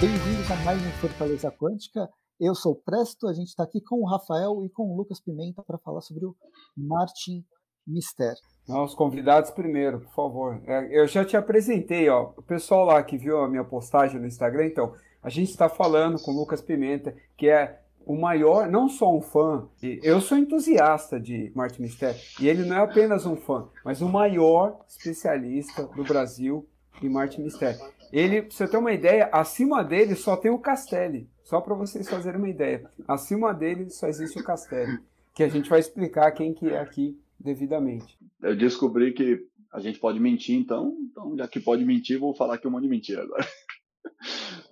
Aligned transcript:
Bem-vindos 0.00 0.48
a 0.48 0.54
mais 0.64 0.80
um 0.80 0.90
Fortaleza 1.00 1.50
Quântica. 1.50 2.08
Eu 2.38 2.54
sou 2.54 2.76
Presto, 2.76 3.26
a 3.26 3.32
gente 3.32 3.48
está 3.48 3.64
aqui 3.64 3.80
com 3.80 3.96
o 3.96 4.06
Rafael 4.06 4.64
e 4.64 4.70
com 4.70 4.84
o 4.84 4.96
Lucas 4.96 5.20
Pimenta 5.20 5.60
para 5.64 5.76
falar 5.76 6.02
sobre 6.02 6.24
o 6.24 6.36
Martin 6.76 7.44
Mister. 7.84 8.34
Não, 8.68 8.84
os 8.84 8.94
convidados 8.94 9.50
primeiro, 9.50 9.98
por 9.98 10.12
favor. 10.12 10.62
É, 10.66 11.00
eu 11.00 11.08
já 11.08 11.24
te 11.24 11.36
apresentei, 11.36 12.08
ó. 12.08 12.32
O 12.36 12.42
pessoal 12.42 12.84
lá 12.84 13.02
que 13.02 13.18
viu 13.18 13.38
a 13.38 13.48
minha 13.48 13.64
postagem 13.64 14.20
no 14.20 14.26
Instagram, 14.28 14.66
então, 14.66 14.94
a 15.20 15.28
gente 15.28 15.50
está 15.50 15.68
falando 15.68 16.22
com 16.22 16.30
o 16.30 16.36
Lucas 16.36 16.62
Pimenta, 16.62 17.12
que 17.36 17.48
é 17.48 17.82
o 18.06 18.16
maior, 18.16 18.70
não 18.70 18.88
só 18.88 19.12
um 19.12 19.20
fã, 19.20 19.68
eu 19.82 20.20
sou 20.20 20.38
entusiasta 20.38 21.18
de 21.18 21.50
Martin 21.56 21.82
Mister, 21.82 22.14
e 22.40 22.48
ele 22.48 22.64
não 22.64 22.76
é 22.76 22.80
apenas 22.82 23.26
um 23.26 23.34
fã, 23.34 23.68
mas 23.84 24.00
o 24.00 24.08
maior 24.08 24.78
especialista 24.86 25.88
do 25.88 26.04
Brasil 26.04 26.68
em 27.02 27.08
Martin 27.08 27.42
Mister. 27.42 27.76
Ele, 28.12 28.42
pra 28.42 28.50
você 28.50 28.66
ter 28.68 28.76
uma 28.76 28.92
ideia, 28.92 29.28
acima 29.32 29.84
dele 29.84 30.14
só 30.14 30.36
tem 30.36 30.50
o 30.50 30.58
Castelli. 30.58 31.28
Só 31.42 31.60
para 31.60 31.74
vocês 31.74 32.08
fazerem 32.08 32.38
uma 32.38 32.48
ideia. 32.48 32.90
Acima 33.06 33.54
dele 33.54 33.90
só 33.90 34.06
existe 34.06 34.38
o 34.38 34.44
Castelli. 34.44 34.98
Que 35.34 35.42
a 35.42 35.48
gente 35.48 35.68
vai 35.68 35.80
explicar 35.80 36.30
quem 36.32 36.52
que 36.52 36.68
é 36.68 36.78
aqui 36.78 37.18
devidamente. 37.38 38.18
Eu 38.42 38.56
descobri 38.56 39.12
que 39.12 39.46
a 39.72 39.80
gente 39.80 39.98
pode 39.98 40.18
mentir, 40.18 40.56
então, 40.56 40.96
então 41.10 41.36
já 41.36 41.46
que 41.46 41.60
pode 41.60 41.84
mentir, 41.84 42.18
vou 42.18 42.34
falar 42.34 42.58
que 42.58 42.66
um 42.66 42.70
monte 42.70 42.82
de 42.82 42.88
mentira 42.88 43.22
agora. 43.22 43.46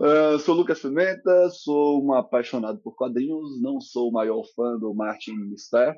Uh, 0.00 0.38
sou 0.40 0.54
Lucas 0.54 0.80
Pimenta, 0.80 1.48
sou 1.50 2.04
um 2.04 2.12
apaixonado 2.12 2.78
por 2.78 2.96
quadrinhos, 2.96 3.60
não 3.60 3.80
sou 3.80 4.08
o 4.08 4.12
maior 4.12 4.42
fã 4.54 4.78
do 4.78 4.94
Martin 4.94 5.32
Mister, 5.32 5.94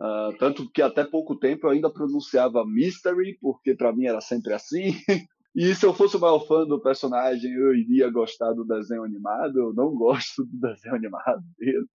uh, 0.00 0.36
tanto 0.38 0.68
que 0.70 0.82
até 0.82 1.04
pouco 1.04 1.36
tempo 1.36 1.66
eu 1.66 1.70
ainda 1.70 1.90
pronunciava 1.90 2.66
Mystery, 2.66 3.38
porque 3.40 3.74
para 3.74 3.92
mim 3.92 4.06
era 4.06 4.20
sempre 4.20 4.52
assim. 4.52 4.94
E 5.54 5.72
se 5.74 5.86
eu 5.86 5.94
fosse 5.94 6.16
o 6.16 6.20
maior 6.20 6.40
fã 6.46 6.66
do 6.66 6.80
personagem, 6.80 7.52
eu 7.52 7.74
iria 7.74 8.10
gostar 8.10 8.52
do 8.52 8.64
desenho 8.64 9.04
animado. 9.04 9.58
Eu 9.58 9.72
não 9.72 9.94
gosto 9.94 10.44
do 10.44 10.56
desenho 10.58 10.96
animado 10.96 11.44
dele. 11.56 11.86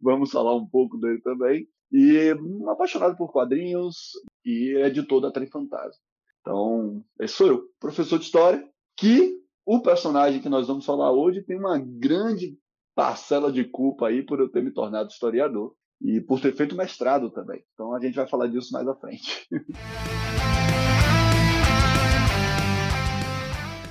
Vamos 0.00 0.30
falar 0.30 0.56
um 0.56 0.66
pouco 0.66 0.98
dele 0.98 1.20
também. 1.20 1.68
E 1.92 2.34
um 2.34 2.68
apaixonado 2.68 3.16
por 3.16 3.32
quadrinhos 3.32 4.12
e 4.44 4.74
editor 4.76 5.20
da 5.20 5.30
Trem 5.30 5.48
Fantasma. 5.48 6.02
Então, 6.40 7.04
esse 7.20 7.34
sou 7.34 7.46
eu, 7.46 7.64
professor 7.78 8.18
de 8.18 8.24
história, 8.24 8.66
que 8.96 9.38
o 9.64 9.80
personagem 9.80 10.40
que 10.40 10.48
nós 10.48 10.66
vamos 10.66 10.84
falar 10.84 11.12
hoje 11.12 11.42
tem 11.42 11.58
uma 11.58 11.78
grande 11.78 12.58
parcela 12.94 13.52
de 13.52 13.64
culpa 13.64 14.08
aí 14.08 14.22
por 14.22 14.40
eu 14.40 14.48
ter 14.48 14.62
me 14.62 14.72
tornado 14.72 15.10
historiador 15.10 15.74
e 16.00 16.20
por 16.20 16.40
ter 16.40 16.54
feito 16.56 16.74
mestrado 16.74 17.30
também. 17.30 17.62
Então 17.74 17.94
a 17.94 18.00
gente 18.00 18.14
vai 18.14 18.26
falar 18.26 18.48
disso 18.48 18.72
mais 18.72 18.88
à 18.88 18.94
frente. 18.94 19.46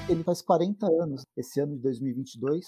Ele 0.10 0.24
faz 0.24 0.42
40 0.42 0.88
anos 0.88 1.24
esse 1.38 1.60
ano 1.60 1.76
de 1.76 1.84
2022. 1.84 2.66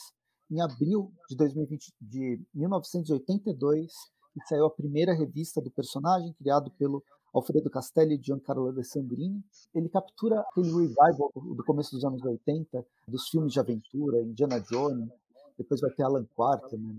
Em 0.52 0.62
abril 0.62 1.12
de, 1.28 1.36
2020, 1.36 1.92
de 2.00 2.40
1982, 2.54 3.92
saiu 4.48 4.66
a 4.66 4.70
primeira 4.70 5.12
revista 5.12 5.60
do 5.60 5.72
personagem, 5.72 6.34
criado 6.34 6.70
pelo 6.78 7.04
Alfredo 7.34 7.68
Castelli 7.68 8.14
e 8.14 8.22
Giancarlo 8.22 8.68
Alessandrini. 8.68 9.44
Ele 9.74 9.90
captura 9.90 10.42
aquele 10.42 10.68
revival 10.68 11.32
do 11.34 11.64
começo 11.66 11.96
dos 11.96 12.06
anos 12.06 12.22
80, 12.22 12.86
dos 13.08 13.28
filmes 13.30 13.54
de 13.54 13.60
aventura, 13.60 14.22
Indiana 14.22 14.60
Jones, 14.60 15.10
depois 15.58 15.82
vai 15.82 15.90
ter 15.90 16.04
Alan 16.04 16.26
Quarterman, 16.36 16.96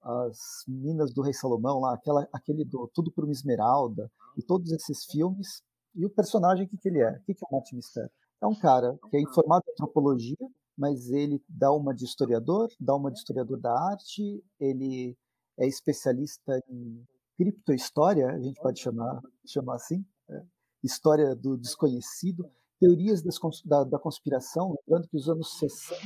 as 0.00 0.64
Minas 0.68 1.12
do 1.12 1.22
Rei 1.22 1.32
Salomão, 1.32 1.80
lá, 1.80 1.94
aquela, 1.94 2.28
aquele 2.32 2.64
do 2.64 2.88
Tudo 2.94 3.10
por 3.10 3.24
uma 3.24 3.32
Esmeralda, 3.32 4.08
e 4.36 4.42
todos 4.42 4.70
esses 4.70 5.04
filmes. 5.04 5.64
E 5.96 6.06
o 6.06 6.10
personagem, 6.10 6.64
o 6.64 6.68
que, 6.68 6.76
que 6.76 6.88
ele 6.88 7.00
é? 7.00 7.10
O 7.10 7.22
que, 7.24 7.34
que 7.34 7.44
é 7.44 7.48
o 7.50 7.56
Matt 7.56 7.72
Mistério? 7.72 8.10
É 8.42 8.46
um 8.46 8.54
cara 8.54 8.98
que 9.10 9.16
é 9.16 9.20
informado 9.20 9.64
em 9.68 9.72
antropologia, 9.72 10.36
mas 10.76 11.10
ele 11.10 11.42
dá 11.48 11.72
uma 11.72 11.94
de 11.94 12.04
historiador, 12.04 12.68
dá 12.80 12.94
uma 12.94 13.10
de 13.10 13.18
historiador 13.18 13.60
da 13.60 13.72
arte, 13.72 14.42
ele 14.58 15.16
é 15.58 15.66
especialista 15.66 16.60
em 16.68 17.04
criptohistória, 17.36 18.28
a 18.28 18.40
gente 18.40 18.60
pode 18.60 18.80
chamar, 18.80 19.20
chamar 19.46 19.76
assim, 19.76 20.04
é, 20.28 20.42
história 20.82 21.34
do 21.34 21.56
desconhecido, 21.56 22.44
teorias 22.78 23.22
das, 23.22 23.38
da, 23.64 23.84
da, 23.84 23.98
conspiração, 23.98 24.74
lembrando 24.86 25.08
que 25.08 25.16
os 25.16 25.28
anos 25.28 25.58
60, 25.58 25.96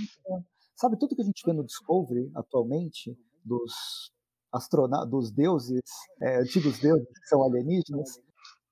sabe 0.77 0.99
tudo 0.99 1.15
que 1.15 1.23
a 1.23 1.25
gente 1.25 1.43
vê 1.45 1.53
no 1.53 1.65
Discovery 1.65 2.31
atualmente, 2.35 3.17
dos 3.45 4.13
astronautas, 4.53 5.11
dos 5.11 5.31
deuses, 5.31 5.83
é, 6.21 6.41
antigos 6.41 6.79
deuses 6.79 7.07
que 7.07 7.27
são 7.27 7.43
alienígenas, 7.43 8.21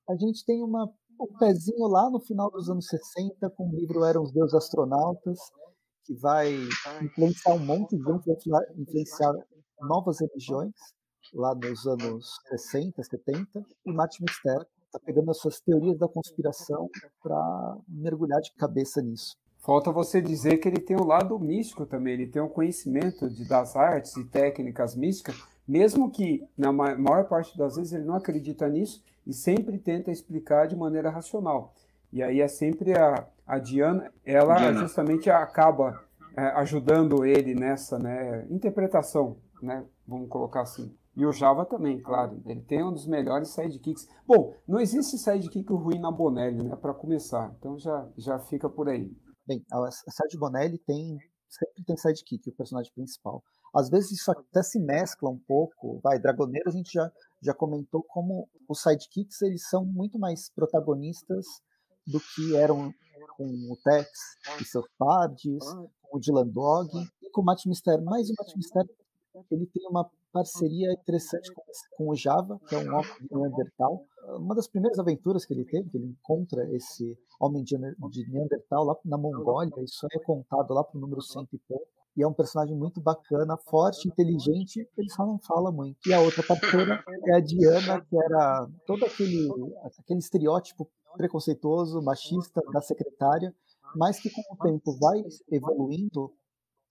a 0.08 0.16
gente 0.16 0.44
tem 0.44 0.62
uma, 0.62 0.88
um 1.20 1.38
pezinho 1.38 1.86
lá 1.86 2.10
no 2.10 2.20
final 2.20 2.50
dos 2.50 2.68
anos 2.68 2.86
60 2.86 3.50
com 3.50 3.68
o 3.68 3.74
livro 3.74 4.04
Eram 4.04 4.22
os 4.22 4.32
Deuses 4.32 4.54
Astronautas, 4.54 5.38
que 6.04 6.14
vai 6.14 6.54
influenciar 7.02 7.54
um 7.54 7.64
monte 7.64 7.96
de 7.96 8.04
gente, 8.04 8.48
vai 8.48 8.64
influenciar 8.76 9.32
novas 9.80 10.20
religiões, 10.20 10.72
lá 11.34 11.54
nos 11.54 11.86
anos 11.86 12.26
60, 12.48 13.02
70, 13.02 13.66
e 13.84 13.92
Martin 13.92 14.24
Mister 14.28 14.66
está 14.86 15.00
pegando 15.04 15.30
as 15.30 15.38
suas 15.38 15.60
teorias 15.60 15.98
da 15.98 16.08
conspiração 16.08 16.88
para 17.22 17.76
mergulhar 17.88 18.40
de 18.40 18.52
cabeça 18.54 19.02
nisso. 19.02 19.36
Falta 19.58 19.90
você 19.90 20.22
dizer 20.22 20.58
que 20.58 20.68
ele 20.68 20.80
tem 20.80 20.96
o 20.96 21.02
um 21.02 21.06
lado 21.06 21.36
místico 21.40 21.84
também, 21.84 22.14
ele 22.14 22.28
tem 22.28 22.40
o 22.40 22.46
um 22.46 22.48
conhecimento 22.48 23.28
de, 23.28 23.48
das 23.48 23.74
artes 23.74 24.16
e 24.16 24.24
técnicas 24.24 24.94
místicas, 24.94 25.36
mesmo 25.66 26.10
que 26.10 26.46
na 26.56 26.72
maior 26.72 27.28
parte 27.28 27.58
das 27.58 27.74
vezes 27.74 27.92
ele 27.92 28.04
não 28.04 28.14
acredita 28.14 28.68
nisso 28.68 29.02
e 29.26 29.32
sempre 29.32 29.78
tenta 29.78 30.10
explicar 30.10 30.66
de 30.66 30.76
maneira 30.76 31.10
racional. 31.10 31.74
E 32.12 32.22
aí 32.22 32.40
é 32.40 32.48
sempre 32.48 32.96
a, 32.96 33.26
a 33.46 33.58
Diana, 33.58 34.12
ela 34.24 34.56
Diana. 34.56 34.78
justamente 34.80 35.28
acaba 35.28 36.02
é, 36.36 36.42
ajudando 36.60 37.24
ele 37.24 37.54
nessa 37.54 37.98
né, 37.98 38.46
interpretação, 38.48 39.36
né, 39.60 39.84
vamos 40.06 40.28
colocar 40.28 40.62
assim. 40.62 40.94
E 41.16 41.24
o 41.24 41.32
Java 41.32 41.64
também, 41.64 41.98
claro. 41.98 42.42
Ele 42.44 42.60
tem 42.60 42.84
um 42.84 42.92
dos 42.92 43.06
melhores 43.06 43.48
sidekicks. 43.48 44.06
Bom, 44.26 44.54
não 44.68 44.78
existe 44.78 45.16
sidekick 45.16 45.72
ruim 45.72 45.98
na 45.98 46.10
Bonelli, 46.10 46.62
né? 46.62 46.76
Para 46.76 46.92
começar. 46.92 47.54
Então 47.58 47.78
já, 47.78 48.06
já 48.18 48.38
fica 48.38 48.68
por 48.68 48.86
aí. 48.86 49.10
Bem, 49.46 49.64
a 49.72 49.90
Side 49.90 50.36
Bonelli 50.38 50.76
tem 50.76 51.18
sempre 51.48 51.84
tem 51.84 51.96
sidekick, 51.96 52.50
o 52.50 52.56
personagem 52.56 52.92
principal. 52.92 53.42
Às 53.74 53.88
vezes 53.88 54.12
isso 54.12 54.30
até 54.30 54.62
se 54.62 54.78
mescla 54.78 55.30
um 55.30 55.38
pouco. 55.38 56.00
Vai, 56.02 56.18
Dragoneiro 56.18 56.68
a 56.68 56.72
gente 56.72 56.92
já, 56.92 57.10
já 57.46 57.54
comentou 57.54 58.02
como 58.02 58.48
os 58.68 58.82
sidekicks 58.82 59.40
eles 59.42 59.68
são 59.68 59.84
muito 59.84 60.18
mais 60.18 60.50
protagonistas 60.50 61.46
do 62.06 62.20
que 62.20 62.56
eram 62.56 62.92
com 63.36 63.44
o 63.44 63.76
Tex 63.84 64.08
e 64.60 64.64
seus 64.64 64.86
pardes, 64.98 65.64
com 66.02 66.16
o 66.16 66.20
Dylan 66.20 66.48
Dog 66.48 66.90
e 67.22 67.30
com 67.30 67.40
o 67.40 67.44
Matt 67.44 67.66
Mysterio. 67.66 68.04
Mas 68.04 68.28
o 68.28 68.34
Matt 68.38 68.54
ele 69.50 69.66
tem 69.66 69.86
uma 69.88 70.10
parceria 70.32 70.92
interessante 70.92 71.52
com, 71.52 71.62
com, 71.96 72.10
o 72.10 72.16
Java, 72.16 72.58
que 72.68 72.74
é 72.74 72.78
um 72.78 72.94
homem 72.94 73.10
de 73.20 73.34
Neandertal. 73.34 74.04
Uma 74.38 74.54
das 74.54 74.66
primeiras 74.66 74.98
aventuras 74.98 75.44
que 75.44 75.52
ele 75.52 75.64
teve, 75.64 75.88
que 75.90 75.96
ele 75.96 76.06
encontra 76.06 76.68
esse 76.74 77.18
homem 77.38 77.62
de 77.62 77.76
Neandertal 77.78 78.84
lá 78.84 78.96
na 79.04 79.18
Mongólia, 79.18 79.72
isso 79.82 80.06
é 80.12 80.18
contado 80.18 80.72
lá 80.72 80.82
para 80.82 80.96
o 80.96 81.00
número 81.00 81.22
cento 81.22 81.54
e 81.54 81.58
pouco. 81.58 81.86
E 82.16 82.22
é 82.22 82.26
um 82.26 82.32
personagem 82.32 82.74
muito 82.74 83.00
bacana, 83.00 83.58
forte, 83.58 84.08
inteligente, 84.08 84.88
ele 84.96 85.10
só 85.10 85.26
não 85.26 85.38
fala 85.38 85.70
muito. 85.70 85.98
E 86.06 86.14
a 86.14 86.20
outra 86.20 86.42
parceira 86.42 87.04
é 87.26 87.34
a 87.34 87.40
Diana, 87.40 88.00
que 88.00 88.16
era 88.16 88.66
todo 88.86 89.04
aquele, 89.04 89.48
aquele 89.98 90.20
estereótipo 90.20 90.88
preconceituoso, 91.16 92.02
machista 92.02 92.62
da 92.72 92.80
secretária, 92.80 93.54
mas 93.94 94.18
que 94.18 94.30
com 94.30 94.42
o 94.54 94.56
tempo 94.56 94.96
vai 94.98 95.22
evoluindo 95.50 96.32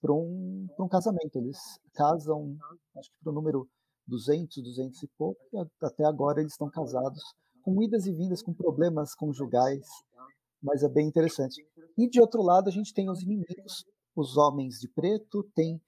para 0.01 0.13
um, 0.13 0.67
um 0.79 0.87
casamento. 0.87 1.37
Eles 1.37 1.57
casam, 1.93 2.55
acho 2.95 3.09
que 3.09 3.17
para 3.23 3.31
o 3.31 3.35
número 3.35 3.67
200, 4.07 4.63
200 4.63 5.03
e 5.03 5.07
pouco, 5.17 5.39
e 5.51 5.57
até 5.83 6.05
agora 6.05 6.39
eles 6.39 6.53
estão 6.53 6.69
casados, 6.69 7.23
com 7.63 7.81
idas 7.81 8.05
e 8.05 8.13
vindas, 8.13 8.43
com 8.43 8.53
problemas 8.53 9.15
conjugais, 9.15 9.87
mas 10.61 10.83
é 10.83 10.89
bem 10.89 11.07
interessante. 11.07 11.65
E 11.97 12.07
de 12.07 12.21
outro 12.21 12.43
lado, 12.43 12.67
a 12.69 12.71
gente 12.71 12.93
tem 12.93 13.09
os 13.09 13.23
inimigos, 13.23 13.85
os 14.15 14.37
homens 14.37 14.79
de 14.79 14.87
preto, 14.87 15.43
tem 15.55 15.81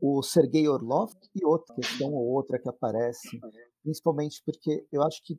o 0.00 0.22
Sergei 0.22 0.68
Orlov 0.68 1.12
e 1.34 1.44
outra 1.44 1.74
questão 1.74 2.12
ou 2.12 2.32
outra 2.32 2.58
que 2.58 2.68
aparece, 2.68 3.40
principalmente 3.82 4.42
porque 4.44 4.86
eu 4.90 5.02
acho 5.02 5.22
que 5.24 5.38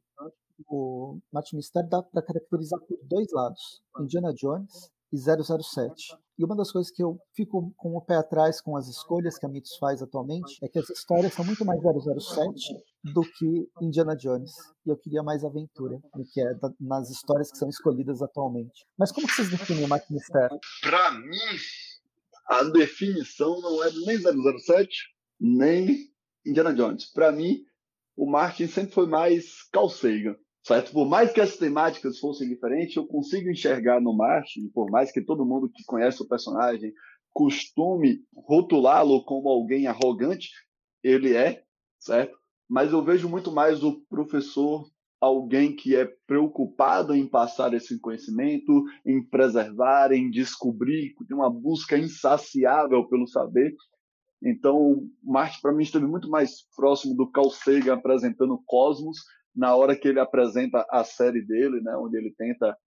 o 0.67 1.19
Martin 1.33 1.57
Mister 1.57 1.87
dá 1.87 2.01
para 2.01 2.21
caracterizar 2.21 2.79
por 2.81 2.97
dois 3.03 3.27
lados, 3.31 3.81
Indiana 3.99 4.33
Jones 4.33 4.89
e 5.11 5.17
007. 5.17 6.17
E 6.37 6.43
uma 6.43 6.55
das 6.55 6.69
coisas 6.71 6.91
que 6.91 7.01
eu 7.01 7.17
fico 7.33 7.73
com 7.77 7.95
o 7.95 8.01
pé 8.01 8.15
atrás 8.15 8.59
com 8.59 8.75
as 8.75 8.87
escolhas 8.87 9.37
que 9.37 9.45
a 9.45 9.49
Mitos 9.49 9.77
faz 9.77 10.01
atualmente 10.01 10.57
é 10.61 10.67
que 10.67 10.77
as 10.77 10.89
histórias 10.89 11.33
são 11.33 11.45
muito 11.45 11.63
mais 11.63 11.79
007 11.81 12.83
do 13.13 13.21
que 13.21 13.69
Indiana 13.81 14.15
Jones. 14.17 14.51
E 14.85 14.89
eu 14.89 14.97
queria 14.97 15.23
mais 15.23 15.45
aventura 15.45 15.97
do 16.13 16.25
que 16.25 16.41
é 16.41 16.51
nas 16.79 17.09
histórias 17.09 17.49
que 17.49 17.57
são 17.57 17.69
escolhidas 17.69 18.21
atualmente. 18.21 18.85
Mas 18.97 19.13
como 19.13 19.27
vocês 19.29 19.49
definem 19.49 19.85
o 19.85 19.89
Mistério? 20.09 20.59
Para 20.81 21.11
mim, 21.11 21.37
a 22.47 22.63
definição 22.63 23.59
não 23.61 23.83
é 23.83 23.91
nem 24.05 24.17
007, 24.17 24.89
nem 25.39 26.09
Indiana 26.45 26.73
Jones. 26.73 27.11
Para 27.11 27.31
mim, 27.31 27.63
o 28.15 28.29
Martin 28.29 28.67
sempre 28.67 28.93
foi 28.93 29.07
mais 29.07 29.67
Sagan 29.91 30.35
certo? 30.65 30.91
Por 30.91 31.07
mais 31.07 31.31
que 31.31 31.39
as 31.39 31.57
temáticas 31.57 32.17
fossem 32.17 32.49
diferentes, 32.49 32.95
eu 32.95 33.05
consigo 33.05 33.49
enxergar 33.49 34.01
no 34.01 34.15
Martin, 34.15 34.67
por 34.73 34.89
mais 34.89 35.11
que 35.11 35.21
todo 35.21 35.45
mundo 35.45 35.69
que 35.69 35.83
conhece 35.85 36.21
o 36.23 36.27
personagem 36.27 36.91
costume 37.31 38.21
rotulá-lo 38.33 39.23
como 39.25 39.49
alguém 39.49 39.87
arrogante, 39.87 40.49
ele 41.03 41.35
é, 41.35 41.63
certo? 41.99 42.35
Mas 42.67 42.91
eu 42.91 43.03
vejo 43.03 43.29
muito 43.29 43.51
mais 43.51 43.83
o 43.83 44.01
professor 44.09 44.89
alguém 45.25 45.75
que 45.75 45.95
é 45.95 46.05
preocupado 46.27 47.13
em 47.13 47.27
passar 47.27 47.73
esse 47.73 47.99
conhecimento, 47.99 48.83
em 49.05 49.23
preservar, 49.23 50.11
em 50.11 50.29
descobrir, 50.29 51.15
tem 51.27 51.35
uma 51.35 51.49
busca 51.49 51.97
insaciável 51.97 53.07
pelo 53.07 53.27
saber. 53.27 53.73
Então, 54.43 55.07
Marte 55.23 55.59
para 55.61 55.73
mim 55.73 55.83
esteve 55.83 56.05
muito 56.05 56.29
mais 56.29 56.67
próximo 56.75 57.15
do 57.15 57.29
Carl 57.31 57.49
Sagan 57.49 57.95
apresentando 57.95 58.61
Cosmos 58.65 59.17
na 59.55 59.75
hora 59.75 59.95
que 59.95 60.07
ele 60.07 60.19
apresenta 60.19 60.85
a 60.89 61.03
série 61.03 61.41
dele, 61.41 61.81
né, 61.81 61.95
onde 61.97 62.17
ele 62.17 62.33
tenta 62.37 62.77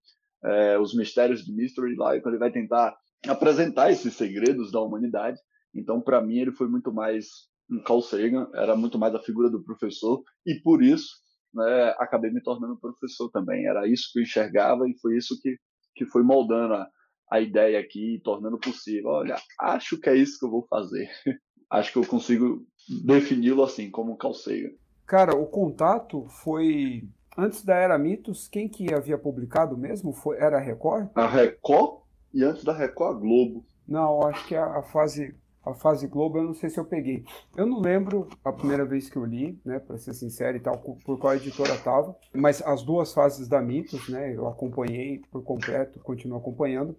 é, 0.43 0.79
os 0.79 0.95
mistérios 0.95 1.43
de 1.43 1.51
Mystery 1.51 1.95
lá, 1.95 2.15
então 2.15 2.31
ele 2.31 2.39
vai 2.39 2.51
tentar 2.51 2.95
apresentar 3.27 3.91
esses 3.91 4.13
segredos 4.13 4.71
da 4.71 4.79
humanidade. 4.79 5.37
Então, 5.73 5.99
para 5.99 6.21
mim, 6.21 6.37
ele 6.37 6.51
foi 6.51 6.69
muito 6.69 6.93
mais 6.93 7.49
um 7.69 7.81
Carl 7.81 8.01
Sagan, 8.01 8.47
era 8.53 8.75
muito 8.75 8.97
mais 8.97 9.13
a 9.13 9.19
figura 9.19 9.49
do 9.49 9.63
professor, 9.63 10.23
e 10.45 10.55
por 10.55 10.81
isso 10.81 11.09
né, 11.53 11.95
acabei 11.97 12.31
me 12.31 12.41
tornando 12.41 12.79
professor 12.79 13.29
também. 13.29 13.65
Era 13.65 13.87
isso 13.87 14.09
que 14.11 14.19
eu 14.19 14.23
enxergava 14.23 14.87
e 14.87 14.97
foi 14.99 15.17
isso 15.17 15.39
que, 15.41 15.57
que 15.95 16.05
foi 16.05 16.23
moldando 16.23 16.75
a, 16.75 16.87
a 17.31 17.39
ideia 17.39 17.79
aqui, 17.79 18.21
tornando 18.23 18.59
possível. 18.59 19.09
Olha, 19.09 19.35
acho 19.59 19.99
que 19.99 20.09
é 20.09 20.15
isso 20.15 20.39
que 20.39 20.45
eu 20.45 20.51
vou 20.51 20.65
fazer. 20.67 21.09
acho 21.69 21.91
que 21.91 21.97
eu 21.97 22.05
consigo 22.05 22.65
defini-lo 23.03 23.63
assim, 23.63 23.89
como 23.89 24.13
um 24.13 24.33
Sagan. 24.33 24.71
Cara, 25.05 25.35
o 25.35 25.45
contato 25.45 26.25
foi 26.27 27.03
antes 27.37 27.63
da 27.63 27.75
Era 27.75 27.97
Mitos, 27.97 28.47
quem 28.47 28.67
que 28.67 28.93
havia 28.93 29.17
publicado 29.17 29.77
mesmo? 29.77 30.11
Foi, 30.13 30.37
era 30.37 30.57
a 30.57 30.61
Record? 30.61 31.09
A 31.15 31.27
Record 31.27 32.01
e 32.33 32.43
antes 32.43 32.63
da 32.63 32.73
Record 32.73 33.17
a 33.17 33.19
Globo. 33.19 33.65
Não, 33.87 34.21
acho 34.27 34.47
que 34.47 34.55
a, 34.55 34.65
a 34.65 34.83
fase 34.83 35.35
a 35.65 35.73
fase 35.73 36.07
Globo 36.07 36.37
eu 36.37 36.43
não 36.43 36.53
sei 36.53 36.69
se 36.69 36.79
eu 36.79 36.85
peguei. 36.85 37.23
Eu 37.55 37.65
não 37.65 37.79
lembro 37.79 38.27
a 38.43 38.51
primeira 38.51 38.85
vez 38.85 39.09
que 39.09 39.17
eu 39.17 39.25
li, 39.25 39.59
né, 39.63 39.79
para 39.79 39.97
ser 39.97 40.13
sincero 40.13 40.57
e 40.57 40.59
tal, 40.59 40.77
por 40.77 41.17
qual 41.19 41.35
editora 41.35 41.77
tava, 41.77 42.15
mas 42.33 42.61
as 42.61 42.81
duas 42.81 43.13
fases 43.13 43.47
da 43.47 43.61
Mitos, 43.61 44.07
né, 44.09 44.35
eu 44.35 44.47
acompanhei 44.47 45.21
por 45.31 45.43
completo, 45.43 45.99
continuo 45.99 46.37
acompanhando. 46.37 46.95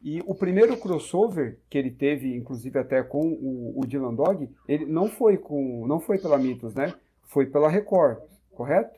E 0.00 0.22
o 0.26 0.34
primeiro 0.34 0.76
crossover 0.76 1.58
que 1.68 1.76
ele 1.76 1.90
teve, 1.90 2.36
inclusive 2.36 2.78
até 2.78 3.02
com 3.02 3.26
o, 3.26 3.80
o 3.80 3.86
Dylan 3.86 4.14
Dog, 4.14 4.48
ele 4.68 4.86
não 4.86 5.08
foi 5.08 5.36
com, 5.36 5.86
não 5.88 5.98
foi 5.98 6.18
pela 6.18 6.38
Mitos, 6.38 6.72
né? 6.74 6.94
Foi 7.24 7.46
pela 7.46 7.68
Record, 7.68 8.18
correto? 8.52 8.96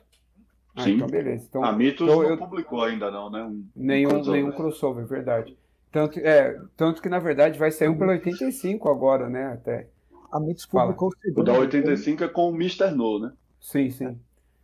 Ah, 0.75 0.83
Sim. 0.83 0.95
Então 0.95 1.07
beleza. 1.07 1.45
Então, 1.49 1.63
a 1.63 1.71
Mitos 1.71 2.07
então, 2.07 2.21
não 2.21 2.29
eu... 2.29 2.37
publicou 2.37 2.83
ainda 2.83 3.09
não, 3.09 3.31
né? 3.31 3.43
Um, 3.43 3.65
nenhum, 3.75 4.09
um 4.09 4.13
crossover. 4.13 4.41
nenhum 4.41 4.51
crossover, 4.55 5.05
verdade. 5.07 5.57
Tanto, 5.91 6.19
é, 6.19 6.57
tanto 6.77 7.01
que, 7.01 7.09
na 7.09 7.19
verdade, 7.19 7.59
vai 7.59 7.69
sair 7.71 7.89
um 7.89 7.97
pelo 7.97 8.11
85 8.11 8.89
agora, 8.89 9.29
né? 9.29 9.53
Até. 9.53 9.89
A 10.31 10.39
Mitos 10.39 10.65
publicou 10.65 11.11
Fala. 11.11 11.19
o 11.19 11.21
segundo. 11.21 11.41
O 11.41 11.43
da 11.43 11.53
85 11.59 12.23
é 12.23 12.27
com 12.29 12.49
o 12.49 12.55
Mr. 12.55 12.91
No, 12.91 13.19
né? 13.19 13.33
Sim, 13.59 13.89
sim. 13.89 14.17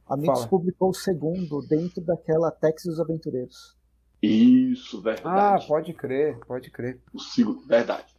A 0.08 0.16
Mitos 0.16 0.40
Fala. 0.40 0.48
publicou 0.48 0.90
o 0.90 0.94
segundo 0.94 1.62
dentro 1.68 2.02
daquela 2.02 2.50
Texas 2.50 3.00
Aventureiros. 3.00 3.76
Isso, 4.22 5.02
verdade. 5.02 5.26
Ah, 5.64 5.68
pode 5.68 5.94
crer, 5.94 6.40
pode 6.48 6.72
crer. 6.72 7.00
O 7.14 7.20
segundo, 7.20 7.68
verdade. 7.68 8.17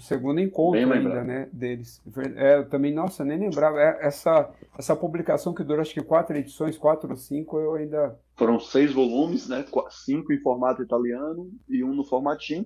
O 0.00 0.02
segundo 0.02 0.40
encontro 0.40 0.80
ainda, 0.80 1.22
né, 1.22 1.48
deles. 1.52 2.00
É, 2.34 2.56
eu 2.56 2.68
também, 2.70 2.90
nossa, 2.90 3.22
nem 3.22 3.38
lembrava. 3.38 3.78
É, 3.78 3.98
essa, 4.00 4.50
essa 4.78 4.96
publicação 4.96 5.52
que 5.52 5.62
durou 5.62 5.82
acho 5.82 5.92
que 5.92 6.00
quatro 6.00 6.34
edições, 6.38 6.78
quatro 6.78 7.10
ou 7.10 7.16
cinco, 7.18 7.60
eu 7.60 7.74
ainda. 7.74 8.18
Foram 8.34 8.58
seis 8.58 8.94
volumes, 8.94 9.46
né? 9.46 9.62
Cinco 9.90 10.32
em 10.32 10.40
formato 10.40 10.82
italiano 10.82 11.50
e 11.68 11.84
um 11.84 11.92
no 11.92 12.02
formatinho. 12.02 12.64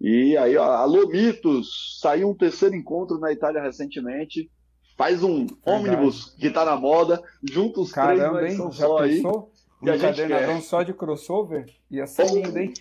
E 0.00 0.36
aí, 0.36 0.56
ó, 0.56 0.62
alô 0.62 1.08
Mitos, 1.08 1.98
saiu 2.00 2.30
um 2.30 2.36
terceiro 2.36 2.76
encontro 2.76 3.18
na 3.18 3.32
Itália 3.32 3.60
recentemente. 3.60 4.48
Faz 4.96 5.24
um 5.24 5.44
ônibus 5.66 6.36
que 6.38 6.50
tá 6.50 6.64
na 6.64 6.76
moda, 6.76 7.20
juntos 7.42 7.88
os 7.88 7.92
Caramba, 7.92 8.38
três, 8.38 8.60
hein? 8.60 8.70
Já 8.70 8.86
só 8.86 8.98
pensou? 9.02 9.52
aí. 9.82 9.90
Um 9.90 9.94
encadernadão 9.94 10.60
só 10.60 10.84
de 10.84 10.94
crossover? 10.94 11.66
Ia 11.90 12.06
ser 12.06 12.32
lindo, 12.32 12.56
hein? 12.56 12.72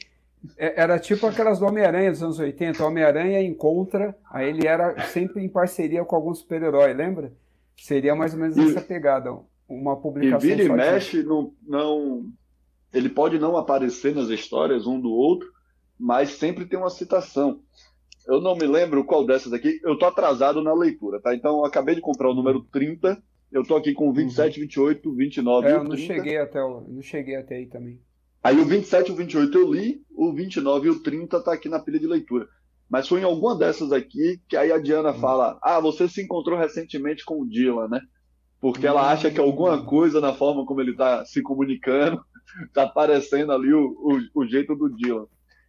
É, 0.57 0.81
era 0.81 0.99
tipo 0.99 1.25
aquelas 1.25 1.59
do 1.59 1.65
Homem-Aranha 1.65 2.11
dos 2.11 2.23
anos 2.23 2.39
80. 2.39 2.83
O 2.83 2.87
Homem-Aranha 2.87 3.41
encontra, 3.41 4.15
aí 4.31 4.49
ele 4.49 4.67
era 4.67 4.99
sempre 5.07 5.43
em 5.43 5.49
parceria 5.49 6.03
com 6.05 6.15
algum 6.15 6.33
super-herói, 6.33 6.93
lembra? 6.93 7.33
Seria 7.75 8.15
mais 8.15 8.33
ou 8.33 8.39
menos 8.39 8.57
essa 8.57 8.81
pegada, 8.81 9.37
uma 9.67 9.95
publicação. 9.95 10.49
E 10.49 10.55
vira 10.55 10.63
e 10.63 10.69
mexe, 10.69 11.23
não, 11.23 11.53
não, 11.65 12.25
ele 12.93 13.09
pode 13.09 13.37
não 13.37 13.57
aparecer 13.57 14.15
nas 14.15 14.29
histórias 14.29 14.87
um 14.87 14.99
do 14.99 15.11
outro, 15.11 15.51
mas 15.99 16.31
sempre 16.31 16.65
tem 16.65 16.77
uma 16.77 16.89
citação. 16.89 17.61
Eu 18.27 18.41
não 18.41 18.55
me 18.55 18.65
lembro 18.65 19.05
qual 19.05 19.25
dessas 19.25 19.53
aqui, 19.53 19.79
eu 19.83 19.97
tô 19.97 20.05
atrasado 20.05 20.61
na 20.61 20.73
leitura, 20.73 21.19
tá? 21.21 21.33
Então 21.33 21.59
eu 21.59 21.65
acabei 21.65 21.95
de 21.95 22.01
comprar 22.01 22.29
o 22.29 22.33
número 22.33 22.61
30, 22.71 23.21
eu 23.51 23.63
tô 23.63 23.75
aqui 23.75 23.93
com 23.93 24.11
27, 24.11 24.59
uhum. 24.59 24.65
28, 24.65 25.15
29 25.15 25.67
é, 25.67 25.71
eu 25.71 25.83
não 25.83 25.91
30. 25.91 26.13
cheguei 26.13 26.37
até 26.37 26.59
não 26.59 27.01
cheguei 27.01 27.35
até 27.35 27.55
aí 27.55 27.65
também. 27.67 27.99
Aí 28.47 28.61
o 28.61 28.65
27 28.65 29.09
e 29.09 29.11
o 29.11 29.15
28 29.17 29.57
eu 29.57 29.73
li, 29.73 30.01
o 30.15 30.31
29 30.31 30.87
e 30.87 30.89
o 30.89 31.03
30 31.03 31.41
tá 31.41 31.51
aqui 31.51 31.67
na 31.67 31.79
pilha 31.79 31.99
de 31.99 32.07
leitura. 32.07 32.47
Mas 32.89 33.05
foi 33.05 33.19
em 33.19 33.25
alguma 33.25 33.57
dessas 33.57 33.91
aqui 33.91 34.41
que 34.47 34.55
aí 34.55 34.71
a 34.71 34.77
Diana 34.77 35.11
hum. 35.11 35.19
fala: 35.19 35.59
Ah, 35.61 35.81
você 35.81 36.07
se 36.07 36.21
encontrou 36.21 36.57
recentemente 36.57 37.25
com 37.25 37.41
o 37.41 37.45
Dylan, 37.45 37.89
né? 37.89 37.99
Porque 38.61 38.87
ela 38.87 39.11
acha 39.11 39.29
que 39.29 39.41
alguma 39.41 39.83
coisa 39.83 40.21
na 40.21 40.33
forma 40.33 40.65
como 40.65 40.79
ele 40.79 40.91
está 40.91 41.25
se 41.25 41.41
comunicando 41.41 42.23
está 42.65 42.83
aparecendo 42.87 43.51
ali 43.51 43.73
o, 43.73 43.83
o, 43.83 44.41
o, 44.41 44.47
jeito 44.47 44.73
do 44.77 44.95
Dylan. 44.95 45.25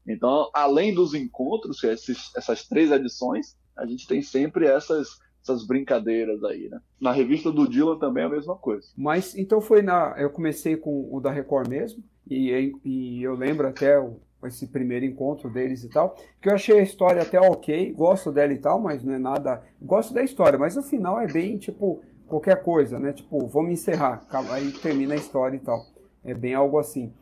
Então, 0.07 0.49
além 0.55 0.95
dos 0.95 1.15
encontros, 1.15 1.83
esses, 1.83 2.31
essas 2.37 2.65
três 2.65 2.93
edições, 2.93 3.57
a 3.77 3.87
gente 3.87 4.07
tem 4.07 4.23
sempre 4.23 4.67
essas, 4.67 5.09
essas 5.43 5.67
brincadeiras 5.67 6.45
aí, 6.45 6.69
né? 6.69 6.79
Na 7.01 7.11
revista 7.11 7.51
do 7.51 7.69
Dylan 7.69 7.99
também 7.99 8.23
é 8.23 8.27
a 8.27 8.31
mesma 8.31 8.55
coisa. 8.55 8.87
Mas 8.97 9.37
então 9.37 9.61
foi 9.61 9.83
na. 9.83 10.15
Eu 10.17 10.31
comecei 10.31 10.77
com 10.77 11.09
o 11.13 11.21
da 11.21 11.33
Record 11.33 11.67
mesmo. 11.69 12.05
E, 12.31 12.75
e 12.85 13.23
eu 13.23 13.35
lembro 13.35 13.67
até 13.67 13.99
o, 13.99 14.17
esse 14.45 14.67
primeiro 14.67 15.05
encontro 15.05 15.51
deles 15.51 15.83
e 15.83 15.89
tal, 15.89 16.17
que 16.41 16.49
eu 16.49 16.55
achei 16.55 16.79
a 16.79 16.83
história 16.83 17.23
até 17.23 17.41
ok, 17.41 17.93
gosto 17.93 18.31
dela 18.31 18.53
e 18.53 18.59
tal, 18.59 18.79
mas 18.81 19.03
não 19.03 19.15
é 19.15 19.19
nada. 19.19 19.63
Gosto 19.81 20.15
da 20.15 20.23
história, 20.23 20.59
mas 20.59 20.77
o 20.77 20.83
final 20.83 21.21
é 21.21 21.27
bem 21.27 21.59
tipo 21.59 22.01
qualquer 22.27 22.63
coisa, 22.63 22.99
né? 22.99 23.13
Tipo, 23.13 23.47
vamos 23.47 23.73
encerrar, 23.73 24.23
aí 24.51 24.71
termina 24.73 25.15
a 25.15 25.17
história 25.17 25.57
e 25.57 25.61
tal. 25.61 25.85
É 26.25 26.35
bem 26.35 26.55
algo 26.55 26.79
assim. 26.79 27.13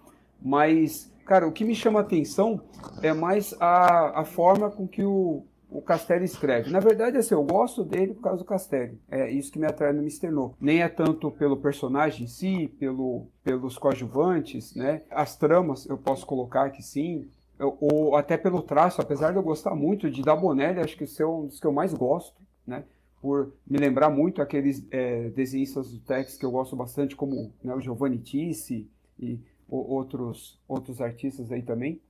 Mas, 0.43 1.11
cara, 1.25 1.47
o 1.47 1.53
que 1.53 1.65
me 1.65 1.75
chama 1.75 2.01
atenção 2.01 2.61
é 3.03 3.13
mais 3.13 3.55
a, 3.61 4.21
a 4.21 4.25
forma 4.25 4.71
com 4.71 4.87
que 4.87 5.05
o, 5.05 5.45
o 5.71 5.83
Castelli 5.83 6.25
escreve. 6.25 6.71
Na 6.71 6.81
verdade, 6.81 7.17
assim, 7.17 7.35
eu 7.35 7.43
gosto 7.43 7.85
dele 7.85 8.15
por 8.15 8.23
causa 8.23 8.39
do 8.39 8.45
Castelli. 8.45 8.99
É 9.11 9.31
isso 9.31 9.51
que 9.51 9.59
me 9.59 9.67
atrai 9.67 9.93
no 9.93 10.01
Mr. 10.01 10.31
No. 10.31 10.55
Nem 10.61 10.83
é 10.83 10.89
tanto 10.89 11.31
pelo 11.31 11.57
personagem 11.57 12.25
em 12.25 12.29
si, 12.29 12.69
pelo, 12.79 13.27
pelos 13.43 13.77
coadjuvantes, 13.77 14.75
né? 14.75 15.03
As 15.11 15.37
tramas 15.37 15.87
eu 15.87 15.99
posso 15.99 16.25
colocar 16.25 16.71
que 16.71 16.83
sim, 16.83 17.29
ou 17.59 18.17
até 18.17 18.37
pelo 18.37 18.63
traço, 18.63 19.01
apesar 19.01 19.33
de 19.33 19.39
eu 19.39 19.43
gostar 19.43 19.75
muito 19.75 20.11
de 20.11 20.23
Dabonelli, 20.23 20.81
acho 20.81 20.97
que 20.97 21.05
esse 21.05 21.23
é 21.23 21.27
um 21.27 21.47
dos 21.47 21.59
que 21.59 21.67
eu 21.67 21.73
mais 21.73 21.93
gosto, 21.93 22.41
né? 22.67 22.85
Por 23.21 23.53
me 23.67 23.79
lembrar 23.79 24.11
muito 24.11 24.41
aqueles 24.41 24.87
é, 24.91 25.31
desenhistas 25.31 25.91
do 25.91 25.99
Tex 25.99 26.37
que 26.37 26.45
eu 26.45 26.51
gosto 26.51 26.77
bastante, 26.77 27.17
como 27.17 27.53
né, 27.65 27.75
o 27.75 27.81
Giovanni 27.81 28.19
Tissi 28.19 28.89
e 29.19 29.41
outros, 29.69 30.61
outros 30.69 31.01
artistas 31.01 31.51
aí 31.51 31.63
também. 31.63 32.01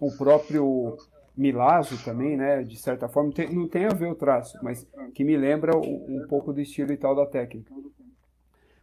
O 0.00 0.10
próprio 0.12 0.98
Milazzo 1.36 2.02
também, 2.04 2.36
né? 2.36 2.62
De 2.62 2.76
certa 2.76 3.08
forma, 3.08 3.32
tem, 3.32 3.52
não 3.52 3.66
tem 3.66 3.86
a 3.86 3.94
ver 3.94 4.10
o 4.10 4.14
traço, 4.14 4.58
mas 4.62 4.86
que 5.14 5.24
me 5.24 5.36
lembra 5.36 5.76
um, 5.76 6.22
um, 6.22 6.26
pouco 6.28 6.52
do 6.52 6.60
estilo 6.60 6.92
e 6.92 6.96
tal 6.96 7.14
da 7.14 7.26
técnica. 7.26 7.72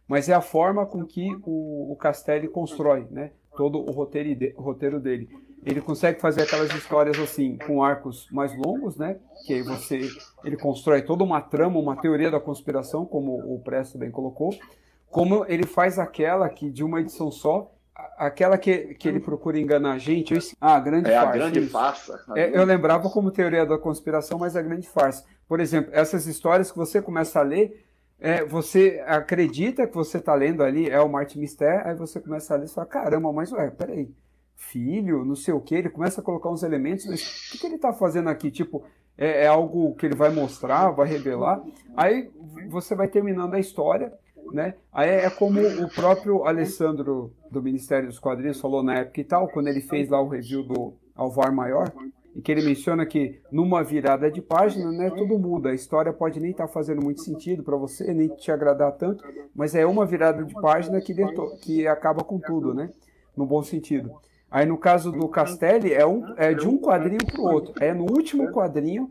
Mas 0.08 0.28
é 0.28 0.34
a 0.34 0.40
forma 0.40 0.84
com 0.84 1.04
que 1.04 1.28
o, 1.44 1.92
o 1.92 1.96
Castelli 1.96 2.48
constrói, 2.48 3.06
né? 3.10 3.30
Todo 3.56 3.78
o 3.78 3.92
roteiro, 3.92 4.34
de, 4.34 4.54
o 4.56 4.62
roteiro 4.62 4.98
dele. 4.98 5.28
Ele 5.64 5.80
consegue 5.80 6.20
fazer 6.20 6.42
aquelas 6.42 6.72
histórias 6.74 7.18
assim, 7.18 7.56
com 7.58 7.82
arcos 7.82 8.28
mais 8.32 8.56
longos, 8.56 8.96
né? 8.96 9.18
Que 9.46 9.54
aí 9.54 9.62
você, 9.62 10.00
ele 10.42 10.56
constrói 10.56 11.02
toda 11.02 11.22
uma 11.22 11.40
trama, 11.40 11.78
uma 11.78 11.96
teoria 11.96 12.30
da 12.30 12.40
conspiração, 12.40 13.04
como 13.04 13.54
o 13.54 13.60
Presto 13.60 13.98
bem 13.98 14.10
colocou. 14.10 14.50
Como 15.10 15.44
ele 15.46 15.66
faz 15.66 15.98
aquela 15.98 16.48
que 16.48 16.70
de 16.70 16.82
uma 16.82 17.00
edição 17.00 17.30
só 17.30 17.70
aquela 18.16 18.58
que, 18.58 18.94
que 18.94 19.08
ele 19.08 19.20
procura 19.20 19.58
enganar 19.58 19.92
a 19.92 19.98
gente. 19.98 20.34
Eu... 20.34 20.40
Ah, 20.60 20.76
a 20.76 20.80
grande 20.80 21.10
é 21.10 21.14
farsa. 21.14 21.28
a 21.28 21.32
grande 21.32 21.66
farsa. 21.68 22.24
É, 22.36 22.56
eu 22.56 22.64
lembrava 22.64 23.08
como 23.10 23.30
teoria 23.30 23.66
da 23.66 23.78
conspiração, 23.78 24.38
mas 24.38 24.56
a 24.56 24.62
grande 24.62 24.88
farsa. 24.88 25.24
Por 25.48 25.60
exemplo, 25.60 25.90
essas 25.92 26.26
histórias 26.26 26.70
que 26.70 26.78
você 26.78 27.02
começa 27.02 27.40
a 27.40 27.42
ler, 27.42 27.84
é, 28.20 28.44
você 28.44 29.02
acredita 29.06 29.86
que 29.86 29.94
você 29.94 30.18
está 30.18 30.34
lendo 30.34 30.62
ali, 30.62 30.88
é 30.88 31.00
o 31.00 31.08
Martin 31.08 31.38
Mister, 31.38 31.86
aí 31.86 31.94
você 31.94 32.20
começa 32.20 32.54
a 32.54 32.56
ler 32.56 32.66
e 32.66 32.68
fala, 32.68 32.86
caramba, 32.86 33.32
mas 33.32 33.50
ué, 33.50 33.70
peraí, 33.70 34.10
filho, 34.54 35.24
não 35.24 35.34
sei 35.34 35.54
o 35.54 35.60
que, 35.60 35.74
ele 35.74 35.88
começa 35.88 36.20
a 36.20 36.24
colocar 36.24 36.50
uns 36.50 36.62
elementos, 36.62 37.06
mas 37.06 37.22
o 37.22 37.52
que, 37.52 37.58
que 37.58 37.66
ele 37.66 37.76
está 37.76 37.92
fazendo 37.92 38.28
aqui? 38.28 38.50
Tipo, 38.50 38.84
é, 39.16 39.44
é 39.44 39.46
algo 39.46 39.94
que 39.94 40.04
ele 40.04 40.14
vai 40.14 40.30
mostrar, 40.30 40.90
vai 40.90 41.08
revelar, 41.08 41.62
aí 41.96 42.30
você 42.68 42.94
vai 42.94 43.08
terminando 43.08 43.54
a 43.54 43.58
história, 43.58 44.12
né? 44.52 44.74
Aí 44.92 45.08
é 45.08 45.30
como 45.30 45.60
o 45.60 45.88
próprio 45.88 46.44
Alessandro 46.44 47.32
do 47.50 47.62
Ministério 47.62 48.08
dos 48.08 48.18
Quadrinhos 48.18 48.60
falou 48.60 48.82
na 48.82 48.98
época 48.98 49.20
e 49.20 49.24
tal, 49.24 49.48
quando 49.48 49.68
ele 49.68 49.80
fez 49.80 50.08
lá 50.08 50.20
o 50.20 50.28
review 50.28 50.62
do 50.62 50.94
Alvar 51.14 51.52
Maior, 51.52 51.92
em 52.34 52.40
que 52.40 52.50
ele 52.52 52.62
menciona 52.62 53.04
que 53.04 53.40
numa 53.50 53.82
virada 53.82 54.30
de 54.30 54.40
página, 54.40 54.90
né, 54.92 55.10
tudo 55.10 55.38
muda. 55.38 55.70
A 55.70 55.74
história 55.74 56.12
pode 56.12 56.38
nem 56.40 56.52
estar 56.52 56.66
tá 56.66 56.72
fazendo 56.72 57.02
muito 57.02 57.22
sentido 57.22 57.62
para 57.62 57.76
você, 57.76 58.12
nem 58.14 58.28
te 58.28 58.52
agradar 58.52 58.92
tanto, 58.92 59.24
mas 59.54 59.74
é 59.74 59.84
uma 59.84 60.06
virada 60.06 60.44
de 60.44 60.54
página 60.54 61.00
que, 61.00 61.14
que 61.60 61.86
acaba 61.86 62.22
com 62.22 62.38
tudo, 62.38 62.72
né? 62.72 62.90
No 63.36 63.46
bom 63.46 63.62
sentido. 63.62 64.10
Aí 64.50 64.66
no 64.66 64.76
caso 64.76 65.12
do 65.12 65.28
Castelli, 65.28 65.92
é, 65.92 66.04
um, 66.04 66.34
é 66.36 66.52
de 66.52 66.66
um 66.66 66.76
quadrinho 66.76 67.24
para 67.24 67.40
o 67.40 67.44
outro. 67.44 67.72
É 67.80 67.94
no 67.94 68.04
último 68.04 68.50
quadrinho 68.50 69.10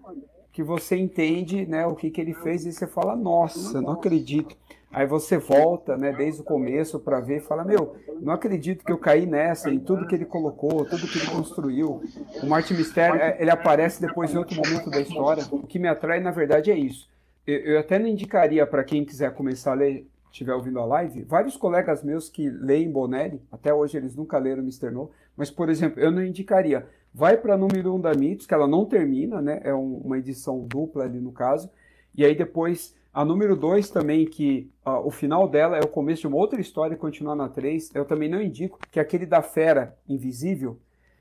que 0.51 0.63
você 0.63 0.97
entende 0.97 1.65
né, 1.65 1.85
o 1.85 1.95
que, 1.95 2.09
que 2.09 2.19
ele 2.19 2.33
fez 2.33 2.65
e 2.65 2.73
você 2.73 2.85
fala, 2.85 3.15
nossa, 3.15 3.81
não 3.81 3.93
acredito. 3.93 4.55
Aí 4.91 5.05
você 5.05 5.37
volta, 5.37 5.95
né, 5.95 6.11
desde 6.11 6.41
o 6.41 6.43
começo 6.43 6.99
para 6.99 7.19
ver 7.19 7.37
e 7.37 7.41
fala, 7.41 7.63
meu, 7.63 7.95
não 8.19 8.33
acredito 8.33 8.83
que 8.83 8.91
eu 8.91 8.97
caí 8.97 9.27
nessa, 9.27 9.69
em 9.69 9.79
tudo 9.79 10.07
que 10.07 10.15
ele 10.15 10.25
colocou, 10.25 10.83
tudo 10.83 11.07
que 11.07 11.19
ele 11.19 11.27
construiu. 11.27 12.01
O 12.41 12.47
Martin 12.47 12.73
Mistério, 12.73 13.21
é, 13.21 13.37
ele 13.39 13.51
aparece 13.51 14.01
depois 14.01 14.33
em 14.33 14.37
outro 14.37 14.55
momento 14.55 14.89
da 14.89 14.99
história. 14.99 15.43
O 15.51 15.67
que 15.67 15.77
me 15.77 15.87
atrai, 15.87 16.19
na 16.19 16.31
verdade, 16.31 16.71
é 16.71 16.77
isso. 16.77 17.07
Eu, 17.45 17.59
eu 17.59 17.79
até 17.79 17.99
não 17.99 18.07
indicaria 18.07 18.65
para 18.65 18.83
quem 18.83 19.05
quiser 19.05 19.31
começar 19.35 19.73
a 19.73 19.75
ler, 19.75 20.07
estiver 20.31 20.55
ouvindo 20.55 20.79
a 20.79 20.85
live, 20.85 21.21
vários 21.21 21.55
colegas 21.55 22.03
meus 22.03 22.27
que 22.27 22.49
leem 22.49 22.91
Bonelli, 22.91 23.43
até 23.51 23.71
hoje 23.71 23.95
eles 23.95 24.15
nunca 24.15 24.39
leram 24.39 24.63
Mr. 24.63 24.89
No, 24.89 25.11
mas, 25.37 25.51
por 25.51 25.69
exemplo, 25.69 25.99
eu 25.99 26.09
não 26.09 26.23
indicaria. 26.23 26.87
Vai 27.13 27.37
para 27.37 27.57
número 27.57 27.93
1 27.93 27.95
um 27.95 28.01
da 28.01 28.13
Mitos, 28.15 28.47
que 28.47 28.53
ela 28.55 28.67
não 28.67 28.85
termina, 28.85 29.39
né? 29.39 29.61
É 29.63 29.73
um, 29.73 29.97
uma 29.97 30.17
edição 30.17 30.65
dupla 30.67 31.03
ali 31.03 31.19
no 31.19 31.31
caso. 31.31 31.69
E 32.15 32.25
aí 32.25 32.35
depois 32.35 32.95
a 33.19 33.25
número 33.25 33.53
2 33.53 33.89
também, 33.89 34.25
que 34.25 34.71
uh, 34.85 35.05
o 35.05 35.11
final 35.11 35.45
dela 35.45 35.75
é 35.75 35.81
o 35.81 35.89
começo 35.89 36.21
de 36.21 36.27
uma 36.27 36.37
outra 36.37 36.61
história 36.61 36.95
e 36.95 36.97
continuar 36.97 37.35
na 37.35 37.49
3, 37.49 37.93
eu 37.93 38.05
também 38.05 38.29
não 38.29 38.41
indico, 38.41 38.79
que 38.89 38.97
é 38.97 39.01
aquele 39.01 39.25
da 39.25 39.41
fera 39.41 39.93
invisível, 40.07 40.79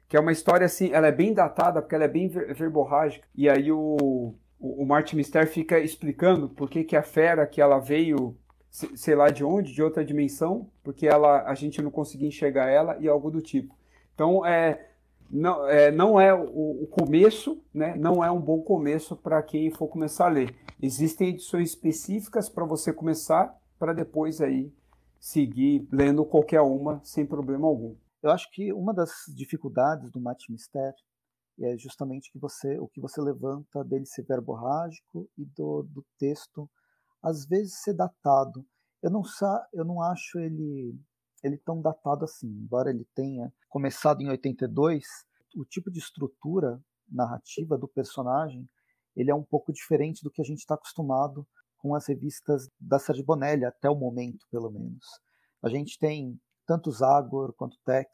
que 0.08 0.16
é 0.16 0.20
uma 0.20 0.30
história 0.30 0.64
assim, 0.64 0.92
ela 0.92 1.08
é 1.08 1.12
bem 1.12 1.34
datada, 1.34 1.82
porque 1.82 1.96
ela 1.96 2.04
é 2.04 2.08
bem 2.08 2.28
ver 2.28 2.54
verborrágica. 2.54 3.26
E 3.34 3.50
aí 3.50 3.72
o, 3.72 3.96
o, 4.60 4.82
o 4.82 4.86
Martin 4.86 5.16
Mister 5.16 5.48
fica 5.48 5.80
explicando 5.80 6.48
por 6.48 6.70
que, 6.70 6.84
que 6.84 6.94
a 6.94 7.02
fera 7.02 7.44
que 7.48 7.60
ela 7.60 7.80
veio, 7.80 8.36
sei 8.70 9.16
lá 9.16 9.28
de 9.28 9.42
onde, 9.42 9.74
de 9.74 9.82
outra 9.82 10.04
dimensão, 10.04 10.70
porque 10.84 11.04
ela, 11.04 11.50
a 11.50 11.54
gente 11.56 11.82
não 11.82 11.90
conseguia 11.90 12.28
enxergar 12.28 12.70
ela 12.70 12.96
e 13.00 13.08
algo 13.08 13.28
do 13.28 13.42
tipo. 13.42 13.74
Então, 14.14 14.46
é, 14.46 14.86
não 15.30 15.66
é, 15.66 15.90
não 15.90 16.20
é 16.20 16.34
o, 16.34 16.82
o 16.82 16.86
começo, 16.86 17.62
né? 17.72 17.94
não 17.96 18.24
é 18.24 18.30
um 18.30 18.40
bom 18.40 18.62
começo 18.62 19.16
para 19.16 19.42
quem 19.42 19.70
for 19.70 19.88
começar 19.88 20.26
a 20.26 20.30
ler. 20.30 20.54
Existem 20.80 21.30
edições 21.30 21.70
específicas 21.70 22.48
para 22.48 22.64
você 22.64 22.92
começar, 22.92 23.54
para 23.78 23.92
depois 23.92 24.40
aí 24.40 24.72
seguir 25.20 25.86
lendo 25.92 26.24
qualquer 26.24 26.60
uma 26.60 27.00
sem 27.04 27.26
problema 27.26 27.66
algum. 27.66 27.96
Eu 28.22 28.30
acho 28.30 28.50
que 28.50 28.72
uma 28.72 28.94
das 28.94 29.10
dificuldades 29.34 30.10
do 30.10 30.20
Mate 30.20 30.50
Mistério 30.50 30.98
é 31.60 31.76
justamente 31.76 32.30
que 32.30 32.38
você, 32.38 32.78
o 32.78 32.88
que 32.88 33.00
você 33.00 33.20
levanta 33.20 33.84
dele 33.84 34.06
ser 34.06 34.24
verborrágico 34.24 35.28
e 35.36 35.44
do, 35.44 35.82
do 35.82 36.04
texto 36.18 36.68
às 37.22 37.46
vezes 37.46 37.82
ser 37.82 37.94
datado. 37.94 38.64
Eu 39.02 39.10
não, 39.10 39.22
eu 39.72 39.84
não 39.84 40.02
acho 40.02 40.38
ele 40.38 40.94
ele 41.42 41.58
tão 41.58 41.80
datado 41.80 42.24
assim. 42.24 42.48
Embora 42.48 42.90
ele 42.90 43.06
tenha 43.14 43.52
começado 43.68 44.20
em 44.20 44.28
82, 44.28 45.04
o 45.56 45.64
tipo 45.64 45.90
de 45.90 45.98
estrutura 45.98 46.80
narrativa 47.08 47.76
do 47.78 47.88
personagem 47.88 48.68
ele 49.16 49.30
é 49.30 49.34
um 49.34 49.42
pouco 49.42 49.72
diferente 49.72 50.22
do 50.22 50.30
que 50.30 50.40
a 50.40 50.44
gente 50.44 50.58
está 50.58 50.74
acostumado 50.74 51.46
com 51.78 51.94
as 51.94 52.06
revistas 52.06 52.68
da 52.78 52.98
Sérgio 52.98 53.24
Bonelli, 53.24 53.64
até 53.64 53.90
o 53.90 53.96
momento, 53.96 54.46
pelo 54.50 54.70
menos. 54.70 55.04
A 55.62 55.68
gente 55.68 55.98
tem 55.98 56.40
tanto 56.64 56.90
Zagor 56.90 57.52
quanto 57.54 57.76
Tex, 57.84 58.10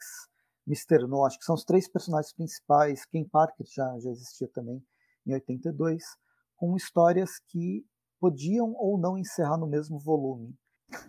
Mr. 0.67 1.07
No, 1.07 1.25
acho 1.25 1.39
que 1.39 1.45
são 1.45 1.55
os 1.55 1.65
três 1.65 1.87
personagens 1.89 2.33
principais. 2.33 3.05
Ken 3.05 3.25
Parker 3.29 3.67
já, 3.67 3.99
já 3.99 4.11
existia 4.11 4.49
também 4.49 4.83
em 5.27 5.35
82, 5.35 6.03
com 6.57 6.75
histórias 6.75 7.39
que 7.49 7.85
podiam 8.19 8.73
ou 8.77 8.99
não 8.99 9.19
encerrar 9.19 9.59
no 9.59 9.67
mesmo 9.67 9.99
volume. 9.99 10.55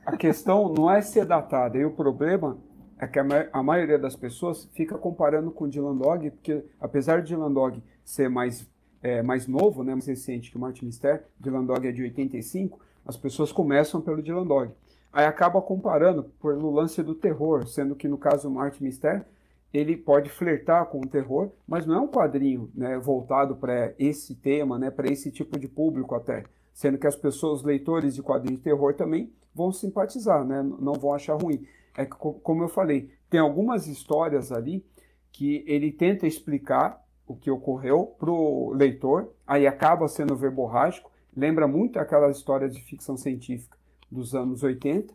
A 0.05 0.15
questão 0.15 0.72
não 0.72 0.89
é 0.89 1.01
ser 1.01 1.25
datada, 1.25 1.77
e 1.77 1.84
o 1.84 1.91
problema 1.91 2.58
é 2.98 3.08
que 3.08 3.17
a, 3.17 3.24
ma 3.24 3.48
a 3.51 3.63
maioria 3.63 3.98
das 3.98 4.15
pessoas 4.15 4.70
fica 4.74 4.98
comparando 4.98 5.51
com 5.51 5.65
o 5.65 5.67
Dylan 5.67 5.98
Dog, 5.98 6.29
porque 6.32 6.63
apesar 6.79 7.22
de 7.22 7.29
Dylan 7.29 7.51
Dog 7.51 7.82
ser 8.03 8.29
mais, 8.29 8.70
é, 9.01 9.24
mais 9.24 9.48
novo, 9.48 9.84
né, 9.84 9.94
mais 9.94 10.05
recente 10.05 10.51
que 10.51 10.58
o 10.58 10.60
Martin 10.60 10.86
Mister, 10.86 11.24
Dylan 11.39 11.65
Dog 11.65 11.88
é 11.88 11.91
de 11.91 12.03
85, 12.03 12.79
as 13.05 13.17
pessoas 13.17 13.51
começam 13.51 14.00
pelo 14.00 14.22
Dylan 14.22 14.46
Dog. 14.46 14.72
Aí 15.12 15.25
acaba 15.25 15.62
comparando 15.62 16.24
pelo 16.41 16.72
lance 16.72 17.01
do 17.01 17.15
terror, 17.15 17.67
sendo 17.67 17.96
que 17.96 18.08
no 18.08 18.17
caso 18.17 18.48
do 18.48 18.53
Martin 18.53 18.84
Mister, 18.84 19.25
ele 19.74 19.98
pode 19.98 20.29
flertar 20.29 20.86
com 20.86 21.00
o 21.00 21.08
terror, 21.08 21.51
mas 21.67 21.86
não 21.86 21.96
é 21.96 22.00
um 22.00 22.08
quadrinho 22.08 22.70
né, 22.75 22.98
voltado 23.00 23.55
para 23.55 23.94
esse 23.98 24.36
tema, 24.36 24.77
né, 24.77 24.91
para 24.91 25.12
esse 25.12 25.32
tipo 25.32 25.60
de 25.60 25.67
público 25.67 26.13
até. 26.13 26.44
Sendo 26.75 26.98
que 26.98 27.08
as 27.08 27.15
pessoas, 27.15 27.63
leitores 27.63 28.13
de 28.13 28.22
quadrinhos 28.22 28.60
de 28.60 28.63
terror 28.65 28.94
também, 28.94 29.32
vão 29.53 29.72
simpatizar, 29.72 30.44
né? 30.44 30.62
não 30.62 30.94
vão 30.94 31.13
achar 31.13 31.41
ruim. 31.41 31.65
É 31.98 32.05
que, 32.05 32.15
como 32.17 32.63
eu 32.63 32.67
falei, 32.67 33.10
tem 33.29 33.39
algumas 33.39 33.88
histórias 33.88 34.51
ali 34.51 34.86
que 35.32 35.63
ele 35.65 35.89
tenta 35.89 36.27
explicar 36.27 37.01
o 37.25 37.34
que 37.34 37.50
ocorreu 37.50 38.15
para 38.20 38.29
o 38.29 38.74
leitor, 38.74 39.32
aí 39.48 39.65
acaba 39.65 40.08
sendo 40.10 40.36
verborrágico, 40.36 41.10
lembra 41.36 41.65
muito 41.65 41.98
aquelas 41.98 42.36
histórias 42.36 42.75
de 42.75 42.82
ficção 42.82 43.15
científica 43.15 43.77
dos 44.12 44.36
anos 44.36 44.62
80, 44.62 45.13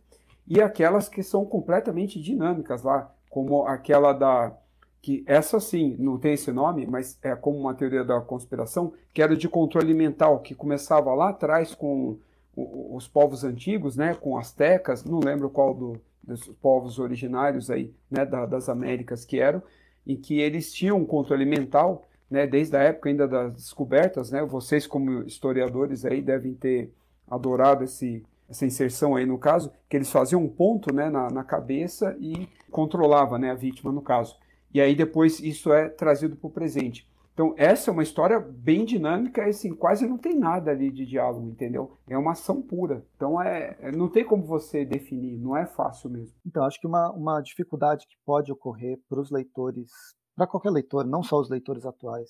e 0.48 0.62
aquelas 0.62 1.10
que 1.10 1.22
são 1.22 1.44
completamente 1.44 2.20
dinâmicas 2.20 2.82
lá, 2.82 3.14
como 3.28 3.66
aquela 3.66 4.14
da 4.14 4.56
que 5.02 5.24
essa 5.26 5.58
sim 5.58 5.96
não 5.98 6.18
tem 6.18 6.34
esse 6.34 6.52
nome, 6.52 6.86
mas 6.86 7.18
é 7.22 7.34
como 7.34 7.58
uma 7.58 7.74
teoria 7.74 8.04
da 8.04 8.20
conspiração, 8.20 8.92
que 9.14 9.22
era 9.22 9.36
de 9.36 9.48
controle 9.48 9.94
mental, 9.94 10.40
que 10.40 10.54
começava 10.54 11.14
lá 11.14 11.30
atrás 11.30 11.74
com 11.74 12.18
os 12.56 13.08
povos 13.08 13.44
antigos, 13.44 13.96
né, 13.96 14.14
com 14.14 14.36
astecas, 14.36 15.04
não 15.04 15.20
lembro 15.20 15.48
qual 15.48 15.72
do, 15.72 16.00
dos 16.22 16.46
povos 16.60 16.98
originários 16.98 17.70
aí, 17.70 17.94
né, 18.10 18.26
da, 18.26 18.44
das 18.44 18.68
Américas 18.68 19.24
que 19.24 19.38
eram, 19.38 19.62
em 20.06 20.16
que 20.16 20.38
eles 20.38 20.72
tinham 20.72 20.98
um 20.98 21.06
controle 21.06 21.46
mental, 21.46 22.06
né, 22.30 22.46
desde 22.46 22.76
a 22.76 22.82
época 22.82 23.08
ainda 23.08 23.26
das 23.26 23.54
descobertas, 23.54 24.30
né, 24.30 24.42
vocês 24.44 24.86
como 24.86 25.22
historiadores 25.22 26.04
aí 26.04 26.20
devem 26.20 26.54
ter 26.54 26.92
adorado 27.28 27.84
esse, 27.84 28.22
essa 28.48 28.66
inserção 28.66 29.16
aí 29.16 29.24
no 29.24 29.38
caso, 29.38 29.72
que 29.88 29.96
eles 29.96 30.10
faziam 30.10 30.42
um 30.42 30.48
ponto, 30.48 30.92
né, 30.92 31.08
na, 31.08 31.30
na 31.30 31.44
cabeça 31.44 32.16
e 32.20 32.48
controlava, 32.70 33.38
né, 33.38 33.50
a 33.50 33.54
vítima 33.54 33.90
no 33.90 34.02
caso. 34.02 34.36
E 34.72 34.80
aí 34.80 34.94
depois 34.94 35.40
isso 35.40 35.72
é 35.72 35.88
trazido 35.88 36.36
para 36.36 36.46
o 36.46 36.52
presente. 36.52 37.08
Então, 37.32 37.54
essa 37.56 37.90
é 37.90 37.92
uma 37.92 38.02
história 38.02 38.38
bem 38.38 38.84
dinâmica 38.84 39.46
e 39.46 39.50
assim, 39.50 39.74
quase 39.74 40.06
não 40.06 40.18
tem 40.18 40.38
nada 40.38 40.72
ali 40.72 40.90
de 40.90 41.06
diálogo, 41.06 41.48
entendeu? 41.48 41.96
É 42.06 42.18
uma 42.18 42.32
ação 42.32 42.60
pura. 42.60 43.02
Então, 43.16 43.40
é, 43.40 43.78
é 43.80 43.90
não 43.90 44.10
tem 44.10 44.24
como 44.24 44.44
você 44.44 44.84
definir, 44.84 45.38
não 45.38 45.56
é 45.56 45.64
fácil 45.64 46.10
mesmo. 46.10 46.34
Então, 46.44 46.64
acho 46.64 46.78
que 46.78 46.86
uma, 46.86 47.10
uma 47.12 47.40
dificuldade 47.40 48.06
que 48.06 48.16
pode 48.26 48.52
ocorrer 48.52 49.00
para 49.08 49.20
os 49.20 49.30
leitores, 49.30 49.90
para 50.36 50.46
qualquer 50.46 50.70
leitor, 50.70 51.06
não 51.06 51.22
só 51.22 51.40
os 51.40 51.48
leitores 51.48 51.86
atuais, 51.86 52.28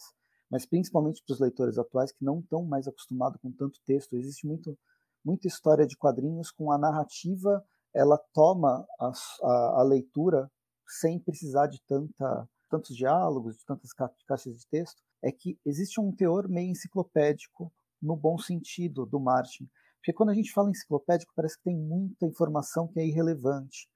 mas 0.48 0.64
principalmente 0.64 1.22
para 1.26 1.34
os 1.34 1.40
leitores 1.40 1.76
atuais 1.76 2.12
que 2.12 2.24
não 2.24 2.38
estão 2.38 2.64
mais 2.64 2.86
acostumados 2.86 3.40
com 3.40 3.50
tanto 3.50 3.80
texto, 3.84 4.14
existe 4.14 4.46
muito, 4.46 4.78
muita 5.24 5.48
história 5.48 5.86
de 5.86 5.96
quadrinhos 5.96 6.52
com 6.52 6.70
a 6.70 6.78
narrativa, 6.78 7.64
ela 7.92 8.16
toma 8.32 8.86
a, 9.00 9.10
a, 9.42 9.80
a 9.80 9.82
leitura 9.82 10.48
sem 10.98 11.18
precisar 11.18 11.66
de 11.66 11.80
tanta 11.82 12.48
tantos 12.70 12.96
diálogos, 12.96 13.58
de 13.58 13.64
tantas 13.64 13.92
ca 13.92 14.08
caixas 14.26 14.56
de 14.58 14.66
texto, 14.68 15.02
é 15.22 15.30
que 15.32 15.58
existe 15.66 16.00
um 16.00 16.14
teor 16.14 16.48
meio 16.48 16.70
enciclopédico 16.70 17.72
no 18.00 18.16
bom 18.16 18.38
sentido 18.38 19.04
do 19.04 19.20
Martin. 19.20 19.68
Porque 19.96 20.14
quando 20.14 20.30
a 20.30 20.34
gente 20.34 20.52
fala 20.52 20.70
enciclopédico, 20.70 21.32
parece 21.34 21.58
que 21.58 21.64
tem 21.64 21.76
muita 21.76 22.24
informação 22.24 22.88
que 22.88 23.00
é 23.00 23.06
irrelevante. 23.06 23.88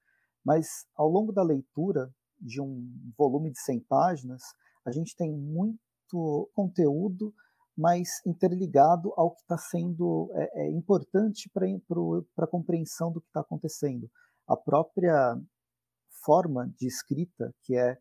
Mas 0.45 0.85
ao 0.95 1.09
longo 1.09 1.31
da 1.31 1.41
leitura 1.41 2.13
de 2.39 2.61
um 2.61 2.87
volume 3.17 3.51
de 3.51 3.59
100 3.59 3.79
páginas, 3.85 4.43
a 4.85 4.91
gente 4.91 5.15
tem 5.15 5.31
muito 5.31 6.49
conteúdo, 6.53 7.33
mas 7.75 8.07
interligado 8.25 9.11
ao 9.17 9.31
que 9.31 9.41
está 9.41 9.57
sendo 9.57 10.29
é, 10.35 10.65
é 10.65 10.71
importante 10.71 11.49
para 11.49 12.45
a 12.45 12.47
compreensão 12.47 13.11
do 13.11 13.19
que 13.19 13.27
está 13.27 13.39
acontecendo. 13.39 14.07
A 14.47 14.55
própria 14.55 15.35
forma 16.25 16.69
de 16.77 16.87
escrita, 16.87 17.53
que 17.63 17.75
é 17.75 17.97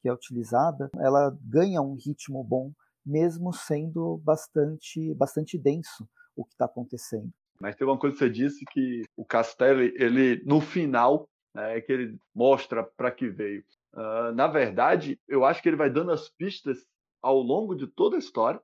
que 0.00 0.08
é 0.08 0.12
utilizada, 0.12 0.90
ela 0.98 1.36
ganha 1.42 1.82
um 1.82 1.94
ritmo 1.94 2.42
bom, 2.44 2.72
mesmo 3.04 3.52
sendo 3.52 4.18
bastante, 4.18 5.12
bastante 5.14 5.58
denso 5.58 6.08
o 6.36 6.44
que 6.44 6.52
está 6.52 6.66
acontecendo. 6.66 7.30
Mas 7.60 7.74
tem 7.74 7.86
uma 7.86 7.98
coisa 7.98 8.14
que 8.14 8.20
você 8.20 8.30
disse 8.30 8.64
que 8.66 9.02
o 9.16 9.24
Castelli, 9.24 9.92
ele 9.96 10.42
no 10.44 10.60
final, 10.60 11.28
né, 11.52 11.78
é 11.78 11.80
que 11.80 11.92
ele 11.92 12.16
mostra 12.34 12.84
para 12.84 13.10
que 13.10 13.28
veio. 13.28 13.64
Uh, 13.92 14.32
na 14.34 14.46
verdade, 14.46 15.18
eu 15.26 15.44
acho 15.44 15.60
que 15.60 15.68
ele 15.68 15.76
vai 15.76 15.90
dando 15.90 16.12
as 16.12 16.28
pistas 16.28 16.86
ao 17.20 17.40
longo 17.40 17.74
de 17.74 17.86
toda 17.88 18.14
a 18.14 18.20
história. 18.20 18.60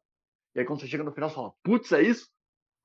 E 0.55 0.61
aí 0.61 0.65
quando 0.65 0.81
você 0.81 0.87
chega 0.87 1.03
no 1.03 1.13
final, 1.13 1.29
você 1.29 1.35
fala, 1.35 1.53
putz, 1.65 1.91
é 1.91 2.03
isso? 2.03 2.31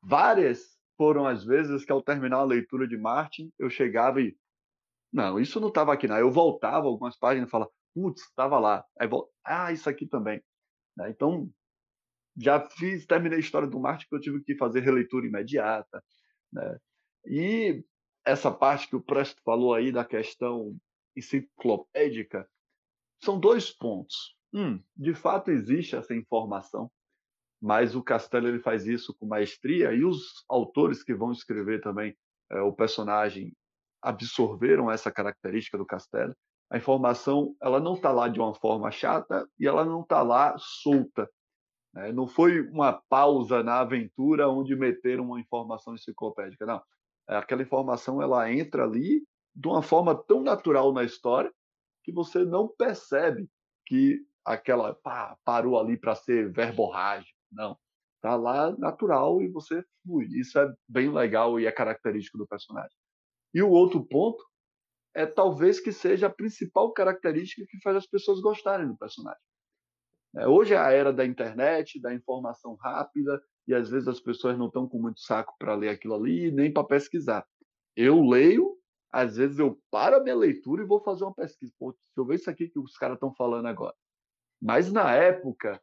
Várias 0.01 0.79
foram 0.97 1.27
as 1.27 1.45
vezes 1.45 1.85
que 1.85 1.91
ao 1.91 2.01
terminar 2.01 2.37
a 2.37 2.43
leitura 2.43 2.87
de 2.87 2.97
Martin, 2.97 3.51
eu 3.59 3.69
chegava 3.69 4.19
e 4.19 4.35
não, 5.11 5.39
isso 5.39 5.59
não 5.59 5.69
estava 5.69 5.93
aqui, 5.93 6.07
não. 6.07 6.17
Eu 6.17 6.31
voltava 6.31 6.87
algumas 6.87 7.17
páginas 7.17 7.47
e 7.47 7.51
falava, 7.51 7.71
putz, 7.93 8.21
estava 8.21 8.59
lá. 8.59 8.85
Aí 8.99 9.07
volta, 9.07 9.31
ah, 9.43 9.71
isso 9.71 9.89
aqui 9.89 10.05
também. 10.07 10.41
Né? 10.95 11.09
Então, 11.09 11.49
já 12.37 12.59
fiz, 12.69 13.05
terminei 13.05 13.37
a 13.37 13.41
história 13.41 13.67
do 13.67 13.79
Marte 13.79 14.07
que 14.07 14.15
eu 14.15 14.19
tive 14.19 14.41
que 14.43 14.55
fazer 14.55 14.81
releitura 14.81 15.25
imediata. 15.25 16.03
Né? 16.53 16.77
E 17.25 17.83
essa 18.25 18.51
parte 18.51 18.87
que 18.87 18.95
o 18.95 19.01
Presto 19.01 19.41
falou 19.43 19.73
aí 19.73 19.91
da 19.91 20.05
questão 20.05 20.75
enciclopédica, 21.15 22.47
são 23.23 23.39
dois 23.39 23.71
pontos. 23.71 24.37
Um, 24.53 24.81
de 24.95 25.13
fato 25.13 25.51
existe 25.51 25.95
essa 25.95 26.15
informação, 26.15 26.91
mas 27.61 27.95
o 27.95 28.03
Castelo 28.03 28.47
ele 28.47 28.59
faz 28.59 28.87
isso 28.87 29.13
com 29.15 29.27
maestria 29.27 29.93
e 29.93 30.03
os 30.03 30.45
autores 30.47 31.03
que 31.03 31.13
vão 31.13 31.31
escrever 31.31 31.81
também 31.81 32.17
é, 32.51 32.61
o 32.61 32.73
personagem 32.73 33.53
absorveram 34.01 34.89
essa 34.89 35.11
característica 35.11 35.77
do 35.77 35.85
Castelo. 35.85 36.35
A 36.71 36.77
informação 36.77 37.55
ela 37.61 37.79
não 37.79 37.95
está 37.95 38.11
lá 38.11 38.27
de 38.27 38.39
uma 38.39 38.53
forma 38.53 38.91
chata 38.91 39.47
e 39.59 39.67
ela 39.67 39.83
não 39.83 40.01
está 40.01 40.21
lá 40.21 40.55
solta. 40.57 41.29
Né? 41.93 42.11
Não 42.11 42.27
foi 42.27 42.61
uma 42.69 42.93
pausa 43.09 43.63
na 43.63 43.79
aventura 43.79 44.47
onde 44.47 44.75
meteram 44.75 45.25
uma 45.25 45.39
informação 45.39 45.95
enciclopédica, 45.95 46.65
não. 46.65 46.81
É, 47.27 47.35
aquela 47.37 47.61
informação 47.61 48.21
ela 48.21 48.51
entra 48.51 48.83
ali 48.83 49.23
de 49.55 49.67
uma 49.67 49.81
forma 49.81 50.15
tão 50.15 50.41
natural 50.41 50.93
na 50.93 51.03
história 51.03 51.51
que 52.03 52.11
você 52.11 52.45
não 52.45 52.67
percebe 52.67 53.49
que 53.85 54.19
aquela 54.45 54.93
pá, 54.95 55.37
parou 55.43 55.79
ali 55.79 55.97
para 55.97 56.15
ser 56.15 56.51
verborrágico. 56.51 57.37
Não. 57.51 57.77
Tá 58.21 58.35
lá 58.35 58.75
natural 58.77 59.41
e 59.41 59.47
você. 59.47 59.83
Isso 60.31 60.59
é 60.59 60.71
bem 60.87 61.11
legal 61.11 61.59
e 61.59 61.65
é 61.65 61.71
característico 61.71 62.37
do 62.37 62.47
personagem. 62.47 62.95
E 63.53 63.61
o 63.61 63.69
outro 63.69 64.05
ponto 64.05 64.43
é 65.15 65.25
talvez 65.25 65.79
que 65.79 65.91
seja 65.91 66.27
a 66.27 66.33
principal 66.33 66.91
característica 66.93 67.65
que 67.67 67.81
faz 67.81 67.97
as 67.97 68.07
pessoas 68.07 68.39
gostarem 68.39 68.87
do 68.87 68.97
personagem. 68.97 69.41
É, 70.35 70.47
hoje 70.47 70.73
é 70.73 70.77
a 70.77 70.91
era 70.91 71.11
da 71.11 71.25
internet, 71.25 71.99
da 71.99 72.13
informação 72.13 72.75
rápida, 72.75 73.41
e 73.67 73.73
às 73.73 73.89
vezes 73.89 74.07
as 74.07 74.19
pessoas 74.19 74.57
não 74.57 74.67
estão 74.67 74.87
com 74.87 74.99
muito 74.99 75.19
saco 75.19 75.55
para 75.57 75.75
ler 75.75 75.89
aquilo 75.89 76.15
ali, 76.15 76.51
nem 76.51 76.71
para 76.71 76.83
pesquisar. 76.83 77.45
Eu 77.95 78.21
leio, 78.21 78.77
às 79.11 79.37
vezes 79.37 79.57
eu 79.57 79.81
paro 79.89 80.17
a 80.17 80.23
minha 80.23 80.35
leitura 80.35 80.83
e 80.83 80.87
vou 80.87 81.01
fazer 81.03 81.23
uma 81.23 81.33
pesquisa. 81.33 81.73
Pô, 81.79 81.91
deixa 81.91 82.03
eu 82.15 82.25
ver 82.25 82.35
isso 82.35 82.49
aqui 82.49 82.69
que 82.69 82.79
os 82.79 82.95
caras 82.97 83.15
estão 83.15 83.33
falando 83.33 83.65
agora. 83.65 83.95
Mas 84.61 84.91
na 84.91 85.13
época, 85.13 85.81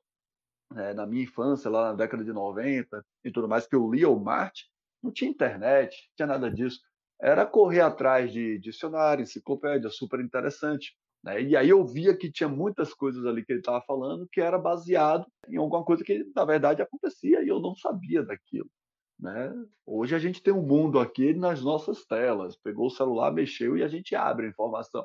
né, 0.73 0.95
na 0.95 1.07
minha 1.07 1.25
infância, 1.25 1.71
lá 1.71 1.91
na 1.91 1.95
década 1.95 2.25
de 2.25 2.33
90 2.33 3.05
e 3.25 3.31
tudo 3.31 3.49
mais, 3.49 3.67
que 3.67 3.75
eu 3.75 3.91
lia 3.91 4.09
o 4.09 4.19
Marte, 4.19 4.71
não 5.03 5.13
tinha 5.13 5.31
internet, 5.31 5.97
não 6.09 6.17
tinha 6.17 6.27
nada 6.27 6.51
disso. 6.51 6.81
Era 7.21 7.47
correr 7.47 7.81
atrás 7.81 8.33
de 8.33 8.59
dicionário, 8.59 9.23
enciclopédia, 9.23 9.89
super 9.91 10.21
interessante. 10.21 10.95
Né? 11.25 11.43
E 11.43 11.57
aí 11.57 11.69
eu 11.71 11.85
via 11.87 12.17
que 12.17 12.31
tinha 12.31 12.49
muitas 12.49 12.93
coisas 12.93 13.25
ali 13.25 13.45
que 13.45 13.53
ele 13.53 13.61
estava 13.61 13.83
falando 13.87 14.29
que 14.31 14.41
era 14.41 14.59
baseado 14.59 15.27
em 15.49 15.57
alguma 15.57 15.85
coisa 15.85 16.05
que, 16.05 16.25
na 16.35 16.45
verdade, 16.45 16.83
acontecia 16.83 17.43
e 17.43 17.49
eu 17.49 17.61
não 17.61 17.75
sabia 17.75 18.23
daquilo. 18.23 18.71
Né? 19.19 19.53
Hoje 19.87 20.15
a 20.15 20.19
gente 20.19 20.43
tem 20.43 20.53
um 20.53 20.63
mundo 20.63 20.99
aqui 20.99 21.33
nas 21.33 21.63
nossas 21.63 22.05
telas. 22.05 22.57
Pegou 22.57 22.87
o 22.87 22.91
celular, 22.91 23.33
mexeu 23.33 23.77
e 23.77 23.83
a 23.83 23.89
gente 23.89 24.15
abre 24.15 24.47
a 24.47 24.51
informação. 24.51 25.05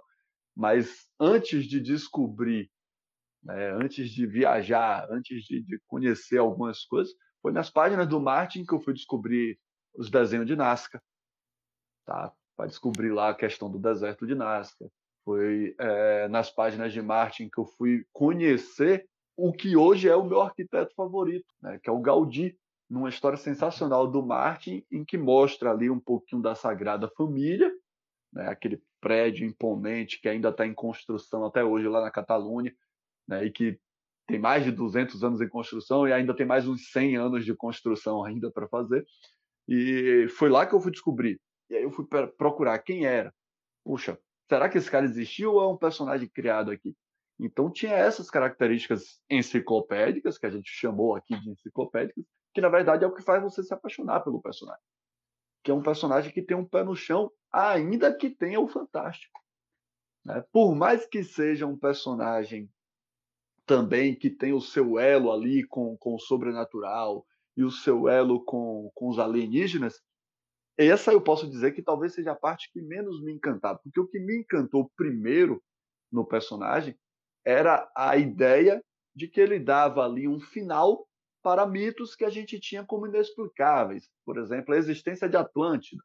Mas 0.56 1.08
antes 1.20 1.66
de 1.66 1.80
descobrir, 1.80 2.70
né, 3.44 3.72
antes 3.72 4.10
de 4.12 4.28
viajar, 4.28 5.08
antes 5.10 5.44
de, 5.46 5.64
de, 5.64 5.80
conhecer 5.88 6.38
algumas 6.38 6.84
coisas, 6.86 7.14
foi 7.42 7.52
nas 7.52 7.70
páginas 7.70 8.08
do 8.08 8.20
Martin 8.20 8.66
que 8.66 8.74
eu 8.74 8.82
fui 8.82 8.94
descobrir 8.94 9.58
os 9.96 10.10
desenhos 10.10 10.46
de 10.46 10.56
Nazca, 10.56 11.02
tá? 12.12 12.34
Para 12.58 12.68
descobrir 12.68 13.10
lá 13.10 13.30
a 13.30 13.36
questão 13.36 13.72
do 13.72 13.80
deserto 13.80 14.28
de 14.28 14.36
Nazca. 14.36 14.92
Foi 15.24 15.74
é, 15.80 16.28
nas 16.28 16.50
páginas 16.50 16.92
de 16.92 17.02
Martin 17.02 17.50
que 17.50 17.60
eu 17.60 17.66
fui 17.66 18.06
conhecer 18.12 19.08
o 19.38 19.54
que 19.54 19.78
hoje 19.78 20.10
é 20.10 20.16
o 20.16 20.26
meu 20.26 20.42
arquiteto 20.42 20.94
favorito, 20.94 21.48
né, 21.62 21.80
que 21.82 21.90
é 21.90 21.94
o 21.94 22.02
Gaudí, 22.02 22.56
numa 22.90 23.08
história 23.08 23.38
sensacional 23.38 24.06
do 24.06 24.22
Martin, 24.22 24.84
em 24.92 25.06
que 25.06 25.18
mostra 25.18 25.72
ali 25.72 25.90
um 25.90 26.00
pouquinho 26.00 26.42
da 26.42 26.54
Sagrada 26.54 27.10
Família, 27.16 27.72
né, 28.34 28.50
aquele 28.50 28.84
prédio 29.00 29.48
imponente 29.48 30.20
que 30.20 30.28
ainda 30.28 30.50
está 30.50 30.68
em 30.68 30.74
construção 30.74 31.46
até 31.46 31.64
hoje 31.64 31.88
lá 31.88 32.02
na 32.02 32.12
Catalunha, 32.12 32.74
né, 33.28 33.46
e 33.46 33.52
que 33.52 33.80
tem 34.28 34.38
mais 34.38 34.66
de 34.66 34.72
200 34.72 35.24
anos 35.24 35.42
em 35.42 35.48
construção 35.48 36.08
e 36.08 36.14
ainda 36.14 36.36
tem 36.36 36.46
mais 36.46 36.68
uns 36.68 36.92
100 36.92 37.16
anos 37.16 37.46
de 37.46 37.56
construção 37.56 38.24
ainda 38.24 38.52
para 38.52 38.68
fazer. 38.68 39.06
E 39.68 40.28
foi 40.38 40.50
lá 40.50 40.66
que 40.66 40.76
eu 40.76 40.82
fui 40.82 40.92
descobrir. 40.92 41.40
E 41.72 41.78
aí 41.78 41.84
eu 41.84 41.92
fui 41.92 42.06
procurar 42.06 42.78
quem 42.80 43.06
era. 43.06 43.34
Puxa, 43.82 44.20
será 44.50 44.68
que 44.68 44.78
esse 44.78 44.92
cara 44.92 45.06
existiu 45.06 45.54
ou 45.54 45.62
é 45.62 45.68
um 45.68 45.78
personagem 45.78 46.28
criado 46.28 46.70
aqui? 46.70 46.94
Então 47.40 47.72
tinha 47.72 47.94
essas 47.94 48.30
características 48.30 49.22
enciclopédicas, 49.30 50.38
que 50.38 50.46
a 50.46 50.50
gente 50.50 50.70
chamou 50.70 51.16
aqui 51.16 51.34
de 51.40 51.50
enciclopédicas, 51.50 52.26
que 52.54 52.60
na 52.60 52.68
verdade 52.68 53.06
é 53.06 53.08
o 53.08 53.14
que 53.14 53.24
faz 53.24 53.42
você 53.42 53.64
se 53.64 53.74
apaixonar 53.74 54.20
pelo 54.20 54.42
personagem. 54.42 54.84
Que 55.64 55.72
é 55.72 55.74
um 55.74 55.82
personagem 55.82 56.34
que 56.34 56.42
tem 56.42 56.58
um 56.58 56.68
pé 56.68 56.84
no 56.84 56.94
chão, 56.94 57.32
ainda 57.50 58.14
que 58.14 58.30
tenha 58.30 58.60
o 58.60 58.68
fantástico. 58.68 59.40
Né? 60.26 60.44
Por 60.52 60.76
mais 60.76 61.06
que 61.06 61.24
seja 61.24 61.66
um 61.66 61.78
personagem 61.78 62.70
também 63.66 64.14
que 64.14 64.30
tem 64.30 64.52
o 64.52 64.60
seu 64.60 65.00
elo 65.00 65.32
ali 65.32 65.66
com, 65.66 65.96
com 65.96 66.16
o 66.16 66.20
sobrenatural 66.20 67.26
e 67.56 67.64
o 67.64 67.72
seu 67.72 68.10
elo 68.10 68.44
com, 68.44 68.92
com 68.94 69.08
os 69.08 69.18
alienígenas, 69.18 70.02
essa 70.78 71.12
eu 71.12 71.22
posso 71.22 71.50
dizer 71.50 71.74
que 71.74 71.82
talvez 71.82 72.14
seja 72.14 72.32
a 72.32 72.36
parte 72.36 72.72
que 72.72 72.82
menos 72.82 73.22
me 73.22 73.32
encantava. 73.32 73.80
Porque 73.84 74.00
o 74.00 74.08
que 74.08 74.20
me 74.20 74.38
encantou 74.38 74.92
primeiro 74.96 75.62
no 76.12 76.26
personagem 76.26 76.96
era 77.46 77.90
a 77.96 78.18
ideia 78.18 78.84
de 79.16 79.28
que 79.28 79.42
ele 79.42 79.60
dava 79.60 80.06
ali 80.06 80.28
um 80.28 80.40
final 80.40 81.08
para 81.44 81.66
mitos 81.66 82.16
que 82.16 82.24
a 82.24 82.30
gente 82.30 82.60
tinha 82.60 82.86
como 82.86 83.08
inexplicáveis. 83.08 84.10
Por 84.26 84.38
exemplo, 84.38 84.74
a 84.74 84.78
existência 84.78 85.28
de 85.28 85.38
Atlântida. 85.38 86.04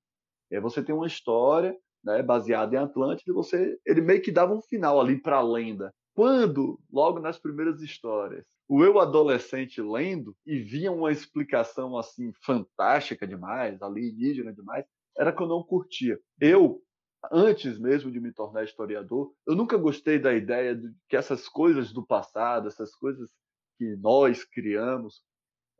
E 0.51 0.61
você 0.61 0.83
tem 0.83 0.95
uma 0.95 1.07
história 1.07 1.77
né, 2.03 2.23
baseada 2.23 2.75
em 2.75 2.79
Atlântida 2.79 3.33
você, 3.33 3.79
ele 3.85 4.01
meio 4.01 4.23
que 4.23 4.31
dava 4.31 4.55
um 4.55 4.63
final 4.63 5.01
ali 5.01 5.21
para 5.21 5.39
a 5.39 5.43
lenda. 5.43 5.93
Quando, 6.15 6.81
logo 6.91 7.21
nas 7.21 7.39
primeiras 7.39 7.83
histórias, 7.83 8.45
o 8.69 8.85
eu 8.85 8.99
adolescente 8.99 9.81
lendo 9.81 10.37
e 10.45 10.59
via 10.59 10.91
uma 10.91 11.13
explicação 11.13 11.97
assim 11.97 12.33
fantástica 12.43 13.27
demais, 13.27 13.81
alienígena 13.81 14.53
demais, 14.53 14.85
era 15.17 15.33
que 15.33 15.43
eu 15.43 15.47
não 15.47 15.63
curtia. 15.63 16.19
Eu, 16.41 16.83
antes 17.31 17.79
mesmo 17.79 18.11
de 18.11 18.21
me 18.21 18.33
tornar 18.33 18.65
historiador, 18.65 19.33
eu 19.47 19.55
nunca 19.55 19.77
gostei 19.77 20.19
da 20.19 20.35
ideia 20.35 20.75
de 20.75 20.93
que 21.09 21.17
essas 21.17 21.49
coisas 21.49 21.93
do 21.93 22.05
passado, 22.05 22.69
essas 22.69 22.95
coisas 22.95 23.31
que 23.79 23.97
nós 23.97 24.45
criamos, 24.45 25.23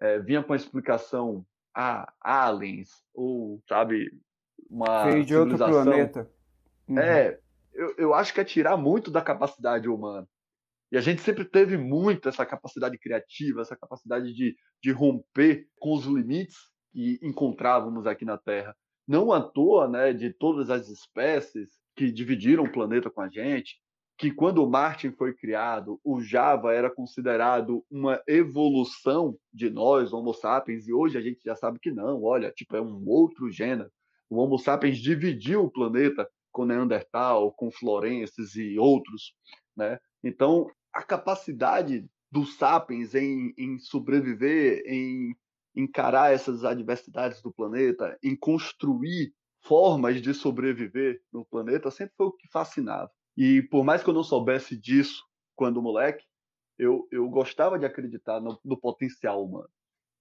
é, 0.01 0.19
vinha 0.21 0.43
com 0.43 0.53
a 0.53 0.57
explicação 0.57 1.45
a 1.75 2.11
ah, 2.23 2.47
aliens 2.49 2.91
ou 3.13 3.63
sabe 3.69 4.11
uma 4.71 5.05
Veio 5.05 5.25
de 5.25 5.37
outro 5.37 5.59
planeta. 5.59 6.31
Uhum. 6.89 6.99
É, 6.99 7.39
eu, 7.75 7.95
eu 7.99 8.15
acho 8.15 8.33
que 8.33 8.41
é 8.41 8.45
tirar 8.45 8.77
muito 8.77 9.11
da 9.11 9.21
capacidade 9.21 9.89
humana. 9.89 10.27
E 10.91 10.97
a 10.97 11.01
gente 11.01 11.21
sempre 11.23 11.45
teve 11.45 11.77
muito 11.77 12.29
essa 12.29 12.47
capacidade 12.47 12.97
criativa, 12.99 13.61
essa 13.61 13.77
capacidade 13.77 14.33
de, 14.33 14.57
de 14.83 14.93
romper 14.93 15.67
com 15.79 15.95
os 15.95 16.05
limites 16.05 16.57
que 16.93 17.19
encontrávamos 17.23 18.07
aqui 18.07 18.25
na 18.25 18.39
Terra. 18.39 18.77
Não 19.07 19.33
à 19.33 19.41
toa, 19.41 19.89
né, 19.89 20.13
de 20.13 20.33
todas 20.33 20.71
as 20.71 20.89
espécies 20.89 21.71
que 21.97 22.11
dividiram 22.11 22.65
o 22.65 22.73
planeta 22.73 23.11
com 23.11 23.21
a 23.21 23.29
gente, 23.29 23.77
que 24.19 24.31
quando 24.31 24.65
o 24.65 24.71
Martin 24.71 25.11
foi 25.13 25.35
criado, 25.35 26.01
o 26.03 26.21
Java 26.21 26.73
era 26.73 26.91
considerado 26.91 27.85
uma 27.91 28.21
evolução 28.27 29.37
de 29.53 29.69
nós, 29.69 30.13
Homo 30.13 30.33
sapiens, 30.33 30.89
e 30.89 30.93
hoje 30.93 31.19
a 31.19 31.21
gente 31.21 31.41
já 31.45 31.55
sabe 31.55 31.79
que 31.79 31.91
não, 31.91 32.23
olha, 32.23 32.51
tipo, 32.51 32.75
é 32.77 32.81
um 32.81 33.07
outro 33.07 33.51
gênero. 33.51 33.91
O 34.31 34.39
Homo 34.39 34.59
sapiens 34.59 34.99
dividiu 34.99 35.65
o 35.65 35.71
planeta 35.71 36.29
com 36.51 36.65
Neandertal, 36.65 37.53
com 37.53 37.71
Florenses 37.71 38.57
e 38.57 38.79
outros, 38.79 39.35
né? 39.77 39.99
Então, 40.27 40.69
a 40.93 41.03
capacidade 41.03 42.05
dos 42.31 42.57
sapiens 42.57 43.15
em, 43.15 43.55
em 43.57 43.79
sobreviver, 43.79 44.83
em 44.85 45.37
encarar 45.75 46.33
essas 46.33 46.65
adversidades 46.65 47.41
do 47.41 47.53
planeta, 47.53 48.19
em 48.23 48.35
construir 48.35 49.33
formas 49.63 50.21
de 50.21 50.35
sobreviver 50.35 51.21
no 51.33 51.45
planeta, 51.45 51.91
sempre 51.91 52.15
foi 52.17 52.27
o 52.27 52.33
que 52.33 52.49
fascinava. 52.49 53.11
E 53.37 53.63
por 53.63 53.85
mais 53.85 54.03
que 54.03 54.11
eu 54.11 54.15
não 54.15 54.25
soubesse 54.25 54.77
disso 54.77 55.23
quando 55.55 55.83
moleque, 55.83 56.25
eu, 56.79 57.07
eu 57.11 57.29
gostava 57.29 57.79
de 57.79 57.87
acreditar 57.87 58.41
no, 58.41 58.59
no 58.65 58.77
potencial 58.77 59.45
humano. 59.45 59.69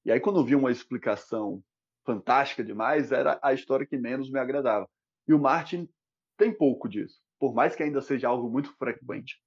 E 0.06 0.12
aí, 0.12 0.20
quando 0.20 0.40
eu 0.40 0.46
vi 0.46 0.56
uma 0.56 0.72
explicação 0.72 1.64
fantástica 2.06 2.64
demais, 2.64 3.12
era 3.12 3.40
a 3.42 3.54
história 3.54 3.86
que 3.86 3.98
menos 3.98 4.30
me 4.30 4.40
agradava. 4.40 4.88
E 5.28 5.34
o 5.34 5.40
Martin 5.40 5.90
tem 6.38 6.56
pouco 6.56 6.88
disso, 6.88 7.20
por 7.40 7.56
mais 7.56 7.76
que 7.76 7.82
ainda 7.82 8.02
seja 8.02 8.28
algo 8.28 8.50
muito 8.50 8.72
frequente. 8.78 9.42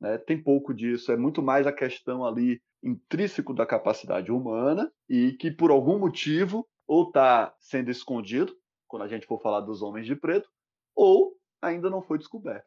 Né? 0.00 0.18
Tem 0.18 0.42
pouco 0.42 0.72
disso, 0.72 1.12
é 1.12 1.16
muito 1.16 1.42
mais 1.42 1.66
a 1.66 1.72
questão 1.72 2.24
ali 2.24 2.60
intrínseco 2.82 3.52
da 3.52 3.66
capacidade 3.66 4.32
humana 4.32 4.90
e 5.08 5.32
que 5.32 5.50
por 5.50 5.70
algum 5.70 5.98
motivo 5.98 6.66
ou 6.86 7.06
está 7.06 7.54
sendo 7.60 7.90
escondido, 7.90 8.56
quando 8.88 9.02
a 9.02 9.08
gente 9.08 9.26
for 9.26 9.40
falar 9.40 9.60
dos 9.60 9.82
homens 9.82 10.06
de 10.06 10.16
preto, 10.16 10.48
ou 10.96 11.36
ainda 11.62 11.88
não 11.88 12.02
foi 12.02 12.18
descoberto. 12.18 12.66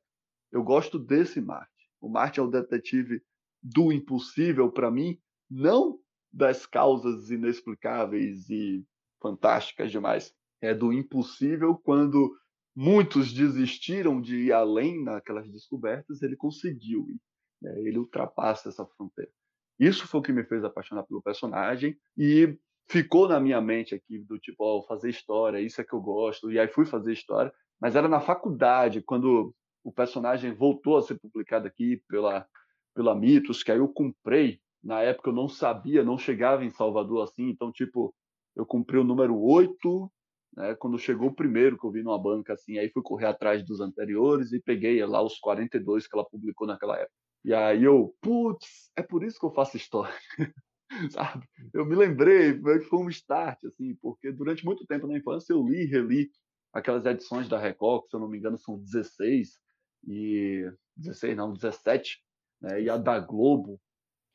Eu 0.51 0.63
gosto 0.63 0.97
desse 0.97 1.41
Marte. 1.41 1.89
O 1.99 2.07
Marte 2.07 2.39
é 2.39 2.43
o 2.43 2.47
detetive 2.47 3.21
do 3.61 3.91
impossível 3.91 4.71
para 4.71 4.91
mim, 4.91 5.19
não 5.49 5.99
das 6.31 6.65
causas 6.65 7.29
inexplicáveis 7.29 8.49
e 8.49 8.85
fantásticas 9.21 9.91
demais, 9.91 10.33
é 10.61 10.73
do 10.73 10.93
impossível 10.93 11.77
quando 11.83 12.33
muitos 12.75 13.31
desistiram 13.33 14.21
de 14.21 14.47
ir 14.47 14.51
além 14.51 15.03
naquelas 15.03 15.49
descobertas, 15.51 16.21
ele 16.21 16.35
conseguiu 16.35 17.07
ir. 17.09 17.19
Né? 17.61 17.79
Ele 17.81 17.97
ultrapassa 17.97 18.69
essa 18.69 18.85
fronteira. 18.85 19.31
Isso 19.79 20.07
foi 20.07 20.19
o 20.19 20.23
que 20.23 20.31
me 20.31 20.43
fez 20.43 20.63
apaixonar 20.63 21.03
pelo 21.03 21.21
personagem 21.21 21.97
e 22.17 22.57
ficou 22.87 23.27
na 23.27 23.39
minha 23.39 23.59
mente 23.61 23.95
aqui 23.95 24.19
do 24.19 24.37
tipo, 24.37 24.63
oh, 24.63 24.83
fazer 24.83 25.09
história, 25.09 25.59
isso 25.59 25.81
é 25.81 25.83
que 25.83 25.93
eu 25.93 26.01
gosto. 26.01 26.51
E 26.51 26.59
aí 26.59 26.67
fui 26.67 26.85
fazer 26.85 27.13
história, 27.13 27.51
mas 27.79 27.95
era 27.95 28.07
na 28.07 28.19
faculdade, 28.19 29.01
quando 29.01 29.53
o 29.83 29.91
personagem 29.91 30.53
voltou 30.53 30.97
a 30.97 31.01
ser 31.01 31.19
publicado 31.19 31.67
aqui 31.67 32.01
pela 32.07 32.47
pela 32.93 33.15
Mitos, 33.15 33.63
que 33.63 33.71
aí 33.71 33.79
eu 33.79 33.87
comprei. 33.87 34.59
Na 34.83 35.01
época 35.01 35.29
eu 35.29 35.33
não 35.33 35.47
sabia, 35.47 36.03
não 36.03 36.17
chegava 36.17 36.63
em 36.63 36.69
Salvador 36.69 37.23
assim, 37.23 37.49
então 37.49 37.71
tipo, 37.71 38.13
eu 38.55 38.65
comprei 38.65 38.99
o 38.99 39.03
número 39.03 39.39
8, 39.39 40.11
né, 40.55 40.75
quando 40.75 40.97
chegou 40.99 41.29
o 41.29 41.35
primeiro 41.35 41.77
que 41.77 41.85
eu 41.85 41.91
vi 41.91 42.03
numa 42.03 42.21
banca 42.21 42.53
assim, 42.53 42.77
aí 42.77 42.89
fui 42.89 43.01
correr 43.01 43.27
atrás 43.27 43.63
dos 43.65 43.79
anteriores 43.79 44.51
e 44.51 44.59
peguei 44.59 45.03
lá 45.05 45.21
os 45.21 45.39
42 45.39 46.07
que 46.07 46.15
ela 46.15 46.27
publicou 46.27 46.67
naquela 46.67 46.97
época. 46.97 47.13
E 47.45 47.53
aí 47.53 47.83
eu, 47.83 48.15
putz, 48.21 48.91
é 48.95 49.01
por 49.01 49.23
isso 49.23 49.39
que 49.39 49.45
eu 49.45 49.51
faço 49.51 49.77
história. 49.77 50.13
Sabe? 51.11 51.47
Eu 51.73 51.85
me 51.85 51.95
lembrei, 51.95 52.59
foi 52.83 52.99
um 52.99 53.09
start, 53.09 53.63
assim, 53.65 53.95
porque 53.95 54.31
durante 54.31 54.63
muito 54.63 54.85
tempo 54.85 55.07
na 55.07 55.17
infância 55.17 55.53
eu 55.53 55.63
li 55.63 55.83
e 55.83 55.85
reli 55.85 56.31
aquelas 56.71 57.05
edições 57.05 57.49
da 57.49 57.59
Record, 57.59 58.03
que 58.03 58.09
se 58.09 58.15
eu 58.15 58.19
não 58.19 58.27
me 58.27 58.37
engano 58.37 58.57
são 58.57 58.79
16, 58.79 59.59
e 60.07 60.71
16 60.97 61.35
não, 61.35 61.53
17, 61.53 62.19
né? 62.61 62.81
E 62.81 62.89
a 62.89 62.97
da 62.97 63.19
Globo, 63.19 63.79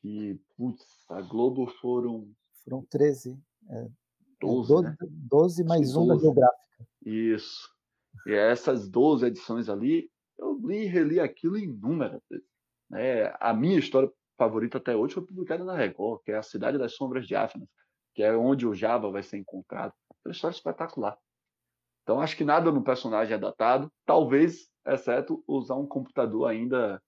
que, 0.01 0.39
putz, 0.57 0.85
a 1.09 1.21
Globo 1.21 1.67
foram. 1.81 2.31
Foram 2.63 2.85
13. 2.89 3.37
É, 3.69 3.87
12, 4.41 4.69
12, 4.69 4.83
né? 4.83 4.95
12 5.01 5.63
mais 5.63 5.93
12. 5.93 5.99
um 5.99 6.07
da 6.07 6.17
Geográfica. 6.17 6.87
Isso. 7.05 7.69
E 8.25 8.33
essas 8.33 8.89
12 8.89 9.25
edições 9.25 9.69
ali, 9.69 10.09
eu 10.37 10.59
li 10.63 10.83
e 10.83 10.85
reli 10.85 11.19
aquilo 11.19 11.57
inúmeras 11.57 12.21
vezes. 12.29 12.47
Né? 12.89 13.33
A 13.39 13.53
minha 13.53 13.77
história 13.77 14.11
favorita 14.37 14.77
até 14.77 14.95
hoje 14.95 15.13
foi 15.13 15.25
publicada 15.25 15.63
na 15.63 15.75
Record, 15.75 16.21
que 16.23 16.31
é 16.31 16.37
A 16.37 16.43
Cidade 16.43 16.77
das 16.77 16.95
Sombras 16.95 17.27
de 17.27 17.35
África, 17.35 17.67
que 18.15 18.23
é 18.23 18.35
onde 18.35 18.65
o 18.65 18.73
Java 18.73 19.11
vai 19.11 19.21
ser 19.21 19.37
encontrado. 19.37 19.93
É 20.09 20.29
uma 20.29 20.31
história 20.31 20.55
espetacular. 20.55 21.17
Então, 22.03 22.21
acho 22.21 22.35
que 22.35 22.43
nada 22.43 22.71
no 22.71 22.83
personagem 22.83 23.35
é 23.35 23.37
datado, 23.37 23.91
talvez, 24.05 24.67
exceto 24.87 25.43
usar 25.45 25.75
um 25.75 25.85
computador 25.85 26.49
ainda 26.49 27.01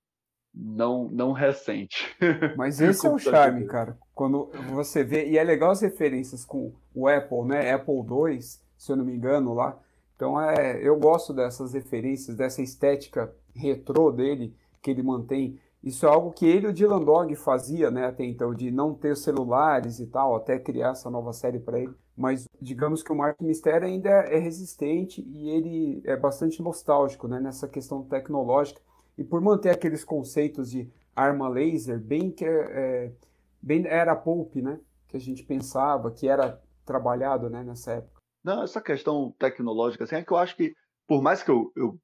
não, 0.53 1.07
não 1.09 1.31
recente. 1.31 2.15
Mas 2.57 2.79
esse 2.81 3.05
é 3.05 3.09
o 3.09 3.17
charme, 3.17 3.65
cara. 3.65 3.97
Quando 4.13 4.51
você 4.73 5.03
vê, 5.03 5.27
e 5.27 5.37
é 5.37 5.43
legal 5.43 5.71
as 5.71 5.81
referências 5.81 6.45
com 6.45 6.73
o 6.93 7.07
Apple, 7.07 7.43
né? 7.45 7.71
Apple 7.71 7.95
II, 7.95 8.39
se 8.41 8.91
eu 8.91 8.95
não 8.95 9.05
me 9.05 9.15
engano, 9.15 9.53
lá. 9.53 9.77
Então 10.15 10.39
é, 10.39 10.79
eu 10.81 10.99
gosto 10.99 11.33
dessas 11.33 11.73
referências, 11.73 12.35
dessa 12.35 12.61
estética 12.61 13.33
retrô 13.55 14.11
dele, 14.11 14.55
que 14.81 14.91
ele 14.91 15.01
mantém. 15.01 15.59
Isso 15.83 16.05
é 16.05 16.09
algo 16.09 16.31
que 16.31 16.45
ele 16.45 16.67
e 16.67 16.69
o 16.69 16.73
Dylan 16.73 17.03
Dog 17.03 17.35
fazia, 17.35 17.89
né, 17.89 18.05
até 18.05 18.23
então, 18.23 18.53
de 18.53 18.69
não 18.69 18.93
ter 18.93 19.17
celulares 19.17 19.99
e 19.99 20.05
tal, 20.05 20.35
até 20.35 20.59
criar 20.59 20.91
essa 20.91 21.09
nova 21.09 21.33
série 21.33 21.59
para 21.59 21.79
ele. 21.79 21.93
Mas 22.15 22.47
digamos 22.61 23.01
que 23.01 23.11
o 23.11 23.15
Mark 23.15 23.41
Mysterio 23.41 23.87
ainda 23.87 24.09
é 24.09 24.37
resistente 24.37 25.27
e 25.27 25.49
ele 25.49 26.01
é 26.05 26.15
bastante 26.15 26.61
nostálgico, 26.61 27.27
né, 27.27 27.39
nessa 27.39 27.67
questão 27.67 28.03
tecnológica 28.03 28.79
e 29.21 29.23
por 29.23 29.39
manter 29.39 29.69
aqueles 29.69 30.03
conceitos 30.03 30.71
de 30.71 30.89
arma 31.15 31.47
laser 31.47 31.99
bem 31.99 32.31
que 32.31 32.43
é, 32.43 33.13
bem 33.62 33.86
era 33.86 34.15
pulp, 34.15 34.55
né? 34.55 34.79
Que 35.07 35.15
a 35.15 35.19
gente 35.19 35.43
pensava 35.43 36.10
que 36.10 36.27
era 36.27 36.60
trabalhado, 36.84 37.47
né? 37.49 37.63
Nessa 37.63 37.91
época. 37.93 38.19
Não, 38.43 38.63
essa 38.63 38.81
questão 38.81 39.31
tecnológica, 39.38 40.05
assim, 40.05 40.15
é 40.15 40.23
que 40.23 40.34
eu 40.34 40.38
acho 40.38 40.55
que 40.55 40.73
por 41.07 41.21
mais 41.21 41.43
que 41.43 41.51
eu, 41.51 41.71
eu 41.75 41.99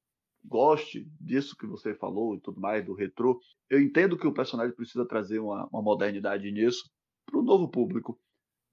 goste 0.45 1.09
disso 1.19 1.57
que 1.57 1.65
você 1.65 1.95
falou 1.95 2.35
e 2.35 2.39
tudo 2.39 2.61
mais 2.61 2.85
do 2.85 2.93
retrô, 2.93 3.39
eu 3.67 3.81
entendo 3.81 4.17
que 4.17 4.27
o 4.27 4.33
personagem 4.33 4.75
precisa 4.75 5.05
trazer 5.05 5.39
uma, 5.39 5.67
uma 5.71 5.81
modernidade 5.81 6.51
nisso 6.51 6.87
para 7.25 7.39
o 7.39 7.43
novo 7.43 7.67
público. 7.67 8.19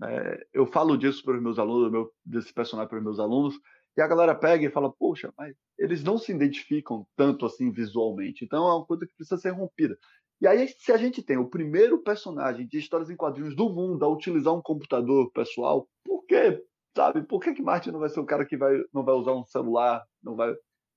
É, 0.02 0.46
eu 0.52 0.66
falo 0.66 0.98
disso 0.98 1.24
para 1.24 1.37
os 1.37 1.42
meus 1.42 1.59
alunos, 1.59 1.90
meu, 1.90 2.12
desse 2.22 2.52
personagem 2.52 2.90
para 2.90 2.98
os 2.98 3.04
meus 3.04 3.18
alunos, 3.18 3.59
e 3.96 4.02
a 4.02 4.07
galera 4.09 4.35
pega 4.35 4.66
e 4.66 4.70
fala, 4.70 4.92
poxa, 4.92 5.33
mas 5.37 5.54
eles 5.78 6.02
não 6.02 6.18
se 6.18 6.33
identificam 6.33 7.07
tanto 7.16 7.46
assim 7.46 7.70
visualmente. 7.70 8.44
Então 8.44 8.66
é 8.66 8.74
uma 8.74 8.85
coisa 8.85 9.07
que 9.07 9.14
precisa 9.14 9.40
ser 9.40 9.50
rompida. 9.50 9.96
E 10.40 10.46
aí, 10.46 10.68
se 10.68 10.92
a 10.92 10.96
gente 10.96 11.22
tem 11.22 11.37
o 11.37 11.48
primeiro 11.48 12.02
personagem 12.02 12.66
de 12.66 12.78
histórias 12.78 13.09
em 13.09 13.16
quadrinhos 13.16 13.54
do 13.54 13.70
mundo 13.70 14.04
a 14.04 14.09
utilizar 14.09 14.52
um 14.52 14.61
computador 14.61 15.30
pessoal, 15.33 15.88
por 16.04 16.24
que, 16.26 16.62
sabe? 16.96 17.22
Por 17.22 17.40
que, 17.40 17.54
que 17.54 17.62
Martin 17.62 17.92
não 17.92 18.00
vai 18.00 18.09
ser 18.09 18.20
o 18.20 18.26
cara 18.26 18.44
que 18.44 18.57
vai, 18.57 18.83
não 18.92 19.04
vai 19.04 19.14
usar 19.14 19.33
um 19.33 19.44
celular? 19.44 20.04
Não 20.22 20.35
vai. 20.35 20.54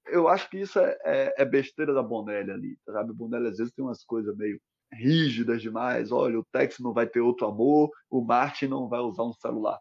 Eu 0.07 0.27
acho 0.27 0.49
que 0.49 0.57
isso 0.57 0.79
é, 0.79 0.97
é, 1.05 1.33
é 1.37 1.45
besteira 1.45 1.93
da 1.93 2.01
Bonelli 2.01 2.51
ali, 2.51 2.77
sabe? 2.85 3.13
Bonelli 3.13 3.47
às 3.47 3.57
vezes 3.57 3.73
tem 3.73 3.85
umas 3.85 4.03
coisas 4.03 4.35
meio 4.35 4.59
rígidas 4.91 5.61
demais. 5.61 6.11
Olha, 6.11 6.39
o 6.39 6.45
Tex 6.51 6.79
não 6.79 6.93
vai 6.93 7.07
ter 7.07 7.19
outro 7.19 7.45
amor, 7.47 7.91
o 8.09 8.21
Martin 8.21 8.67
não 8.67 8.87
vai 8.89 8.99
usar 8.99 9.23
um 9.23 9.33
celular. 9.33 9.79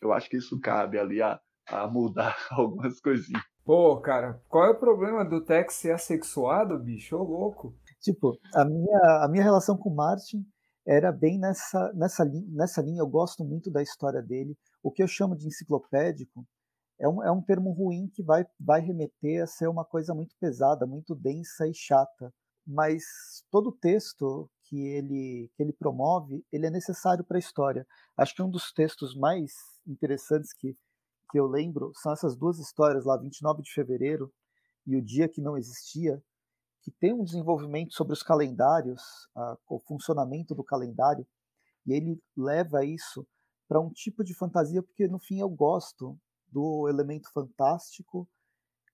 Eu 0.00 0.12
acho 0.12 0.28
que 0.28 0.36
isso 0.36 0.60
cabe 0.60 0.98
ali 0.98 1.20
a, 1.22 1.40
a 1.66 1.86
mudar 1.86 2.36
algumas 2.50 3.00
coisinhas. 3.00 3.42
Pô, 3.64 3.98
cara, 4.00 4.42
qual 4.48 4.66
é 4.66 4.70
o 4.70 4.78
problema 4.78 5.24
do 5.24 5.42
Tex 5.42 5.74
ser 5.74 5.92
assexuado, 5.92 6.78
bicho? 6.78 7.16
Ô, 7.16 7.22
louco. 7.22 7.74
Tipo, 8.00 8.38
a 8.54 8.64
minha, 8.64 9.24
a 9.24 9.28
minha 9.28 9.42
relação 9.42 9.76
com 9.76 9.88
o 9.88 9.96
Martin 9.96 10.44
era 10.86 11.10
bem 11.10 11.38
nessa, 11.38 11.92
nessa, 11.94 12.24
nessa 12.48 12.82
linha. 12.82 13.00
Eu 13.00 13.06
gosto 13.06 13.42
muito 13.42 13.70
da 13.70 13.82
história 13.82 14.20
dele. 14.20 14.54
O 14.82 14.90
que 14.90 15.02
eu 15.02 15.08
chamo 15.08 15.34
de 15.34 15.46
enciclopédico 15.46 16.46
é 17.00 17.08
um, 17.08 17.24
é 17.24 17.30
um 17.30 17.40
termo 17.40 17.72
ruim 17.72 18.08
que 18.12 18.22
vai, 18.22 18.44
vai 18.60 18.82
remeter 18.82 19.42
a 19.42 19.46
ser 19.46 19.66
uma 19.66 19.84
coisa 19.84 20.14
muito 20.14 20.36
pesada, 20.38 20.86
muito 20.86 21.14
densa 21.14 21.66
e 21.66 21.72
chata. 21.74 22.30
Mas 22.66 23.02
todo 23.50 23.72
texto 23.72 24.48
que 24.64 24.76
ele, 24.76 25.50
que 25.56 25.62
ele 25.62 25.72
promove, 25.72 26.44
ele 26.52 26.66
é 26.66 26.70
necessário 26.70 27.24
para 27.24 27.38
a 27.38 27.40
história. 27.40 27.86
Acho 28.16 28.34
que 28.34 28.42
um 28.42 28.50
dos 28.50 28.72
textos 28.72 29.16
mais 29.16 29.52
interessantes 29.86 30.52
que 30.52 30.76
que 31.34 31.40
eu 31.40 31.48
lembro 31.48 31.90
são 31.96 32.12
essas 32.12 32.36
duas 32.36 32.60
histórias 32.60 33.04
lá, 33.04 33.16
29 33.16 33.60
de 33.60 33.72
fevereiro 33.72 34.32
e 34.86 34.94
o 34.94 35.02
dia 35.02 35.28
que 35.28 35.40
não 35.40 35.58
existia, 35.58 36.22
que 36.80 36.92
tem 36.92 37.12
um 37.12 37.24
desenvolvimento 37.24 37.92
sobre 37.92 38.12
os 38.12 38.22
calendários, 38.22 39.02
a, 39.34 39.58
o 39.68 39.80
funcionamento 39.80 40.54
do 40.54 40.62
calendário, 40.62 41.26
e 41.84 41.92
ele 41.92 42.22
leva 42.36 42.84
isso 42.84 43.26
para 43.66 43.80
um 43.80 43.90
tipo 43.90 44.22
de 44.22 44.32
fantasia, 44.32 44.80
porque 44.80 45.08
no 45.08 45.18
fim 45.18 45.40
eu 45.40 45.48
gosto 45.48 46.16
do 46.46 46.88
elemento 46.88 47.28
fantástico 47.32 48.28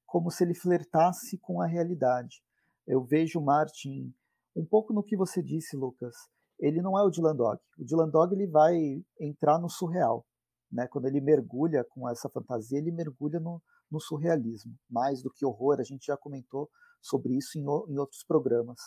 como 0.07 0.31
se 0.31 0.43
ele 0.43 0.55
flertasse 0.55 1.37
com 1.37 1.61
a 1.61 1.67
realidade. 1.67 2.43
Eu 2.87 3.05
vejo 3.05 3.39
Martin 3.39 4.15
um 4.57 4.65
pouco 4.65 4.95
no 4.95 5.03
que 5.03 5.15
você 5.15 5.43
disse, 5.43 5.77
Lucas. 5.77 6.17
Ele 6.59 6.81
não 6.81 6.99
é 6.99 7.03
o 7.03 7.11
Dylan 7.11 7.37
Dog. 7.37 7.61
O 7.79 7.85
Dylan 7.85 8.09
Dog 8.09 8.35
ele 8.35 8.47
vai 8.47 9.05
entrar 9.21 9.59
no 9.59 9.69
surreal. 9.69 10.25
Né? 10.71 10.87
Quando 10.89 11.07
ele 11.07 11.21
mergulha 11.21 11.85
com 11.85 12.09
essa 12.09 12.29
fantasia, 12.29 12.79
ele 12.79 12.93
mergulha 12.93 13.41
no, 13.41 13.61
no 13.91 14.01
surrealismo, 14.01 14.75
mais 14.89 15.23
do 15.23 15.31
que 15.31 15.45
horror. 15.45 15.81
A 15.81 15.85
gente 15.85 16.07
já 16.07 16.17
comentou 16.17 16.71
sobre 17.01 17.37
isso 17.37 17.59
em, 17.59 17.63
em 17.63 17.99
outros 17.99 18.23
programas. 18.27 18.79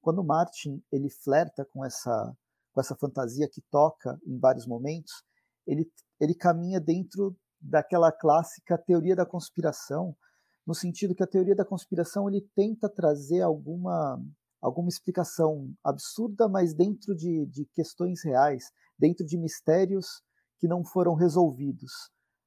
Quando 0.00 0.24
Martin 0.24 0.82
ele 0.90 1.10
flerta 1.10 1.64
com 1.64 1.84
essa 1.84 2.34
com 2.72 2.80
essa 2.80 2.96
fantasia 2.96 3.46
que 3.52 3.60
toca 3.70 4.18
em 4.26 4.38
vários 4.38 4.66
momentos, 4.66 5.12
ele 5.66 5.90
ele 6.18 6.34
caminha 6.34 6.80
dentro 6.80 7.36
daquela 7.60 8.10
clássica 8.10 8.78
teoria 8.78 9.14
da 9.14 9.26
conspiração, 9.26 10.16
no 10.66 10.74
sentido 10.74 11.14
que 11.14 11.22
a 11.22 11.26
teoria 11.26 11.54
da 11.54 11.64
conspiração 11.64 12.28
ele 12.28 12.48
tenta 12.54 12.88
trazer 12.88 13.42
alguma 13.42 14.20
alguma 14.60 14.88
explicação 14.88 15.72
absurda, 15.82 16.48
mas 16.48 16.72
dentro 16.72 17.16
de, 17.16 17.46
de 17.46 17.66
questões 17.74 18.24
reais, 18.24 18.70
dentro 18.96 19.26
de 19.26 19.36
mistérios 19.36 20.22
que 20.62 20.68
não 20.68 20.84
foram 20.84 21.14
resolvidos, 21.14 21.90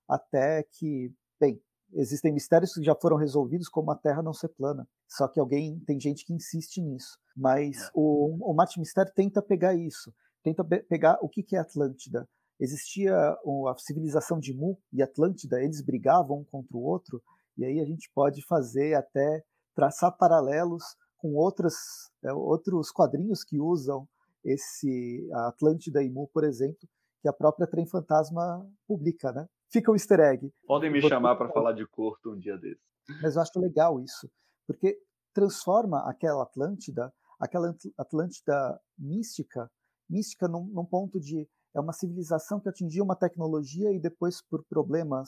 até 0.07 0.63
que, 0.63 1.13
bem, 1.37 1.61
existem 1.91 2.31
mistérios 2.31 2.73
que 2.73 2.81
já 2.81 2.95
foram 2.95 3.17
resolvidos, 3.17 3.67
como 3.67 3.91
a 3.91 3.95
Terra 3.97 4.23
não 4.23 4.31
ser 4.31 4.47
plana. 4.47 4.87
Só 5.05 5.27
que 5.27 5.37
alguém, 5.37 5.81
tem 5.81 5.99
gente 5.99 6.23
que 6.23 6.33
insiste 6.33 6.81
nisso. 6.81 7.19
Mas 7.35 7.75
é. 7.75 7.89
o, 7.93 8.37
o 8.39 8.53
Mate 8.53 8.79
Mistério 8.79 9.11
tenta 9.13 9.41
pegar 9.41 9.75
isso, 9.75 10.13
tenta 10.41 10.63
pegar 10.63 11.17
o 11.21 11.27
que, 11.27 11.43
que 11.43 11.57
é 11.57 11.59
Atlântida. 11.59 12.25
Existia 12.57 13.13
a 13.13 13.75
civilização 13.79 14.39
de 14.39 14.53
Mu 14.53 14.79
e 14.93 15.03
Atlântida, 15.03 15.61
eles 15.61 15.81
brigavam 15.81 16.39
um 16.39 16.45
contra 16.45 16.77
o 16.77 16.83
outro, 16.83 17.21
e 17.57 17.65
aí 17.65 17.81
a 17.81 17.85
gente 17.85 18.09
pode 18.15 18.41
fazer 18.47 18.93
até 18.93 19.43
traçar 19.75 20.15
paralelos 20.15 20.85
com 21.17 21.35
outras, 21.35 21.73
é, 22.23 22.31
outros 22.31 22.91
quadrinhos 22.91 23.43
que 23.43 23.59
usam 23.59 24.07
esse 24.41 25.27
a 25.33 25.49
Atlântida 25.49 26.01
e 26.01 26.09
Mu, 26.09 26.29
por 26.33 26.45
exemplo, 26.45 26.87
que 27.25 27.29
a 27.29 27.33
própria 27.33 27.65
Trem 27.65 27.87
Fantasma 27.87 28.63
publica, 28.87 29.31
né? 29.31 29.47
Fica 29.71 29.89
o 29.89 29.93
um 29.93 29.95
easter 29.95 30.19
egg. 30.19 30.53
Podem 30.67 30.91
me 30.91 31.01
chamar 31.01 31.35
para 31.35 31.49
falar 31.49 31.73
de 31.73 31.83
Corto 31.87 32.33
um 32.33 32.37
dia 32.37 32.55
desse. 32.55 32.79
Mas 33.19 33.35
eu 33.35 33.41
acho 33.41 33.59
legal 33.59 33.99
isso, 33.99 34.29
porque 34.67 34.95
transforma 35.33 36.07
aquela 36.07 36.43
Atlântida, 36.43 37.11
aquela 37.39 37.75
Atlântida 37.97 38.79
mística, 38.95 39.67
mística 40.07 40.47
num, 40.47 40.65
num 40.67 40.85
ponto 40.85 41.19
de 41.19 41.49
é 41.75 41.79
uma 41.79 41.93
civilização 41.93 42.59
que 42.59 42.69
atingiu 42.69 43.03
uma 43.03 43.15
tecnologia 43.15 43.91
e 43.91 43.99
depois 43.99 44.39
por 44.47 44.63
problemas 44.69 45.27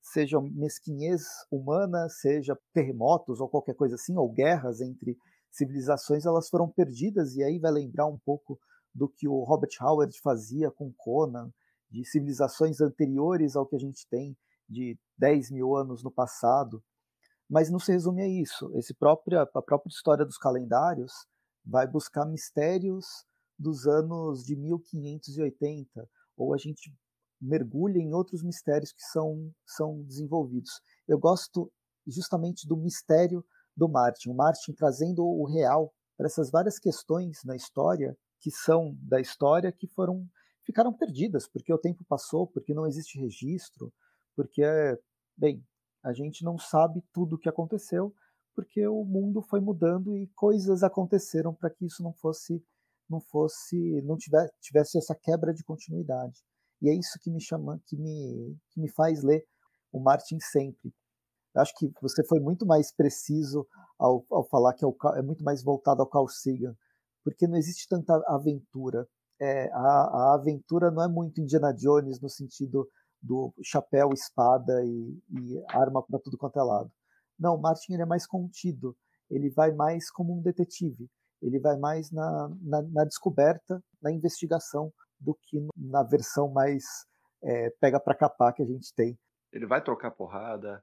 seja 0.00 0.40
mesquinhez 0.40 1.24
humana, 1.52 2.08
seja 2.08 2.58
terremotos 2.72 3.38
ou 3.38 3.50
qualquer 3.50 3.74
coisa 3.74 3.96
assim, 3.96 4.16
ou 4.16 4.32
guerras 4.32 4.80
entre 4.80 5.14
civilizações, 5.50 6.24
elas 6.24 6.48
foram 6.48 6.70
perdidas, 6.70 7.36
e 7.36 7.44
aí 7.44 7.58
vai 7.58 7.70
lembrar 7.70 8.06
um 8.06 8.18
pouco 8.24 8.58
do 8.94 9.08
que 9.08 9.26
o 9.26 9.42
Robert 9.42 9.70
Howard 9.80 10.18
fazia 10.20 10.70
com 10.70 10.92
Conan, 10.92 11.52
de 11.90 12.04
civilizações 12.04 12.80
anteriores 12.80 13.56
ao 13.56 13.66
que 13.66 13.76
a 13.76 13.78
gente 13.78 14.06
tem 14.08 14.36
de 14.68 14.98
10 15.18 15.50
mil 15.50 15.76
anos 15.76 16.02
no 16.02 16.10
passado. 16.10 16.82
Mas 17.48 17.70
não 17.70 17.78
se 17.78 17.92
resume 17.92 18.22
a 18.22 18.28
isso. 18.28 18.70
Esse 18.74 18.94
próprio, 18.94 19.40
a 19.40 19.46
própria 19.46 19.90
história 19.90 20.24
dos 20.24 20.38
calendários 20.38 21.12
vai 21.64 21.86
buscar 21.86 22.24
mistérios 22.24 23.24
dos 23.58 23.86
anos 23.86 24.44
de 24.44 24.56
1580, 24.56 26.08
ou 26.36 26.52
a 26.52 26.58
gente 26.58 26.92
mergulha 27.40 27.98
em 27.98 28.12
outros 28.12 28.42
mistérios 28.42 28.92
que 28.92 29.02
são, 29.02 29.52
são 29.66 30.02
desenvolvidos. 30.02 30.80
Eu 31.06 31.18
gosto 31.18 31.70
justamente 32.06 32.66
do 32.66 32.76
mistério 32.76 33.44
do 33.76 33.88
Martin, 33.88 34.30
o 34.30 34.34
Martin 34.34 34.72
trazendo 34.72 35.24
o 35.24 35.44
real 35.44 35.92
para 36.16 36.26
essas 36.26 36.50
várias 36.50 36.78
questões 36.78 37.42
na 37.44 37.56
história 37.56 38.16
que 38.44 38.50
são 38.50 38.94
da 39.00 39.18
história 39.18 39.72
que 39.72 39.86
foram 39.86 40.28
ficaram 40.66 40.92
perdidas 40.92 41.48
porque 41.48 41.72
o 41.72 41.78
tempo 41.78 42.04
passou, 42.04 42.46
porque 42.46 42.74
não 42.74 42.86
existe 42.86 43.18
registro, 43.18 43.90
porque 44.36 44.62
bem, 45.34 45.64
a 46.02 46.12
gente 46.12 46.44
não 46.44 46.58
sabe 46.58 47.02
tudo 47.10 47.36
o 47.36 47.38
que 47.38 47.48
aconteceu, 47.48 48.14
porque 48.54 48.86
o 48.86 49.02
mundo 49.02 49.40
foi 49.40 49.60
mudando 49.60 50.14
e 50.14 50.26
coisas 50.36 50.82
aconteceram 50.82 51.54
para 51.54 51.70
que 51.70 51.86
isso 51.86 52.02
não 52.02 52.12
fosse 52.12 52.62
não 53.08 53.18
fosse 53.18 54.02
não 54.02 54.18
tivesse, 54.18 54.52
tivesse 54.60 54.98
essa 54.98 55.14
quebra 55.14 55.54
de 55.54 55.64
continuidade. 55.64 56.44
E 56.82 56.90
é 56.90 56.94
isso 56.94 57.18
que 57.22 57.30
me 57.30 57.40
chama, 57.40 57.80
que 57.86 57.96
me, 57.96 58.58
que 58.70 58.78
me 58.78 58.90
faz 58.90 59.22
ler 59.22 59.46
o 59.90 59.98
Martin 59.98 60.38
sempre. 60.38 60.92
Acho 61.56 61.72
que 61.76 61.90
você 62.02 62.22
foi 62.26 62.40
muito 62.40 62.66
mais 62.66 62.92
preciso 62.92 63.66
ao, 63.98 64.22
ao 64.30 64.44
falar 64.44 64.74
que 64.74 64.84
é, 64.84 64.88
o, 64.88 64.94
é, 65.16 65.22
muito 65.22 65.42
mais 65.42 65.62
voltado 65.62 66.02
ao 66.02 66.08
Carl 66.08 66.28
Sagan, 66.28 66.76
porque 67.24 67.46
não 67.46 67.56
existe 67.56 67.88
tanta 67.88 68.14
aventura. 68.28 69.08
É, 69.40 69.68
a, 69.72 69.78
a, 69.78 70.34
aventura 70.34 70.90
não 70.90 71.02
é 71.02 71.08
muito 71.08 71.40
Indiana 71.40 71.72
Jones 71.72 72.20
no 72.20 72.28
sentido 72.28 72.88
do 73.20 73.52
chapéu, 73.62 74.10
espada 74.12 74.84
e, 74.84 75.18
e 75.40 75.64
arma 75.70 76.02
para 76.02 76.20
tudo 76.20 76.36
quanto 76.36 76.58
é 76.58 76.62
lado. 76.62 76.92
Não, 77.38 77.56
Martin 77.58 77.94
ele 77.94 78.02
é 78.02 78.06
mais 78.06 78.26
contido. 78.26 78.96
Ele 79.30 79.50
vai 79.50 79.72
mais 79.72 80.10
como 80.10 80.38
um 80.38 80.42
detetive. 80.42 81.08
Ele 81.42 81.58
vai 81.58 81.76
mais 81.76 82.10
na, 82.12 82.48
na, 82.60 82.82
na 82.82 83.04
descoberta, 83.04 83.82
na 84.00 84.12
investigação 84.12 84.92
do 85.18 85.34
que 85.34 85.66
na 85.76 86.02
versão 86.02 86.48
mais 86.48 86.84
é, 87.42 87.70
pega 87.80 87.98
para 87.98 88.14
capar 88.14 88.54
que 88.54 88.62
a 88.62 88.66
gente 88.66 88.94
tem. 88.94 89.18
Ele 89.52 89.66
vai 89.66 89.82
trocar 89.82 90.10
porrada, 90.10 90.82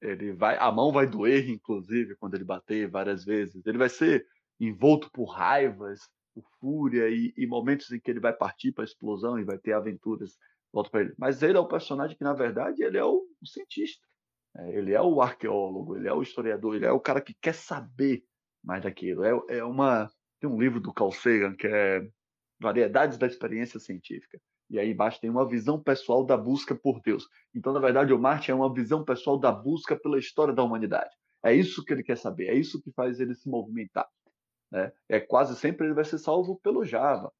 ele 0.00 0.32
vai, 0.32 0.56
a 0.58 0.70
mão 0.70 0.92
vai 0.92 1.06
doer, 1.06 1.48
inclusive, 1.48 2.16
quando 2.16 2.34
ele 2.34 2.44
bater 2.44 2.88
várias 2.88 3.24
vezes. 3.24 3.64
Ele 3.66 3.78
vai 3.78 3.88
ser 3.88 4.26
envolto 4.60 5.10
por 5.12 5.26
raivas, 5.26 6.00
por 6.34 6.44
fúria 6.60 7.08
e, 7.08 7.32
e 7.36 7.46
momentos 7.46 7.90
em 7.90 8.00
que 8.00 8.10
ele 8.10 8.20
vai 8.20 8.32
partir 8.32 8.72
para 8.72 8.84
a 8.84 8.86
explosão 8.86 9.38
e 9.38 9.44
vai 9.44 9.58
ter 9.58 9.72
aventuras 9.72 10.36
volta 10.74 10.90
para 10.90 11.02
ele. 11.02 11.14
Mas 11.16 11.42
ele 11.42 11.56
é 11.56 11.60
o 11.60 11.68
personagem 11.68 12.16
que, 12.16 12.24
na 12.24 12.34
verdade, 12.34 12.82
ele 12.82 12.98
é 12.98 13.04
o, 13.04 13.24
o 13.40 13.46
cientista. 13.46 14.04
É, 14.56 14.76
ele 14.76 14.92
é 14.92 15.00
o 15.00 15.20
arqueólogo, 15.20 15.96
ele 15.96 16.08
é 16.08 16.12
o 16.12 16.22
historiador, 16.22 16.74
ele 16.74 16.86
é 16.86 16.92
o 16.92 17.00
cara 17.00 17.20
que 17.20 17.34
quer 17.40 17.54
saber 17.54 18.24
mais 18.62 18.82
daquilo. 18.82 19.24
É, 19.24 19.58
é 19.58 19.64
uma 19.64 20.10
tem 20.40 20.50
um 20.50 20.60
livro 20.60 20.80
do 20.80 20.92
Carl 20.92 21.12
Sagan 21.12 21.54
que 21.54 21.66
é 21.66 22.06
variedades 22.60 23.16
da 23.16 23.26
experiência 23.26 23.78
científica. 23.78 24.38
E 24.70 24.78
aí 24.78 24.90
embaixo 24.90 25.20
tem 25.20 25.30
uma 25.30 25.48
visão 25.48 25.80
pessoal 25.80 26.24
da 26.24 26.36
busca 26.36 26.74
por 26.74 27.00
Deus. 27.00 27.26
Então, 27.54 27.72
na 27.72 27.80
verdade, 27.80 28.12
o 28.12 28.18
Marte 28.18 28.50
é 28.50 28.54
uma 28.54 28.72
visão 28.72 29.04
pessoal 29.04 29.38
da 29.38 29.52
busca 29.52 29.96
pela 29.96 30.18
história 30.18 30.54
da 30.54 30.62
humanidade. 30.62 31.10
É 31.44 31.52
isso 31.52 31.84
que 31.84 31.92
ele 31.92 32.02
quer 32.02 32.16
saber, 32.16 32.48
é 32.48 32.54
isso 32.54 32.82
que 32.82 32.90
faz 32.92 33.20
ele 33.20 33.34
se 33.34 33.48
movimentar. 33.48 34.08
Né? 34.74 34.92
É 35.08 35.20
quase 35.20 35.54
sempre 35.54 35.86
ele 35.86 35.94
vai 35.94 36.04
ser 36.04 36.18
salvo 36.18 36.58
pelo 36.58 36.84
Java. 36.84 37.32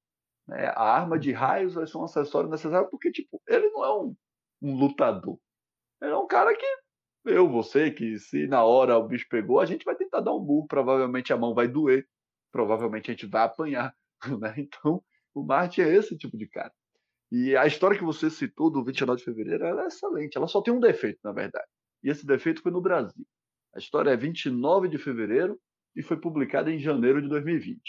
Né? 0.47 0.69
A 0.69 0.85
arma 0.85 1.19
de 1.19 1.33
raios 1.33 1.75
vai 1.75 1.85
ser 1.85 1.99
um 1.99 2.05
acessório 2.05 2.49
necessário 2.49 2.89
porque, 2.89 3.11
tipo, 3.11 3.43
ele 3.49 3.69
não 3.71 3.85
é 3.85 3.93
um, 3.93 4.17
um 4.63 4.77
lutador. 4.77 5.37
Ele 6.01 6.13
é 6.13 6.17
um 6.17 6.29
cara 6.29 6.57
que 6.57 6.65
eu, 7.25 7.49
você, 7.51 7.91
que 7.91 8.21
se 8.21 8.47
na 8.47 8.63
hora 8.63 8.97
o 8.97 9.09
bicho 9.09 9.27
pegou, 9.29 9.59
a 9.59 9.67
gente 9.67 9.85
vai 9.85 9.97
tentar 9.97 10.21
dar 10.21 10.33
um 10.33 10.39
burro, 10.39 10.69
provavelmente 10.69 11.33
a 11.33 11.37
mão 11.37 11.55
vai 11.55 11.67
doer, 11.67 12.07
provavelmente 12.53 13.11
a 13.11 13.15
gente 13.15 13.27
vai 13.27 13.43
apanhar. 13.43 13.95
Né? 14.41 14.55
Então, 14.57 15.05
o 15.35 15.43
Marte 15.43 15.83
é 15.83 15.95
esse 15.95 16.17
tipo 16.17 16.39
de 16.39 16.49
cara. 16.49 16.73
E 17.31 17.55
a 17.57 17.67
história 17.67 17.99
que 17.99 18.05
você 18.05 18.31
citou 18.31 18.71
do 18.71 18.83
29 18.83 19.19
de 19.19 19.25
fevereiro 19.25 19.67
é 19.67 19.87
excelente. 19.87 20.39
Ela 20.39 20.47
só 20.47 20.63
tem 20.63 20.73
um 20.73 20.81
defeito, 20.81 21.19
na 21.23 21.31
verdade. 21.31 21.67
E 22.03 22.09
esse 22.09 22.25
defeito 22.25 22.63
foi 22.63 22.73
no 22.73 22.81
Brasil. 22.81 23.27
A 23.75 23.79
história 23.79 24.11
é 24.11 24.17
29 24.17 24.89
de 24.89 24.97
fevereiro 24.97 25.61
e 25.97 26.03
foi 26.03 26.17
publicada 26.17 26.71
em 26.71 26.79
janeiro 26.79 27.23
de 27.23 27.29
2020. 27.29 27.81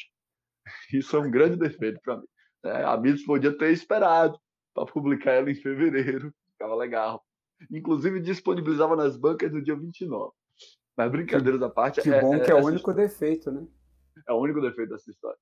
Isso 0.93 1.15
é 1.15 1.19
um 1.19 1.31
grande 1.31 1.57
defeito 1.57 1.99
para 2.01 2.17
mim. 2.17 2.27
Né? 2.63 2.83
A 2.83 2.97
Mitos 2.97 3.23
podia 3.23 3.55
ter 3.57 3.71
esperado 3.71 4.39
para 4.73 4.85
publicar 4.85 5.31
ela 5.31 5.49
em 5.49 5.55
fevereiro. 5.55 6.33
Ficava 6.51 6.75
legal. 6.75 7.23
Inclusive 7.71 8.19
disponibilizava 8.19 8.95
nas 8.95 9.17
bancas 9.17 9.51
no 9.51 9.63
dia 9.63 9.75
29. 9.75 10.31
Mas 10.97 11.11
brincadeiras 11.11 11.61
à 11.61 11.69
parte. 11.69 12.01
Que 12.01 12.13
é, 12.13 12.21
bom 12.21 12.35
é, 12.35 12.39
que 12.39 12.51
é, 12.51 12.55
o 12.55 12.59
único 12.59 12.91
história. 12.91 13.07
defeito, 13.07 13.51
né? 13.51 13.65
É 14.27 14.33
o 14.33 14.39
único 14.39 14.61
defeito 14.61 14.89
dessa 14.89 15.09
história. 15.09 15.37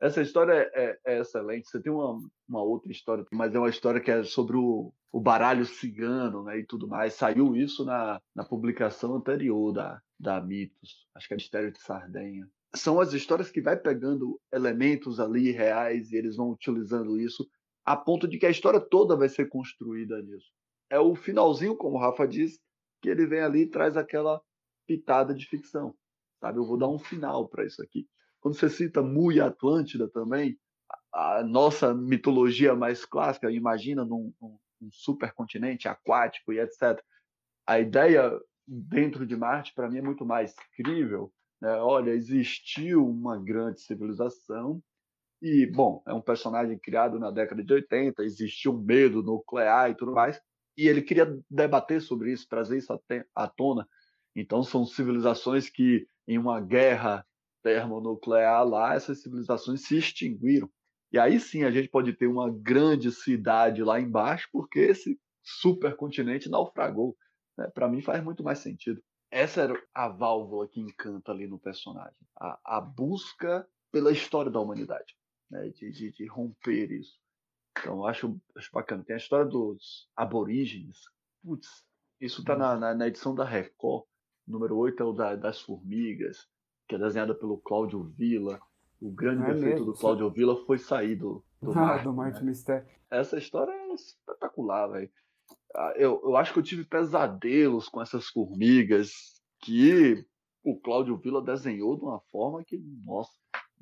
Essa 0.00 0.20
história 0.20 0.70
é, 0.74 0.98
é, 1.06 1.20
excelente. 1.20 1.68
Você 1.68 1.80
tem 1.80 1.92
uma, 1.92 2.18
uma, 2.48 2.62
outra 2.62 2.90
história, 2.90 3.24
mas 3.32 3.54
é 3.54 3.58
uma 3.58 3.68
história 3.68 4.00
que 4.00 4.10
é 4.10 4.22
sobre 4.22 4.56
o, 4.56 4.92
o 5.12 5.20
baralho 5.20 5.64
cigano 5.64 6.42
né, 6.44 6.58
e 6.58 6.66
tudo 6.66 6.88
mais. 6.88 7.14
Saiu 7.14 7.54
isso 7.56 7.84
na, 7.84 8.20
na 8.34 8.44
publicação 8.44 9.14
anterior 9.14 9.72
da, 9.72 10.00
da 10.18 10.40
Mitos, 10.40 11.06
acho 11.14 11.28
que 11.28 11.34
é 11.34 11.36
Mistério 11.36 11.72
de 11.72 11.80
Sardenha. 11.80 12.48
São 12.74 13.00
as 13.00 13.12
histórias 13.12 13.50
que 13.50 13.60
vai 13.60 13.76
pegando 13.76 14.40
elementos 14.52 15.20
ali 15.20 15.50
reais 15.50 16.10
e 16.10 16.16
eles 16.16 16.36
vão 16.36 16.50
utilizando 16.50 17.18
isso 17.18 17.48
a 17.84 17.96
ponto 17.96 18.26
de 18.26 18.38
que 18.38 18.46
a 18.46 18.50
história 18.50 18.80
toda 18.80 19.16
vai 19.16 19.28
ser 19.28 19.48
construída 19.48 20.20
nisso. 20.22 20.50
É 20.90 20.98
o 20.98 21.14
finalzinho, 21.14 21.76
como 21.76 21.96
o 21.96 22.00
Rafa 22.00 22.26
diz, 22.26 22.58
que 23.02 23.08
ele 23.08 23.26
vem 23.26 23.40
ali 23.40 23.62
e 23.62 23.70
traz 23.70 23.96
aquela 23.96 24.40
pitada 24.86 25.34
de 25.34 25.46
ficção. 25.46 25.94
Sabe, 26.40 26.58
eu 26.58 26.64
vou 26.64 26.78
dar 26.78 26.88
um 26.88 26.98
final 26.98 27.48
para 27.48 27.64
isso 27.64 27.82
aqui. 27.82 28.08
Quando 28.40 28.56
você 28.56 28.68
cita 28.68 29.02
Mu 29.02 29.30
Atlântida 29.42 30.08
também, 30.08 30.58
a, 31.12 31.42
nossa 31.42 31.94
mitologia 31.94 32.74
mais 32.74 33.04
clássica, 33.04 33.50
imagina 33.50 34.04
num, 34.04 34.32
num, 34.40 34.58
num 34.80 34.90
supercontinente 34.90 35.88
aquático 35.88 36.52
e 36.52 36.60
etc. 36.60 37.02
A 37.66 37.80
ideia 37.80 38.30
dentro 38.66 39.26
de 39.26 39.36
Marte, 39.36 39.72
para 39.74 39.88
mim, 39.88 39.98
é 39.98 40.02
muito 40.02 40.24
mais 40.24 40.54
crível. 40.76 41.32
Né? 41.60 41.72
Olha, 41.76 42.10
existiu 42.10 43.06
uma 43.06 43.38
grande 43.38 43.80
civilização 43.80 44.82
e, 45.42 45.66
bom, 45.66 46.02
é 46.06 46.12
um 46.14 46.22
personagem 46.22 46.78
criado 46.78 47.18
na 47.18 47.30
década 47.30 47.62
de 47.62 47.72
80, 47.72 48.22
existiu 48.22 48.72
um 48.72 48.82
medo 48.82 49.22
nuclear 49.22 49.90
e 49.90 49.94
tudo 49.94 50.12
mais, 50.12 50.40
e 50.76 50.88
ele 50.88 51.02
queria 51.02 51.38
debater 51.50 52.00
sobre 52.00 52.32
isso, 52.32 52.48
trazer 52.48 52.78
isso 52.78 52.98
à 53.34 53.46
tona. 53.48 53.86
Então, 54.34 54.62
são 54.62 54.84
civilizações 54.84 55.68
que, 55.68 56.06
em 56.26 56.38
uma 56.38 56.60
guerra 56.60 57.24
termonuclear 57.62 58.66
lá, 58.66 58.94
essas 58.94 59.22
civilizações 59.22 59.86
se 59.86 59.96
extinguiram. 59.96 60.68
E 61.12 61.18
aí 61.18 61.38
sim 61.38 61.62
a 61.62 61.70
gente 61.70 61.88
pode 61.88 62.12
ter 62.12 62.26
uma 62.26 62.50
grande 62.50 63.12
cidade 63.12 63.82
lá 63.82 64.00
embaixo, 64.00 64.48
porque 64.52 64.80
esse 64.80 65.18
supercontinente 65.42 66.50
naufragou. 66.50 67.16
Né? 67.56 67.68
Para 67.68 67.88
mim 67.88 68.00
faz 68.00 68.22
muito 68.22 68.42
mais 68.42 68.58
sentido. 68.58 69.02
Essa 69.30 69.62
era 69.62 69.82
a 69.92 70.08
válvula 70.08 70.68
que 70.68 70.80
encanta 70.80 71.32
ali 71.32 71.46
no 71.46 71.58
personagem. 71.58 72.16
A, 72.36 72.76
a 72.76 72.80
busca 72.80 73.66
pela 73.90 74.12
história 74.12 74.50
da 74.50 74.60
humanidade, 74.60 75.16
né? 75.50 75.68
de, 75.70 75.90
de, 75.90 76.12
de, 76.12 76.26
romper 76.26 76.90
isso. 76.90 77.18
Então 77.78 78.06
acho, 78.06 78.40
acho 78.56 78.70
bacana. 78.72 79.04
Tem 79.04 79.14
a 79.14 79.18
história 79.18 79.46
dos 79.46 80.08
aborígenes. 80.16 80.98
Putz, 81.42 81.84
isso 82.20 82.40
está 82.40 82.56
na, 82.56 82.76
na, 82.76 82.94
na, 82.94 83.08
edição 83.08 83.34
da 83.34 83.44
Record. 83.44 84.04
Número 84.46 84.76
8 84.76 85.02
é 85.02 85.06
o 85.06 85.12
da, 85.12 85.34
das 85.34 85.60
formigas 85.60 86.48
que 86.86 86.94
é 86.94 86.98
desenhada 86.98 87.34
pelo 87.34 87.58
Cláudio 87.58 88.02
Villa. 88.02 88.60
O 89.00 89.10
grande 89.10 89.42
é 89.42 89.46
defeito 89.46 89.78
mesmo, 89.78 89.86
do 89.86 89.94
Cláudio 89.94 90.30
Villa 90.30 90.64
foi 90.64 90.78
sair 90.78 91.16
do, 91.16 91.44
do 91.60 91.72
ah, 91.72 91.74
Martin. 91.74 92.04
Do 92.04 92.12
Martin 92.12 92.44
né? 92.44 92.86
Essa 93.10 93.38
história 93.38 93.72
é 93.72 93.94
espetacular, 93.94 94.88
velho. 94.88 95.10
Ah, 95.76 95.92
eu, 95.96 96.20
eu 96.22 96.36
acho 96.36 96.52
que 96.52 96.58
eu 96.58 96.62
tive 96.62 96.84
pesadelos 96.84 97.88
com 97.88 98.00
essas 98.00 98.28
formigas 98.28 99.40
que 99.60 100.24
o 100.62 100.78
Cláudio 100.78 101.16
Villa 101.16 101.42
desenhou 101.42 101.96
de 101.96 102.02
uma 102.02 102.20
forma 102.30 102.64
que, 102.64 102.78
nossa, 103.04 103.32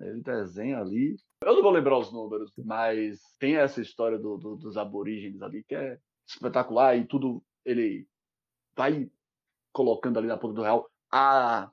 ele 0.00 0.22
desenha 0.22 0.78
ali. 0.78 1.16
Eu 1.44 1.54
não 1.54 1.62
vou 1.62 1.70
lembrar 1.70 1.98
os 1.98 2.12
números, 2.12 2.52
mas 2.56 3.20
tem 3.38 3.56
essa 3.56 3.80
história 3.80 4.18
do, 4.18 4.36
do, 4.36 4.56
dos 4.56 4.76
aborígenes 4.76 5.42
ali 5.42 5.62
que 5.64 5.74
é 5.74 5.98
espetacular 6.26 6.96
e 6.96 7.06
tudo 7.06 7.42
ele 7.64 8.06
vai 8.74 9.10
colocando 9.72 10.18
ali 10.18 10.28
na 10.28 10.36
ponta 10.36 10.54
do 10.54 10.62
real. 10.62 10.88
A 11.10 11.70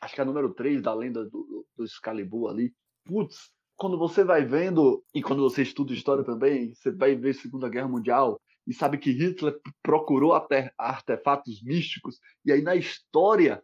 acho 0.00 0.14
que 0.14 0.20
é 0.20 0.22
a 0.22 0.26
número 0.26 0.52
3 0.52 0.82
da 0.82 0.92
lenda 0.92 1.24
do, 1.24 1.66
do 1.76 1.84
Excalibur 1.84 2.50
ali. 2.50 2.74
Putz, 3.04 3.50
quando 3.76 3.98
você 3.98 4.22
vai 4.22 4.44
vendo, 4.44 5.02
e 5.14 5.22
quando 5.22 5.42
você 5.42 5.62
estuda 5.62 5.92
história 5.92 6.22
também, 6.24 6.74
você 6.74 6.92
vai 6.92 7.16
ver 7.16 7.34
Segunda 7.34 7.68
Guerra 7.68 7.88
Mundial 7.88 8.40
e 8.66 8.72
sabe 8.72 8.98
que 8.98 9.10
Hitler 9.10 9.58
procurou 9.82 10.32
artefatos 10.78 11.62
místicos, 11.62 12.18
e 12.44 12.52
aí 12.52 12.62
na 12.62 12.74
história, 12.74 13.62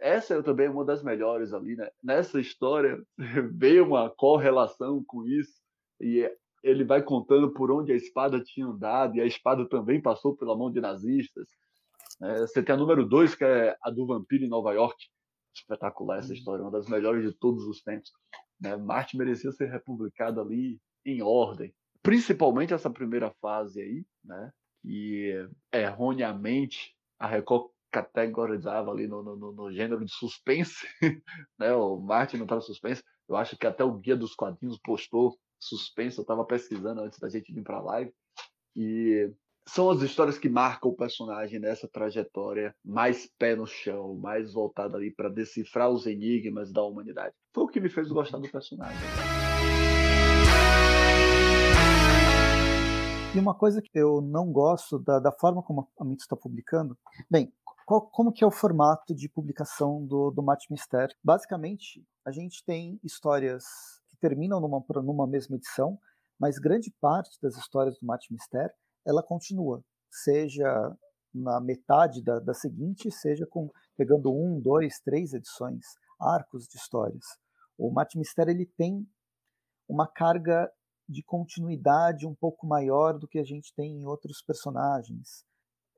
essa 0.00 0.34
é 0.34 0.42
também 0.42 0.68
uma 0.68 0.84
das 0.84 1.02
melhores 1.02 1.52
ali, 1.52 1.76
né? 1.76 1.88
Nessa 2.02 2.40
história, 2.40 3.02
veio 3.56 3.86
uma 3.86 4.10
correlação 4.10 5.02
com 5.06 5.24
isso, 5.24 5.60
e 6.00 6.30
ele 6.62 6.84
vai 6.84 7.02
contando 7.02 7.52
por 7.52 7.70
onde 7.70 7.92
a 7.92 7.96
espada 7.96 8.42
tinha 8.42 8.66
andado, 8.66 9.16
e 9.16 9.20
a 9.20 9.26
espada 9.26 9.68
também 9.68 10.00
passou 10.00 10.36
pela 10.36 10.56
mão 10.56 10.70
de 10.70 10.80
nazistas. 10.80 11.48
É, 12.22 12.40
você 12.40 12.62
tem 12.62 12.74
a 12.74 12.78
número 12.78 13.06
2, 13.06 13.34
que 13.34 13.44
é 13.44 13.76
a 13.82 13.90
do 13.90 14.06
vampiro 14.06 14.44
em 14.44 14.48
Nova 14.48 14.72
York. 14.72 14.96
Espetacular 15.54 16.18
essa 16.18 16.28
uhum. 16.28 16.34
história, 16.34 16.62
uma 16.62 16.70
das 16.70 16.88
melhores 16.88 17.24
de 17.24 17.36
todos 17.36 17.64
os 17.66 17.82
tempos. 17.82 18.10
Né? 18.60 18.76
Marte 18.76 19.16
merecia 19.16 19.50
ser 19.50 19.70
republicado 19.70 20.40
ali 20.40 20.78
em 21.04 21.20
ordem. 21.20 21.74
Principalmente 22.02 22.74
essa 22.74 22.90
primeira 22.90 23.30
fase 23.40 23.80
aí, 23.80 24.04
né? 24.24 24.52
que 24.82 25.48
erroneamente 25.72 26.94
a 27.18 27.26
Record 27.26 27.70
categorizava 27.90 28.90
ali 28.90 29.06
no, 29.06 29.22
no, 29.22 29.52
no 29.52 29.72
gênero 29.72 30.04
de 30.04 30.12
suspense. 30.12 30.86
né? 31.58 31.74
O 31.74 31.98
Marte 31.98 32.36
não 32.36 32.44
estava 32.44 32.60
suspense. 32.60 33.02
Eu 33.28 33.36
acho 33.36 33.56
que 33.56 33.66
até 33.66 33.84
o 33.84 33.92
Guia 33.92 34.16
dos 34.16 34.34
Quadrinhos 34.34 34.78
postou 34.82 35.38
suspense. 35.60 36.18
Eu 36.18 36.22
estava 36.22 36.44
pesquisando 36.44 37.02
antes 37.02 37.18
da 37.18 37.28
gente 37.28 37.52
vir 37.52 37.62
para 37.62 37.76
a 37.76 37.82
live. 37.82 38.12
E 38.74 39.30
são 39.68 39.90
as 39.90 40.00
histórias 40.02 40.38
que 40.38 40.48
marcam 40.48 40.90
o 40.90 40.96
personagem 40.96 41.60
nessa 41.60 41.86
trajetória 41.86 42.74
mais 42.84 43.30
pé 43.38 43.54
no 43.54 43.66
chão, 43.66 44.16
mais 44.16 44.52
voltada 44.52 44.96
ali 44.96 45.14
para 45.14 45.28
decifrar 45.28 45.90
os 45.90 46.06
enigmas 46.06 46.72
da 46.72 46.82
humanidade. 46.82 47.34
Foi 47.54 47.64
o 47.64 47.68
que 47.68 47.80
me 47.80 47.90
fez 47.90 48.08
gostar 48.08 48.38
do 48.38 48.50
personagem. 48.50 48.98
E 53.34 53.38
uma 53.38 53.54
coisa 53.54 53.80
que 53.80 53.98
eu 53.98 54.20
não 54.20 54.52
gosto 54.52 54.98
da, 54.98 55.18
da 55.18 55.32
forma 55.32 55.62
como 55.62 55.88
a 55.98 56.04
Mito 56.04 56.20
está 56.20 56.36
publicando, 56.36 56.98
bem, 57.30 57.50
qual, 57.86 58.02
como 58.10 58.30
que 58.30 58.44
é 58.44 58.46
o 58.46 58.50
formato 58.50 59.14
de 59.14 59.26
publicação 59.26 60.04
do, 60.04 60.30
do 60.30 60.42
Mate 60.42 60.70
Mistério? 60.70 61.16
Basicamente, 61.24 62.06
a 62.26 62.30
gente 62.30 62.62
tem 62.62 63.00
histórias 63.02 63.64
que 64.10 64.18
terminam 64.18 64.60
numa, 64.60 64.84
numa 65.02 65.26
mesma 65.26 65.56
edição, 65.56 65.98
mas 66.38 66.58
grande 66.58 66.92
parte 67.00 67.40
das 67.40 67.56
histórias 67.56 67.98
do 67.98 68.06
Mate 68.06 68.30
Mistério 68.30 68.74
ela 69.02 69.22
continua, 69.22 69.82
seja 70.10 70.94
na 71.34 71.58
metade 71.58 72.22
da, 72.22 72.38
da 72.38 72.52
seguinte, 72.52 73.10
seja 73.10 73.46
com 73.46 73.70
pegando 73.96 74.30
um, 74.30 74.60
dois, 74.60 75.00
três 75.00 75.32
edições, 75.32 75.86
arcos 76.20 76.68
de 76.68 76.76
histórias. 76.76 77.24
O 77.78 77.90
Mate 77.90 78.18
Mistério 78.18 78.50
ele 78.50 78.66
tem 78.76 79.08
uma 79.88 80.06
carga 80.06 80.70
de 81.12 81.22
continuidade 81.22 82.26
um 82.26 82.34
pouco 82.34 82.66
maior 82.66 83.18
do 83.18 83.28
que 83.28 83.38
a 83.38 83.44
gente 83.44 83.72
tem 83.74 84.00
em 84.00 84.06
outros 84.06 84.42
personagens. 84.42 85.44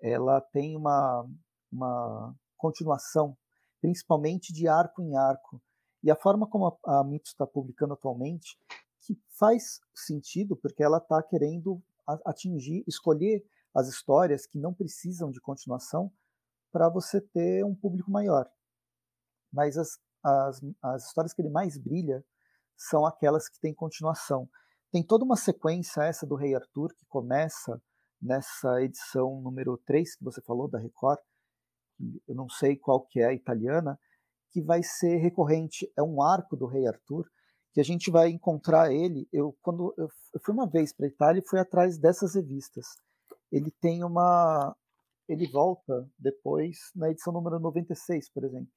Ela 0.02 0.40
tem 0.40 0.76
uma, 0.76 1.26
uma 1.72 2.34
continuação, 2.56 3.36
principalmente 3.80 4.52
de 4.52 4.68
arco 4.68 5.02
em 5.02 5.16
arco. 5.16 5.62
E 6.02 6.10
a 6.10 6.16
forma 6.16 6.46
como 6.46 6.66
a, 6.84 7.00
a 7.00 7.04
está 7.22 7.46
publicando 7.46 7.94
atualmente, 7.94 8.58
que 9.00 9.18
faz 9.38 9.80
sentido, 9.94 10.56
porque 10.56 10.82
ela 10.82 10.98
está 10.98 11.22
querendo 11.22 11.82
atingir, 12.26 12.84
escolher 12.86 13.42
as 13.74 13.88
histórias 13.88 14.46
que 14.46 14.58
não 14.58 14.74
precisam 14.74 15.30
de 15.30 15.40
continuação 15.40 16.12
para 16.70 16.88
você 16.88 17.20
ter 17.20 17.64
um 17.64 17.74
público 17.74 18.10
maior. 18.10 18.50
Mas 19.52 19.78
as, 19.78 19.98
as, 20.22 20.60
as 20.82 21.06
histórias 21.06 21.32
que 21.32 21.40
ele 21.40 21.50
mais 21.50 21.78
brilha 21.78 22.24
são 22.76 23.06
aquelas 23.06 23.48
que 23.48 23.60
têm 23.60 23.74
continuação. 23.74 24.48
Tem 24.94 25.02
toda 25.02 25.24
uma 25.24 25.34
sequência, 25.34 26.04
essa 26.04 26.24
do 26.24 26.36
Rei 26.36 26.54
Arthur, 26.54 26.94
que 26.94 27.04
começa 27.06 27.82
nessa 28.22 28.80
edição 28.80 29.40
número 29.40 29.76
3 29.78 30.14
que 30.14 30.22
você 30.22 30.40
falou, 30.40 30.68
da 30.68 30.78
Record, 30.78 31.18
eu 32.28 32.34
não 32.36 32.48
sei 32.48 32.76
qual 32.76 33.04
que 33.04 33.18
é 33.18 33.24
a 33.24 33.32
italiana, 33.32 33.98
que 34.52 34.62
vai 34.62 34.84
ser 34.84 35.16
recorrente. 35.16 35.92
É 35.98 36.02
um 36.04 36.22
arco 36.22 36.56
do 36.56 36.66
Rei 36.66 36.86
Arthur, 36.86 37.28
que 37.72 37.80
a 37.80 37.82
gente 37.82 38.08
vai 38.08 38.30
encontrar 38.30 38.92
ele. 38.92 39.26
Eu 39.32 39.58
quando 39.60 39.92
eu, 39.98 40.08
fui 40.44 40.54
uma 40.54 40.70
vez 40.70 40.92
para 40.92 41.08
Itália 41.08 41.40
e 41.40 41.48
fui 41.48 41.58
atrás 41.58 41.98
dessas 41.98 42.36
revistas. 42.36 42.86
Ele 43.50 43.72
tem 43.80 44.04
uma 44.04 44.76
ele 45.28 45.50
volta 45.50 46.08
depois 46.16 46.92
na 46.94 47.10
edição 47.10 47.32
número 47.32 47.58
96, 47.58 48.30
por 48.30 48.44
exemplo, 48.44 48.70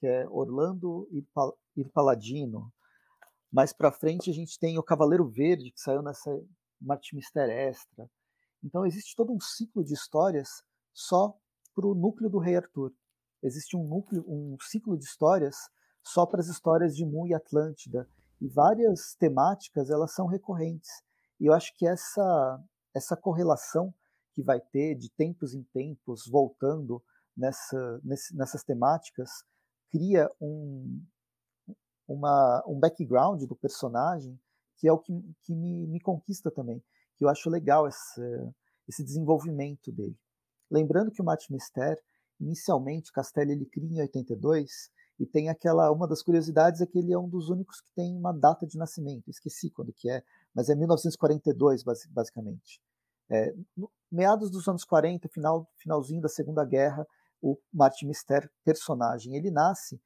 que 0.00 0.06
é 0.06 0.26
Orlando 0.30 1.06
e 1.76 1.84
Paladino. 1.92 2.72
Mais 3.50 3.72
para 3.72 3.90
frente 3.90 4.30
a 4.30 4.34
gente 4.34 4.58
tem 4.58 4.78
o 4.78 4.82
Cavaleiro 4.82 5.26
Verde, 5.28 5.70
que 5.70 5.80
saiu 5.80 6.02
nessa 6.02 6.30
Marte 6.80 7.14
Mister 7.14 7.48
Extra. 7.48 8.08
Então 8.62 8.84
existe 8.84 9.16
todo 9.16 9.32
um 9.32 9.40
ciclo 9.40 9.84
de 9.84 9.94
histórias 9.94 10.62
só 10.92 11.36
para 11.74 11.86
o 11.86 11.94
núcleo 11.94 12.28
do 12.28 12.38
Rei 12.38 12.56
Arthur. 12.56 12.92
Existe 13.42 13.76
um 13.76 13.86
núcleo, 13.86 14.24
um 14.28 14.56
ciclo 14.60 14.98
de 14.98 15.04
histórias 15.04 15.56
só 16.02 16.26
para 16.26 16.40
as 16.40 16.48
histórias 16.48 16.96
de 16.96 17.04
Mu 17.04 17.26
e 17.26 17.34
Atlântida. 17.34 18.08
E 18.40 18.48
várias 18.48 19.14
temáticas 19.14 19.90
elas 19.90 20.12
são 20.12 20.26
recorrentes. 20.26 20.90
E 21.40 21.46
eu 21.46 21.52
acho 21.52 21.74
que 21.76 21.86
essa, 21.86 22.62
essa 22.94 23.16
correlação 23.16 23.94
que 24.32 24.42
vai 24.42 24.60
ter 24.60 24.94
de 24.94 25.10
tempos 25.10 25.54
em 25.54 25.62
tempos, 25.72 26.26
voltando 26.28 27.02
nessa, 27.36 28.00
nessas 28.32 28.62
temáticas, 28.62 29.30
cria 29.90 30.30
um, 30.40 31.00
uma, 32.08 32.64
um 32.66 32.80
background 32.80 33.42
do 33.44 33.54
personagem 33.54 34.38
que 34.78 34.88
é 34.88 34.92
o 34.92 34.98
que, 34.98 35.12
que 35.42 35.54
me, 35.54 35.86
me 35.86 36.00
conquista 36.00 36.50
também. 36.50 36.82
Que 37.16 37.24
eu 37.24 37.28
acho 37.28 37.50
legal 37.50 37.86
esse, 37.86 39.04
desenvolvimento 39.04 39.92
dele. 39.92 40.16
Lembrando 40.70 41.10
que 41.10 41.20
o 41.20 41.24
Matt 41.24 41.50
Mister, 41.50 42.00
inicialmente, 42.40 43.12
Castelli 43.12 43.52
ele 43.52 43.66
cria 43.66 43.90
em 43.90 44.00
82, 44.00 44.90
e 45.18 45.26
tem 45.26 45.48
aquela, 45.48 45.90
uma 45.90 46.06
das 46.06 46.22
curiosidades 46.22 46.80
é 46.80 46.86
que 46.86 46.96
ele 46.96 47.12
é 47.12 47.18
um 47.18 47.28
dos 47.28 47.48
únicos 47.48 47.80
que 47.80 47.90
tem 47.92 48.16
uma 48.16 48.32
data 48.32 48.64
de 48.64 48.78
nascimento, 48.78 49.28
esqueci 49.28 49.68
quando 49.68 49.92
que 49.92 50.08
é, 50.08 50.22
mas 50.54 50.68
é 50.68 50.76
1942 50.76 51.82
basicamente. 52.10 52.80
É, 53.28 53.52
no, 53.76 53.90
meados 54.10 54.48
dos 54.48 54.68
anos 54.68 54.84
40, 54.84 55.28
final, 55.28 55.68
finalzinho 55.76 56.20
da 56.20 56.28
Segunda 56.28 56.64
Guerra, 56.64 57.04
o 57.42 57.58
Martin 57.72 58.06
Mister, 58.06 58.48
personagem, 58.64 59.34
ele 59.34 59.50
nasce 59.50 60.00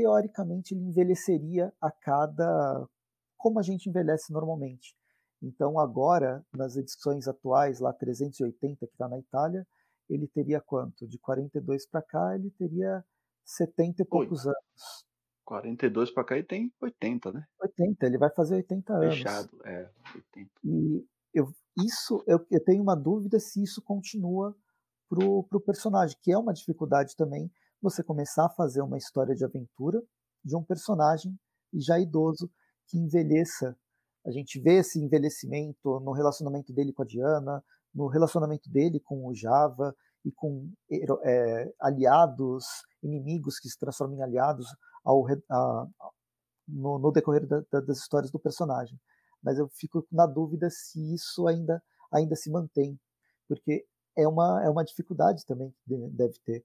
teoricamente 0.00 0.74
ele 0.74 0.84
envelheceria 0.84 1.72
a 1.80 1.90
cada 1.90 2.88
como 3.36 3.58
a 3.58 3.62
gente 3.62 3.88
envelhece 3.88 4.32
normalmente. 4.32 4.94
Então 5.42 5.78
agora, 5.78 6.44
nas 6.52 6.76
edições 6.76 7.26
atuais, 7.26 7.80
lá 7.80 7.92
380 7.92 8.86
que 8.86 8.92
está 8.92 9.08
na 9.08 9.18
Itália, 9.18 9.66
ele 10.08 10.28
teria 10.28 10.60
quanto? 10.60 11.06
De 11.06 11.18
42 11.18 11.86
para 11.86 12.02
cá, 12.02 12.34
ele 12.34 12.50
teria 12.50 13.02
70 13.44 14.02
e 14.02 14.04
poucos 14.04 14.44
Oi. 14.44 14.52
anos. 14.52 15.04
42 15.44 16.12
para 16.12 16.24
cá 16.24 16.38
e 16.38 16.44
tem 16.44 16.72
80, 16.80 17.32
né? 17.32 17.44
80, 17.60 18.06
ele 18.06 18.18
vai 18.18 18.30
fazer 18.30 18.56
80 18.56 18.92
anos. 18.92 19.16
Fechado, 19.16 19.60
é, 19.64 19.90
80. 20.14 20.50
E 20.64 21.06
eu, 21.34 21.48
isso, 21.84 22.22
eu, 22.26 22.46
eu 22.50 22.62
tenho 22.62 22.82
uma 22.82 22.94
dúvida 22.94 23.40
se 23.40 23.62
isso 23.62 23.82
continua 23.82 24.54
pro, 25.08 25.44
pro 25.44 25.60
personagem, 25.60 26.16
que 26.22 26.30
é 26.30 26.38
uma 26.38 26.52
dificuldade 26.52 27.16
também, 27.16 27.50
você 27.82 28.02
começar 28.02 28.46
a 28.46 28.50
fazer 28.50 28.82
uma 28.82 28.98
história 28.98 29.34
de 29.34 29.44
aventura 29.44 30.02
de 30.44 30.56
um 30.56 30.64
personagem 30.64 31.38
já 31.74 31.98
idoso 31.98 32.50
que 32.88 32.98
envelheça. 32.98 33.76
A 34.26 34.30
gente 34.30 34.60
vê 34.60 34.78
esse 34.78 34.98
envelhecimento 34.98 36.00
no 36.00 36.12
relacionamento 36.12 36.72
dele 36.72 36.92
com 36.92 37.02
a 37.02 37.06
Diana, 37.06 37.64
no 37.94 38.06
relacionamento 38.06 38.70
dele 38.70 39.00
com 39.00 39.26
o 39.26 39.34
Java, 39.34 39.94
e 40.24 40.32
com 40.32 40.70
é, 40.90 41.72
aliados, 41.80 42.64
inimigos 43.02 43.58
que 43.58 43.68
se 43.68 43.78
transformam 43.78 44.18
em 44.18 44.22
aliados 44.22 44.66
ao, 45.04 45.24
a, 45.50 45.86
no, 46.68 46.98
no, 46.98 47.10
decorrer 47.10 47.46
da, 47.46 47.62
da, 47.72 47.80
das 47.80 47.98
histórias 47.98 48.30
do 48.30 48.38
personagem. 48.38 48.98
Mas 49.42 49.58
eu 49.58 49.68
fico 49.74 50.06
na 50.12 50.26
dúvida 50.26 50.68
se 50.70 51.14
isso 51.14 51.46
ainda, 51.46 51.82
ainda 52.12 52.36
se 52.36 52.50
mantém, 52.50 52.98
porque 53.48 53.86
é 54.16 54.28
uma, 54.28 54.62
é 54.64 54.68
uma 54.68 54.84
dificuldade 54.84 55.44
também 55.46 55.70
que 55.70 55.96
deve 56.10 56.38
ter. 56.44 56.64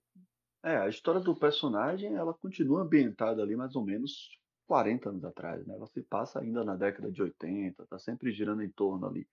É, 0.65 0.77
a 0.77 0.89
história 0.89 1.21
do 1.21 1.35
personagem 1.35 2.15
ela 2.15 2.33
continua 2.33 2.81
ambientada 2.81 3.43
ali 3.43 3.55
mais 3.55 3.75
ou 3.75 3.85
menos 3.85 4.31
40 4.65 5.09
anos 5.09 5.23
atrás, 5.23 5.63
né? 5.67 5.75
Ela 5.75 5.85
se 5.85 6.01
passa 6.01 6.39
ainda 6.39 6.63
na 6.63 6.75
década 6.75 7.11
de 7.11 7.21
80, 7.21 7.83
está 7.83 7.99
sempre 7.99 8.31
girando 8.31 8.63
em 8.63 8.69
torno 8.71 9.05
ali. 9.05 9.27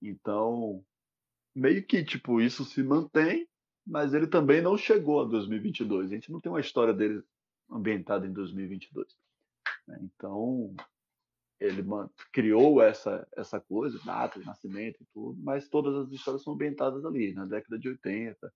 Então, 0.00 0.84
meio 1.52 1.84
que 1.84 2.04
tipo 2.04 2.40
isso 2.40 2.64
se 2.64 2.80
mantém, 2.80 3.48
mas 3.84 4.14
ele 4.14 4.28
também 4.28 4.62
não 4.62 4.78
chegou 4.78 5.20
a 5.20 5.24
2022. 5.24 6.12
A 6.12 6.14
gente 6.14 6.30
não 6.30 6.40
tem 6.40 6.52
uma 6.52 6.60
história 6.60 6.94
dele 6.94 7.24
ambientada 7.68 8.24
em 8.24 8.32
2022. 8.32 9.16
Né? 9.88 9.98
Então, 10.02 10.76
ele 11.58 11.82
criou 12.32 12.80
essa, 12.80 13.26
essa 13.36 13.60
coisa, 13.60 13.98
data 14.04 14.38
de 14.38 14.46
nascimento 14.46 15.02
e 15.02 15.06
tudo, 15.12 15.42
mas 15.42 15.68
todas 15.68 15.96
as 15.96 16.12
histórias 16.12 16.44
são 16.44 16.52
ambientadas 16.52 17.04
ali, 17.04 17.34
na 17.34 17.46
década 17.46 17.76
de 17.76 17.88
80. 17.88 18.54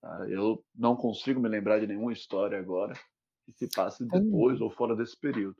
Tá? 0.00 0.26
Eu 0.28 0.64
não 0.74 0.96
consigo 0.96 1.40
me 1.40 1.48
lembrar 1.48 1.78
de 1.78 1.86
nenhuma 1.86 2.12
história 2.12 2.58
agora 2.58 2.94
que 3.44 3.52
se 3.52 3.68
passe 3.74 4.04
depois 4.06 4.60
ou 4.60 4.70
fora 4.70 4.96
desse 4.96 5.18
período. 5.18 5.56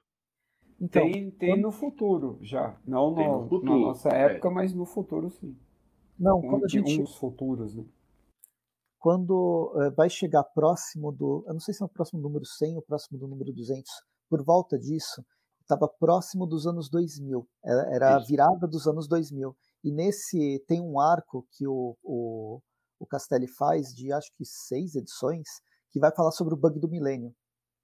Então, 0.81 1.03
tem, 1.03 1.31
tem 1.33 1.51
quando... 1.51 1.63
no 1.63 1.73
futuro 1.73 2.39
já. 2.41 2.79
Não 2.87 3.11
no, 3.11 3.43
no 3.43 3.49
futuro, 3.49 3.65
na 3.65 3.87
nossa 3.87 4.09
época, 4.09 4.49
é. 4.49 4.51
mas 4.51 4.73
no 4.73 4.87
futuro 4.87 5.29
sim. 5.29 5.55
Não, 6.19 6.41
quando 6.41 6.63
um, 6.63 6.65
a 6.65 6.69
gente. 6.69 7.03
Uns 7.03 7.17
futuros, 7.17 7.75
né? 7.75 7.85
Quando 8.99 9.73
uh, 9.75 9.95
vai 9.95 10.09
chegar 10.09 10.45
próximo 10.45 11.13
do. 11.13 11.45
Eu 11.47 11.55
não 11.55 11.61
sei 11.61 11.75
se 11.75 11.83
é 11.83 11.87
o 11.87 11.89
próximo 11.89 12.21
número 12.21 12.45
100 12.45 12.77
ou 12.77 12.83
próximo 12.83 13.19
do 13.19 13.29
número 13.29 13.53
200. 13.53 13.91
Por 14.29 14.45
volta 14.45 14.79
disso, 14.79 15.23
estava 15.61 15.89
próximo 15.89 16.47
dos 16.47 16.67
anos 16.67 16.89
2000. 16.89 17.47
Era, 17.65 17.95
era 17.95 18.17
a 18.17 18.19
virada 18.19 18.67
dos 18.67 18.87
anos 18.87 19.07
2000. 19.07 19.55
E 19.85 19.93
nesse. 19.93 20.63
Tem 20.67 20.81
um 20.81 20.99
arco 20.99 21.47
que 21.53 21.67
o, 21.67 21.97
o, 22.03 22.61
o 23.01 23.07
Castelli 23.07 23.49
faz 23.49 23.95
de 23.95 24.13
acho 24.13 24.31
que 24.37 24.45
seis 24.45 24.95
edições 24.95 25.49
que 25.91 25.99
vai 25.99 26.15
falar 26.15 26.31
sobre 26.31 26.55
o 26.55 26.57
bug 26.57 26.79
do 26.79 26.89
milênio. 26.89 27.35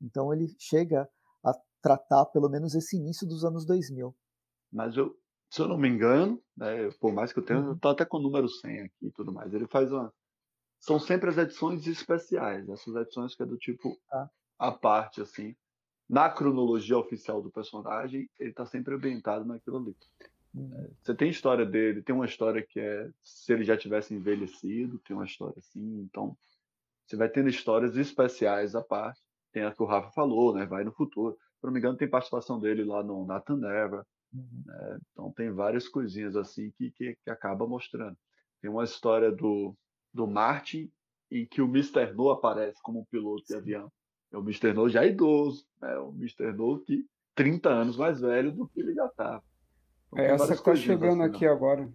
Então 0.00 0.32
ele 0.32 0.54
chega 0.58 1.08
a 1.44 1.52
tratar 1.82 2.26
pelo 2.26 2.48
menos 2.48 2.74
esse 2.74 2.96
início 2.96 3.26
dos 3.26 3.44
anos 3.44 3.66
2000. 3.66 4.14
Mas 4.70 4.96
eu, 4.96 5.16
se 5.50 5.60
eu 5.60 5.66
não 5.66 5.78
me 5.78 5.88
engano, 5.88 6.40
né, 6.56 6.90
por 7.00 7.12
mais 7.12 7.32
que 7.32 7.38
eu 7.38 7.44
tenha, 7.44 7.60
uhum. 7.60 7.70
eu 7.70 7.78
tô 7.78 7.88
até 7.88 8.04
com 8.04 8.18
o 8.18 8.22
número 8.22 8.48
100 8.48 8.80
aqui 8.82 9.06
e 9.06 9.10
tudo 9.10 9.32
mais. 9.32 9.52
Ele 9.52 9.66
faz 9.66 9.90
uma 9.90 10.12
são 10.80 11.00
sempre 11.00 11.30
as 11.30 11.38
edições 11.38 11.86
especiais, 11.86 12.68
essas 12.68 12.94
edições 12.94 13.34
que 13.34 13.42
é 13.42 13.46
do 13.46 13.56
tipo 13.56 13.98
ah. 14.12 14.28
a 14.58 14.70
parte 14.70 15.20
assim. 15.20 15.56
Na 16.08 16.30
cronologia 16.30 16.96
oficial 16.96 17.42
do 17.42 17.50
personagem, 17.50 18.30
ele 18.38 18.50
está 18.50 18.64
sempre 18.64 18.94
ambientado 18.94 19.44
naquilo 19.44 19.78
ali. 19.78 19.96
Uhum. 20.56 20.90
Você 21.02 21.14
tem 21.14 21.28
história 21.28 21.66
dele, 21.66 22.02
tem 22.02 22.14
uma 22.14 22.24
história 22.24 22.66
que 22.66 22.80
é 22.80 23.10
se 23.22 23.52
ele 23.52 23.62
já 23.62 23.76
tivesse 23.76 24.14
envelhecido, 24.14 24.98
tem 25.00 25.14
uma 25.14 25.26
história 25.26 25.58
assim, 25.58 26.00
então 26.00 26.36
você 27.06 27.14
vai 27.14 27.28
tendo 27.28 27.50
histórias 27.50 27.96
especiais 27.96 28.74
à 28.74 28.82
parte. 28.82 29.20
Tem 29.52 29.62
a 29.62 29.72
que 29.72 29.82
o 29.82 29.86
Rafa 29.86 30.10
falou, 30.10 30.54
né? 30.54 30.66
Vai 30.66 30.82
no 30.82 30.92
futuro. 30.92 31.36
Se 31.60 31.64
não 31.64 31.72
me 31.72 31.78
engano, 31.78 31.96
tem 31.96 32.08
participação 32.08 32.58
dele 32.58 32.84
lá 32.84 33.02
no 33.02 33.24
Nathan 33.26 33.56
Never. 33.58 34.02
Uhum. 34.32 34.62
Né? 34.64 34.98
Então 35.12 35.30
tem 35.32 35.50
várias 35.50 35.88
coisinhas 35.88 36.34
assim 36.36 36.72
que, 36.72 36.90
que, 36.90 37.16
que, 37.22 37.30
acaba 37.30 37.66
mostrando. 37.66 38.16
Tem 38.60 38.70
uma 38.70 38.84
história 38.84 39.30
do, 39.30 39.76
do 40.12 40.26
Martin 40.26 40.90
em 41.30 41.46
que 41.46 41.60
o 41.60 41.66
Mr. 41.66 42.12
No 42.14 42.30
aparece 42.30 42.82
como 42.82 43.00
um 43.00 43.04
piloto 43.04 43.44
de 43.46 43.54
avião. 43.54 43.92
É 44.32 44.36
o 44.36 44.40
Mr. 44.40 44.72
No 44.72 44.88
já 44.88 45.04
é 45.04 45.08
idoso, 45.08 45.66
né? 45.80 45.96
O 45.98 46.10
Mr. 46.10 46.52
No 46.52 46.80
que 46.80 47.06
30 47.34 47.68
anos 47.68 47.96
mais 47.96 48.20
velho 48.20 48.50
do 48.50 48.66
que 48.68 48.80
ele 48.80 48.94
já 48.94 49.06
estava. 49.06 49.44
É 50.14 50.26
essa 50.26 50.48
que 50.48 50.52
está 50.54 50.76
chegando 50.76 51.22
assim, 51.22 51.34
aqui 51.34 51.46
agora 51.46 51.88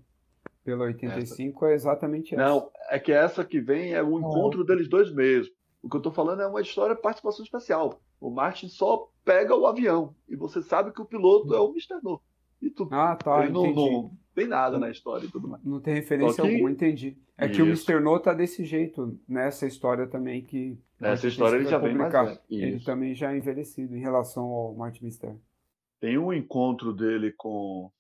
pela 0.64 0.86
85 0.86 1.66
essa. 1.66 1.72
é 1.72 1.76
exatamente 1.76 2.36
essa. 2.36 2.43
Não, 2.43 2.72
é 2.89 2.99
que 2.99 3.12
essa 3.12 3.43
que 3.43 3.59
vem 3.59 3.93
é 3.93 4.03
o 4.03 4.20
encontro 4.20 4.64
deles 4.64 4.88
dois 4.88 5.12
mesmo. 5.14 5.53
O 5.82 5.89
que 5.89 5.95
eu 5.95 5.99
estou 5.99 6.12
falando 6.12 6.41
é 6.41 6.47
uma 6.47 6.62
história 6.62 6.95
de 6.95 7.01
participação 7.01 7.43
especial. 7.43 7.99
O 8.20 8.30
Martin 8.30 8.68
só 8.68 9.09
pega 9.26 9.55
o 9.55 9.66
avião 9.66 10.16
e 10.30 10.36
você 10.36 10.62
sabe 10.62 10.91
que 10.91 11.01
o 11.01 11.05
piloto 11.05 11.55
é 11.55 11.59
o 11.59 11.70
Mr. 11.70 11.99
No. 12.03 12.22
E 12.62 12.70
tu, 12.70 12.88
ah, 12.91 13.16
tá, 13.16 13.43
ele 13.43 13.51
não, 13.51 13.74
não, 13.74 14.12
tem 14.36 14.45
nada 14.45 14.78
na 14.78 14.91
história 14.91 15.26
e 15.26 15.32
tudo 15.32 15.47
mais. 15.47 15.64
Não 15.64 15.80
tem 15.80 15.95
referência 15.95 16.43
que... 16.43 16.49
alguma, 16.51 16.70
entendi. 16.70 17.18
É 17.36 17.47
Isso. 17.47 17.55
que 17.55 17.62
o 17.64 17.66
Mr. 17.66 17.99
No 17.99 18.20
tá 18.20 18.36
desse 18.36 18.64
jeito 18.64 19.20
nessa 19.28 19.66
história 19.66 20.05
também 20.05 20.43
que. 20.43 20.80
Nessa 20.99 21.28
história 21.28 21.57
ele 21.57 21.66
já 21.66 21.80
vem 21.80 21.95
mais 21.95 22.14
velho. 22.14 22.39
Ele 22.47 22.80
também 22.82 23.16
já 23.16 23.34
é 23.34 23.38
envelhecido 23.38 23.97
em 23.97 23.99
relação 23.99 24.43
ao 24.43 24.76
Martin 24.76 25.05
Mister. 25.05 25.36
Tem 25.99 26.20
um 26.20 26.32
encontro 26.32 26.93
dele 26.93 27.32
com, 27.32 27.91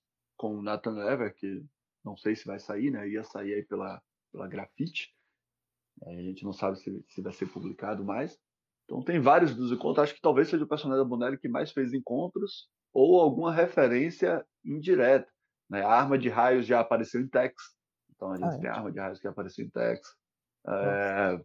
com 0.41 0.55
o 0.55 0.61
Nathan 0.63 0.93
Lever, 0.93 1.35
que 1.35 1.63
não 2.03 2.17
sei 2.17 2.35
se 2.35 2.47
vai 2.47 2.59
sair, 2.59 2.89
né? 2.89 3.07
Ia 3.07 3.23
sair 3.23 3.53
aí 3.53 3.63
pela, 3.63 4.01
pela 4.31 4.47
Grafite. 4.47 5.15
A 6.03 6.13
gente 6.13 6.43
não 6.43 6.51
sabe 6.51 6.79
se, 6.79 7.05
se 7.09 7.21
vai 7.21 7.31
ser 7.31 7.45
publicado 7.45 8.03
mais. 8.03 8.35
Então 8.85 9.03
tem 9.03 9.19
vários 9.19 9.55
dos 9.55 9.71
encontros. 9.71 10.03
Acho 10.03 10.15
que 10.15 10.21
talvez 10.21 10.49
seja 10.49 10.63
o 10.63 10.67
personagem 10.67 11.03
da 11.03 11.07
Bonelli 11.07 11.37
que 11.37 11.47
mais 11.47 11.71
fez 11.71 11.93
encontros 11.93 12.67
ou 12.91 13.21
alguma 13.21 13.53
referência 13.53 14.43
indireta. 14.65 15.31
Né? 15.69 15.83
A 15.83 15.91
arma 15.91 16.17
de 16.17 16.27
raios 16.27 16.65
já 16.65 16.79
apareceu 16.79 17.21
em 17.21 17.27
Tex. 17.27 17.53
Então 18.15 18.31
a 18.31 18.35
gente 18.35 18.49
ah, 18.49 18.55
é? 18.55 18.59
tem 18.61 18.69
a 18.71 18.73
arma 18.73 18.91
de 18.91 18.99
raios 18.99 19.19
que 19.19 19.27
apareceu 19.27 19.63
em 19.63 19.69
Tex. 19.69 20.01
É, 20.67 21.39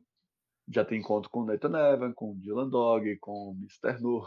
já 0.68 0.86
tem 0.86 1.00
encontro 1.00 1.30
com 1.30 1.44
Nathan 1.44 1.76
Evan, 1.92 2.14
com 2.14 2.34
Dylan 2.38 2.70
Dog, 2.70 3.14
com 3.18 3.54
Mr. 3.58 4.00
Nur. 4.00 4.26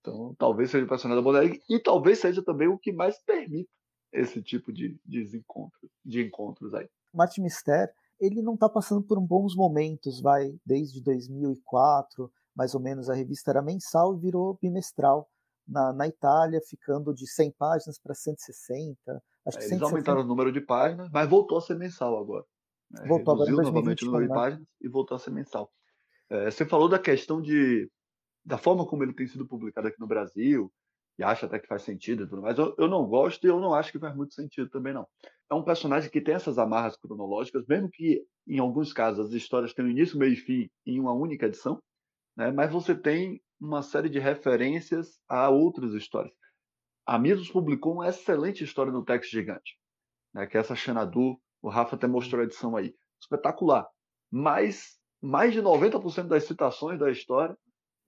Então 0.00 0.34
talvez 0.38 0.70
seja 0.70 0.86
o 0.86 0.88
personagem 0.88 1.22
da 1.22 1.30
Bonelli 1.30 1.60
e 1.68 1.78
talvez 1.78 2.18
seja 2.18 2.42
também 2.42 2.66
o 2.66 2.78
que 2.78 2.92
mais 2.92 3.22
permite 3.22 3.75
esse 4.20 4.42
tipo 4.42 4.72
de, 4.72 4.98
de, 5.04 5.36
encontros, 5.36 5.90
de 6.04 6.22
encontros 6.22 6.74
aí. 6.74 6.88
Martin 7.12 7.42
Mister, 7.42 7.92
ele 8.18 8.42
não 8.42 8.54
está 8.54 8.68
passando 8.68 9.02
por 9.02 9.20
bons 9.20 9.54
momentos, 9.54 10.20
vai, 10.20 10.54
desde 10.64 11.02
2004, 11.02 12.30
mais 12.54 12.74
ou 12.74 12.80
menos, 12.80 13.10
a 13.10 13.14
revista 13.14 13.50
era 13.50 13.62
mensal 13.62 14.14
e 14.14 14.20
virou 14.20 14.58
bimestral 14.60 15.28
na, 15.66 15.92
na 15.92 16.06
Itália, 16.06 16.60
ficando 16.60 17.12
de 17.12 17.26
100 17.26 17.50
páginas 17.52 17.98
para 17.98 18.14
160. 18.14 19.22
Acho 19.46 19.58
que 19.58 19.64
é, 19.64 19.68
Eles 19.68 19.82
aumentaram 19.82 20.22
o 20.22 20.24
número 20.24 20.50
de 20.50 20.60
páginas, 20.60 21.10
mas 21.12 21.28
voltou 21.28 21.58
a 21.58 21.60
ser 21.60 21.76
mensal 21.76 22.18
agora. 22.18 22.44
Né? 22.90 23.06
Voltou 23.06 23.34
Reduziu 23.34 23.54
agora 23.54 23.70
novamente 23.70 24.04
o 24.04 24.06
número 24.06 24.28
de 24.28 24.34
páginas 24.34 24.68
e 24.80 24.88
voltou 24.88 25.16
a 25.16 25.18
ser 25.18 25.30
mensal. 25.30 25.70
É, 26.30 26.50
você 26.50 26.64
falou 26.64 26.88
da 26.88 26.98
questão 26.98 27.40
de 27.40 27.90
da 28.44 28.56
forma 28.56 28.86
como 28.86 29.02
ele 29.02 29.12
tem 29.12 29.26
sido 29.26 29.44
publicado 29.44 29.88
aqui 29.88 29.98
no 29.98 30.06
Brasil, 30.06 30.72
e 31.18 31.24
acha 31.24 31.46
até 31.46 31.58
que 31.58 31.66
faz 31.66 31.82
sentido 31.82 32.24
e 32.24 32.28
tudo 32.28 32.42
mais. 32.42 32.58
Eu, 32.58 32.74
eu 32.78 32.88
não 32.88 33.06
gosto 33.06 33.44
e 33.44 33.50
eu 33.50 33.58
não 33.58 33.74
acho 33.74 33.90
que 33.90 33.98
faz 33.98 34.14
muito 34.14 34.34
sentido 34.34 34.68
também, 34.68 34.92
não. 34.92 35.06
É 35.50 35.54
um 35.54 35.64
personagem 35.64 36.10
que 36.10 36.20
tem 36.20 36.34
essas 36.34 36.58
amarras 36.58 36.96
cronológicas, 36.96 37.64
mesmo 37.66 37.88
que 37.90 38.22
em 38.46 38.58
alguns 38.58 38.92
casos 38.92 39.26
as 39.26 39.32
histórias 39.32 39.72
tenham 39.72 39.90
início, 39.90 40.18
meio 40.18 40.32
e 40.32 40.36
fim 40.36 40.70
em 40.84 41.00
uma 41.00 41.12
única 41.12 41.46
edição, 41.46 41.80
né? 42.36 42.50
mas 42.50 42.70
você 42.70 42.94
tem 42.94 43.40
uma 43.58 43.82
série 43.82 44.08
de 44.08 44.18
referências 44.18 45.18
a 45.28 45.48
outras 45.48 45.94
histórias. 45.94 46.34
A 47.06 47.18
Misos 47.18 47.50
publicou 47.50 47.94
uma 47.94 48.08
excelente 48.08 48.64
história 48.64 48.92
no 48.92 49.04
Tex 49.04 49.30
Gigante, 49.30 49.78
né? 50.34 50.46
que 50.46 50.56
é 50.56 50.60
essa 50.60 50.74
Xanadu, 50.74 51.40
o 51.62 51.68
Rafa 51.68 51.96
até 51.96 52.06
mostrou 52.06 52.42
a 52.42 52.44
edição 52.44 52.76
aí. 52.76 52.94
Espetacular. 53.20 53.88
Mas 54.30 54.98
mais 55.22 55.52
de 55.52 55.62
90% 55.62 56.26
das 56.26 56.44
citações 56.44 56.98
da 56.98 57.10
história 57.10 57.56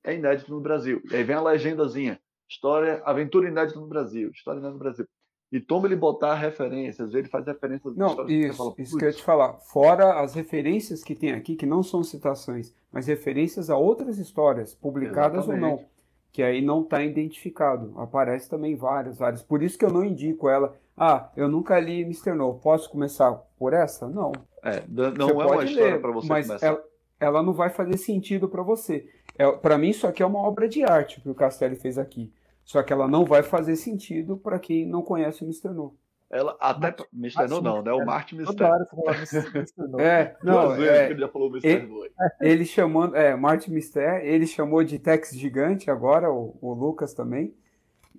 é 0.05 0.15
inédito 0.15 0.51
no 0.51 0.61
Brasil. 0.61 1.01
E 1.11 1.17
aí 1.17 1.25
vem 1.25 1.37
a 1.37 1.43
legendazinha 1.43 2.21
História, 2.49 3.03
aventura 3.05 3.49
inédita 3.49 3.79
no 3.79 3.87
Brasil, 3.87 4.31
história 4.31 4.59
inédita 4.59 4.73
no 4.73 4.79
Brasil. 4.79 5.07
E 5.51 5.61
toma 5.61 5.87
ele 5.87 5.97
botar 5.97 6.35
referências, 6.35 7.15
ele 7.15 7.29
faz 7.29 7.47
referências. 7.47 7.97
Não, 7.97 8.29
isso, 8.29 8.57
fala, 8.57 8.75
isso 8.79 8.99
que 8.99 9.05
eu 9.05 9.09
ia 9.09 9.15
te 9.15 9.23
falar. 9.23 9.55
Fora 9.55 10.21
as 10.21 10.35
referências 10.35 11.03
que 11.03 11.15
tem 11.15 11.33
aqui, 11.33 11.57
que 11.57 11.65
não 11.65 11.83
são 11.83 12.03
citações, 12.03 12.75
mas 12.93 13.07
referências 13.07 13.71
a 13.71 13.77
outras 13.77 14.19
histórias, 14.19 14.75
publicadas 14.75 15.45
Exatamente. 15.45 15.65
ou 15.65 15.79
não, 15.79 15.85
que 16.33 16.43
aí 16.43 16.61
não 16.61 16.83
está 16.83 17.03
identificado. 17.03 17.95
Aparece 17.97 18.49
também 18.49 18.77
várias, 18.77 19.17
várias. 19.17 19.43
Por 19.43 19.63
isso 19.63 19.79
que 19.79 19.85
eu 19.85 19.91
não 19.91 20.05
indico 20.05 20.51
ela. 20.51 20.77
Ah, 20.95 21.31
eu 21.35 21.49
nunca 21.49 21.79
li 21.81 22.03
Mr. 22.03 22.35
No, 22.35 22.55
posso 22.55 22.91
começar 22.91 23.33
por 23.59 23.73
essa? 23.73 24.07
Não. 24.07 24.33
É, 24.63 24.83
não 24.89 25.29
você 25.29 25.33
é 25.33 25.47
uma 25.47 25.65
história 25.65 26.01
para 26.01 26.13
você 26.13 26.29
mas 26.29 26.47
começar. 26.47 26.67
Ela, 26.67 26.85
ela 27.21 27.43
não 27.43 27.55
vai 27.55 27.71
fazer 27.71 27.97
sentido 27.97 28.49
para 28.49 28.63
você. 28.63 29.09
É, 29.39 29.51
para 29.51 29.79
mim, 29.79 29.91
isso 29.91 30.07
aqui 30.07 30.23
é 30.23 30.27
uma 30.27 30.41
obra 30.41 30.69
de 30.69 30.83
arte 30.83 31.21
que 31.21 31.31
o 31.31 31.35
Castelli 31.35 31.77
fez 31.77 31.97
aqui. 31.97 32.31
Só 32.69 32.83
que 32.83 32.93
ela 32.93 33.09
não 33.09 33.25
vai 33.25 33.43
fazer 33.43 33.77
sentido 33.77 34.37
para 34.37 34.59
quem 34.59 34.87
não 34.87 35.01
conhece 35.01 35.43
o 35.43 35.47
Mr. 35.47 35.71
No. 35.71 35.97
Ela 36.29 36.55
até 36.61 36.95
Mr. 37.15 37.49
No 37.49 37.63
não, 37.63 37.83
né? 37.83 37.91
O 37.95 38.05
Martin 38.05 38.35
Mr. 38.35 38.53
É, 39.99 40.37
não, 40.45 40.75
é, 40.75 41.11
ele 41.11 41.21
já 41.21 41.29
falou 41.29 41.49
Mr. 41.49 41.67
Ele, 41.67 42.13
ele 42.39 42.65
chamando, 42.67 43.17
é, 43.17 43.35
Martin 43.35 43.71
Mister, 43.71 44.21
ele 44.23 44.47
chamou 44.47 44.85
de 44.85 44.99
Tex 44.99 45.35
Gigante 45.35 45.91
agora, 45.91 46.31
o, 46.31 46.59
o 46.61 46.75
Lucas 46.75 47.15
também. 47.15 47.55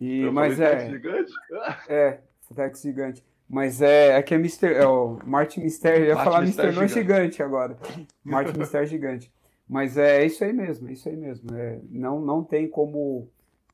E, 0.02 0.22
Eu 0.22 0.34
mas 0.34 0.60
é, 0.60 0.78
Tex 0.78 0.92
Gigante? 0.94 1.32
É, 1.88 2.20
Tex 2.56 2.82
Gigante. 2.82 3.24
Mas 3.48 3.84
é, 3.84 4.18
é 4.18 4.24
que 4.24 4.34
é 4.34 4.38
Mr. 4.38 4.74
É 4.74 4.88
o 4.88 5.20
Martin 5.24 5.62
Mister, 5.62 5.96
eu 5.96 6.06
ia 6.08 6.16
Martin 6.16 6.32
falar 6.32 6.42
Mr. 6.42 6.72
No 6.72 6.88
gigante 6.88 7.44
agora. 7.44 7.78
Martin 8.24 8.58
Mister 8.58 8.84
Gigante. 8.90 9.32
Mas 9.68 9.96
é 9.96 10.26
isso 10.26 10.44
aí 10.44 10.52
mesmo, 10.52 10.90
é 10.90 10.94
isso 10.94 11.08
aí 11.08 11.16
mesmo. 11.16 11.56
É, 11.56 11.80
não, 11.92 12.20
não 12.20 12.44
tem 12.44 12.68
como 12.68 13.30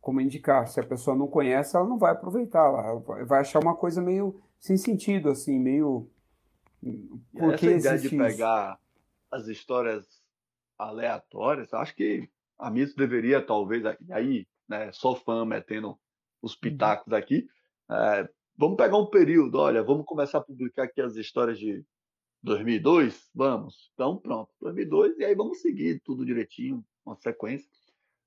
como 0.06 0.22
indicar. 0.22 0.68
Se 0.68 0.80
a 0.80 0.86
pessoa 0.86 1.18
não 1.18 1.28
conhece, 1.28 1.76
ela 1.76 1.88
não 1.88 1.98
vai 1.98 2.12
aproveitar, 2.12 2.68
ela 2.68 3.00
vai 3.26 3.40
achar 3.40 3.60
uma 3.60 3.76
coisa 3.76 4.00
meio 4.00 4.40
sem 4.60 4.78
sentido, 4.78 5.30
assim, 5.30 5.60
meio. 5.60 6.08
Por 7.34 7.56
que 7.56 7.66
Essa 7.70 7.96
ideia 7.96 7.98
de 7.98 8.10
pegar 8.10 8.80
as 9.32 9.48
histórias 9.48 10.06
aleatórias, 10.78 11.74
acho 11.74 11.96
que 11.96 12.30
a 12.60 12.70
Miss 12.70 12.94
deveria, 12.94 13.44
talvez, 13.44 13.84
aí, 14.12 14.48
né, 14.70 14.92
só 14.92 15.16
fã 15.16 15.44
metendo 15.44 15.98
os 16.40 16.54
uhum. 16.54 16.60
pitacos 16.62 17.12
aqui. 17.12 17.48
É, 17.90 18.30
vamos 18.56 18.78
pegar 18.78 18.98
um 18.98 19.08
período, 19.08 19.58
olha, 19.58 19.82
vamos 19.82 20.06
começar 20.06 20.38
a 20.38 20.44
publicar 20.44 20.84
aqui 20.84 21.02
as 21.02 21.16
histórias 21.16 21.58
de 21.58 21.84
2002? 22.44 23.32
Vamos. 23.34 23.90
Então, 23.96 24.18
pronto, 24.18 24.52
2002, 24.62 25.18
e 25.18 25.26
aí 25.26 25.34
vamos 25.34 25.62
seguir 25.62 26.00
tudo 26.06 26.24
direitinho, 26.24 26.86
uma 27.04 27.16
sequência. 27.16 27.68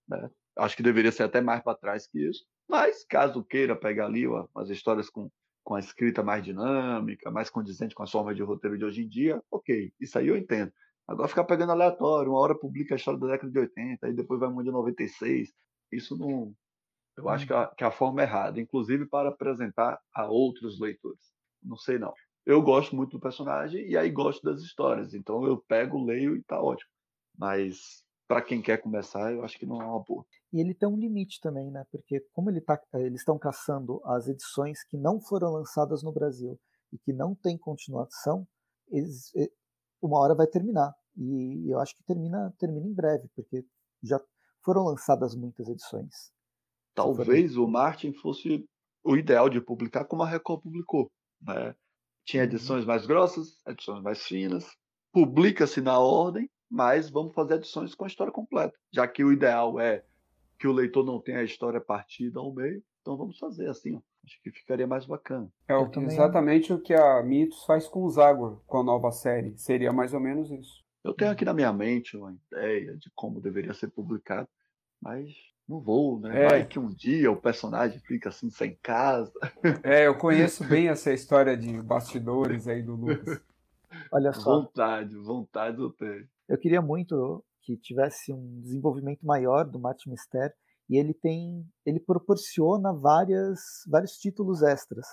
Né? 0.09 0.29
Acho 0.59 0.77
que 0.77 0.83
deveria 0.83 1.13
ser 1.13 1.23
até 1.23 1.41
mais 1.41 1.63
para 1.63 1.79
trás 1.79 2.07
que 2.07 2.19
isso. 2.29 2.45
Mas, 2.69 3.05
caso 3.05 3.45
queira 3.45 3.77
pegar 3.77 4.07
ali 4.07 4.27
ó, 4.27 4.47
as 4.57 4.69
histórias 4.69 5.09
com, 5.09 5.31
com 5.65 5.75
a 5.75 5.79
escrita 5.79 6.23
mais 6.23 6.45
dinâmica, 6.45 7.31
mais 7.31 7.49
condizente 7.49 7.95
com 7.95 8.03
as 8.03 8.11
formas 8.11 8.37
de 8.37 8.43
roteiro 8.43 8.77
de 8.77 8.85
hoje 8.85 9.03
em 9.03 9.09
dia, 9.09 9.43
ok, 9.51 9.93
isso 10.01 10.19
aí 10.19 10.29
eu 10.29 10.37
entendo. 10.37 10.73
Agora 11.07 11.29
ficar 11.29 11.45
pegando 11.45 11.73
aleatório, 11.73 12.33
uma 12.33 12.41
hora 12.41 12.59
publica 12.59 12.95
a 12.95 12.97
história 12.97 13.19
da 13.19 13.29
década 13.29 13.51
de 13.51 13.59
80, 13.59 14.07
aí 14.07 14.13
depois 14.13 14.41
vai 14.41 14.49
uma 14.49 14.63
de 14.63 14.71
96, 14.71 15.51
isso 15.93 16.17
não, 16.19 16.55
Eu 17.17 17.29
acho 17.29 17.47
que 17.47 17.53
a, 17.53 17.67
que 17.69 17.85
a 17.85 17.91
forma 17.91 18.21
é 18.23 18.25
errada, 18.25 18.61
inclusive 18.61 19.07
para 19.07 19.31
apresentar 19.31 19.99
a 20.15 20.27
outros 20.27 20.79
leitores. 20.81 21.33
Não 21.63 21.77
sei 21.77 21.99
não. 21.99 22.13
Eu 22.47 22.63
gosto 22.63 22.97
muito 22.97 23.13
do 23.13 23.21
personagem 23.21 23.87
e 23.89 23.97
aí 23.97 24.11
gosto 24.11 24.43
das 24.43 24.63
histórias, 24.63 25.15
então 25.15 25.45
eu 25.45 25.59
pego, 25.69 26.05
leio 26.05 26.37
e 26.37 26.43
tá 26.45 26.61
ótimo. 26.61 26.91
Mas 27.37 28.05
para 28.29 28.43
quem 28.43 28.61
quer 28.61 28.77
começar, 28.77 29.33
eu 29.33 29.43
acho 29.43 29.59
que 29.59 29.65
não 29.65 29.81
é 29.81 29.87
uma 29.87 30.05
boa. 30.05 30.25
E 30.53 30.61
ele 30.61 30.75
tem 30.75 30.87
um 30.87 30.99
limite 30.99 31.41
também, 31.41 31.71
né? 31.71 31.85
Porque 31.91 32.21
como 32.33 32.51
ele 32.51 32.61
tá, 32.61 32.79
eles 32.95 33.21
estão 33.21 33.39
caçando 33.39 34.03
as 34.05 34.29
edições 34.29 34.85
que 34.85 34.99
não 34.99 35.19
foram 35.19 35.51
lançadas 35.51 36.03
no 36.03 36.13
Brasil 36.13 36.61
e 36.93 36.99
que 36.99 37.13
não 37.13 37.35
tem 37.35 37.57
continuação, 37.57 38.47
eles, 38.89 39.33
uma 40.01 40.19
hora 40.19 40.35
vai 40.35 40.47
terminar. 40.47 40.95
E 41.17 41.73
eu 41.73 41.81
acho 41.81 41.97
que 41.97 42.05
termina, 42.05 42.55
termina 42.59 42.87
em 42.87 42.95
breve, 42.95 43.29
porque 43.35 43.65
já 44.03 44.21
foram 44.63 44.85
lançadas 44.85 45.35
muitas 45.35 45.67
edições. 45.67 46.31
Talvez 46.95 47.57
o 47.57 47.67
Martin 47.67 48.13
fosse 48.13 48.65
o 49.03 49.17
ideal 49.17 49.49
de 49.49 49.61
publicar 49.61 50.05
como 50.05 50.23
a 50.23 50.29
Record 50.29 50.63
publicou. 50.63 51.11
Né? 51.41 51.75
Tinha 52.27 52.43
uhum. 52.43 52.49
edições 52.49 52.85
mais 52.85 53.07
grossas, 53.07 53.59
edições 53.67 54.03
mais 54.03 54.23
finas, 54.23 54.67
publica-se 55.13 55.81
na 55.81 55.99
ordem, 55.99 56.51
mas 56.71 57.11
vamos 57.11 57.35
fazer 57.35 57.55
edições 57.55 57.95
com 57.95 58.05
a 58.05 58.09
história 58.09 58.33
completa, 58.33 58.77
já 58.93 59.07
que 59.07 59.25
o 59.25 59.33
ideal 59.33 59.79
é 59.81 60.05
que 60.59 60.67
o 60.67 60.73
leitor 60.73 61.05
não 61.05 61.21
tenha 61.21 61.39
a 61.39 61.45
história 61.45 61.81
partida 61.81 62.41
ao 62.41 62.53
meio, 62.53 62.83
então 63.01 63.17
vamos 63.17 63.39
fazer 63.39 63.69
assim. 63.69 63.95
Ó. 63.95 64.01
Acho 64.25 64.43
que 64.43 64.51
ficaria 64.51 64.87
mais 64.87 65.07
bacana. 65.07 65.51
É 65.67 65.75
o 65.75 65.89
que, 65.89 65.99
exatamente 66.01 66.73
o 66.73 66.79
que 66.81 66.93
a 66.93 67.23
Mitos 67.23 67.65
faz 67.65 67.87
com 67.89 68.03
o 68.05 68.11
Zagor, 68.11 68.61
com 68.67 68.81
a 68.81 68.83
nova 68.83 69.11
série. 69.11 69.57
Seria 69.57 69.93
mais 69.93 70.13
ou 70.13 70.21
menos 70.21 70.51
isso. 70.51 70.85
Eu 71.03 71.15
tenho 71.15 71.31
aqui 71.31 71.45
na 71.45 71.55
minha 71.55 71.73
mente 71.73 72.17
uma 72.17 72.37
ideia 72.53 72.95
de 72.97 73.11
como 73.15 73.41
deveria 73.41 73.73
ser 73.73 73.89
publicado, 73.89 74.49
mas 75.01 75.33
não 75.67 75.81
vou, 75.81 76.21
né? 76.21 76.45
É. 76.45 76.49
Vai 76.49 76.67
que 76.67 76.79
um 76.79 76.93
dia 76.93 77.31
o 77.31 77.37
personagem 77.37 77.99
fica 78.01 78.29
assim 78.29 78.51
sem 78.51 78.77
casa. 78.83 79.33
É, 79.83 80.07
eu 80.07 80.17
conheço 80.17 80.65
bem 80.65 80.89
essa 80.89 81.13
história 81.13 81.57
de 81.57 81.81
bastidores 81.81 82.69
aí 82.69 82.83
do 82.83 82.95
Lucas. 82.95 83.41
Olha 84.13 84.33
só. 84.35 84.61
Vontade, 84.61 85.15
vontade 85.17 85.81
eu 85.81 85.91
tenho. 85.91 86.29
Eu 86.49 86.59
queria 86.59 86.81
muito 86.81 87.45
que 87.63 87.77
tivesse 87.77 88.33
um 88.33 88.61
desenvolvimento 88.61 89.25
maior 89.25 89.65
do 89.65 89.79
Mate 89.79 90.09
Mistério 90.09 90.55
e 90.89 90.97
ele 90.97 91.13
tem, 91.13 91.67
ele 91.85 92.01
proporciona 92.01 92.93
várias, 92.93 93.61
vários 93.87 94.13
títulos 94.13 94.63
extras. 94.63 95.07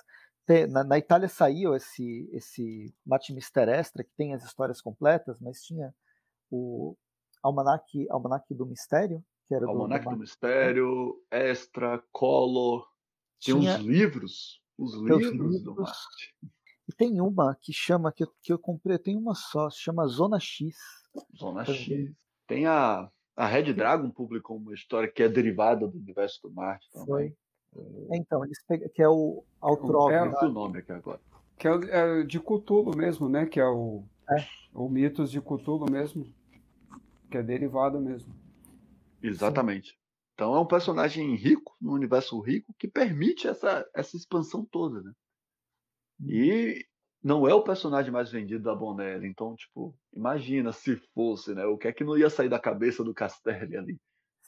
Na, 0.70 0.84
na, 0.84 0.98
Itália 0.98 1.28
saiu 1.28 1.76
esse 1.76 2.30
esse 2.32 2.94
Mate 3.06 3.34
Mister 3.34 3.68
Extra 3.68 4.04
que 4.04 4.12
tem 4.16 4.34
as 4.34 4.44
histórias 4.44 4.80
completas, 4.80 5.38
mas 5.42 5.60
tinha 5.62 5.94
o 6.52 6.96
Almanac, 7.44 8.08
Almanac 8.10 8.54
do 8.54 8.66
Mistério, 8.66 9.24
que 9.48 9.56
era 9.56 9.66
Almanac 9.66 10.04
do, 10.04 10.12
do, 10.12 10.16
do 10.16 10.22
Mistério, 10.22 11.24
Extra, 11.32 12.02
Color, 12.12 12.88
tinha, 13.40 13.60
tinha 13.60 13.78
os 13.80 13.86
livros, 13.86 14.62
os 14.78 14.94
livros, 14.94 15.32
livros 15.32 15.64
do 15.64 15.76
Mate. 15.76 16.36
E 16.88 16.94
tem 16.94 17.20
uma 17.20 17.56
que 17.60 17.74
chama, 17.74 18.12
que 18.12 18.24
eu, 18.24 18.32
que 18.42 18.54
eu 18.54 18.60
comprei, 18.60 18.98
tem 19.00 19.18
uma 19.18 19.34
só, 19.34 19.70
se 19.70 19.80
chama 19.80 20.08
Zona 20.08 20.40
X. 20.40 20.76
Zona 21.38 21.66
X. 21.66 22.12
Tem 22.48 22.66
a, 22.66 23.10
a 23.36 23.48
Red 23.48 23.74
Dragon 23.74 24.10
publicou 24.10 24.58
uma 24.58 24.74
história 24.74 25.12
que 25.12 25.24
é 25.24 25.30
derivada 25.30 25.88
do 25.88 25.98
universo 25.98 26.42
do 26.44 26.52
Marte 26.52 26.90
também. 26.92 27.06
Foi. 27.06 27.36
É, 28.10 28.18
então, 28.18 28.44
eles 28.46 28.64
pegam, 28.66 28.90
que 28.94 29.02
é 29.02 29.10
o 29.10 29.44
Altrog. 29.60 30.14
É, 30.14 30.18
é 30.18 30.46
o 30.46 30.50
nome 30.50 30.80
aqui 30.80 30.92
agora. 30.92 31.20
Que 31.58 31.68
é, 31.68 31.72
é, 31.72 32.24
de 32.24 32.40
Cthulhu 32.40 32.96
mesmo, 32.96 33.28
né? 33.28 33.46
Que 33.46 33.60
é 33.60 33.68
o, 33.68 34.04
é. 34.30 34.46
o 34.74 34.88
Mitos 34.88 35.32
de 35.32 35.42
Cthulhu 35.42 35.90
mesmo. 35.90 36.26
Que 37.30 37.38
é 37.38 37.44
derivado 37.44 38.00
mesmo. 38.00 38.34
Exatamente. 39.22 39.90
Sim. 39.90 39.98
Então 40.36 40.54
é 40.54 40.60
um 40.60 40.68
personagem 40.68 41.34
rico, 41.36 41.76
num 41.82 41.94
universo 41.94 42.40
rico, 42.42 42.74
que 42.78 42.88
permite 42.88 43.48
essa, 43.48 43.90
essa 43.96 44.18
expansão 44.18 44.66
toda, 44.66 45.02
né? 45.02 45.12
E 46.28 46.86
não 47.26 47.48
é 47.48 47.54
o 47.56 47.64
personagem 47.64 48.12
mais 48.12 48.32
vendido 48.32 48.64
da 48.64 48.76
Bonelli. 48.76 49.28
Então, 49.28 49.56
tipo, 49.56 49.96
imagina 50.14 50.72
se 50.72 50.96
fosse, 51.16 51.56
né? 51.56 51.66
O 51.66 51.76
que 51.76 51.88
é 51.88 51.92
que 51.92 52.04
não 52.04 52.16
ia 52.16 52.30
sair 52.30 52.50
da 52.50 52.60
cabeça 52.60 53.04
do 53.04 53.16
Castelli 53.16 53.76
ali? 53.76 53.98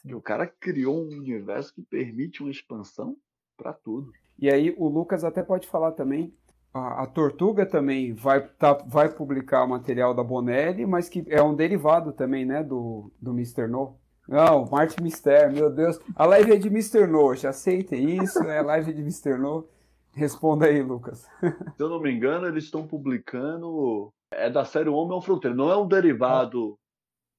Que 0.00 0.14
o 0.14 0.22
cara 0.22 0.46
criou 0.46 0.96
um 1.02 1.08
universo 1.08 1.74
que 1.74 1.82
permite 1.82 2.40
uma 2.40 2.52
expansão 2.52 3.16
para 3.56 3.72
tudo. 3.72 4.12
E 4.38 4.48
aí 4.48 4.72
o 4.78 4.88
Lucas 4.88 5.24
até 5.24 5.42
pode 5.42 5.66
falar 5.66 5.90
também. 5.90 6.32
A, 6.72 7.02
a 7.02 7.06
Tortuga 7.08 7.66
também 7.66 8.14
vai, 8.14 8.46
tá, 8.46 8.74
vai 8.74 9.08
publicar 9.08 9.64
o 9.64 9.68
material 9.68 10.14
da 10.14 10.22
Bonelli, 10.22 10.86
mas 10.86 11.08
que 11.08 11.24
é 11.26 11.42
um 11.42 11.56
derivado 11.56 12.12
também, 12.12 12.44
né, 12.44 12.62
do, 12.62 13.10
do 13.20 13.32
Mr. 13.32 13.66
No. 13.66 13.98
Não, 14.28 14.66
Marte 14.66 15.02
Mister, 15.02 15.52
meu 15.52 15.68
Deus. 15.68 15.98
A 16.14 16.24
live 16.26 16.52
é 16.52 16.56
de 16.56 16.68
Mr. 16.68 17.08
No, 17.08 17.34
já 17.34 17.48
aceitem 17.48 18.22
isso, 18.22 18.38
é 18.44 18.58
a 18.58 18.62
live 18.62 18.92
de 18.92 19.00
Mr. 19.00 19.36
No. 19.36 19.66
Responda 20.12 20.66
aí, 20.66 20.82
Lucas. 20.82 21.28
Se 21.76 21.82
eu 21.82 21.88
não 21.88 22.00
me 22.00 22.10
engano, 22.10 22.46
eles 22.46 22.64
estão 22.64 22.86
publicando. 22.86 24.12
É 24.30 24.50
da 24.50 24.64
série 24.64 24.88
Homem 24.88 25.14
ao 25.14 25.22
Fronteira. 25.22 25.56
Não 25.56 25.70
é 25.70 25.76
um 25.76 25.86
derivado. 25.86 26.78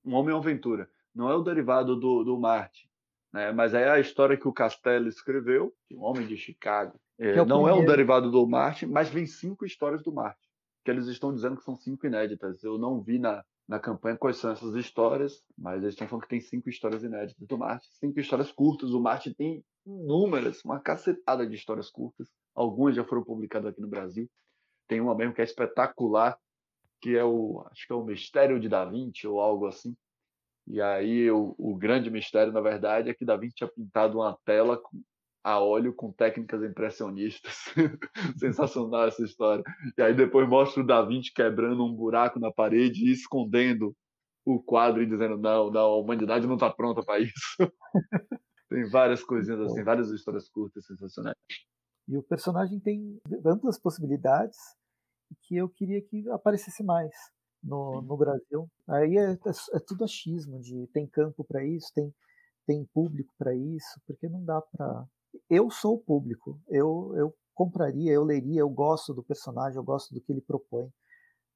Um 0.03 0.13
Homem 0.15 0.35
Aventura 0.35 0.89
não 1.13 1.29
é 1.29 1.35
o 1.35 1.43
derivado 1.43 1.95
do, 1.95 2.23
do 2.23 2.39
Marte, 2.39 2.89
né? 3.33 3.51
mas 3.51 3.73
é 3.73 3.89
a 3.89 3.99
história 3.99 4.37
que 4.37 4.47
o 4.47 4.53
Castelli 4.53 5.09
escreveu, 5.09 5.73
o 5.91 6.03
Homem 6.03 6.25
de 6.27 6.37
Chicago. 6.37 6.99
É, 7.19 7.31
é 7.31 7.35
não 7.37 7.63
primeiro. 7.63 7.69
é 7.69 7.73
um 7.73 7.85
derivado 7.85 8.31
do 8.31 8.47
Marte, 8.47 8.85
mas 8.85 9.09
vem 9.09 9.25
cinco 9.25 9.65
histórias 9.65 10.01
do 10.03 10.13
Marte, 10.13 10.47
que 10.85 10.91
eles 10.91 11.07
estão 11.07 11.33
dizendo 11.33 11.57
que 11.57 11.63
são 11.63 11.75
cinco 11.75 12.07
inéditas. 12.07 12.63
Eu 12.63 12.77
não 12.77 13.01
vi 13.01 13.19
na, 13.19 13.43
na 13.67 13.79
campanha 13.79 14.17
quais 14.17 14.37
são 14.37 14.51
essas 14.51 14.73
histórias, 14.75 15.43
mas 15.57 15.81
eles 15.81 15.93
estão 15.93 16.07
falando 16.07 16.23
que 16.23 16.29
tem 16.29 16.39
cinco 16.39 16.69
histórias 16.69 17.03
inéditas 17.03 17.45
do 17.45 17.57
Marte, 17.57 17.87
cinco 17.99 18.19
histórias 18.19 18.51
curtas. 18.51 18.91
O 18.91 19.01
Marte 19.01 19.33
tem 19.33 19.63
inúmeras, 19.85 20.63
uma 20.63 20.79
cacetada 20.79 21.45
de 21.45 21.55
histórias 21.55 21.89
curtas. 21.89 22.29
Algumas 22.55 22.95
já 22.95 23.03
foram 23.03 23.23
publicadas 23.23 23.71
aqui 23.71 23.81
no 23.81 23.87
Brasil. 23.87 24.29
Tem 24.87 24.99
uma 25.01 25.15
mesmo 25.15 25.33
que 25.33 25.41
é 25.41 25.43
espetacular, 25.43 26.37
que 27.01 27.15
é 27.15 27.23
o, 27.23 27.65
acho 27.71 27.87
que 27.87 27.93
é 27.93 27.95
o 27.95 28.03
Mistério 28.03 28.59
de 28.59 28.67
Da 28.67 28.85
Vinci 28.85 29.27
ou 29.27 29.39
algo 29.39 29.67
assim, 29.67 29.95
e 30.69 30.79
aí 30.79 31.29
o, 31.31 31.55
o, 31.57 31.75
grande 31.75 32.11
mistério, 32.11 32.53
na 32.53 32.61
verdade, 32.61 33.09
é 33.09 33.13
que 33.13 33.25
Da 33.25 33.35
Vinci 33.35 33.55
tinha 33.55 33.67
pintado 33.67 34.19
uma 34.19 34.37
tela 34.45 34.77
com, 34.77 35.01
a 35.43 35.59
óleo 35.59 35.93
com 35.93 36.11
técnicas 36.11 36.61
impressionistas. 36.63 37.55
Sensacional 38.37 39.07
essa 39.07 39.23
história. 39.23 39.63
E 39.97 40.01
aí 40.01 40.13
depois 40.13 40.47
mostra 40.47 40.83
o 40.83 40.85
Da 40.85 41.01
Vinci 41.01 41.33
quebrando 41.33 41.83
um 41.83 41.93
buraco 41.93 42.39
na 42.39 42.51
parede 42.51 43.03
e 43.03 43.11
escondendo 43.11 43.95
o 44.45 44.61
quadro 44.61 45.01
e 45.01 45.07
dizendo 45.07 45.37
não, 45.37 45.71
não, 45.71 45.81
a 45.81 45.97
humanidade 45.97 46.45
não 46.45 46.53
está 46.53 46.69
pronta 46.69 47.03
para 47.03 47.19
isso. 47.19 47.57
tem 48.69 48.87
várias 48.89 49.23
coisinhas 49.23 49.61
assim, 49.61 49.83
várias 49.83 50.11
histórias 50.11 50.47
curtas 50.49 50.85
sensacionais. 50.85 51.35
E 52.09 52.17
o 52.17 52.23
personagem 52.23 52.79
tem 52.79 53.21
amplas 53.45 53.79
possibilidades 53.79 54.57
que 55.43 55.55
eu 55.55 55.69
queria 55.69 56.01
que 56.01 56.27
aparecesse 56.31 56.83
mais 56.83 57.13
no, 57.63 58.01
no 58.01 58.17
Brasil. 58.17 58.67
Aí 58.87 59.15
é, 59.15 59.33
é, 59.33 59.75
é, 59.75 59.79
tudo 59.79 60.03
achismo 60.03 60.59
de 60.59 60.87
tem 60.87 61.05
campo 61.05 61.43
para 61.43 61.63
isso, 61.63 61.91
tem, 61.93 62.11
tem 62.65 62.83
público 62.93 63.31
para 63.37 63.53
isso, 63.55 64.01
porque 64.07 64.27
não 64.27 64.43
dá 64.43 64.59
para. 64.59 65.05
Eu 65.47 65.69
sou 65.69 65.95
o 65.95 65.99
público, 65.99 66.59
eu, 66.67 67.13
eu 67.15 67.35
compraria, 67.53 68.11
eu 68.11 68.23
leria, 68.23 68.61
eu 68.61 68.69
gosto 68.69 69.13
do 69.13 69.23
personagem, 69.23 69.77
eu 69.77 69.83
gosto 69.83 70.11
do 70.11 70.19
que 70.19 70.31
ele 70.31 70.41
propõe, 70.41 70.89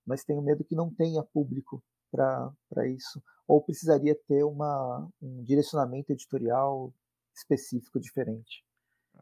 mas 0.06 0.24
tenho 0.24 0.44
medo 0.44 0.64
que 0.64 0.76
não 0.76 0.94
tenha 0.94 1.24
público 1.24 1.84
para 2.12 2.88
isso. 2.88 3.20
Ou 3.48 3.60
precisaria 3.60 4.16
ter 4.28 4.44
uma, 4.44 5.10
um 5.20 5.44
direcionamento 5.44 6.12
editorial 6.12 6.94
específico 7.36 8.00
diferente. 8.00 8.64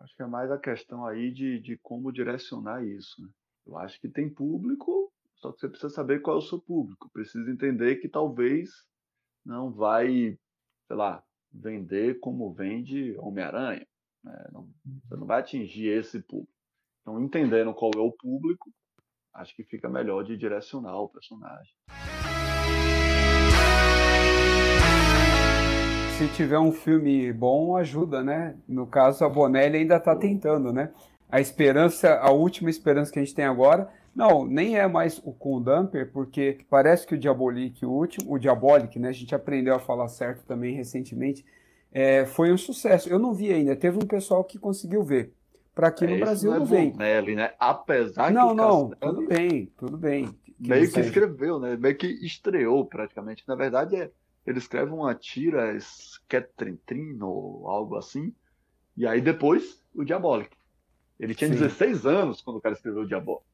Acho 0.01 0.15
que 0.15 0.23
é 0.23 0.27
mais 0.27 0.51
a 0.51 0.57
questão 0.57 1.05
aí 1.05 1.31
de, 1.31 1.59
de 1.59 1.77
como 1.77 2.11
direcionar 2.11 2.83
isso. 2.83 3.21
Né? 3.21 3.29
Eu 3.67 3.77
acho 3.77 3.99
que 3.99 4.09
tem 4.09 4.29
público, 4.29 5.11
só 5.35 5.51
que 5.51 5.59
você 5.59 5.69
precisa 5.69 5.93
saber 5.93 6.21
qual 6.21 6.37
é 6.37 6.39
o 6.39 6.43
seu 6.43 6.59
público. 6.59 7.09
Precisa 7.11 7.49
entender 7.49 7.97
que 7.97 8.09
talvez 8.09 8.69
não 9.45 9.71
vai, 9.71 10.37
sei 10.87 10.95
lá, 10.95 11.23
vender 11.51 12.19
como 12.19 12.53
vende 12.53 13.15
Homem-Aranha. 13.17 13.85
Né? 14.23 14.49
Não, 14.51 14.69
você 15.03 15.15
não 15.15 15.25
vai 15.25 15.39
atingir 15.39 15.87
esse 15.87 16.21
público. 16.21 16.51
Então, 17.01 17.21
entendendo 17.21 17.73
qual 17.73 17.91
é 17.95 17.99
o 17.99 18.11
público, 18.11 18.71
acho 19.33 19.55
que 19.55 19.63
fica 19.63 19.89
melhor 19.89 20.23
de 20.23 20.37
direcionar 20.37 20.97
o 20.99 21.09
personagem. 21.09 21.73
Se 26.21 26.27
tiver 26.33 26.59
um 26.59 26.71
filme 26.71 27.33
bom, 27.33 27.75
ajuda, 27.75 28.23
né? 28.23 28.55
No 28.67 28.85
caso, 28.85 29.25
a 29.25 29.27
Bonelli 29.27 29.77
ainda 29.77 29.95
está 29.95 30.15
tentando, 30.15 30.71
né? 30.71 30.91
A 31.27 31.41
esperança, 31.41 32.13
a 32.13 32.29
última 32.29 32.69
esperança 32.69 33.11
que 33.11 33.17
a 33.17 33.23
gente 33.23 33.33
tem 33.33 33.43
agora 33.43 33.89
não, 34.15 34.45
nem 34.45 34.77
é 34.77 34.85
mais 34.87 35.19
o 35.25 35.33
Condumper, 35.33 36.11
porque 36.11 36.59
parece 36.69 37.07
que 37.07 37.15
o 37.15 37.17
Diabolic, 37.17 37.83
o 37.83 37.89
último, 37.89 38.35
o 38.35 38.37
Diabolic, 38.37 38.99
né? 38.99 39.09
A 39.09 39.11
gente 39.11 39.33
aprendeu 39.33 39.73
a 39.73 39.79
falar 39.79 40.07
certo 40.09 40.45
também 40.45 40.75
recentemente, 40.75 41.43
é, 41.91 42.23
foi 42.23 42.53
um 42.53 42.57
sucesso. 42.57 43.09
Eu 43.09 43.17
não 43.17 43.33
vi 43.33 43.51
ainda, 43.51 43.75
teve 43.75 43.97
um 43.97 44.07
pessoal 44.07 44.43
que 44.43 44.59
conseguiu 44.59 45.01
ver. 45.01 45.33
Para 45.73 45.87
aqui 45.87 46.05
no 46.05 46.13
é, 46.13 46.19
Brasil 46.19 46.51
não, 46.51 46.59
não 46.59 46.65
é 46.67 46.69
vem. 46.69 46.91
Bonelli, 46.91 47.33
né? 47.33 47.51
Apesar 47.57 48.31
não, 48.31 48.49
que 48.49 48.55
não, 48.57 48.89
Castelo... 48.89 49.15
tudo 49.15 49.27
bem, 49.27 49.71
tudo 49.75 49.97
bem. 49.97 50.27
Que 50.43 50.69
meio 50.69 50.91
que 50.91 50.99
escreveu, 50.99 51.59
né? 51.59 51.75
Meio 51.75 51.97
que 51.97 52.05
estreou 52.23 52.85
praticamente. 52.85 53.43
Na 53.47 53.55
verdade, 53.55 53.95
é, 53.95 54.11
ele 54.45 54.57
escreve 54.57 54.91
uma 54.91 55.13
tira 55.13 55.75
Sketrentrino 55.75 57.27
ou 57.27 57.69
algo 57.69 57.95
assim, 57.95 58.33
E 58.97 59.07
aí 59.07 59.21
depois, 59.21 59.81
o 59.95 60.03
Diabolic. 60.03 60.55
Ele 61.19 61.35
tinha 61.35 61.49
Sim. 61.49 61.55
16 61.55 62.05
anos 62.05 62.41
quando 62.41 62.57
o 62.57 62.61
cara 62.61 62.73
escreveu 62.73 63.03
o 63.03 63.07
Diabolic. 63.07 63.45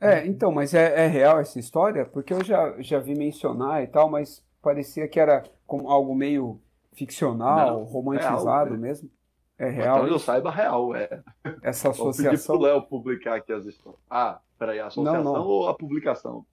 É, 0.00 0.26
então, 0.26 0.52
mas 0.52 0.74
é, 0.74 1.04
é, 1.04 1.06
real 1.06 1.38
essa 1.38 1.58
história? 1.58 2.04
Porque 2.04 2.32
eu 2.32 2.44
já, 2.44 2.74
já 2.80 2.98
vi 2.98 3.14
mencionar 3.14 3.82
e 3.82 3.86
tal, 3.86 4.10
mas 4.10 4.44
parecia 4.60 5.08
que 5.08 5.18
era 5.18 5.42
como 5.66 5.90
algo 5.90 6.14
meio 6.14 6.60
ficcional, 6.92 7.80
Não, 7.80 7.84
romantizado 7.84 8.70
real, 8.70 8.74
é. 8.74 8.76
mesmo. 8.76 9.10
É 9.58 9.68
real? 9.68 9.98
Então 9.98 10.08
eu 10.08 10.18
saiba 10.18 10.50
real, 10.50 10.94
é. 10.94 11.22
Essa 11.62 11.90
associação. 11.90 12.04
Vou 12.04 12.30
pedir 12.32 12.44
pro 12.44 12.58
Léo 12.58 12.82
publicar 12.82 13.36
aqui 13.36 13.52
as 13.52 13.64
histórias. 13.64 14.00
Ah, 14.10 14.40
peraí, 14.58 14.78
a 14.80 14.86
associação 14.86 15.24
não, 15.24 15.32
não. 15.32 15.46
ou 15.46 15.68
a 15.68 15.74
publicação? 15.74 16.46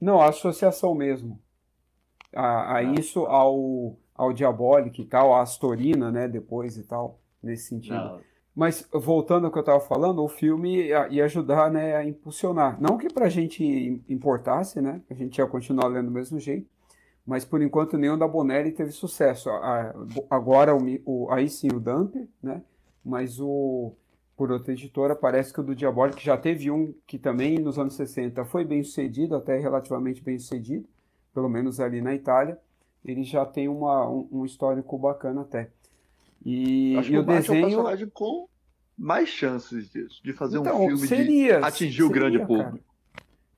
Não, 0.00 0.20
a 0.20 0.28
associação 0.28 0.94
mesmo. 0.94 1.40
A, 2.34 2.42
a 2.42 2.76
ah, 2.76 2.82
isso 2.82 3.20
ao, 3.26 3.96
ao 4.14 4.32
Diabolic 4.32 5.00
e 5.00 5.04
tal, 5.04 5.34
a 5.34 5.42
Astorina, 5.42 6.10
né, 6.10 6.28
depois 6.28 6.76
e 6.76 6.82
tal, 6.82 7.20
nesse 7.42 7.68
sentido. 7.68 7.94
Não. 7.94 8.20
Mas 8.56 8.88
voltando 8.90 9.44
ao 9.44 9.52
que 9.52 9.58
eu 9.58 9.60
estava 9.60 9.80
falando, 9.80 10.24
o 10.24 10.28
filme 10.28 10.86
ia, 10.86 11.08
ia, 11.08 11.24
ajudar 11.26 11.70
né, 11.70 11.94
a 11.94 12.02
impulsionar. 12.02 12.80
Não 12.80 12.96
que 12.96 13.12
para 13.12 13.26
a 13.26 13.28
gente 13.28 14.02
importasse, 14.08 14.80
né? 14.80 15.02
A 15.10 15.14
gente 15.14 15.36
ia 15.36 15.46
continuar 15.46 15.88
lendo 15.88 16.06
do 16.06 16.10
mesmo 16.10 16.40
jeito, 16.40 16.66
mas 17.26 17.44
por 17.44 17.60
enquanto 17.60 17.98
nenhum 17.98 18.16
da 18.16 18.26
Bonelli 18.26 18.72
teve 18.72 18.92
sucesso. 18.92 19.50
Agora, 20.30 20.74
o, 20.74 20.80
o, 21.04 21.30
aí 21.30 21.50
sim, 21.50 21.68
o 21.68 21.78
Dump, 21.78 22.14
né? 22.42 22.62
Mas 23.04 23.38
o, 23.38 23.92
por 24.34 24.50
outra 24.50 24.72
editora, 24.72 25.14
parece 25.14 25.52
que 25.52 25.60
o 25.60 25.62
do 25.62 25.74
Diabolic 25.74 26.24
já 26.24 26.38
teve 26.38 26.70
um 26.70 26.94
que 27.06 27.18
também 27.18 27.58
nos 27.58 27.78
anos 27.78 27.94
60 27.94 28.42
foi 28.46 28.64
bem 28.64 28.82
sucedido, 28.82 29.36
até 29.36 29.58
relativamente 29.58 30.22
bem 30.22 30.38
sucedido, 30.38 30.88
pelo 31.36 31.50
menos 31.50 31.80
ali 31.80 32.00
na 32.00 32.14
Itália. 32.14 32.58
Ele 33.04 33.22
já 33.22 33.44
tem 33.44 33.68
uma, 33.68 34.08
um, 34.08 34.26
um 34.32 34.44
histórico 34.46 34.96
bacana 34.96 35.42
até. 35.42 35.68
E, 36.42 36.96
Acho 36.96 37.10
e 37.10 37.12
que 37.12 37.18
o, 37.18 37.20
o 37.20 37.24
desenho. 37.26 37.58
É 37.58 37.68
personagem 37.68 38.08
com 38.08 38.48
mais 38.96 39.28
chances 39.28 39.90
disso, 39.90 40.22
de 40.24 40.32
fazer 40.32 40.58
então, 40.58 40.82
um 40.82 40.88
filme 40.88 41.06
seria, 41.06 41.58
de 41.58 41.64
atingir 41.66 41.92
seria, 41.92 42.06
o 42.06 42.10
grande 42.10 42.38
cara. 42.38 42.48
público. 42.48 42.86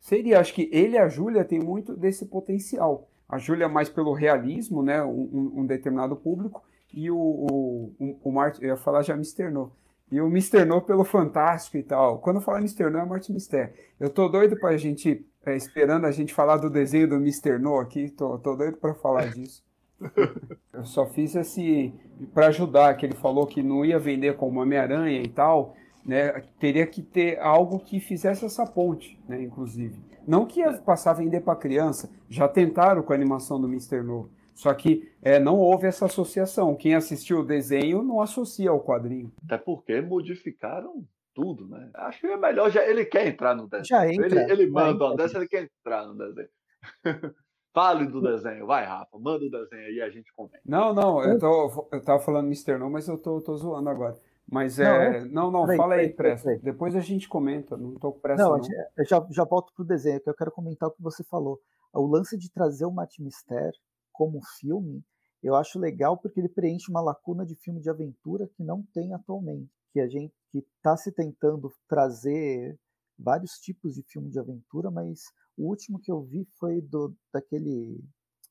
Seria, 0.00 0.40
acho 0.40 0.52
que 0.52 0.68
ele 0.72 0.96
e 0.96 0.98
a 0.98 1.08
Júlia 1.08 1.44
têm 1.44 1.60
muito 1.60 1.96
desse 1.96 2.26
potencial. 2.26 3.08
A 3.28 3.38
Júlia 3.38 3.68
mais 3.68 3.88
pelo 3.88 4.12
realismo, 4.12 4.82
né, 4.82 5.04
um, 5.04 5.52
um 5.58 5.66
determinado 5.66 6.16
público, 6.16 6.64
e 6.92 7.08
o, 7.12 7.16
o, 7.16 7.94
o, 8.00 8.20
o 8.24 8.32
Martin, 8.32 8.62
eu 8.62 8.70
ia 8.70 8.76
falar 8.76 9.02
já 9.02 9.14
Mr. 9.14 9.50
No, 9.50 9.70
e 10.10 10.20
o 10.20 10.26
Mr. 10.26 10.64
No 10.64 10.80
pelo 10.80 11.04
fantástico 11.04 11.76
e 11.76 11.82
tal. 11.82 12.18
Quando 12.18 12.36
eu 12.36 12.42
falar 12.42 12.58
Mr. 12.58 12.90
No 12.90 12.98
é 12.98 13.04
Martin 13.04 13.34
Mister. 13.34 13.74
Eu 14.00 14.08
tô 14.08 14.28
doido 14.28 14.58
pra 14.58 14.76
gente, 14.76 15.24
é, 15.48 15.56
esperando 15.56 16.04
a 16.04 16.10
gente 16.10 16.34
falar 16.34 16.58
do 16.58 16.68
desenho 16.68 17.08
do 17.08 17.16
Mr. 17.16 17.58
No 17.58 17.78
aqui, 17.78 18.10
tô, 18.10 18.38
tô 18.38 18.54
doido 18.54 18.76
pra 18.76 18.94
falar 18.94 19.30
disso. 19.30 19.62
Eu 20.72 20.84
só 20.84 21.06
fiz 21.06 21.34
esse 21.34 21.92
para 22.32 22.48
ajudar, 22.48 22.96
que 22.96 23.06
ele 23.06 23.14
falou 23.14 23.46
que 23.46 23.62
não 23.62 23.84
ia 23.84 23.98
vender 23.98 24.36
como 24.36 24.60
Homem-Aranha 24.60 25.22
e 25.22 25.28
tal, 25.28 25.74
né? 26.04 26.42
Teria 26.60 26.86
que 26.86 27.02
ter 27.02 27.38
algo 27.40 27.80
que 27.80 27.98
fizesse 27.98 28.44
essa 28.44 28.64
ponte, 28.64 29.18
né? 29.28 29.42
Inclusive, 29.42 29.98
não 30.26 30.46
que 30.46 30.60
ia 30.60 30.72
passar 30.74 31.12
a 31.12 31.14
vender 31.14 31.40
para 31.40 31.56
criança. 31.56 32.10
Já 32.28 32.46
tentaram 32.46 33.02
com 33.02 33.12
a 33.12 33.16
animação 33.16 33.60
do 33.60 33.66
Mr. 33.66 34.02
No, 34.02 34.30
só 34.54 34.72
que 34.74 35.10
é, 35.22 35.38
não 35.38 35.56
houve 35.56 35.86
essa 35.86 36.06
associação. 36.06 36.74
Quem 36.74 36.94
assistiu 36.94 37.40
o 37.40 37.44
desenho 37.44 38.02
não 38.02 38.20
associa 38.20 38.70
ao 38.70 38.80
quadrinho. 38.80 39.32
Até 39.44 39.56
porque 39.56 40.00
modificaram 40.00 41.04
tudo, 41.38 41.68
né? 41.68 41.88
Acho 41.94 42.20
que 42.20 42.26
é 42.26 42.36
melhor 42.36 42.68
já 42.68 42.84
ele 42.84 43.04
quer 43.04 43.28
entrar 43.28 43.54
no 43.54 43.68
desenho. 43.68 43.84
Já 43.84 44.12
entra. 44.12 44.26
Ele, 44.26 44.52
ele 44.52 44.70
manda 44.70 45.04
uma 45.04 45.16
dessa, 45.16 45.38
ele 45.38 45.46
quer 45.46 45.70
entrar 45.70 46.04
no 46.04 46.18
desenho. 46.18 46.48
Fale 47.72 48.08
do 48.08 48.20
desenho, 48.20 48.66
vai, 48.66 48.84
Rafa, 48.84 49.16
manda 49.20 49.44
o 49.44 49.50
desenho 49.50 49.86
aí 49.86 49.94
e 49.94 50.02
a 50.02 50.10
gente 50.10 50.34
comenta. 50.34 50.60
Não, 50.66 50.92
não, 50.92 51.22
eu, 51.22 51.38
tô, 51.38 51.88
eu 51.92 52.02
tava 52.02 52.18
falando 52.18 52.46
Mr. 52.46 52.76
No, 52.76 52.90
mas 52.90 53.06
eu 53.06 53.16
tô, 53.16 53.40
tô 53.40 53.54
zoando 53.56 53.88
agora. 53.88 54.18
Mas 54.50 54.80
é. 54.80 55.20
Não, 55.26 55.52
não, 55.52 55.64
não 55.64 55.76
fala 55.76 55.94
aí, 55.94 56.12
pressa. 56.12 56.58
Depois 56.60 56.96
a 56.96 57.00
gente 57.00 57.28
comenta, 57.28 57.76
não 57.76 57.94
tô 57.94 58.12
com 58.12 58.18
pressa. 58.18 58.42
Não, 58.42 58.56
não. 58.56 58.64
eu 58.96 59.04
já, 59.04 59.24
já 59.30 59.44
volto 59.44 59.72
pro 59.76 59.84
desenho, 59.84 60.20
que 60.20 60.28
eu 60.28 60.34
quero 60.34 60.50
comentar 60.50 60.88
o 60.88 60.92
que 60.92 61.02
você 61.02 61.22
falou. 61.22 61.60
O 61.92 62.04
lance 62.06 62.36
de 62.36 62.50
trazer 62.50 62.84
o 62.84 62.90
Matt 62.90 63.18
Mister 63.20 63.70
como 64.12 64.40
filme, 64.58 65.04
eu 65.40 65.54
acho 65.54 65.78
legal 65.78 66.16
porque 66.16 66.40
ele 66.40 66.48
preenche 66.48 66.90
uma 66.90 67.00
lacuna 67.00 67.46
de 67.46 67.54
filme 67.54 67.80
de 67.80 67.88
aventura 67.88 68.48
que 68.56 68.64
não 68.64 68.82
tem 68.92 69.14
atualmente. 69.14 69.77
Que 69.92 70.00
a 70.00 70.08
gente 70.08 70.32
que 70.50 70.58
está 70.58 70.96
se 70.96 71.12
tentando 71.12 71.70
trazer 71.88 72.78
vários 73.18 73.52
tipos 73.58 73.94
de 73.94 74.02
filme 74.02 74.30
de 74.30 74.38
aventura, 74.38 74.90
mas 74.90 75.24
o 75.56 75.68
último 75.68 75.98
que 75.98 76.10
eu 76.10 76.22
vi 76.22 76.46
foi 76.58 76.80
do 76.80 77.14
daquele 77.32 78.00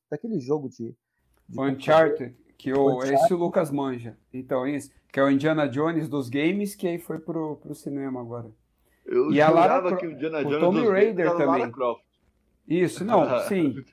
daquele 0.10 0.40
jogo 0.40 0.70
de, 0.70 0.96
de 1.48 1.60
Uncharted, 1.60 2.36
que 2.58 2.74
o 2.74 2.98
Uncharted. 2.98 3.14
esse 3.16 3.34
o 3.34 3.38
Lucas 3.38 3.72
manja. 3.72 4.18
Então 4.34 4.68
isso, 4.68 4.92
que 5.12 5.20
é 5.20 5.24
o 5.24 5.30
Indiana 5.30 5.68
Jones 5.68 6.08
dos 6.08 6.30
games, 6.30 6.76
que 6.76 6.88
aí 6.88 7.00
foi 7.00 7.20
pro, 7.20 7.58
pro 7.58 7.74
cinema 7.74 8.22
agora. 8.22 8.52
Eu 9.06 9.32
e 9.32 9.42
a 9.42 9.50
Lara, 9.50 9.96
que 9.96 10.06
o 10.06 10.12
Indiana 10.12 10.44
Jones 10.44 10.58
o 10.58 10.60
Tomb 10.60 10.88
Raider 10.90 11.36
também. 11.38 11.72
Isso, 12.68 13.06
não, 13.06 13.40
sim. 13.48 13.84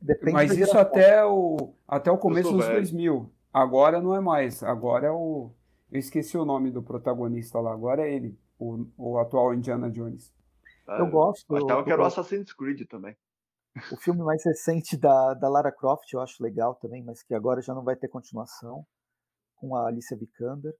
Depende 0.00 0.32
Mas 0.32 0.56
isso 0.56 0.76
até 0.76 1.24
o 1.24 1.74
até 1.86 2.10
o 2.10 2.18
começo 2.18 2.52
dos 2.52 2.66
2000. 2.66 3.30
Agora 3.52 4.00
não 4.00 4.14
é 4.14 4.20
mais. 4.20 4.62
Agora 4.62 5.06
é 5.06 5.10
o 5.10 5.50
eu 5.94 6.00
esqueci 6.00 6.36
o 6.36 6.44
nome 6.44 6.72
do 6.72 6.82
protagonista 6.82 7.60
lá. 7.60 7.72
Agora 7.72 8.02
é 8.02 8.12
ele, 8.12 8.36
o, 8.58 8.84
o 8.98 9.18
atual 9.18 9.54
Indiana 9.54 9.88
Jones. 9.88 10.34
Eu 10.88 11.08
gosto. 11.08 11.56
Eu 11.56 11.64
achava 11.64 11.84
que 11.84 11.92
era 11.92 12.02
o 12.02 12.04
Assassin's 12.04 12.52
Creed 12.52 12.82
também. 12.88 13.16
O 13.92 13.96
filme 13.96 14.20
mais 14.22 14.44
recente 14.44 14.96
da, 14.96 15.34
da 15.34 15.48
Lara 15.48 15.70
Croft 15.70 16.12
eu 16.12 16.20
acho 16.20 16.42
legal 16.42 16.74
também, 16.74 17.02
mas 17.04 17.22
que 17.22 17.32
agora 17.32 17.62
já 17.62 17.72
não 17.72 17.84
vai 17.84 17.94
ter 17.94 18.08
continuação 18.08 18.84
com 19.54 19.76
a 19.76 19.86
Alicia 19.86 20.16
Vikander. 20.16 20.74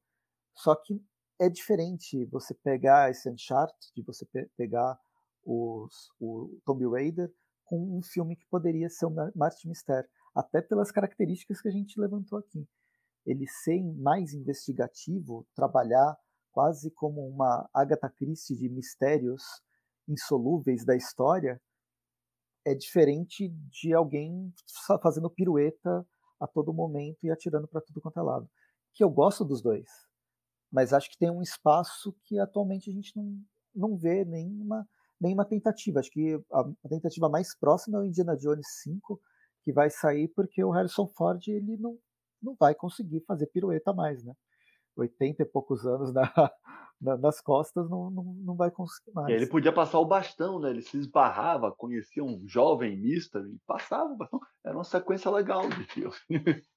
Só 0.52 0.74
que 0.74 1.00
é 1.40 1.48
diferente 1.48 2.24
você 2.26 2.52
pegar 2.52 3.08
esse 3.08 3.30
Uncharted, 3.30 3.92
de 3.94 4.02
você 4.02 4.26
pe 4.26 4.48
pegar 4.56 4.98
os, 5.44 6.10
o 6.20 6.58
Tomb 6.64 6.88
Raider 6.88 7.32
com 7.64 7.98
um 7.98 8.02
filme 8.02 8.34
que 8.34 8.46
poderia 8.50 8.88
ser 8.88 9.06
o 9.06 9.14
Martin 9.36 9.68
Mister, 9.68 10.08
até 10.34 10.60
pelas 10.60 10.90
características 10.90 11.60
que 11.60 11.68
a 11.68 11.72
gente 11.72 12.00
levantou 12.00 12.38
aqui. 12.38 12.68
Ele 13.26 13.46
ser 13.46 13.82
mais 13.96 14.32
investigativo, 14.34 15.46
trabalhar 15.54 16.16
quase 16.52 16.90
como 16.90 17.26
uma 17.26 17.68
Agatha 17.72 18.08
Christie 18.08 18.56
de 18.56 18.68
mistérios 18.68 19.42
insolúveis 20.08 20.84
da 20.84 20.94
história 20.94 21.60
é 22.64 22.74
diferente 22.74 23.48
de 23.48 23.92
alguém 23.92 24.52
fazendo 25.02 25.30
pirueta 25.30 26.06
a 26.40 26.46
todo 26.46 26.72
momento 26.72 27.24
e 27.24 27.30
atirando 27.30 27.68
para 27.68 27.80
tudo 27.80 28.00
quanto 28.00 28.18
é 28.18 28.22
lado. 28.22 28.48
Que 28.94 29.04
eu 29.04 29.10
gosto 29.10 29.44
dos 29.44 29.60
dois, 29.60 29.88
mas 30.72 30.92
acho 30.92 31.10
que 31.10 31.18
tem 31.18 31.30
um 31.30 31.42
espaço 31.42 32.14
que 32.24 32.38
atualmente 32.38 32.90
a 32.90 32.92
gente 32.92 33.14
não, 33.16 33.38
não 33.74 33.96
vê 33.96 34.24
nenhuma, 34.24 34.88
nenhuma 35.20 35.44
tentativa. 35.44 36.00
Acho 36.00 36.10
que 36.10 36.40
a, 36.52 36.88
tentativa 36.88 37.28
mais 37.28 37.56
próxima 37.56 37.98
é 37.98 38.00
o 38.00 38.04
Indiana 38.04 38.36
Jones 38.36 38.66
5, 38.82 39.20
que 39.62 39.72
vai 39.72 39.90
sair 39.90 40.28
porque 40.28 40.62
o 40.64 40.70
Harrison 40.70 41.06
Ford 41.08 41.40
ele 41.48 41.76
não, 41.76 41.98
não 42.44 42.54
vai 42.58 42.74
conseguir 42.74 43.20
fazer 43.26 43.46
pirueta 43.46 43.92
mais, 43.92 44.22
né? 44.22 44.34
80 44.96 45.42
e 45.42 45.46
poucos 45.46 45.84
anos 45.86 46.12
na, 46.12 46.22
na, 47.00 47.16
nas 47.16 47.40
costas 47.40 47.88
não, 47.90 48.10
não, 48.10 48.24
não 48.24 48.56
vai 48.56 48.70
conseguir 48.70 49.12
mais. 49.12 49.28
Ele 49.28 49.46
podia 49.46 49.72
passar 49.72 49.98
o 49.98 50.06
bastão, 50.06 50.60
né? 50.60 50.70
Ele 50.70 50.82
se 50.82 50.96
esbarrava, 50.96 51.72
conhecia 51.72 52.22
um 52.22 52.46
jovem 52.46 52.96
mista 52.96 53.40
e 53.40 53.58
passava 53.66 54.12
o 54.12 54.16
bastão. 54.16 54.40
Era 54.64 54.76
uma 54.76 54.84
sequência 54.84 55.30
legal 55.30 55.68
de 55.68 55.84
filme. 55.84 56.14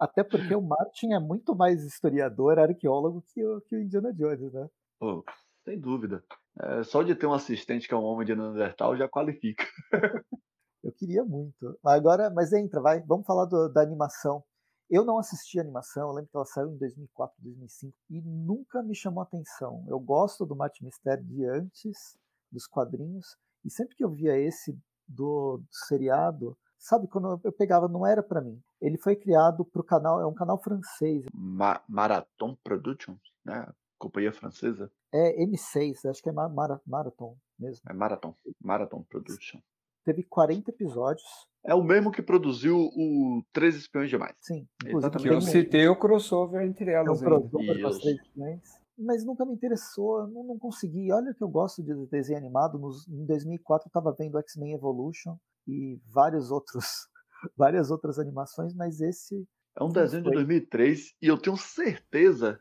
Até 0.00 0.22
porque 0.22 0.54
o 0.54 0.62
Martin 0.62 1.12
é 1.12 1.18
muito 1.18 1.56
mais 1.56 1.82
historiador, 1.82 2.58
arqueólogo 2.58 3.22
que 3.34 3.44
o, 3.44 3.60
que 3.62 3.74
o 3.74 3.80
Indiana 3.80 4.12
Jones, 4.14 4.52
né? 4.52 4.68
Oh, 5.00 5.24
sem 5.64 5.78
dúvida. 5.78 6.22
É, 6.60 6.82
só 6.84 7.02
de 7.02 7.16
ter 7.16 7.26
um 7.26 7.32
assistente 7.32 7.88
que 7.88 7.94
é 7.94 7.96
um 7.96 8.04
homem 8.04 8.24
de 8.24 8.34
Neandertal 8.34 8.96
já 8.96 9.08
qualifica. 9.08 9.64
Eu 10.82 10.92
queria 10.92 11.24
muito. 11.24 11.78
Agora, 11.84 12.30
mas 12.30 12.52
entra, 12.52 12.80
vai. 12.80 13.00
Vamos 13.00 13.26
falar 13.26 13.44
do, 13.46 13.68
da 13.68 13.82
animação. 13.82 14.44
Eu 14.90 15.04
não 15.04 15.18
assisti 15.18 15.58
a 15.58 15.62
animação, 15.62 16.08
eu 16.08 16.14
lembro 16.14 16.30
que 16.30 16.36
ela 16.36 16.46
saiu 16.46 16.70
em 16.70 16.78
2004, 16.78 17.36
2005 17.42 17.94
e 18.08 18.22
nunca 18.22 18.82
me 18.82 18.94
chamou 18.94 19.22
atenção. 19.22 19.84
Eu 19.86 20.00
gosto 20.00 20.46
do 20.46 20.56
Mistério 20.80 21.22
de 21.24 21.44
antes, 21.44 22.18
dos 22.50 22.66
quadrinhos, 22.66 23.36
e 23.64 23.70
sempre 23.70 23.94
que 23.94 24.02
eu 24.02 24.10
via 24.10 24.38
esse 24.38 24.72
do, 25.06 25.58
do 25.58 25.68
seriado, 25.70 26.56
sabe, 26.78 27.06
quando 27.06 27.38
eu 27.44 27.52
pegava, 27.52 27.86
não 27.86 28.06
era 28.06 28.22
para 28.22 28.40
mim. 28.40 28.62
Ele 28.80 28.96
foi 28.96 29.14
criado 29.14 29.62
para 29.64 29.80
o 29.80 29.84
canal, 29.84 30.20
é 30.20 30.26
um 30.26 30.34
canal 30.34 30.58
francês. 30.62 31.26
Ma 31.34 31.82
Marathon 31.86 32.56
Productions, 32.64 33.20
né? 33.44 33.70
Companhia 33.98 34.32
francesa. 34.32 34.90
É 35.12 35.44
M6, 35.44 36.08
acho 36.08 36.22
que 36.22 36.28
é 36.28 36.32
Mar 36.32 36.48
Marathon 36.86 37.36
mesmo. 37.58 37.82
É 37.90 37.92
Marathon, 37.92 38.34
Marathon 38.62 39.02
Production. 39.02 39.60
Teve 40.08 40.22
40 40.22 40.70
episódios 40.70 41.22
é 41.66 41.74
o 41.74 41.84
mesmo 41.84 42.10
que 42.10 42.22
produziu 42.22 42.78
o 42.78 43.42
Três 43.52 43.76
Espiões 43.76 44.08
Demais. 44.08 44.34
Sim, 44.40 44.66
inclusive. 44.86 45.18
Que 45.18 45.28
eu 45.28 45.40
citei 45.42 45.86
o 45.86 45.96
crossover 45.96 46.62
entre 46.62 46.90
elas. 46.90 47.20
É 47.20 47.26
um 47.26 47.28
crossover 47.28 47.82
com 47.82 47.88
as 47.88 47.98
Três 47.98 48.18
Espiões. 48.18 48.62
Mas 48.96 49.22
nunca 49.22 49.44
me 49.44 49.52
interessou, 49.52 50.26
não, 50.28 50.44
não 50.44 50.58
consegui. 50.58 51.12
Olha 51.12 51.34
que 51.34 51.44
eu 51.44 51.48
gosto 51.48 51.82
de 51.82 51.94
desenho 52.06 52.38
animado. 52.38 52.78
Nos, 52.78 53.06
em 53.06 53.26
2004 53.26 53.86
eu 53.86 53.90
estava 53.90 54.16
vendo 54.18 54.38
X-Men 54.38 54.72
Evolution 54.72 55.36
e 55.66 56.00
vários 56.06 56.50
outros, 56.50 57.06
várias 57.54 57.90
outras 57.90 58.18
animações, 58.18 58.72
mas 58.72 59.02
esse 59.02 59.46
É 59.78 59.84
um 59.84 59.90
desenho 59.90 60.22
de 60.22 60.30
2003 60.30 61.14
e 61.20 61.26
eu 61.26 61.36
tenho 61.36 61.58
certeza 61.58 62.58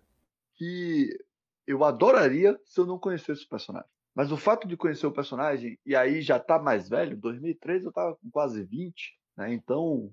que 0.55 1.17
eu 1.65 1.85
adoraria 1.85 2.59
se 2.65 2.77
eu 2.77 2.85
não 2.85 2.99
conhecesse 2.99 3.45
o 3.45 3.49
personagem. 3.49 3.89
Mas 4.17 4.31
o 4.31 4.35
fato 4.35 4.67
de 4.67 4.75
conhecer 4.75 5.05
o 5.05 5.11
personagem, 5.11 5.77
e 5.85 5.95
aí 5.95 6.23
já 6.23 6.39
tá 6.39 6.57
mais 6.57 6.89
velho, 6.89 7.15
2003 7.15 7.85
eu 7.85 7.91
tava 7.91 8.15
com 8.15 8.31
quase 8.31 8.63
20, 8.63 9.15
né? 9.37 9.53
Então, 9.53 10.11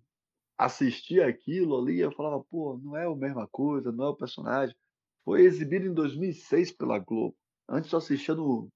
assistir 0.58 1.22
aquilo 1.22 1.80
ali, 1.80 2.00
eu 2.00 2.12
falava, 2.12 2.44
pô, 2.50 2.78
não 2.84 2.94
é 2.98 3.06
a 3.06 3.16
mesma 3.16 3.48
coisa, 3.48 3.90
não 3.90 4.04
é 4.04 4.08
o 4.08 4.14
personagem. 4.14 4.76
Foi 5.24 5.40
exibido 5.40 5.86
em 5.86 5.94
2006 5.94 6.72
pela 6.72 6.98
Globo. 6.98 7.34
Antes 7.66 7.90
eu 7.90 7.98
assistia 7.98 8.34
no, 8.34 8.68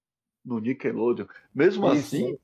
no 0.42 0.60
Nickelodeon. 0.60 1.26
Mesmo 1.54 1.92
Isso. 1.92 2.16
assim, 2.16 2.38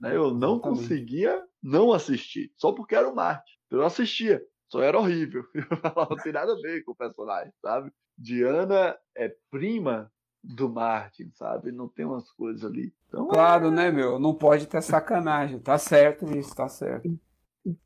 né, 0.00 0.16
eu 0.16 0.32
não 0.32 0.54
Exatamente. 0.54 0.62
conseguia 0.62 1.46
não 1.62 1.92
assistir, 1.92 2.50
só 2.56 2.72
porque 2.72 2.94
era 2.94 3.06
o 3.06 3.14
Marte. 3.14 3.60
Eu 3.70 3.84
assistia, 3.84 4.42
só 4.66 4.82
era 4.82 4.98
horrível. 4.98 5.44
Eu 5.52 5.76
falava, 5.76 6.06
não 6.16 6.22
tem 6.22 6.32
nada 6.32 6.54
a 6.54 6.56
ver 6.62 6.82
com 6.84 6.92
o 6.92 6.96
personagem, 6.96 7.52
sabe? 7.60 7.92
Diana 8.16 8.98
é 9.14 9.28
prima 9.50 10.10
do 10.42 10.68
Martin, 10.68 11.30
sabe? 11.34 11.70
Não 11.70 11.88
tem 11.88 12.04
umas 12.04 12.30
coisas 12.32 12.64
ali. 12.64 12.92
Então, 13.08 13.28
claro, 13.28 13.68
é... 13.68 13.70
né, 13.70 13.90
meu? 13.90 14.18
Não 14.18 14.34
pode 14.34 14.66
ter 14.66 14.82
sacanagem. 14.82 15.58
Tá 15.58 15.78
certo 15.78 16.36
isso, 16.36 16.54
tá 16.54 16.68
certo. 16.68 17.18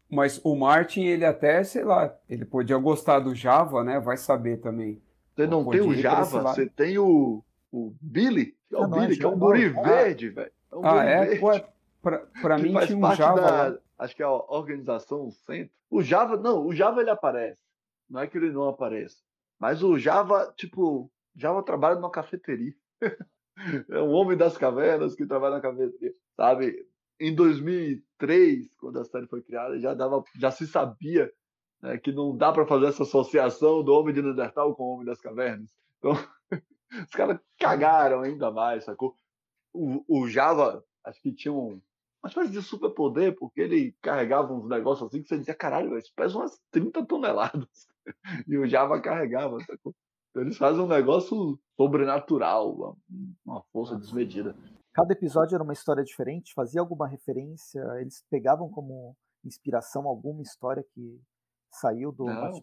Mas 0.08 0.40
o 0.44 0.54
Martin, 0.54 1.02
ele 1.02 1.24
até, 1.24 1.64
sei 1.64 1.84
lá, 1.84 2.14
ele 2.28 2.44
podia 2.44 2.78
gostar 2.78 3.18
do 3.18 3.34
Java, 3.34 3.82
né? 3.82 3.98
Vai 3.98 4.16
saber 4.16 4.58
também. 4.58 5.02
Você 5.34 5.46
não 5.46 5.68
tem 5.68 5.80
o 5.80 5.94
Java, 5.94 6.42
você 6.42 6.66
tem 6.66 6.96
o, 6.96 7.42
o 7.72 7.92
Billy, 8.00 8.56
que 8.68 8.76
é 8.76 8.78
o 8.78 8.84
ah, 8.84 8.88
Billy, 8.88 9.14
é 9.14 9.16
que 9.16 9.24
é 9.24 9.28
um 9.28 9.38
guri 9.38 9.74
ah, 9.76 9.82
verde, 9.82 10.28
velho. 10.28 10.52
É 10.70 10.76
um 10.76 10.86
ah, 10.86 11.04
é? 11.04 11.24
Verde, 11.24 11.40
Pô, 11.40 11.52
é, 11.52 11.68
pra, 12.00 12.18
pra 12.40 12.58
mim 12.58 12.72
tinha 12.86 12.96
um 12.96 13.14
Java. 13.14 13.40
Da, 13.40 13.78
acho 13.98 14.14
que 14.14 14.22
é 14.22 14.26
a 14.26 14.30
organização 14.30 15.32
centro. 15.32 15.74
O 15.90 16.00
Java, 16.00 16.36
não, 16.36 16.64
o 16.64 16.72
Java 16.72 17.00
ele 17.00 17.10
aparece. 17.10 17.58
Não 18.08 18.20
é 18.20 18.28
que 18.28 18.38
ele 18.38 18.52
não 18.52 18.68
apareça. 18.68 19.16
Mas 19.58 19.82
o 19.82 19.98
Java, 19.98 20.52
tipo, 20.56 21.10
Java 21.34 21.62
trabalha 21.62 21.96
numa 21.96 22.10
cafeteria. 22.10 22.74
é 23.90 24.00
um 24.00 24.10
homem 24.10 24.36
das 24.36 24.56
cavernas 24.56 25.14
que 25.14 25.26
trabalha 25.26 25.56
na 25.56 25.60
cafeteria, 25.60 26.14
sabe? 26.36 26.86
Em 27.20 27.34
2003, 27.34 28.74
quando 28.76 28.98
a 28.98 29.04
série 29.04 29.26
foi 29.26 29.42
criada, 29.42 29.78
já 29.78 29.94
dava, 29.94 30.22
já 30.38 30.50
se 30.50 30.66
sabia 30.66 31.32
né, 31.82 31.98
que 31.98 32.12
não 32.12 32.36
dá 32.36 32.52
para 32.52 32.66
fazer 32.66 32.86
essa 32.86 33.02
associação 33.02 33.84
do 33.84 33.92
homem 33.92 34.14
de 34.14 34.22
Neandertal 34.22 34.74
com 34.74 34.82
o 34.82 34.94
homem 34.94 35.06
das 35.06 35.20
cavernas. 35.20 35.70
Então, 35.98 36.12
os 37.06 37.10
caras 37.10 37.38
cagaram 37.58 38.22
ainda 38.22 38.50
mais, 38.50 38.84
sacou? 38.84 39.14
O, 39.72 40.04
o 40.08 40.28
Java, 40.28 40.84
acho 41.04 41.20
que 41.20 41.32
tinha 41.32 41.52
um, 41.52 41.80
uma 42.22 42.28
espécie 42.28 42.50
de 42.50 42.62
superpoder, 42.62 43.36
porque 43.36 43.60
ele 43.60 43.94
carregava 44.00 44.52
uns 44.52 44.68
negócios 44.68 45.08
assim 45.08 45.22
que 45.22 45.28
você 45.28 45.38
dizia, 45.38 45.54
caralho, 45.54 45.96
isso 45.98 46.12
pesa 46.16 46.38
umas 46.38 46.58
30 46.70 47.04
toneladas. 47.06 47.68
E 48.46 48.58
o 48.58 48.66
Java 48.66 49.00
carregava, 49.00 49.58
sacou? 49.60 49.94
Eles 50.36 50.56
fazem 50.56 50.82
um 50.82 50.88
negócio 50.88 51.58
sobrenatural, 51.76 52.96
uma 53.44 53.62
força 53.72 53.96
desmedida. 53.96 54.56
Cada 54.92 55.12
episódio 55.12 55.54
era 55.54 55.64
uma 55.64 55.72
história 55.72 56.04
diferente, 56.04 56.54
fazia 56.54 56.80
alguma 56.80 57.08
referência, 57.08 57.80
eles 58.00 58.24
pegavam 58.30 58.68
como 58.68 59.16
inspiração 59.44 60.06
alguma 60.06 60.42
história 60.42 60.84
que 60.94 61.20
saiu 61.70 62.12
do 62.12 62.24
não. 62.26 62.62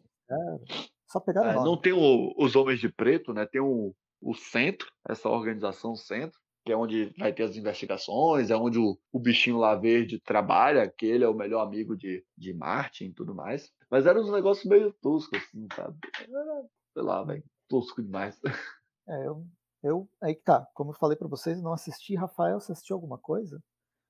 Só 1.07 1.19
pegaram 1.19 1.49
é, 1.49 1.55
Não 1.55 1.75
tem 1.75 1.91
o, 1.91 2.33
os 2.37 2.55
Homens 2.55 2.79
de 2.79 2.89
Preto, 2.89 3.33
né? 3.33 3.45
Tem 3.45 3.59
o, 3.59 3.93
o 4.21 4.33
Centro, 4.33 4.89
essa 5.07 5.29
organização 5.29 5.93
Centro, 5.93 6.39
que 6.65 6.71
é 6.71 6.77
onde 6.77 7.13
vai 7.17 7.33
ter 7.33 7.43
as 7.43 7.57
investigações, 7.57 8.49
é 8.49 8.55
onde 8.55 8.79
o, 8.79 8.97
o 9.11 9.19
bichinho 9.19 9.57
lá 9.57 9.75
verde 9.75 10.19
trabalha, 10.19 10.89
que 10.89 11.05
ele 11.05 11.23
é 11.23 11.27
o 11.27 11.33
melhor 11.33 11.61
amigo 11.61 11.97
de, 11.97 12.23
de 12.37 12.53
Martin 12.53 13.05
e 13.05 13.13
tudo 13.13 13.35
mais. 13.35 13.69
Mas 13.89 14.05
eram 14.05 14.21
uns 14.21 14.31
negócios 14.31 14.65
meio 14.65 14.93
toscos, 15.01 15.37
assim, 15.37 15.67
sabe? 15.75 15.97
Era, 16.21 16.65
sei 16.93 17.03
lá, 17.03 17.23
velho, 17.23 17.43
tosco 17.71 18.03
demais. 18.03 18.39
É, 19.09 19.27
eu, 19.27 19.43
eu. 19.83 20.07
Aí 20.21 20.35
que 20.35 20.43
tá. 20.43 20.65
Como 20.75 20.91
eu 20.91 20.95
falei 20.95 21.17
para 21.17 21.27
vocês, 21.27 21.59
não 21.59 21.73
assisti. 21.73 22.15
Rafael, 22.15 22.59
você 22.59 22.71
assistiu 22.71 22.95
alguma 22.95 23.17
coisa? 23.17 23.61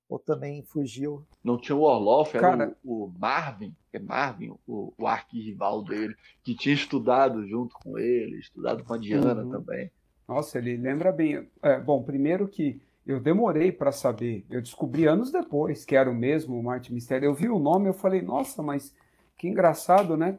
Ou 0.10 0.20
também 0.20 0.62
fugiu? 0.64 1.26
Não 1.42 1.58
tinha 1.58 1.76
o 1.76 1.82
Orloff, 1.84 2.36
era 2.36 2.50
Cara... 2.50 2.78
o, 2.84 3.06
o, 3.06 3.14
Marvin, 3.18 3.74
é 3.94 3.98
Marvin, 3.98 4.54
o, 4.68 4.94
o 4.96 5.08
arquirrival 5.08 5.82
dele, 5.82 6.14
que 6.44 6.54
tinha 6.54 6.76
estudado 6.76 7.48
junto 7.48 7.74
com 7.80 7.98
ele, 7.98 8.38
estudado 8.38 8.84
com 8.84 8.94
a 8.94 8.98
Diana 8.98 9.42
uhum. 9.42 9.50
também. 9.50 9.90
Nossa, 10.28 10.58
ele 10.58 10.76
lembra 10.76 11.14
bem. 11.14 11.50
É, 11.64 11.80
bom, 11.80 12.04
primeiro 12.04 12.50
que 12.50 12.82
eu 13.08 13.22
demorei 13.22 13.72
para 13.72 13.94
saber, 13.94 14.46
eu 14.50 14.62
descobri 14.62 15.08
anos 15.08 15.32
depois 15.32 15.86
que 15.86 15.96
era 15.96 16.12
o 16.12 16.14
mesmo 16.14 16.62
Martin 16.62 16.94
Mistério. 16.94 17.28
Eu 17.28 17.34
vi 17.34 17.50
o 17.50 17.58
nome, 17.58 17.88
eu 17.88 17.94
falei, 17.94 18.22
nossa, 18.22 18.62
mas 18.62 18.94
que 19.38 19.48
engraçado, 19.48 20.16
né? 20.16 20.38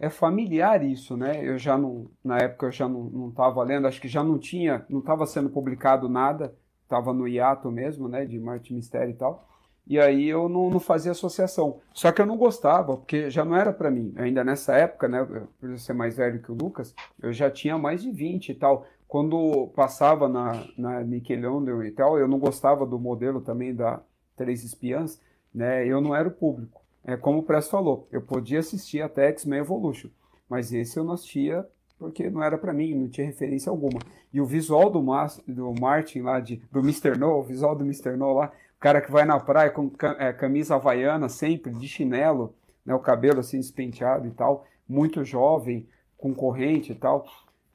É 0.00 0.10
familiar 0.10 0.82
isso, 0.82 1.16
né? 1.16 1.46
Eu 1.46 1.58
já 1.58 1.78
não, 1.78 2.10
na 2.24 2.38
época 2.38 2.66
eu 2.66 2.72
já 2.72 2.88
não 2.88 3.28
estava 3.28 3.62
lendo, 3.62 3.86
acho 3.86 4.00
que 4.00 4.08
já 4.08 4.24
não 4.24 4.38
tinha, 4.38 4.84
não 4.88 4.98
estava 5.00 5.26
sendo 5.26 5.50
publicado 5.50 6.08
nada 6.08 6.52
estava 6.90 7.12
no 7.12 7.28
hiato 7.28 7.70
mesmo, 7.70 8.08
né, 8.08 8.26
de 8.26 8.38
Marte 8.38 8.74
Mistério 8.74 9.12
e 9.12 9.14
tal. 9.14 9.48
E 9.86 9.98
aí 9.98 10.28
eu 10.28 10.48
não, 10.48 10.68
não, 10.68 10.80
fazia 10.80 11.12
associação. 11.12 11.80
Só 11.94 12.12
que 12.12 12.20
eu 12.20 12.26
não 12.26 12.36
gostava, 12.36 12.96
porque 12.96 13.30
já 13.30 13.44
não 13.44 13.56
era 13.56 13.72
para 13.72 13.90
mim. 13.90 14.12
Ainda 14.16 14.44
nessa 14.44 14.76
época, 14.76 15.08
né, 15.08 15.24
por 15.58 15.78
ser 15.78 15.94
mais 15.94 16.16
velho 16.16 16.42
que 16.42 16.52
o 16.52 16.54
Lucas, 16.54 16.94
eu 17.22 17.32
já 17.32 17.50
tinha 17.50 17.78
mais 17.78 18.02
de 18.02 18.10
20 18.10 18.50
e 18.50 18.54
tal. 18.54 18.86
Quando 19.08 19.68
passava 19.74 20.28
na, 20.28 20.64
na 20.76 21.02
Nickelodeon 21.02 21.82
e 21.82 21.90
tal, 21.90 22.18
eu 22.18 22.28
não 22.28 22.38
gostava 22.38 22.86
do 22.86 22.98
modelo 22.98 23.40
também 23.40 23.74
da 23.74 24.00
Três 24.36 24.62
Espiãs, 24.64 25.20
né, 25.52 25.84
eu 25.86 26.00
não 26.00 26.14
era 26.14 26.28
o 26.28 26.32
público. 26.32 26.79
É 27.04 27.16
como 27.16 27.38
o 27.38 27.42
Press 27.42 27.68
falou, 27.68 28.06
eu 28.12 28.20
podia 28.20 28.60
assistir 28.60 29.00
até 29.00 29.28
X-Men 29.28 29.60
Evolution, 29.60 30.10
mas 30.48 30.72
esse 30.72 30.98
eu 30.98 31.04
não 31.04 31.14
assistia 31.14 31.66
porque 32.00 32.30
não 32.30 32.42
era 32.42 32.56
para 32.56 32.72
mim, 32.72 32.94
não 32.94 33.08
tinha 33.08 33.26
referência 33.26 33.68
alguma. 33.68 34.00
E 34.32 34.40
o 34.40 34.46
visual 34.46 34.88
do, 34.88 35.02
Mas, 35.02 35.38
do 35.46 35.74
Martin 35.78 36.22
lá, 36.22 36.40
de, 36.40 36.56
do 36.72 36.80
Mr. 36.80 37.18
No, 37.18 37.38
o 37.38 37.42
visual 37.42 37.76
do 37.76 37.84
Mr. 37.84 38.16
No 38.16 38.32
lá, 38.32 38.46
o 38.46 38.80
cara 38.80 39.02
que 39.02 39.12
vai 39.12 39.26
na 39.26 39.38
praia 39.38 39.70
com 39.70 39.92
é, 40.18 40.32
camisa 40.32 40.76
havaiana 40.76 41.28
sempre, 41.28 41.70
de 41.72 41.86
chinelo, 41.86 42.54
né, 42.86 42.94
o 42.94 42.98
cabelo 42.98 43.40
assim 43.40 43.58
despenteado 43.58 44.26
e 44.26 44.30
tal, 44.30 44.66
muito 44.88 45.22
jovem, 45.22 45.86
com 46.16 46.34
corrente 46.34 46.92
e 46.92 46.94
tal. 46.94 47.26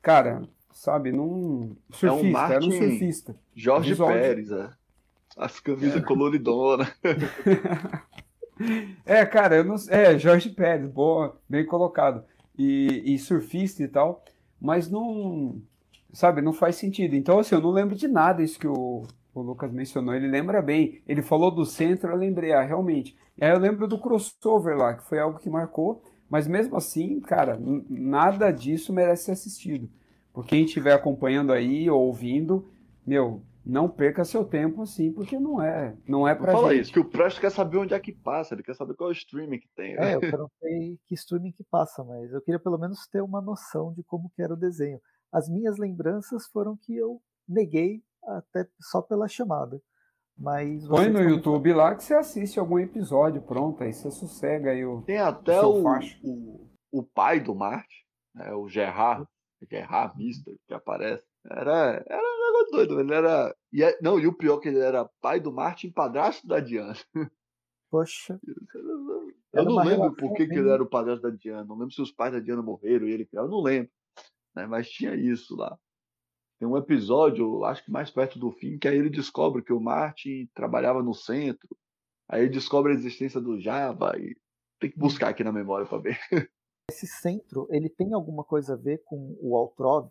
Cara, 0.01 0.41
sabe, 0.73 1.11
num 1.11 1.75
surfista, 1.91 2.07
é 2.07 2.11
um 2.11 2.31
Martin 2.31 2.53
era 2.53 2.65
um 2.65 2.71
surfista. 2.71 3.35
Jorge 3.53 3.95
Pérez, 3.95 4.47
de... 4.47 4.55
é. 4.55 4.69
As 5.37 5.59
camisas 5.59 5.97
é. 5.97 6.01
coloridonas. 6.01 6.87
é, 9.05 9.25
cara, 9.25 9.57
eu 9.57 9.63
não 9.63 9.75
É, 9.89 10.17
Jorge 10.17 10.49
Pérez, 10.49 10.87
boa, 10.87 11.39
bem 11.47 11.65
colocado 11.65 12.23
e, 12.57 13.13
e 13.13 13.19
surfista 13.19 13.83
e 13.83 13.87
tal, 13.87 14.23
mas 14.59 14.89
não, 14.89 15.61
sabe, 16.13 16.41
não 16.41 16.53
faz 16.53 16.75
sentido. 16.75 17.15
Então, 17.15 17.39
assim, 17.39 17.55
eu 17.55 17.61
não 17.61 17.71
lembro 17.71 17.95
de 17.95 18.07
nada 18.07 18.41
isso 18.41 18.59
que 18.59 18.67
o, 18.67 19.03
o 19.33 19.41
Lucas 19.41 19.71
mencionou, 19.71 20.15
ele 20.15 20.27
lembra 20.27 20.61
bem. 20.61 21.01
Ele 21.07 21.21
falou 21.21 21.51
do 21.51 21.65
centro, 21.65 22.11
eu 22.11 22.15
lembrei, 22.15 22.53
ah, 22.53 22.61
realmente. 22.63 23.15
E 23.37 23.43
aí 23.43 23.51
eu 23.51 23.59
lembro 23.59 23.87
do 23.87 23.99
crossover 23.99 24.77
lá, 24.77 24.93
que 24.93 25.03
foi 25.03 25.19
algo 25.19 25.39
que 25.39 25.49
marcou, 25.49 26.01
mas 26.29 26.47
mesmo 26.47 26.77
assim, 26.77 27.19
cara, 27.19 27.59
nada 27.89 28.51
disso 28.51 28.93
merece 28.93 29.25
ser 29.25 29.31
assistido. 29.33 29.89
Por 30.33 30.45
quem 30.45 30.65
estiver 30.65 30.93
acompanhando 30.93 31.51
aí 31.51 31.89
ou 31.89 32.07
ouvindo, 32.07 32.69
meu, 33.05 33.41
não 33.65 33.89
perca 33.89 34.23
seu 34.23 34.45
tempo 34.45 34.83
assim, 34.83 35.11
porque 35.11 35.39
não 35.39 35.61
é, 35.61 35.97
não 36.07 36.27
é 36.27 36.35
pra 36.35 36.51
Fala 36.51 36.71
gente. 36.71 36.83
isso, 36.83 36.93
que 36.93 36.99
o 36.99 37.09
Presto 37.09 37.41
quer 37.41 37.49
saber 37.49 37.77
onde 37.77 37.93
é 37.93 37.99
que 37.99 38.11
passa, 38.11 38.53
ele 38.53 38.61
quer 38.61 38.75
saber 38.75 38.93
qual 38.93 39.09
é 39.09 39.11
o 39.11 39.15
streaming 39.15 39.59
que 39.59 39.69
tem. 39.75 39.95
Né? 39.95 40.13
É, 40.13 40.15
eu 40.15 40.37
não 40.37 40.49
sei 40.59 40.99
que 41.07 41.15
streaming 41.15 41.51
que 41.51 41.63
passa, 41.63 42.03
mas 42.03 42.31
eu 42.31 42.41
queria 42.41 42.59
pelo 42.59 42.77
menos 42.77 43.07
ter 43.07 43.21
uma 43.21 43.41
noção 43.41 43.91
de 43.93 44.03
como 44.03 44.29
que 44.35 44.41
era 44.41 44.53
o 44.53 44.57
desenho. 44.57 45.01
As 45.31 45.49
minhas 45.49 45.77
lembranças 45.77 46.45
foram 46.47 46.77
que 46.77 46.95
eu 46.95 47.19
neguei 47.47 48.03
até 48.23 48.67
só 48.79 49.01
pela 49.01 49.27
chamada. 49.27 49.81
Mas 50.37 50.85
Põe 50.87 51.09
no 51.09 51.21
YouTube 51.21 51.73
lá 51.73 51.95
que 51.95 52.03
você 52.03 52.13
assiste 52.13 52.59
algum 52.59 52.77
episódio, 52.77 53.41
pronto, 53.41 53.83
aí 53.83 53.93
você 53.93 54.11
sossega 54.11 54.71
aí 54.71 54.85
o 54.85 55.01
Tem 55.01 55.17
até 55.17 55.61
o, 55.61 55.81
o, 56.23 56.69
o, 56.91 57.03
pai 57.03 57.39
do 57.39 57.55
Marte, 57.55 58.05
né, 58.33 58.53
o 58.53 58.67
Gerard, 58.67 59.25
Gerard 59.69 60.17
Mister, 60.17 60.53
que 60.67 60.73
aparece. 60.73 61.25
Era, 61.49 62.03
era 62.05 62.34
doido, 62.71 62.99
ele 62.99 63.13
era. 63.13 63.55
E, 63.71 63.83
é, 63.83 63.97
não, 64.01 64.19
e 64.19 64.27
o 64.27 64.33
pior 64.33 64.57
é 64.57 64.61
que 64.61 64.67
ele 64.69 64.79
era 64.79 65.09
pai 65.21 65.39
do 65.39 65.51
Martin, 65.51 65.91
padrasto 65.91 66.47
da 66.47 66.59
Diana. 66.59 66.95
Poxa. 67.89 68.39
Eu 69.53 69.63
não 69.63 69.77
lembro 69.77 70.13
por 70.13 70.33
que, 70.33 70.47
que 70.47 70.55
ele 70.55 70.69
era 70.69 70.83
o 70.83 70.89
padrasto 70.89 71.21
da 71.21 71.29
Diana. 71.29 71.63
Não 71.63 71.77
lembro 71.77 71.93
se 71.93 72.01
os 72.01 72.11
pais 72.11 72.33
da 72.33 72.41
Diana 72.41 72.61
morreram 72.61 73.07
e 73.07 73.11
ele 73.11 73.25
criou. 73.25 73.45
Eu 73.45 73.49
não 73.49 73.61
lembro. 73.61 73.89
Né? 74.53 74.65
Mas 74.67 74.89
tinha 74.89 75.15
isso 75.15 75.55
lá. 75.55 75.77
Tem 76.59 76.67
um 76.67 76.75
episódio, 76.75 77.63
acho 77.63 77.83
que 77.85 77.91
mais 77.91 78.11
perto 78.11 78.37
do 78.37 78.51
fim, 78.51 78.77
que 78.77 78.87
aí 78.87 78.97
ele 78.97 79.09
descobre 79.09 79.61
que 79.61 79.71
o 79.71 79.79
Martin 79.79 80.49
trabalhava 80.53 81.01
no 81.01 81.13
centro. 81.13 81.69
Aí 82.27 82.41
ele 82.41 82.49
descobre 82.49 82.91
a 82.91 82.95
existência 82.95 83.39
do 83.39 83.57
Java 83.59 84.11
e 84.17 84.35
tem 84.79 84.91
que 84.91 84.99
buscar 84.99 85.29
aqui 85.29 85.43
na 85.43 85.53
memória 85.53 85.85
para 85.85 85.99
ver. 85.99 86.19
Esse 86.89 87.07
centro, 87.07 87.67
ele 87.71 87.89
tem 87.89 88.13
alguma 88.13 88.43
coisa 88.43 88.73
a 88.73 88.77
ver 88.77 89.01
com 89.05 89.37
o 89.39 89.55
Altrov, 89.55 90.09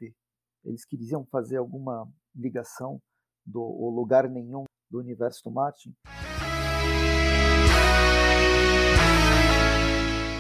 eles 0.65 0.85
queriam 0.85 1.25
fazer 1.27 1.57
alguma 1.57 2.11
ligação 2.35 3.01
do 3.45 3.61
lugar 3.91 4.29
nenhum 4.29 4.65
do 4.91 4.99
universo 4.99 5.43
do 5.45 5.51
Martin? 5.51 5.95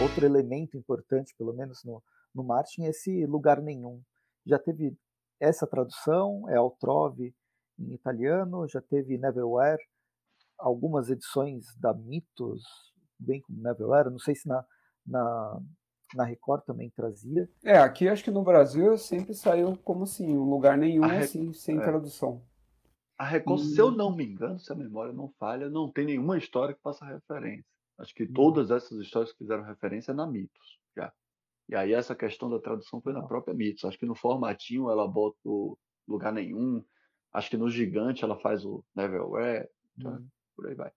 outro 0.04 0.26
elemento 0.26 0.76
importante, 0.76 1.34
pelo 1.36 1.54
menos 1.54 1.82
no, 1.84 2.02
no 2.34 2.44
Martin, 2.44 2.84
é 2.84 2.90
esse 2.90 3.24
lugar 3.26 3.60
nenhum. 3.60 4.02
Já 4.46 4.58
teve 4.58 4.96
essa 5.40 5.66
tradução, 5.66 6.48
é 6.48 6.56
Altrove 6.56 7.34
em 7.78 7.94
italiano, 7.94 8.68
já 8.68 8.80
teve 8.80 9.18
Neverwhere, 9.18 9.82
algumas 10.58 11.10
edições 11.10 11.74
da 11.76 11.92
Mitos, 11.94 12.62
bem 13.18 13.40
como 13.40 13.62
Neverwhere, 13.62 14.10
não 14.10 14.18
sei 14.18 14.34
se 14.34 14.46
na, 14.46 14.64
na, 15.06 15.60
na 16.14 16.24
Record 16.24 16.64
também 16.64 16.90
trazia. 16.90 17.48
É, 17.64 17.78
aqui 17.78 18.08
acho 18.08 18.24
que 18.24 18.30
no 18.30 18.42
Brasil 18.42 18.96
sempre 18.98 19.34
saiu 19.34 19.76
como 19.78 20.04
assim, 20.04 20.36
um 20.36 20.48
lugar 20.48 20.76
nenhum 20.76 21.04
assim, 21.04 21.52
sem 21.52 21.78
é. 21.78 21.82
tradução. 21.82 22.42
A 23.16 23.24
Record, 23.24 23.60
se 23.60 23.78
eu 23.78 23.90
não 23.90 24.14
me 24.14 24.24
engano, 24.24 24.58
se 24.58 24.72
a 24.72 24.74
memória 24.74 25.12
não 25.12 25.28
falha, 25.38 25.70
não 25.70 25.90
tem 25.90 26.06
nenhuma 26.06 26.36
história 26.36 26.74
que 26.74 26.82
faça 26.82 27.04
referência. 27.04 27.64
Acho 27.98 28.12
que 28.14 28.26
todas 28.26 28.70
essas 28.70 28.98
histórias 28.98 29.30
que 29.32 29.38
fizeram 29.38 29.62
referência 29.62 30.10
é 30.10 30.14
na 30.14 30.26
Mitos, 30.26 30.80
já. 30.96 31.12
E 31.68 31.76
aí 31.76 31.92
essa 31.92 32.14
questão 32.14 32.50
da 32.50 32.58
tradução 32.58 33.00
foi 33.00 33.12
na 33.12 33.22
própria 33.22 33.54
Mitos. 33.54 33.84
Acho 33.84 33.98
que 33.98 34.06
no 34.06 34.16
formatinho 34.16 34.90
ela 34.90 35.06
bota 35.06 35.38
o 35.44 35.78
lugar 36.08 36.32
nenhum. 36.32 36.84
Acho 37.32 37.50
que 37.50 37.56
no 37.56 37.70
Gigante 37.70 38.24
ela 38.24 38.38
faz 38.40 38.64
o 38.64 38.84
Neverwhere. 38.94 39.68
Uhum. 40.04 40.26
Por 40.56 40.68
aí 40.68 40.74
vai. 40.74 40.90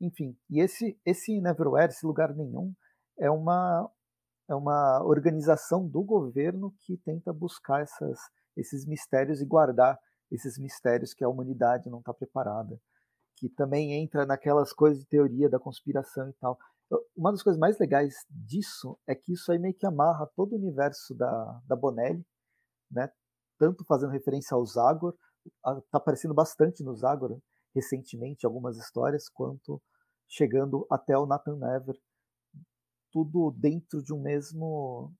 Enfim, 0.00 0.36
e 0.48 0.60
esse, 0.60 0.98
esse 1.04 1.40
Neverwhere, 1.40 1.90
esse 1.90 2.06
lugar 2.06 2.34
nenhum, 2.34 2.72
é 3.18 3.30
uma, 3.30 3.90
é 4.48 4.54
uma 4.54 5.02
organização 5.04 5.86
do 5.86 6.02
governo 6.02 6.74
que 6.80 6.96
tenta 6.96 7.32
buscar 7.32 7.82
essas, 7.82 8.18
esses 8.56 8.86
mistérios 8.86 9.40
e 9.40 9.46
guardar 9.46 9.98
esses 10.30 10.58
mistérios 10.58 11.14
que 11.14 11.24
a 11.24 11.28
humanidade 11.28 11.90
não 11.90 11.98
está 11.98 12.12
preparada, 12.14 12.78
que 13.36 13.48
também 13.48 13.92
entra 13.92 14.26
naquelas 14.26 14.72
coisas 14.72 15.00
de 15.00 15.06
teoria 15.06 15.48
da 15.48 15.58
conspiração 15.58 16.28
e 16.28 16.32
tal. 16.34 16.58
Uma 17.16 17.30
das 17.30 17.42
coisas 17.42 17.58
mais 17.58 17.78
legais 17.78 18.14
disso 18.30 18.98
é 19.06 19.14
que 19.14 19.34
isso 19.34 19.52
aí 19.52 19.58
meio 19.58 19.74
que 19.74 19.86
amarra 19.86 20.26
todo 20.34 20.52
o 20.52 20.56
universo 20.56 21.14
da, 21.14 21.60
da 21.66 21.76
Bonelli, 21.76 22.24
né? 22.90 23.10
tanto 23.58 23.84
fazendo 23.84 24.10
referência 24.10 24.54
ao 24.54 24.64
Zagor, 24.64 25.14
está 25.46 25.98
aparecendo 25.98 26.32
bastante 26.32 26.82
no 26.82 26.94
Zagor 26.94 27.38
recentemente 27.74 28.46
algumas 28.46 28.76
histórias, 28.78 29.28
quanto 29.28 29.80
chegando 30.26 30.86
até 30.90 31.16
o 31.16 31.26
Nathan 31.26 31.56
Never, 31.56 31.96
tudo 33.12 33.54
dentro 33.56 34.02
de 34.02 34.12
um 34.12 34.20
mesmo 34.20 35.12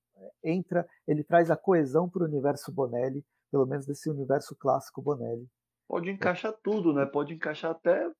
entra, 0.42 0.86
ele 1.06 1.22
traz 1.22 1.50
a 1.50 1.56
coesão 1.56 2.08
para 2.08 2.22
o 2.22 2.26
universo 2.26 2.72
Bonelli 2.72 3.24
pelo 3.50 3.66
menos 3.66 3.86
desse 3.86 4.10
universo 4.10 4.54
clássico 4.56 5.02
Bonelli. 5.02 5.46
Pode 5.88 6.10
encaixar 6.10 6.54
tudo, 6.62 6.92
né? 6.92 7.06
Pode 7.06 7.32
encaixar 7.32 7.70
até 7.70 8.10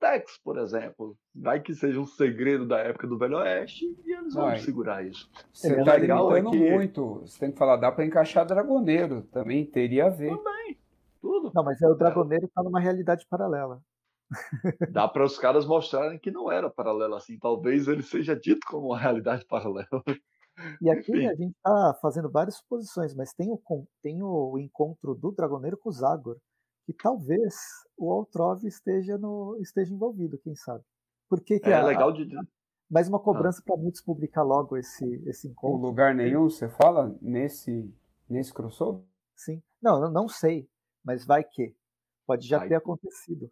Tex, 0.00 0.38
por 0.42 0.58
exemplo. 0.58 1.16
Vai 1.34 1.60
que 1.60 1.74
seja 1.74 2.00
um 2.00 2.06
segredo 2.06 2.66
da 2.66 2.78
época 2.78 3.06
do 3.06 3.18
Velho 3.18 3.36
Oeste 3.36 3.84
e 4.04 4.12
eles 4.12 4.34
vão 4.34 4.56
segurar 4.56 5.04
isso. 5.04 5.28
Você 5.52 5.72
é 5.72 5.84
tá 5.84 5.94
legal 5.94 6.34
é 6.34 6.42
que... 6.42 6.56
muito. 6.56 7.20
Você 7.20 7.38
tem 7.38 7.52
que 7.52 7.58
falar, 7.58 7.76
dá 7.76 7.92
para 7.92 8.04
encaixar 8.04 8.46
Dragoneiro. 8.46 9.22
Também 9.22 9.66
teria 9.66 10.06
a 10.06 10.10
ver. 10.10 10.34
Também. 10.34 10.78
Tudo. 11.20 11.52
Não, 11.54 11.64
mas 11.64 11.82
é, 11.82 11.88
o 11.88 11.94
Dragoneiro 11.94 12.46
está 12.46 12.62
numa 12.62 12.80
realidade 12.80 13.26
paralela. 13.28 13.82
Dá 14.92 15.08
para 15.08 15.24
os 15.24 15.38
caras 15.38 15.66
mostrarem 15.66 16.18
que 16.18 16.30
não 16.30 16.50
era 16.50 16.70
paralelo 16.70 17.14
assim. 17.14 17.38
Talvez 17.38 17.88
ele 17.88 18.02
seja 18.02 18.36
dito 18.36 18.66
como 18.66 18.88
uma 18.88 18.98
realidade 18.98 19.44
paralela. 19.48 20.02
E 20.80 20.90
aqui 20.90 21.12
Enfim. 21.12 21.26
a 21.26 21.34
gente 21.34 21.56
está 21.56 21.98
fazendo 22.02 22.30
várias 22.30 22.56
suposições, 22.56 23.14
mas 23.14 23.32
tem 23.32 23.50
o, 23.50 23.60
tem 24.02 24.22
o 24.22 24.58
encontro 24.58 25.14
do 25.14 25.30
Dragoneiro 25.30 25.78
com 25.78 25.88
o 25.88 25.92
Zagor, 25.92 26.36
que 26.84 26.92
talvez 26.92 27.54
o 27.96 28.10
Altrove 28.12 28.66
esteja, 28.66 29.16
no, 29.16 29.56
esteja 29.60 29.94
envolvido, 29.94 30.38
quem 30.38 30.54
sabe. 30.54 30.82
Por 31.28 31.40
que, 31.42 31.60
que 31.60 31.68
é 31.68 31.74
a, 31.74 31.84
legal 31.84 32.12
de. 32.12 32.26
Mais 32.90 33.08
uma 33.08 33.18
ah. 33.18 33.22
cobrança 33.22 33.60
ah. 33.60 33.64
para 33.66 33.76
muitos 33.76 34.00
publicar 34.00 34.42
logo 34.42 34.76
esse, 34.76 35.04
esse 35.26 35.48
encontro. 35.48 35.78
Em 35.78 35.82
lugar 35.82 36.14
nenhum, 36.14 36.44
você 36.44 36.68
fala, 36.68 37.16
nesse, 37.20 37.94
nesse 38.28 38.52
crossover? 38.52 39.04
Sim. 39.36 39.62
Não, 39.80 40.02
eu 40.02 40.10
não 40.10 40.28
sei, 40.28 40.68
mas 41.04 41.24
vai 41.24 41.44
que. 41.44 41.76
Pode 42.26 42.46
já 42.46 42.58
vai. 42.58 42.68
ter 42.68 42.74
acontecido. 42.74 43.50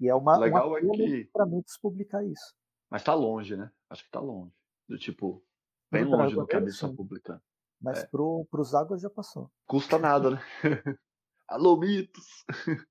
E 0.00 0.08
é 0.08 0.14
uma, 0.14 0.36
legal 0.36 0.68
uma 0.68 0.78
é 0.78 0.82
que... 0.82 1.24
para 1.32 1.46
muitos 1.46 1.76
publicar 1.76 2.24
isso. 2.24 2.54
Mas 2.90 3.02
está 3.02 3.14
longe, 3.14 3.56
né? 3.56 3.70
Acho 3.90 4.02
que 4.02 4.08
está 4.08 4.20
longe. 4.20 4.52
Do 4.88 4.96
tipo, 4.96 5.44
Bem 5.90 6.04
longe 6.04 6.34
do 6.34 6.46
que 6.46 6.56
a 6.56 6.60
missa 6.60 6.88
pública. 6.88 7.42
Mas 7.80 8.00
é. 8.00 8.06
pro, 8.06 8.46
pros 8.50 8.74
águas 8.74 9.00
já 9.00 9.08
passou. 9.08 9.50
Custa 9.66 9.98
nada, 9.98 10.30
né? 10.30 10.40
Alô, 11.48 11.76
mitos! 11.78 12.44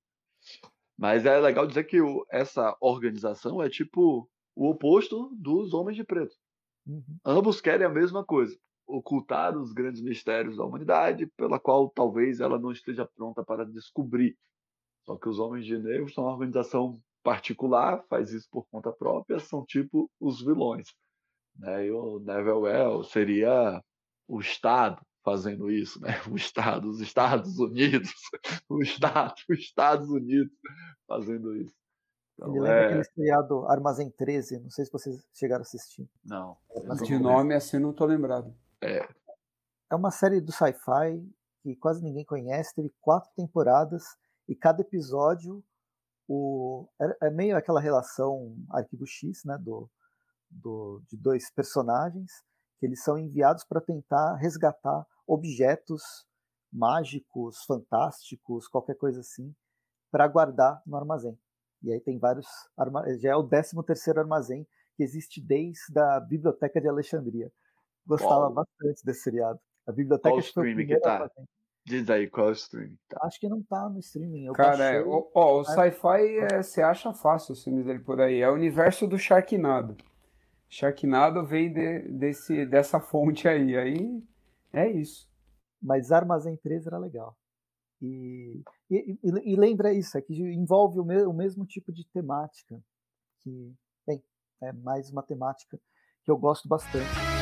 Mas 0.98 1.26
é 1.26 1.40
legal 1.40 1.68
dizer 1.68 1.84
que 1.84 2.02
o, 2.02 2.26
essa 2.32 2.76
organização 2.82 3.62
é 3.62 3.70
tipo 3.70 4.28
o 4.56 4.70
oposto 4.70 5.30
dos 5.36 5.74
homens 5.74 5.96
de 5.96 6.04
preto. 6.04 6.36
Uhum. 6.88 7.20
Ambos 7.24 7.62
querem 7.62 7.86
a 7.86 7.90
mesma 7.90 8.26
coisa: 8.26 8.58
ocultar 8.88 9.56
os 9.56 9.74
grandes 9.74 10.02
mistérios 10.02 10.58
da 10.58 10.66
humanidade, 10.66 11.28
pela 11.38 11.60
qual 11.60 11.90
talvez 11.90 12.40
ela 12.40 12.58
não 12.58 12.72
esteja 12.72 13.06
pronta 13.06 13.44
para 13.44 13.64
descobrir. 13.64 14.36
Só 15.08 15.16
que 15.16 15.30
os 15.30 15.40
homens 15.40 15.66
de 15.66 15.78
negro 15.78 16.12
são 16.12 16.26
uma 16.26 16.34
organização 16.34 17.02
particular, 17.24 18.04
faz 18.10 18.34
isso 18.34 18.48
por 18.52 18.68
conta 18.70 18.92
própria, 18.92 19.40
são 19.40 19.66
tipo 19.66 20.12
os 20.20 20.44
vilões. 20.44 20.94
Né? 21.58 21.88
E 21.88 21.92
o 21.92 22.20
Neverwell 22.20 23.04
seria 23.06 23.82
o 24.28 24.42
Estado 24.42 25.02
fazendo 25.24 25.72
isso, 25.72 26.00
né? 26.02 26.10
O 26.32 26.36
Estado, 26.36 26.90
os 26.90 27.00
Estados 27.00 27.58
Unidos, 27.58 28.12
o 28.70 28.82
Estado, 28.82 29.34
os 29.50 29.60
Estados 29.60 30.10
Unidos 30.10 30.54
fazendo 31.08 31.56
isso. 31.56 31.76
Então, 32.34 32.50
Ele 32.52 32.60
lembra 32.60 32.80
é... 32.80 32.86
aquele 32.88 33.04
seriado 33.06 33.66
Armazém 33.68 34.12
13, 34.12 34.60
não 34.60 34.70
sei 34.70 34.86
se 34.86 34.92
vocês 34.92 35.26
chegaram 35.34 35.62
a 35.62 35.64
assistir. 35.64 36.08
Não. 36.24 36.58
De 37.04 37.18
nome 37.18 37.56
assim 37.56 37.80
não 37.80 37.94
tô 37.94 38.06
lembrado. 38.06 38.54
É. 38.82 39.08
É 39.90 39.96
uma 39.96 40.12
série 40.12 40.42
do 40.42 40.52
sci-fi 40.52 41.26
que 41.64 41.76
quase 41.78 42.04
ninguém 42.04 42.26
conhece, 42.26 42.76
teve 42.76 42.94
quatro 43.02 43.30
temporadas 43.36 44.04
e 44.48 44.56
cada 44.56 44.82
episódio 44.82 45.64
o, 46.28 46.88
é, 47.02 47.28
é 47.28 47.30
meio 47.30 47.56
aquela 47.56 47.80
relação 47.80 48.56
arquivo 48.70 49.06
X, 49.06 49.44
né, 49.46 49.58
do, 49.58 49.90
do, 50.50 51.02
de 51.10 51.18
dois 51.18 51.50
personagens 51.52 52.32
que 52.80 52.86
eles 52.86 53.04
são 53.04 53.18
enviados 53.18 53.64
para 53.64 53.82
tentar 53.82 54.36
resgatar 54.36 55.06
objetos 55.26 56.04
mágicos, 56.72 57.64
fantásticos, 57.66 58.68
qualquer 58.68 58.96
coisa 58.96 59.22
assim, 59.22 59.54
para 60.12 60.28
guardar 60.28 60.82
no 60.86 60.96
armazém. 60.96 61.38
E 61.82 61.92
aí 61.92 62.00
tem 62.00 62.18
vários 62.18 62.48
já 63.20 63.32
é 63.32 63.36
o 63.36 63.44
13 63.44 63.84
terceiro 63.86 64.20
armazém 64.20 64.68
que 64.96 65.04
existe 65.04 65.40
desde 65.42 65.98
a 66.00 66.20
Biblioteca 66.20 66.82
de 66.82 66.88
Alexandria. 66.88 67.52
Gostava 68.06 68.50
bastante 68.50 69.04
desse 69.06 69.22
seriado. 69.22 69.60
A 69.86 69.92
biblioteca 69.92 70.30
qual 70.30 70.40
streaming 70.40 70.88
que 70.88 71.00
tá? 71.00 71.14
Armazém. 71.14 71.46
Diz 71.88 72.10
aí 72.10 72.28
qual 72.28 72.48
é 72.48 72.50
o 72.50 72.54
streaming. 72.54 72.98
Tá. 73.08 73.18
Acho 73.24 73.40
que 73.40 73.48
não 73.48 73.64
tá 73.64 73.88
no 73.88 74.00
streaming. 74.00 74.44
Eu 74.44 74.52
Cara, 74.52 74.84
é, 74.84 75.02
ó, 75.02 75.26
ó, 75.34 75.62
o 75.62 75.64
sci-fi 75.64 76.38
é, 76.40 76.62
você 76.62 76.82
acha 76.82 77.14
fácil 77.14 77.54
os 77.54 77.64
filmes 77.64 77.86
dele 77.86 78.00
por 78.00 78.20
aí. 78.20 78.42
É 78.42 78.50
o 78.50 78.56
universo 78.56 79.08
do 79.08 79.18
Sharknado. 79.18 79.96
Sharknado 80.68 81.46
vem 81.46 81.72
de, 81.72 82.00
desse, 82.10 82.66
dessa 82.66 83.00
fonte 83.00 83.48
aí. 83.48 83.78
Aí 83.78 84.22
é 84.74 84.92
isso. 84.92 85.30
Mas 85.82 86.12
Armazém 86.12 86.58
3 86.58 86.88
era 86.88 86.98
legal. 86.98 87.38
E, 88.02 88.62
e, 88.92 89.18
e, 89.24 89.56
lembra 89.56 89.94
isso, 89.94 90.18
é 90.18 90.22
que 90.22 90.34
envolve 90.34 91.00
o, 91.00 91.06
me, 91.06 91.24
o 91.24 91.32
mesmo 91.32 91.66
tipo 91.66 91.94
de 91.94 92.06
temática. 92.06 92.84
Que, 93.40 93.74
bem, 94.06 94.22
é 94.62 94.74
mais 94.74 95.10
uma 95.10 95.24
temática 95.24 95.80
que 96.26 96.30
eu 96.30 96.38
gosto 96.38 96.68
bastante. 96.68 97.37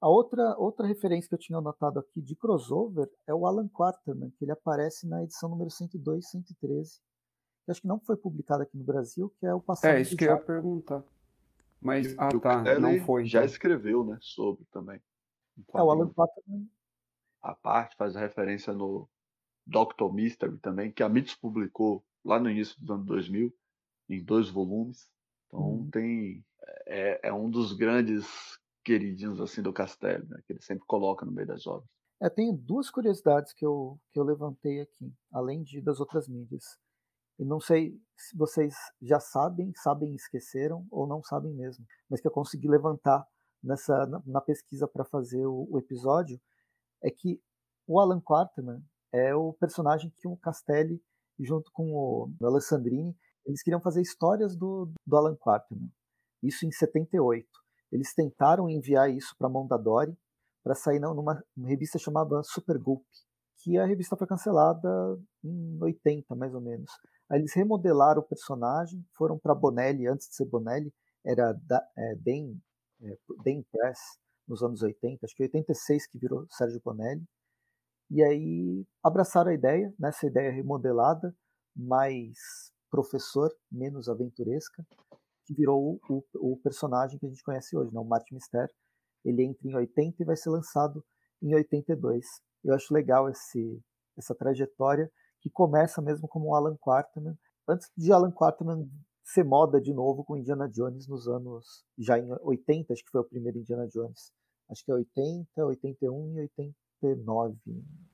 A 0.00 0.08
outra, 0.08 0.56
outra 0.56 0.86
referência 0.86 1.28
que 1.28 1.34
eu 1.34 1.38
tinha 1.38 1.58
anotado 1.58 1.98
aqui 1.98 2.20
de 2.20 2.36
crossover 2.36 3.10
é 3.26 3.34
o 3.34 3.46
Alan 3.46 3.68
Quarterman, 3.68 4.30
que 4.30 4.44
ele 4.44 4.52
aparece 4.52 5.08
na 5.08 5.24
edição 5.24 5.48
número 5.48 5.70
102 5.70 6.24
e 6.24 6.28
113 6.28 7.00
que 7.68 7.72
acho 7.72 7.82
que 7.82 7.86
não 7.86 8.00
foi 8.00 8.16
publicado 8.16 8.62
aqui 8.62 8.78
no 8.78 8.82
Brasil, 8.82 9.30
que 9.38 9.44
é 9.44 9.52
o 9.52 9.60
passado. 9.60 9.92
É, 9.92 10.00
isso 10.00 10.16
que 10.16 10.24
eu 10.24 10.30
ia 10.30 10.40
perguntar. 10.40 11.04
Mas, 11.78 12.12
e, 12.12 12.16
ah 12.18 12.30
tá, 12.40 12.80
não 12.80 12.98
foi. 13.04 13.26
Já 13.26 13.40
então. 13.40 13.52
escreveu, 13.52 14.04
né, 14.04 14.16
sobre 14.22 14.64
também. 14.72 14.98
é, 15.74 15.82
o 15.82 15.90
Alan 15.90 16.08
Patterson. 16.08 16.66
A 17.42 17.54
parte 17.54 17.94
faz 17.96 18.14
referência 18.14 18.72
no 18.72 19.06
Doctor 19.66 20.10
Mystery 20.12 20.56
também, 20.58 20.90
que 20.90 21.02
a 21.02 21.10
Mitos 21.10 21.34
publicou 21.34 22.02
lá 22.24 22.40
no 22.40 22.50
início 22.50 22.74
dos 22.80 22.90
anos 22.90 23.06
2000, 23.06 23.54
em 24.08 24.24
dois 24.24 24.48
volumes. 24.48 25.06
Então 25.46 25.72
hum. 25.72 25.90
tem 25.90 26.42
é, 26.86 27.28
é, 27.28 27.32
um 27.32 27.50
dos 27.50 27.74
grandes 27.74 28.57
queridinhos 28.88 29.38
assim 29.38 29.60
do 29.60 29.70
Castelo, 29.70 30.26
né, 30.28 30.40
que 30.46 30.54
ele 30.54 30.62
sempre 30.62 30.86
coloca 30.86 31.26
no 31.26 31.30
meio 31.30 31.46
das 31.46 31.66
obras. 31.66 31.86
É, 32.22 32.30
tenho 32.30 32.56
duas 32.56 32.90
curiosidades 32.90 33.52
que 33.52 33.64
eu, 33.64 34.00
que 34.10 34.18
eu 34.18 34.24
levantei 34.24 34.80
aqui, 34.80 35.12
além 35.30 35.62
de 35.62 35.82
das 35.82 36.00
outras 36.00 36.26
mídias. 36.26 36.64
E 37.38 37.44
não 37.44 37.60
sei 37.60 38.00
se 38.16 38.36
vocês 38.36 38.74
já 39.02 39.20
sabem, 39.20 39.72
sabem 39.76 40.14
esqueceram 40.14 40.86
ou 40.90 41.06
não 41.06 41.22
sabem 41.22 41.52
mesmo, 41.52 41.84
mas 42.08 42.20
que 42.20 42.26
eu 42.26 42.32
consegui 42.32 42.66
levantar 42.66 43.24
nessa 43.62 44.06
na, 44.06 44.22
na 44.24 44.40
pesquisa 44.40 44.88
para 44.88 45.04
fazer 45.04 45.44
o, 45.46 45.68
o, 45.70 45.78
episódio 45.78 46.40
é 47.02 47.10
que 47.10 47.40
o 47.86 48.00
Alan 48.00 48.20
Quarterman 48.20 48.82
é 49.12 49.34
o 49.34 49.52
personagem 49.52 50.12
que 50.16 50.26
o 50.26 50.36
Castelli 50.36 51.00
junto 51.38 51.70
com 51.72 51.92
o 51.92 52.32
Alessandrini 52.42 53.14
eles 53.44 53.62
queriam 53.62 53.80
fazer 53.80 54.00
histórias 54.00 54.56
do, 54.56 54.90
do 55.06 55.16
Alan 55.16 55.36
Quarterman 55.36 55.90
isso 56.42 56.66
em 56.66 56.70
78. 56.70 57.46
Eles 57.90 58.14
tentaram 58.14 58.68
enviar 58.68 59.10
isso 59.10 59.34
para 59.38 59.48
Mondadori 59.48 60.16
para 60.62 60.74
sair 60.74 61.00
numa 61.00 61.42
revista 61.64 61.98
chamada 61.98 62.42
Supergulp, 62.42 63.02
que 63.58 63.78
a 63.78 63.86
revista 63.86 64.16
foi 64.16 64.26
cancelada 64.26 64.88
em 65.42 65.78
80, 65.82 66.34
mais 66.34 66.54
ou 66.54 66.60
menos. 66.60 66.90
Aí 67.30 67.40
eles 67.40 67.54
remodelaram 67.54 68.20
o 68.20 68.24
personagem, 68.24 69.04
foram 69.16 69.38
para 69.38 69.54
Bonelli, 69.54 70.06
antes 70.06 70.28
de 70.28 70.34
ser 70.34 70.44
Bonelli, 70.46 70.92
era 71.24 71.58
é, 71.96 72.14
Den, 72.16 72.60
é, 73.02 73.16
Den 73.42 73.64
Press, 73.70 73.98
nos 74.46 74.62
anos 74.62 74.82
80, 74.82 75.24
acho 75.24 75.34
que 75.34 75.42
86 75.42 76.06
que 76.06 76.18
virou 76.18 76.46
Sérgio 76.50 76.80
Bonelli. 76.84 77.24
E 78.10 78.22
aí 78.22 78.86
abraçaram 79.02 79.50
a 79.50 79.54
ideia, 79.54 79.92
nessa 79.98 80.26
ideia 80.26 80.50
remodelada, 80.50 81.34
mais 81.76 82.72
professor, 82.90 83.50
menos 83.70 84.08
aventuresca, 84.08 84.86
que 85.48 85.54
virou 85.54 85.98
o, 86.10 86.22
o, 86.34 86.56
personagem 86.58 87.18
que 87.18 87.24
a 87.24 87.28
gente 87.28 87.42
conhece 87.42 87.74
hoje, 87.74 87.90
né? 87.92 87.98
o 87.98 88.04
Martin 88.04 88.34
Mister. 88.34 88.68
Ele 89.24 89.42
entra 89.42 89.66
em 89.66 89.74
80 89.74 90.22
e 90.22 90.26
vai 90.26 90.36
ser 90.36 90.50
lançado 90.50 91.02
em 91.42 91.54
82. 91.54 92.24
Eu 92.62 92.74
acho 92.74 92.92
legal 92.92 93.30
esse, 93.30 93.82
essa 94.16 94.34
trajetória 94.34 95.10
que 95.40 95.48
começa 95.48 96.02
mesmo 96.02 96.28
como 96.28 96.50
um 96.50 96.54
Alan 96.54 96.76
Quarterman, 96.76 97.34
antes 97.66 97.88
de 97.96 98.12
Alan 98.12 98.30
Quarterman 98.30 98.86
ser 99.24 99.44
moda 99.44 99.80
de 99.80 99.92
novo 99.94 100.22
com 100.22 100.36
Indiana 100.36 100.68
Jones 100.68 101.08
nos 101.08 101.26
anos 101.26 101.84
já 101.98 102.18
em 102.18 102.30
80, 102.42 102.92
acho 102.92 103.02
que 103.02 103.10
foi 103.10 103.22
o 103.22 103.28
primeiro 103.28 103.58
Indiana 103.58 103.88
Jones. 103.88 104.30
Acho 104.70 104.84
que 104.84 104.90
é 104.90 104.94
80, 104.94 105.64
81 105.64 106.34
e 106.34 106.40
89. 107.02 107.54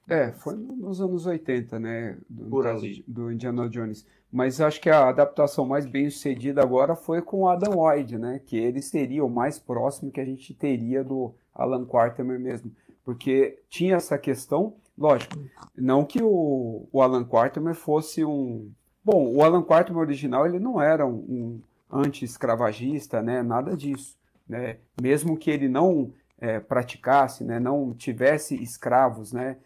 É, 0.08 0.32
foi 0.32 0.54
nos 0.54 1.00
anos 1.00 1.26
80, 1.26 1.78
né? 1.78 2.18
Do, 2.28 2.46
Por 2.50 2.66
ali. 2.66 3.02
do 3.06 3.32
Indiana 3.32 3.68
Jones. 3.68 4.06
Mas 4.30 4.60
acho 4.60 4.80
que 4.80 4.90
a 4.90 5.08
adaptação 5.08 5.64
mais 5.64 5.86
bem 5.86 6.10
sucedida 6.10 6.62
agora 6.62 6.94
foi 6.94 7.22
com 7.22 7.42
o 7.42 7.48
Adam 7.48 7.74
Lloyd, 7.74 8.18
né? 8.18 8.40
Que 8.44 8.56
ele 8.56 8.82
seria 8.82 9.24
o 9.24 9.30
mais 9.30 9.58
próximo 9.58 10.10
que 10.10 10.20
a 10.20 10.24
gente 10.24 10.52
teria 10.52 11.02
do 11.02 11.32
Alan 11.54 11.86
Quarterman 11.86 12.38
mesmo. 12.38 12.70
Porque 13.04 13.60
tinha 13.68 13.96
essa 13.96 14.18
questão, 14.18 14.74
lógico, 14.98 15.38
não 15.76 16.04
que 16.04 16.22
o, 16.22 16.86
o 16.92 17.00
Alan 17.00 17.24
Quarterman 17.24 17.74
fosse 17.74 18.24
um. 18.24 18.70
Bom, 19.02 19.34
o 19.34 19.42
Alan 19.42 19.62
Quarterman 19.62 20.02
original 20.02 20.46
ele 20.46 20.58
não 20.58 20.80
era 20.80 21.06
um, 21.06 21.12
um 21.12 21.60
anti-escravagista, 21.90 23.22
né? 23.22 23.42
Nada 23.42 23.76
disso. 23.76 24.18
Né? 24.48 24.76
Mesmo 25.00 25.36
que 25.36 25.50
ele 25.50 25.68
não 25.68 26.12
é, 26.40 26.60
praticasse, 26.60 27.44
né, 27.44 27.58
não 27.58 27.94
tivesse 27.94 28.54
escravos 28.62 29.32
né, 29.32 29.56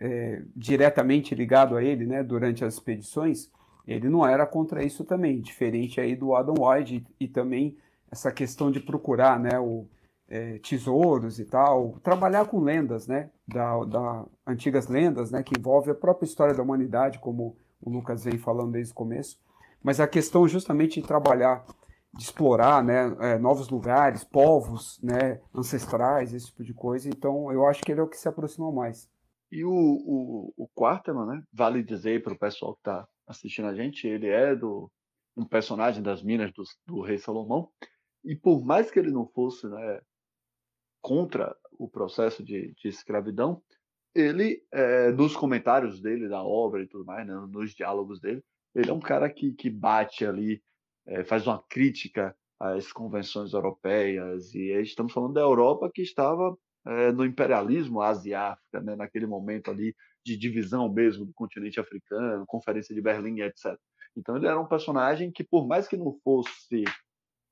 é, 0.00 0.42
diretamente 0.54 1.34
ligado 1.34 1.76
a 1.76 1.82
ele 1.82 2.06
né, 2.06 2.22
durante 2.22 2.64
as 2.64 2.74
expedições, 2.74 3.50
ele 3.86 4.08
não 4.08 4.26
era 4.26 4.46
contra 4.46 4.84
isso 4.84 5.04
também, 5.04 5.40
diferente 5.40 6.00
aí 6.00 6.14
do 6.14 6.34
Adam 6.34 6.54
White 6.58 7.06
e, 7.20 7.24
e 7.24 7.28
também 7.28 7.76
essa 8.10 8.30
questão 8.30 8.70
de 8.70 8.80
procurar 8.80 9.38
né, 9.40 9.58
o, 9.58 9.86
é, 10.28 10.58
tesouros 10.58 11.38
e 11.38 11.44
tal, 11.44 11.98
trabalhar 12.02 12.44
com 12.46 12.60
lendas, 12.60 13.06
né, 13.06 13.30
da, 13.46 13.84
da, 13.84 14.24
antigas 14.46 14.88
lendas, 14.88 15.30
né, 15.30 15.42
que 15.42 15.58
envolve 15.58 15.90
a 15.90 15.94
própria 15.94 16.26
história 16.26 16.54
da 16.54 16.62
humanidade, 16.62 17.18
como 17.18 17.56
o 17.80 17.90
Lucas 17.90 18.24
vem 18.24 18.36
falando 18.36 18.72
desde 18.72 18.92
o 18.92 18.96
começo, 18.96 19.38
mas 19.82 20.00
a 20.00 20.06
questão 20.06 20.46
justamente 20.46 21.00
de 21.00 21.06
trabalhar 21.06 21.64
de 22.14 22.22
explorar 22.22 22.82
né, 22.82 23.16
é, 23.20 23.38
novos 23.38 23.68
lugares, 23.68 24.24
povos 24.24 25.00
né, 25.02 25.40
ancestrais, 25.54 26.32
esse 26.32 26.46
tipo 26.46 26.64
de 26.64 26.74
coisa. 26.74 27.08
Então, 27.08 27.52
eu 27.52 27.66
acho 27.66 27.82
que 27.82 27.92
ele 27.92 28.00
é 28.00 28.02
o 28.02 28.08
que 28.08 28.16
se 28.16 28.28
aproxima 28.28 28.72
mais. 28.72 29.08
E 29.50 29.64
o, 29.64 29.70
o, 29.70 30.54
o 30.56 30.68
Quarterman, 30.68 31.26
né, 31.26 31.42
vale 31.52 31.82
dizer 31.82 32.22
para 32.22 32.34
o 32.34 32.38
pessoal 32.38 32.74
que 32.74 32.80
está 32.80 33.06
assistindo 33.26 33.68
a 33.68 33.74
gente, 33.74 34.06
ele 34.06 34.28
é 34.28 34.54
do 34.54 34.90
um 35.36 35.44
personagem 35.44 36.02
das 36.02 36.22
Minas 36.22 36.52
do, 36.52 36.64
do 36.86 37.00
Rei 37.00 37.16
Salomão. 37.16 37.70
E 38.24 38.34
por 38.34 38.64
mais 38.64 38.90
que 38.90 38.98
ele 38.98 39.12
não 39.12 39.26
fosse 39.26 39.68
né, 39.68 40.00
contra 41.00 41.56
o 41.78 41.88
processo 41.88 42.42
de, 42.42 42.74
de 42.74 42.88
escravidão, 42.88 43.62
ele, 44.14 44.60
é, 44.72 45.12
nos 45.12 45.36
comentários 45.36 46.00
dele 46.00 46.28
da 46.28 46.42
obra 46.42 46.82
e 46.82 46.88
tudo 46.88 47.04
mais, 47.04 47.26
né, 47.26 47.34
nos 47.48 47.72
diálogos 47.72 48.20
dele, 48.20 48.42
ele 48.74 48.90
é 48.90 48.92
um 48.92 49.00
cara 49.00 49.30
que, 49.30 49.52
que 49.52 49.70
bate 49.70 50.26
ali 50.26 50.60
é, 51.08 51.24
faz 51.24 51.46
uma 51.46 51.62
crítica 51.68 52.36
às 52.60 52.92
convenções 52.92 53.52
europeias, 53.52 54.54
e 54.54 54.72
estamos 54.82 55.12
falando 55.12 55.34
da 55.34 55.40
Europa 55.40 55.90
que 55.92 56.02
estava 56.02 56.56
é, 56.86 57.12
no 57.12 57.24
imperialismo 57.24 58.00
Ásia-África, 58.00 58.80
né, 58.80 58.96
naquele 58.96 59.26
momento 59.26 59.70
ali 59.70 59.94
de 60.24 60.36
divisão 60.36 60.92
mesmo 60.92 61.24
do 61.24 61.32
continente 61.32 61.80
africano, 61.80 62.44
Conferência 62.46 62.94
de 62.94 63.00
Berlim, 63.00 63.40
etc. 63.40 63.78
Então 64.16 64.36
ele 64.36 64.46
era 64.46 64.60
um 64.60 64.66
personagem 64.66 65.30
que, 65.30 65.44
por 65.44 65.66
mais 65.66 65.88
que 65.88 65.96
não 65.96 66.18
fosse, 66.22 66.84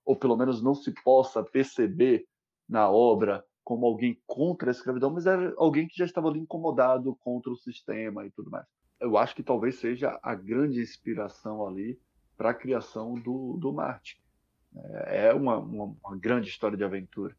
ou 0.05 0.17
pelo 0.17 0.37
menos 0.37 0.63
não 0.63 0.75
se 0.75 0.93
possa 1.03 1.43
perceber 1.43 2.27
na 2.69 2.91
obra 2.91 3.45
como 3.65 3.87
alguém 3.87 4.21
contra 4.27 4.71
a 4.71 4.73
escravidão, 4.73 5.11
mas 5.11 5.27
era 5.27 5.55
alguém 5.57 5.89
que 5.89 5.97
já 5.97 6.05
estava 6.05 6.29
ali 6.29 6.41
incomodado 6.41 7.17
contra 7.17 7.51
o 7.51 7.57
sistema 7.57 8.27
e 8.27 8.31
tudo 8.31 8.51
mais. 8.51 8.67
Eu 9.01 9.17
acho 9.17 9.35
que 9.35 9.43
talvez 9.43 9.77
seja 9.77 10.19
a 10.23 10.35
grande 10.35 10.81
inspiração 10.81 11.67
ali 11.67 11.99
para 12.37 12.51
a 12.51 12.55
criação 12.55 13.15
do, 13.15 13.57
do 13.59 13.73
Martin. 13.73 14.17
É, 15.07 15.29
é 15.29 15.35
uma, 15.35 15.59
uma, 15.59 15.95
uma 16.05 16.17
grande 16.17 16.49
história 16.49 16.77
de 16.77 16.85
aventura. 16.85 17.35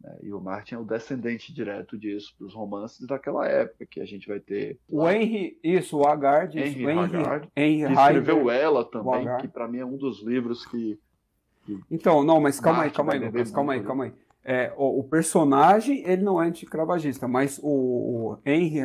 Né? 0.00 0.18
E 0.22 0.32
o 0.32 0.40
Martin 0.40 0.74
é 0.74 0.78
o 0.78 0.84
descendente 0.84 1.52
direto 1.52 1.98
disso, 1.98 2.34
dos 2.38 2.54
romances 2.54 3.06
daquela 3.06 3.46
época, 3.46 3.86
que 3.86 4.00
a 4.00 4.04
gente 4.04 4.28
vai 4.28 4.40
ter. 4.40 4.78
O 4.88 5.08
Henry, 5.08 5.58
isso, 5.62 5.98
o 5.98 6.06
Haggard, 6.06 6.58
Henry, 6.58 6.86
o 6.86 6.90
Henry, 6.90 7.16
Haggard, 7.16 7.48
Henry 7.56 7.86
que 7.86 8.00
escreveu 8.00 8.50
ela 8.50 8.84
também, 8.84 9.26
que 9.40 9.48
para 9.48 9.68
mim 9.68 9.78
é 9.78 9.84
um 9.84 9.96
dos 9.96 10.22
livros 10.22 10.64
que. 10.66 10.98
que 11.64 11.78
então, 11.90 12.22
não, 12.24 12.40
mas 12.40 12.60
calma 12.60 12.84
aí, 12.84 12.90
calma 12.90 13.12
aí, 13.12 13.18
Lucas, 13.18 13.50
calma 13.50 13.72
aí, 13.74 13.82
calma 13.82 14.04
aí. 14.04 14.12
É, 14.52 14.74
o, 14.76 14.98
o, 14.98 15.04
personagem, 15.04 16.02
ele 16.04 16.24
não 16.24 16.42
é 16.42 16.48
anticravagista, 16.48 17.28
mas 17.28 17.60
o, 17.62 17.68
o 17.68 18.38
Henry, 18.44 18.80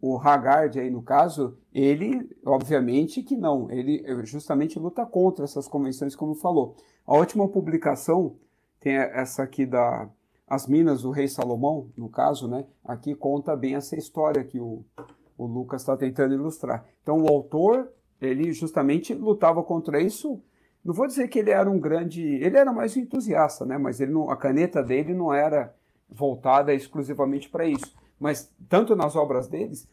o 0.00 0.16
Haggard 0.16 0.78
aí 0.78 0.88
no 0.90 1.02
caso, 1.02 1.58
ele, 1.74 2.30
obviamente 2.46 3.24
que 3.24 3.36
não, 3.36 3.68
ele 3.68 4.00
justamente 4.24 4.78
luta 4.78 5.04
contra 5.04 5.44
essas 5.44 5.66
convenções, 5.66 6.14
como 6.14 6.36
falou. 6.36 6.76
A 7.04 7.16
última 7.16 7.48
publicação 7.48 8.36
tem 8.78 8.94
essa 8.94 9.42
aqui 9.42 9.66
da 9.66 10.08
As 10.46 10.68
Minas 10.68 11.02
do 11.02 11.10
Rei 11.10 11.26
Salomão, 11.26 11.90
no 11.96 12.08
caso, 12.08 12.46
né? 12.46 12.64
Aqui 12.84 13.12
conta 13.12 13.56
bem 13.56 13.74
essa 13.74 13.96
história 13.96 14.44
que 14.44 14.60
o, 14.60 14.84
o 15.36 15.46
Lucas 15.46 15.82
está 15.82 15.96
tentando 15.96 16.32
ilustrar. 16.32 16.86
Então, 17.02 17.20
o 17.20 17.26
autor, 17.26 17.88
ele 18.20 18.52
justamente 18.52 19.14
lutava 19.14 19.64
contra 19.64 20.00
isso 20.00 20.40
não 20.84 20.94
vou 20.94 21.06
dizer 21.06 21.28
que 21.28 21.38
ele 21.38 21.50
era 21.50 21.70
um 21.70 21.78
grande. 21.78 22.22
Ele 22.22 22.56
era 22.56 22.72
mais 22.72 22.96
um 22.96 23.00
entusiasta, 23.00 23.64
né? 23.64 23.76
Mas 23.78 24.00
ele 24.00 24.12
não, 24.12 24.30
a 24.30 24.36
caneta 24.36 24.82
dele 24.82 25.14
não 25.14 25.32
era 25.32 25.74
voltada 26.08 26.72
exclusivamente 26.72 27.48
para 27.48 27.66
isso. 27.66 27.94
Mas 28.18 28.50
tanto 28.68 28.96
nas 28.96 29.14
obras 29.14 29.48
deles, 29.48 29.88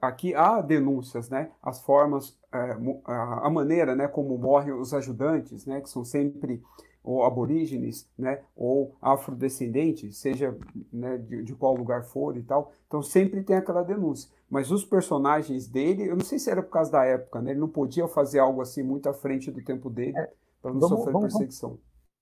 aqui 0.00 0.34
há 0.34 0.60
denúncias, 0.60 1.28
né? 1.28 1.50
As 1.62 1.80
formas, 1.80 2.36
é, 2.52 2.76
a 3.06 3.48
maneira, 3.50 3.94
né? 3.94 4.08
Como 4.08 4.36
morrem 4.36 4.72
os 4.72 4.92
ajudantes, 4.92 5.64
né? 5.66 5.80
Que 5.80 5.88
são 5.88 6.04
sempre 6.04 6.62
ou 7.04 7.24
aborígenes, 7.24 8.08
né, 8.16 8.40
ou 8.56 8.94
afrodescendentes, 9.02 10.16
seja 10.16 10.56
né, 10.92 11.18
de, 11.18 11.42
de, 11.42 11.54
qual 11.54 11.74
lugar 11.74 12.04
for 12.04 12.36
e 12.36 12.42
tal. 12.42 12.72
Então 12.86 13.02
sempre 13.02 13.42
tem 13.42 13.56
aquela 13.56 13.82
denúncia. 13.82 14.30
Mas 14.52 14.70
os 14.70 14.84
personagens 14.84 15.66
dele, 15.66 16.10
eu 16.10 16.14
não 16.14 16.24
sei 16.24 16.38
se 16.38 16.50
era 16.50 16.62
por 16.62 16.70
causa 16.70 16.92
da 16.92 17.02
época, 17.04 17.40
né? 17.40 17.52
Ele 17.52 17.60
não 17.60 17.70
podia 17.70 18.06
fazer 18.06 18.38
algo 18.38 18.60
assim 18.60 18.82
muito 18.82 19.08
à 19.08 19.14
frente 19.14 19.50
do 19.50 19.64
tempo 19.64 19.88
dele 19.88 20.18
é, 20.18 20.30
para 20.60 20.74
não 20.74 20.80
vamos, 20.80 20.98
sofrer 20.98 21.12
vamos, 21.14 21.32
perseguição. 21.32 21.78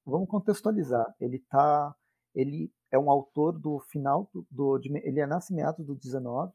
Vamos 0.06 0.28
contextualizar. 0.28 1.12
Ele 1.20 1.40
tá, 1.50 1.92
ele 2.32 2.72
é 2.88 2.96
um 2.96 3.10
autor 3.10 3.58
do 3.58 3.80
final 3.80 4.30
do, 4.32 4.46
do 4.48 4.80
ele 5.02 5.18
é 5.18 5.26
nasce 5.26 5.52
meados 5.52 5.84
do 5.84 5.96
19 5.96 6.52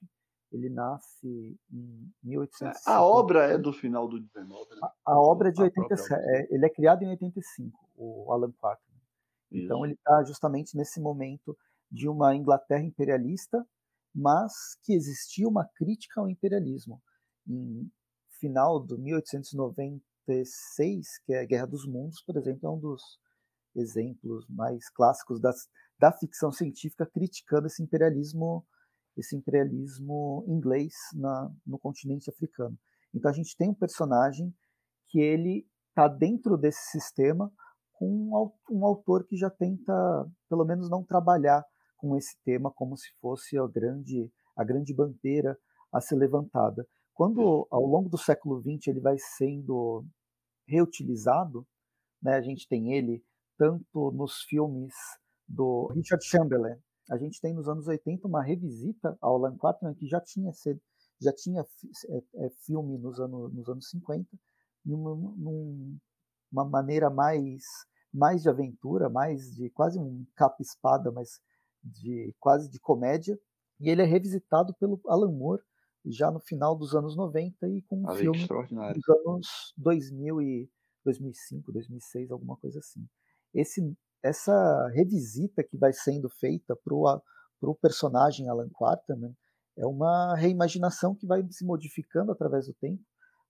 ele 0.49 0.69
nasce 0.69 1.59
em 1.69 2.13
1800. 2.23 2.87
A 2.87 3.03
obra 3.03 3.43
é 3.51 3.57
do 3.57 3.73
final 3.73 4.07
do 4.07 4.21
19. 4.21 4.69
Né? 4.69 4.79
A, 5.05 5.11
a, 5.11 5.19
obra 5.19 5.49
é 5.49 5.51
de 5.51 5.61
87. 5.61 6.13
É, 6.13 6.55
ele 6.55 6.65
é 6.65 6.69
criado 6.69 7.03
em 7.03 7.09
85, 7.09 7.77
o 7.97 8.31
Alan 8.31 8.53
Parker. 8.61 8.95
Então 9.51 9.85
ele 9.85 9.95
está 9.95 10.23
justamente 10.23 10.77
nesse 10.77 11.01
momento 11.01 11.57
de 11.91 12.07
uma 12.07 12.35
Inglaterra 12.35 12.83
imperialista, 12.83 13.65
mas 14.15 14.53
que 14.83 14.93
existia 14.93 15.47
uma 15.47 15.67
crítica 15.75 16.21
ao 16.21 16.29
imperialismo. 16.29 17.01
Em 17.47 17.91
final 18.39 18.79
do 18.79 18.97
1896, 18.97 21.19
que 21.25 21.33
é 21.33 21.41
a 21.41 21.45
Guerra 21.45 21.67
dos 21.67 21.85
Mundos, 21.85 22.23
por 22.23 22.37
exemplo, 22.37 22.67
é 22.67 22.71
um 22.71 22.79
dos 22.79 23.03
exemplos 23.75 24.47
mais 24.47 24.89
clássicos 24.89 25.39
das, 25.41 25.67
da 25.99 26.11
ficção 26.11 26.51
científica 26.51 27.05
criticando 27.05 27.67
esse 27.67 27.83
imperialismo 27.83 28.65
esse 29.17 29.35
imperialismo 29.35 30.43
inglês 30.47 30.93
na, 31.13 31.51
no 31.65 31.79
continente 31.79 32.29
africano. 32.29 32.77
Então 33.13 33.31
a 33.31 33.33
gente 33.33 33.55
tem 33.55 33.69
um 33.69 33.73
personagem 33.73 34.53
que 35.07 35.19
ele 35.19 35.65
está 35.89 36.07
dentro 36.07 36.57
desse 36.57 36.91
sistema 36.91 37.51
com 37.93 38.05
um, 38.05 38.51
um, 38.69 38.85
autor 38.85 39.25
que 39.25 39.37
já 39.37 39.49
tenta, 39.49 39.93
pelo 40.49 40.65
menos, 40.65 40.89
não 40.89 41.01
trabalhar 41.01 41.65
com 42.05 42.15
esse 42.15 42.37
tema 42.45 42.71
como 42.71 42.95
se 42.95 43.09
fosse 43.19 43.57
a 43.57 43.65
grande, 43.65 44.31
a 44.55 44.63
grande 44.63 44.93
bandeira 44.93 45.57
a 45.91 45.99
ser 45.99 46.15
levantada. 46.15 46.87
Quando, 47.15 47.67
ao 47.71 47.83
longo 47.83 48.09
do 48.09 48.17
século 48.17 48.61
XX, 48.61 48.89
ele 48.89 48.99
vai 48.99 49.15
sendo 49.17 50.05
reutilizado, 50.67 51.65
né, 52.21 52.35
a 52.35 52.41
gente 52.41 52.67
tem 52.67 52.93
ele 52.93 53.23
tanto 53.57 54.11
nos 54.11 54.43
filmes 54.43 54.93
do 55.47 55.87
Richard 55.95 56.23
Chamberlain. 56.23 56.77
A 57.09 57.17
gente 57.17 57.41
tem 57.41 57.53
nos 57.53 57.67
anos 57.67 57.87
80 57.87 58.27
uma 58.27 58.43
revisita 58.43 59.17
ao 59.19 59.35
Alan 59.35 59.57
Quaterman 59.57 59.95
que 59.95 60.07
já 60.07 60.21
tinha 60.21 60.53
sido, 60.53 60.79
já 61.19 61.33
tinha 61.33 61.65
é, 62.09 62.45
é, 62.45 62.49
filme 62.65 62.99
nos 62.99 63.19
anos, 63.19 63.51
nos 63.51 63.67
anos 63.67 63.89
50, 63.89 64.27
numa, 64.85 65.15
numa 65.15 66.65
maneira 66.69 67.09
mais, 67.09 67.63
mais 68.13 68.43
de 68.43 68.49
aventura, 68.49 69.09
mais 69.09 69.55
de 69.55 69.71
quase 69.71 69.97
um 69.99 70.23
capa-espada, 70.35 71.11
mas 71.11 71.39
de 71.85 72.33
quase 72.39 72.69
de 72.69 72.79
comédia. 72.79 73.39
E 73.79 73.89
ele 73.89 74.01
é 74.01 74.05
revisitado 74.05 74.73
pelo 74.75 74.99
Alan 75.07 75.31
Moore 75.31 75.61
já 76.05 76.31
no 76.31 76.39
final 76.39 76.75
dos 76.75 76.95
anos 76.95 77.15
90 77.15 77.67
e 77.67 77.81
com 77.83 78.03
um 78.03 78.15
filme 78.15 78.47
dos 78.47 79.09
anos 79.09 79.73
2000 79.77 80.41
e 80.41 80.69
2005, 81.03 81.71
2006, 81.71 82.31
alguma 82.31 82.57
coisa 82.57 82.79
assim. 82.79 83.07
Esse, 83.53 83.81
essa 84.23 84.87
revisita 84.93 85.63
que 85.63 85.77
vai 85.77 85.93
sendo 85.93 86.29
feita 86.29 86.75
para 86.75 86.93
o 86.93 87.75
personagem 87.75 88.49
Alan 88.49 88.69
Quarterman 88.69 89.35
é 89.77 89.85
uma 89.85 90.35
reimaginação 90.35 91.15
que 91.15 91.27
vai 91.27 91.45
se 91.51 91.65
modificando 91.65 92.31
através 92.31 92.67
do 92.67 92.73
tempo, 92.73 93.03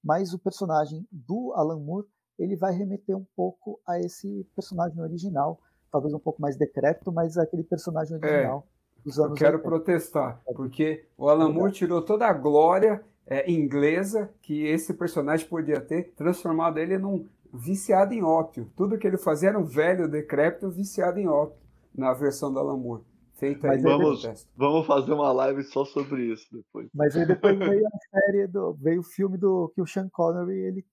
mas 0.04 0.34
o 0.34 0.40
personagem 0.40 1.08
do 1.12 1.54
Alan 1.56 1.80
Moore 1.80 2.08
ele 2.38 2.56
vai 2.56 2.74
remeter 2.74 3.16
um 3.16 3.26
pouco 3.36 3.80
a 3.88 4.00
esse 4.00 4.46
personagem 4.56 5.02
original, 5.02 5.60
talvez 5.96 6.14
um 6.14 6.20
pouco 6.20 6.42
mais 6.42 6.58
decrépito, 6.58 7.10
mas 7.10 7.38
aquele 7.38 7.64
personagem 7.64 8.18
é. 8.22 8.26
original. 8.26 8.68
É 8.72 8.76
dos 9.06 9.20
anos 9.20 9.32
Eu 9.32 9.38
quero 9.38 9.58
80. 9.58 9.70
protestar, 9.70 10.42
porque 10.56 11.06
o 11.16 11.30
Alan 11.30 11.52
Moore 11.52 11.72
tirou 11.72 12.02
toda 12.02 12.26
a 12.26 12.34
glória 12.34 13.04
é, 13.28 13.50
inglesa 13.50 14.34
que 14.42 14.66
esse 14.66 14.96
personagem 14.96 15.48
podia 15.48 15.80
ter, 15.80 16.12
transformado 16.16 16.80
ele 16.80 16.98
num 16.98 17.28
viciado 17.54 18.14
em 18.14 18.24
ópio. 18.24 18.70
Tudo 18.76 18.98
que 18.98 19.06
ele 19.06 19.18
fazia 19.18 19.50
era 19.50 19.60
um 19.60 19.64
velho 19.64 20.10
decrépito 20.10 20.70
viciado 20.70 21.20
em 21.20 21.28
ópio, 21.28 21.62
na 21.94 22.14
versão 22.14 22.52
do 22.52 22.60
Alan 22.60 22.78
Moore. 22.78 23.04
Feita 23.36 23.70
aí 23.70 23.82
vamos, 23.82 24.48
vamos 24.56 24.88
fazer 24.88 25.14
uma 25.14 25.32
live 25.32 25.64
só 25.64 25.86
sobre 25.86 26.34
isso 26.34 26.48
depois. 26.52 26.90
Mas 26.94 27.16
aí 27.16 27.28
depois 27.28 27.58
veio 27.60 27.86
a 27.86 28.20
série, 28.20 28.48
do, 28.48 28.74
veio 28.74 29.02
o 29.02 29.04
filme 29.04 29.38
do 29.38 29.72
que 29.76 29.82
o 29.82 29.86
Sean 29.86 30.10
Connery 30.10 30.58
ele 30.58 30.86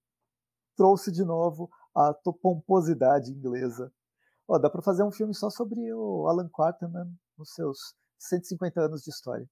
trouxe 0.76 1.11
de 1.11 1.24
novo 1.24 1.70
a 1.94 2.12
pomposidade 2.42 3.30
inglesa. 3.30 3.92
Oh, 4.49 4.59
dá 4.59 4.68
para 4.68 4.82
fazer 4.82 5.03
um 5.03 5.12
filme 5.12 5.34
só 5.34 5.49
sobre 5.51 5.93
o 5.93 6.26
Alan 6.28 6.49
Quarterman 6.49 7.12
nos 7.38 7.55
seus 7.55 7.78
150 8.18 8.80
anos 8.80 9.03
de 9.03 9.11
história. 9.11 9.47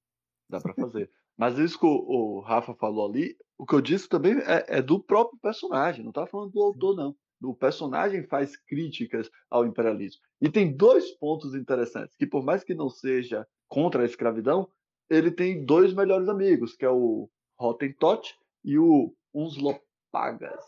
Dá 0.48 0.60
para 0.60 0.74
fazer. 0.74 1.10
Mas 1.36 1.58
isso 1.58 1.78
que 1.78 1.86
o, 1.86 2.40
Rafa 2.40 2.74
falou 2.74 3.08
ali, 3.08 3.36
o 3.56 3.64
que 3.64 3.74
eu 3.74 3.80
disse 3.80 4.08
também 4.08 4.38
é, 4.40 4.78
é 4.78 4.82
do 4.82 5.02
próprio 5.02 5.38
personagem, 5.40 6.04
não 6.04 6.12
tá 6.12 6.26
falando 6.26 6.52
do 6.52 6.60
autor, 6.60 6.94
não. 6.94 7.16
O 7.42 7.54
personagem 7.54 8.26
faz 8.26 8.54
críticas 8.56 9.30
ao 9.48 9.64
imperialismo. 9.64 10.20
E 10.40 10.50
tem 10.50 10.76
dois 10.76 11.10
pontos 11.12 11.54
interessantes, 11.54 12.14
que 12.16 12.26
por 12.26 12.44
mais 12.44 12.62
que 12.62 12.74
não 12.74 12.90
seja 12.90 13.46
contra 13.68 14.02
a 14.02 14.04
escravidão, 14.04 14.68
ele 15.08 15.30
tem 15.30 15.64
dois 15.64 15.94
melhores 15.94 16.28
amigos, 16.28 16.76
que 16.76 16.84
é 16.84 16.90
o 16.90 17.30
Hottentot 17.58 18.36
e 18.62 18.78
o 18.78 19.14
Unslopagas. 19.34 20.64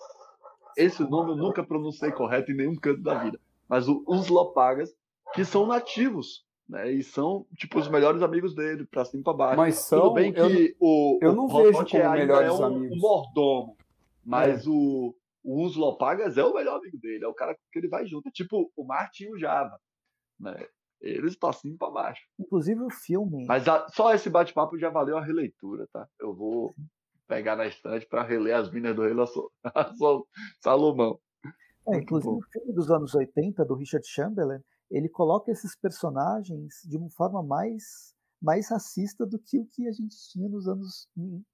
Esse 0.76 1.02
nome 1.02 1.32
eu 1.32 1.36
nunca 1.36 1.62
pronunciei 1.62 2.12
correto 2.12 2.50
em 2.50 2.56
nenhum 2.56 2.76
canto 2.76 3.02
da 3.02 3.22
vida. 3.22 3.38
Mas 3.72 3.88
o 3.88 4.04
Unslopagas, 4.06 4.94
que 5.32 5.46
são 5.46 5.66
nativos 5.66 6.44
né? 6.68 6.90
E 6.90 7.02
são, 7.02 7.46
tipo, 7.56 7.78
os 7.78 7.86
melhores 7.88 8.22
amigos 8.22 8.54
dele, 8.54 8.86
pra 8.86 9.04
cima 9.04 9.20
e 9.20 9.24
pra 9.24 9.32
baixo. 9.34 9.56
Mas 9.58 9.74
são, 9.76 10.00
Tudo 10.00 10.14
bem 10.14 10.32
que 10.32 10.40
eu, 10.40 10.48
o, 10.80 11.18
eu 11.20 11.34
não 11.34 11.44
o 11.44 11.48
vejo 11.48 11.84
como 11.84 12.10
melhores 12.12 12.48
é 12.48 12.52
um, 12.52 12.64
amigos. 12.64 12.96
um 12.96 13.00
mordomo, 13.00 13.76
mas 14.24 14.66
é. 14.66 14.70
o, 14.70 15.14
o 15.44 15.96
Pagas 15.98 16.38
é 16.38 16.44
o 16.44 16.54
melhor 16.54 16.78
amigo 16.78 16.98
dele, 16.98 17.24
é 17.24 17.28
o 17.28 17.34
cara 17.34 17.54
que 17.70 17.78
ele 17.78 17.88
vai 17.88 18.06
junto. 18.06 18.28
É 18.28 18.32
tipo 18.32 18.72
o 18.74 18.84
Martin 18.84 19.24
e 19.24 19.32
o 19.32 19.38
Java, 19.38 19.78
né? 20.40 20.66
Eles 21.02 21.36
cima 21.52 21.76
pra 21.76 21.90
baixo. 21.90 22.22
Inclusive 22.38 22.80
o 22.80 22.90
filme. 22.90 23.44
Mas 23.44 23.66
a, 23.68 23.88
só 23.88 24.14
esse 24.14 24.30
bate-papo 24.30 24.78
já 24.78 24.88
valeu 24.88 25.18
a 25.18 25.24
releitura, 25.24 25.86
tá? 25.92 26.08
Eu 26.18 26.32
vou 26.32 26.72
pegar 27.26 27.56
na 27.56 27.66
estante 27.66 28.06
para 28.06 28.22
reler 28.22 28.56
as 28.56 28.70
Minas 28.70 28.94
do 28.94 29.02
Rei 29.02 29.14
Salomão. 30.62 31.18
É, 31.88 31.98
inclusive 31.98 32.32
o 32.32 32.42
filme 32.42 32.72
dos 32.72 32.90
anos 32.90 33.14
80 33.14 33.64
do 33.64 33.74
Richard 33.74 34.06
Chamberlain 34.06 34.60
ele 34.90 35.08
coloca 35.08 35.50
esses 35.50 35.74
personagens 35.74 36.82
de 36.84 36.96
uma 36.96 37.10
forma 37.10 37.42
mais 37.42 38.14
mais 38.40 38.70
racista 38.70 39.24
do 39.24 39.38
que 39.38 39.58
o 39.58 39.64
que 39.64 39.86
a 39.86 39.92
gente 39.92 40.16
tinha 40.30 40.48
nos 40.48 40.66
anos 40.66 41.08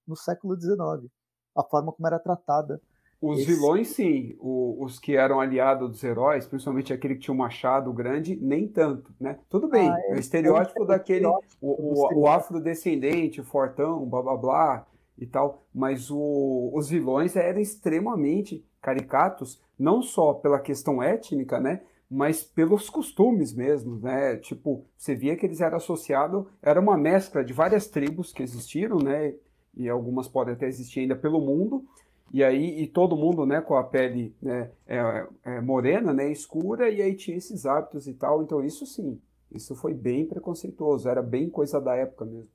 no 0.07 0.17
século 0.17 0.59
XIX, 0.59 1.13
a 1.55 1.63
forma 1.63 1.93
como 1.93 2.07
era 2.09 2.19
tratada. 2.19 2.81
Os 3.21 3.41
esse... 3.41 3.47
vilões, 3.53 3.89
sim, 3.89 4.35
o, 4.39 4.83
os 4.83 4.99
que 4.99 5.15
eram 5.15 5.39
aliados 5.39 5.91
dos 5.91 6.03
heróis, 6.03 6.47
principalmente 6.47 6.93
aquele 6.93 7.17
que 7.17 7.21
tinha 7.21 7.35
um 7.35 7.39
machado 7.39 7.93
grande, 7.93 8.37
nem 8.37 8.67
tanto, 8.67 9.13
né? 9.21 9.39
Tudo 9.51 9.69
bem, 9.69 9.91
ah, 9.91 10.01
é, 10.07 10.15
o 10.15 10.19
estereótipo 10.19 10.85
é 10.85 10.87
daquele, 10.87 11.27
estereótipo 11.27 11.57
o, 11.61 12.17
o, 12.17 12.21
o 12.21 12.27
afrodescendente, 12.27 13.43
fortão, 13.43 14.07
blá 14.07 14.23
blá 14.23 14.37
blá 14.37 14.87
e 15.19 15.27
tal, 15.27 15.67
mas 15.75 16.11
o, 16.11 16.71
os 16.75 16.89
vilões 16.89 17.37
eram 17.37 17.61
extremamente 17.61 18.65
caricatos, 18.81 19.61
não 19.79 20.01
só 20.01 20.33
pela 20.35 20.61
questão 20.61 21.03
étnica, 21.03 21.61
né? 21.61 21.83
mas 22.11 22.43
pelos 22.43 22.89
costumes 22.89 23.53
mesmo, 23.53 23.99
né? 23.99 24.37
Tipo, 24.37 24.87
você 24.97 25.15
via 25.15 25.37
que 25.37 25.45
eles 25.45 25.61
eram 25.61 25.77
associados, 25.77 26.47
era 26.63 26.81
uma 26.81 26.97
mescla 26.97 27.45
de 27.45 27.53
várias 27.53 27.87
tribos 27.87 28.33
que 28.33 28.43
existiram, 28.43 28.97
né? 28.97 29.35
E 29.77 29.89
algumas 29.89 30.27
podem 30.27 30.55
até 30.55 30.67
existir 30.67 31.01
ainda 31.01 31.15
pelo 31.15 31.41
mundo. 31.41 31.85
E 32.33 32.43
aí, 32.43 32.83
e 32.83 32.87
todo 32.87 33.17
mundo, 33.17 33.47
né, 33.47 33.61
com 33.61 33.75
a 33.75 33.83
pele 33.83 34.37
né, 34.41 34.71
é, 34.87 35.27
é, 35.45 35.61
morena, 35.63 36.13
né, 36.13 36.31
escura, 36.31 36.91
e 36.91 37.01
aí 37.01 37.15
tinha 37.15 37.39
esses 37.39 37.65
hábitos 37.65 38.07
e 38.07 38.13
tal. 38.13 38.43
Então, 38.43 38.63
isso 38.63 38.85
sim, 38.85 39.19
isso 39.51 39.75
foi 39.75 39.95
bem 39.95 40.27
preconceituoso, 40.27 41.09
era 41.09 41.23
bem 41.23 41.49
coisa 41.49 41.81
da 41.81 41.95
época 41.95 42.27
mesmo. 42.27 42.51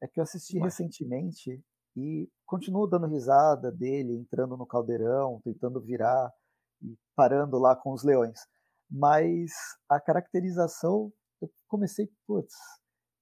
É 0.00 0.08
que 0.08 0.18
eu 0.18 0.24
assisti 0.24 0.58
Mas... 0.58 0.76
recentemente 0.76 1.62
e 1.96 2.28
continuo 2.46 2.86
dando 2.86 3.06
risada 3.06 3.70
dele, 3.70 4.14
entrando 4.16 4.56
no 4.56 4.66
caldeirão, 4.66 5.40
tentando 5.44 5.80
virar 5.80 6.32
e 6.82 6.96
parando 7.14 7.58
lá 7.58 7.76
com 7.76 7.92
os 7.92 8.02
leões 8.02 8.40
mas 8.92 9.52
a 9.88 9.98
caracterização, 9.98 11.10
eu 11.40 11.50
comecei, 11.66 12.10
putz, 12.26 12.54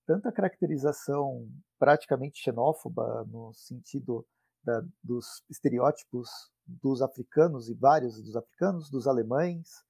tanta 0.05 0.33
caracterização 0.33 1.49
praticamente 1.79 2.43
xenófoba 2.43 3.25
no 3.29 3.53
sentido 3.55 4.27
da, 4.65 4.83
dos 5.03 5.45
estereótipos 5.49 6.29
dos 6.67 7.01
africanos 7.01 7.69
e 7.69 7.75
vários 7.75 8.21
dos 8.21 8.35
africanos, 8.35 8.91
dos 8.91 9.07
alemães, 9.07 9.85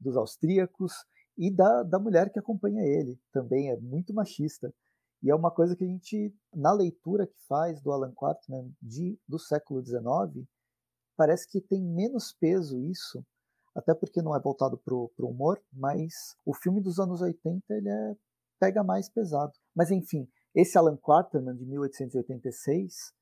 dos 0.00 0.16
austríacos 0.16 0.92
e 1.38 1.48
da, 1.48 1.84
da 1.84 2.00
mulher 2.00 2.32
que 2.32 2.38
acompanha 2.38 2.82
ele, 2.82 3.16
também 3.32 3.70
é 3.70 3.76
muito 3.76 4.12
machista. 4.12 4.74
E 5.22 5.30
é 5.30 5.34
uma 5.34 5.50
coisa 5.50 5.76
que 5.76 5.84
a 5.84 5.86
gente, 5.86 6.34
na 6.54 6.72
leitura 6.72 7.26
que 7.26 7.38
faz 7.46 7.80
do 7.80 7.92
Alan 7.92 8.12
Quartman 8.12 8.74
de, 8.80 9.18
do 9.28 9.38
século 9.38 9.84
XIX, 9.84 10.46
parece 11.16 11.46
que 11.46 11.60
tem 11.60 11.82
menos 11.82 12.32
peso 12.32 12.80
isso 12.80 13.24
até 13.74 13.94
porque 13.94 14.22
não 14.22 14.34
é 14.34 14.40
voltado 14.40 14.76
para 14.78 14.94
o 14.94 15.10
humor, 15.18 15.60
mas 15.72 16.36
o 16.44 16.54
filme 16.54 16.80
dos 16.80 16.98
anos 16.98 17.20
80 17.20 17.62
ele 17.74 17.88
é, 17.88 18.16
pega 18.58 18.82
mais 18.82 19.08
pesado. 19.08 19.52
Mas 19.74 19.90
enfim, 19.90 20.28
esse 20.54 20.76
Alan 20.76 20.96
Quarterman 20.96 21.56
de 21.56 21.64
1886 21.64 23.12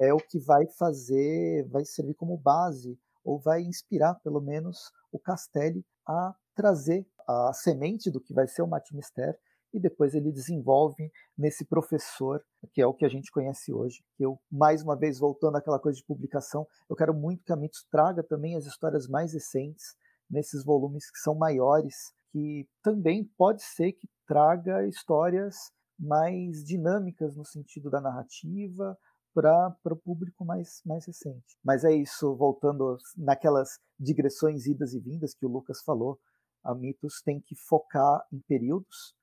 é 0.00 0.12
o 0.12 0.18
que 0.18 0.38
vai 0.38 0.66
fazer, 0.78 1.68
vai 1.68 1.84
servir 1.84 2.14
como 2.14 2.36
base 2.36 2.98
ou 3.24 3.38
vai 3.38 3.62
inspirar 3.62 4.14
pelo 4.16 4.40
menos 4.40 4.92
o 5.12 5.18
Castelli 5.18 5.84
a 6.06 6.34
trazer 6.54 7.06
a 7.26 7.52
semente 7.52 8.10
do 8.10 8.20
que 8.20 8.32
vai 8.32 8.46
ser 8.48 8.62
o 8.62 8.66
Matimister 8.66 9.38
e 9.72 9.78
depois 9.78 10.14
ele 10.14 10.32
desenvolve 10.32 11.10
nesse 11.36 11.64
professor, 11.64 12.42
que 12.72 12.80
é 12.80 12.86
o 12.86 12.94
que 12.94 13.04
a 13.04 13.08
gente 13.08 13.30
conhece 13.30 13.72
hoje. 13.72 14.02
Eu, 14.18 14.38
mais 14.50 14.82
uma 14.82 14.96
vez, 14.96 15.18
voltando 15.18 15.56
àquela 15.56 15.78
coisa 15.78 15.98
de 15.98 16.04
publicação, 16.04 16.66
eu 16.88 16.96
quero 16.96 17.14
muito 17.14 17.44
que 17.44 17.52
a 17.52 17.56
Mitos 17.56 17.86
traga 17.90 18.22
também 18.22 18.56
as 18.56 18.66
histórias 18.66 19.06
mais 19.06 19.32
recentes, 19.32 19.96
nesses 20.30 20.64
volumes 20.64 21.10
que 21.10 21.18
são 21.18 21.34
maiores, 21.34 22.12
que 22.30 22.68
também 22.82 23.24
pode 23.36 23.62
ser 23.62 23.92
que 23.92 24.08
traga 24.26 24.86
histórias 24.86 25.56
mais 25.98 26.62
dinâmicas 26.64 27.34
no 27.34 27.44
sentido 27.44 27.90
da 27.90 28.00
narrativa, 28.00 28.96
para 29.34 29.94
o 29.94 29.96
público 29.96 30.44
mais, 30.44 30.80
mais 30.84 31.06
recente. 31.06 31.56
Mas 31.64 31.84
é 31.84 31.92
isso, 31.92 32.34
voltando 32.34 32.96
naquelas 33.16 33.78
digressões 33.98 34.66
idas 34.66 34.94
e 34.94 35.00
vindas 35.00 35.34
que 35.34 35.46
o 35.46 35.48
Lucas 35.48 35.80
falou, 35.82 36.18
a 36.64 36.74
Mitos 36.74 37.22
tem 37.22 37.40
que 37.40 37.54
focar 37.54 38.24
em 38.32 38.40
períodos 38.40 39.14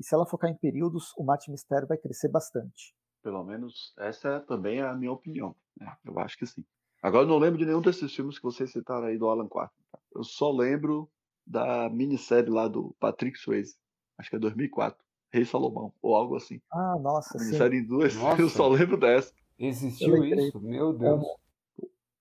e 0.00 0.02
se 0.02 0.14
ela 0.14 0.24
focar 0.24 0.50
em 0.50 0.56
períodos, 0.56 1.12
o 1.14 1.22
Mate 1.22 1.50
Mistério 1.50 1.86
vai 1.86 1.98
crescer 1.98 2.28
bastante. 2.28 2.94
Pelo 3.22 3.44
menos 3.44 3.92
essa 3.98 4.40
também 4.40 4.78
é 4.78 4.82
a 4.82 4.94
minha 4.94 5.12
opinião. 5.12 5.54
Né? 5.78 5.94
Eu 6.06 6.18
acho 6.18 6.38
que 6.38 6.46
sim. 6.46 6.64
Agora 7.02 7.24
eu 7.24 7.28
não 7.28 7.36
lembro 7.36 7.58
de 7.58 7.66
nenhum 7.66 7.82
desses 7.82 8.14
filmes 8.14 8.38
que 8.38 8.44
vocês 8.44 8.72
citaram 8.72 9.08
aí 9.08 9.18
do 9.18 9.28
Alan 9.28 9.46
Quarter. 9.46 9.76
Tá? 9.92 9.98
Eu 10.14 10.24
só 10.24 10.50
lembro 10.50 11.10
da 11.46 11.90
minissérie 11.90 12.50
lá 12.50 12.66
do 12.66 12.96
Patrick 12.98 13.38
Swayze. 13.38 13.76
Acho 14.16 14.30
que 14.30 14.36
é 14.36 14.38
2004. 14.38 15.04
Rei 15.32 15.44
Salomão, 15.44 15.92
ou 16.00 16.16
algo 16.16 16.34
assim. 16.34 16.62
Ah, 16.72 16.96
nossa. 16.98 17.38
Minissérie 17.38 17.78
sim. 17.78 17.84
em 17.84 17.86
duas. 17.86 18.16
Nossa. 18.16 18.40
Eu 18.40 18.48
só 18.48 18.68
lembro 18.68 18.96
dessa. 18.96 19.34
Existiu 19.58 20.24
isso? 20.24 20.58
Meu 20.60 20.94
Deus. 20.94 21.22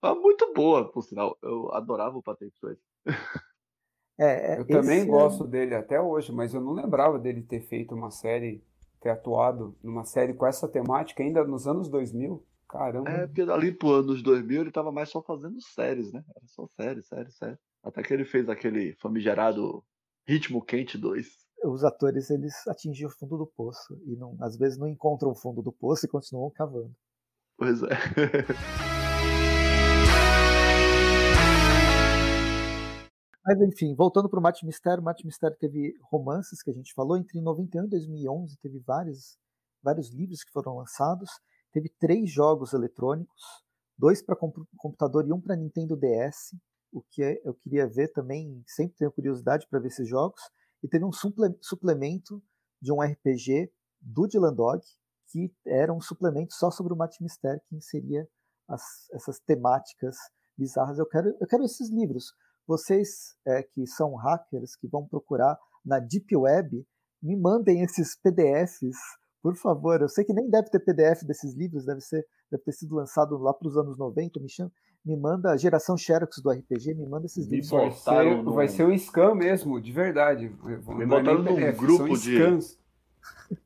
Ah, 0.02 0.14
muito 0.14 0.54
boa, 0.54 0.92
por 0.92 1.02
sinal. 1.02 1.38
Eu 1.42 1.74
adorava 1.74 2.18
o 2.18 2.22
Patrick 2.24 2.58
Swayze. 2.58 2.82
É, 4.20 4.56
é 4.56 4.60
eu 4.60 4.68
também 4.68 5.06
gosto 5.08 5.48
dele 5.48 5.74
até 5.74 6.00
hoje, 6.00 6.32
mas 6.34 6.54
eu 6.54 6.60
não 6.60 6.74
lembrava 6.74 7.18
dele 7.18 7.42
ter 7.42 7.62
feito 7.62 7.96
uma 7.96 8.12
série, 8.12 8.62
ter 9.02 9.10
atuado 9.10 9.74
numa 9.82 10.04
série 10.04 10.34
com 10.34 10.46
essa 10.46 10.68
temática 10.68 11.24
ainda 11.24 11.44
nos 11.46 11.66
anos 11.66 11.88
2000. 11.90 12.44
Caramba. 12.68 13.10
É, 13.10 13.26
porque 13.26 13.42
ali 13.42 13.72
pro 13.72 13.94
anos 13.94 14.22
2000 14.22 14.62
ele 14.62 14.72
tava 14.72 14.92
mais 14.92 15.10
só 15.10 15.22
fazendo 15.24 15.60
séries, 15.62 16.12
né? 16.12 16.24
Era 16.36 16.46
só 16.48 16.68
série, 16.68 17.02
série, 17.02 17.32
série. 17.32 17.58
Até 17.82 18.04
que 18.04 18.14
ele 18.14 18.26
fez 18.26 18.50
aquele 18.50 18.94
famigerado 18.96 19.84
Ritmo 20.28 20.62
Quente 20.62 20.98
2. 20.98 21.26
Os 21.64 21.84
atores, 21.84 22.30
eles 22.30 22.54
atingiam 22.68 23.10
o 23.10 23.14
fundo 23.14 23.38
do 23.38 23.48
poço 23.48 24.00
e 24.06 24.16
não, 24.16 24.38
às 24.42 24.58
vezes 24.58 24.78
não 24.78 24.88
encontram 24.88 25.32
o 25.32 25.36
fundo 25.36 25.62
do 25.62 25.72
poço 25.72 26.06
e 26.06 26.10
continuam 26.10 26.52
cavando. 26.52 26.94
Pois 27.58 27.82
é. 27.84 27.90
Mas 33.50 33.60
enfim, 33.62 33.96
voltando 33.96 34.30
para 34.30 34.40
o 34.40 34.44
Mate 34.44 34.64
Mistério, 34.64 35.02
Mate 35.02 35.26
Mistério 35.26 35.58
teve 35.58 35.98
romances 36.04 36.62
que 36.62 36.70
a 36.70 36.74
gente 36.74 36.94
falou, 36.94 37.18
entre 37.18 37.42
91 37.42 37.86
e 37.86 37.90
2011 37.90 38.56
teve 38.60 38.78
vários, 38.86 39.40
vários 39.82 40.12
livros 40.12 40.44
que 40.44 40.52
foram 40.52 40.78
lançados, 40.78 41.32
teve 41.72 41.90
três 42.00 42.32
jogos 42.32 42.74
eletrônicos, 42.74 43.42
dois 43.98 44.22
para 44.22 44.38
computador 44.78 45.28
e 45.28 45.34
um 45.34 45.42
para 45.42 45.56
Nintendo 45.56 45.98
DS, 45.98 46.56
o 46.92 47.02
que 47.10 47.24
é, 47.24 47.42
eu 47.44 47.56
queria 47.56 47.88
ver 47.88 48.10
também, 48.10 48.64
sempre 48.68 48.96
tenho 48.98 49.12
curiosidade 49.12 49.66
para 49.68 49.80
ver 49.80 49.88
esses 49.88 50.08
jogos, 50.08 50.40
e 50.84 50.88
teve 50.88 51.04
um 51.04 51.12
suplemento 51.12 52.44
de 52.80 52.94
um 52.94 53.02
RPG 53.02 53.72
do 54.00 54.28
Dylan 54.28 54.54
Dog, 54.54 54.84
que 55.32 55.52
era 55.66 55.92
um 55.92 56.00
suplemento 56.00 56.54
só 56.54 56.70
sobre 56.70 56.94
o 56.94 56.96
Mate 56.96 57.24
Mistério, 57.24 57.64
que 57.68 57.76
inseria 57.76 58.30
as, 58.68 59.10
essas 59.12 59.40
temáticas 59.40 60.16
bizarras. 60.56 61.00
Eu 61.00 61.08
quero, 61.08 61.36
eu 61.42 61.48
quero 61.48 61.64
esses 61.64 61.90
livros, 61.90 62.32
vocês 62.70 63.36
é, 63.48 63.64
que 63.64 63.88
são 63.88 64.14
hackers, 64.14 64.76
que 64.76 64.88
vão 64.88 65.04
procurar 65.08 65.58
na 65.84 65.98
Deep 65.98 66.36
Web, 66.36 66.86
me 67.22 67.36
mandem 67.36 67.82
esses 67.82 68.16
PDFs, 68.16 68.96
por 69.42 69.56
favor. 69.56 70.00
Eu 70.00 70.08
sei 70.08 70.24
que 70.24 70.34
nem 70.34 70.48
deve 70.48 70.70
ter 70.70 70.80
PDF 70.80 71.24
desses 71.24 71.56
livros, 71.56 71.84
deve, 71.84 72.02
ser, 72.02 72.24
deve 72.52 72.64
ter 72.64 72.72
sido 72.74 72.96
lançado 72.96 73.36
lá 73.40 73.52
para 73.56 73.68
os 73.68 73.76
anos 73.76 73.98
90. 73.98 74.40
Me, 74.40 74.48
chama, 74.48 74.72
me 75.04 75.18
manda 75.18 75.52
a 75.52 75.58
geração 75.58 75.98
Xerox 75.98 76.40
do 76.44 76.52
RPG, 76.52 76.94
me 76.94 77.08
manda 77.08 77.26
esses 77.26 77.48
livros. 77.48 77.72
Vai 77.72 77.92
ser, 77.92 78.44
no... 78.44 78.54
vai 78.54 78.68
ser 78.68 78.86
um 78.86 78.96
scan 78.96 79.34
mesmo, 79.34 79.82
de 79.82 79.92
verdade. 79.92 80.56
Me 80.64 81.08
botaram 81.08 81.42
num 81.42 81.56
PDF, 81.56 81.76
grupo 81.76 82.16
de 82.20 82.38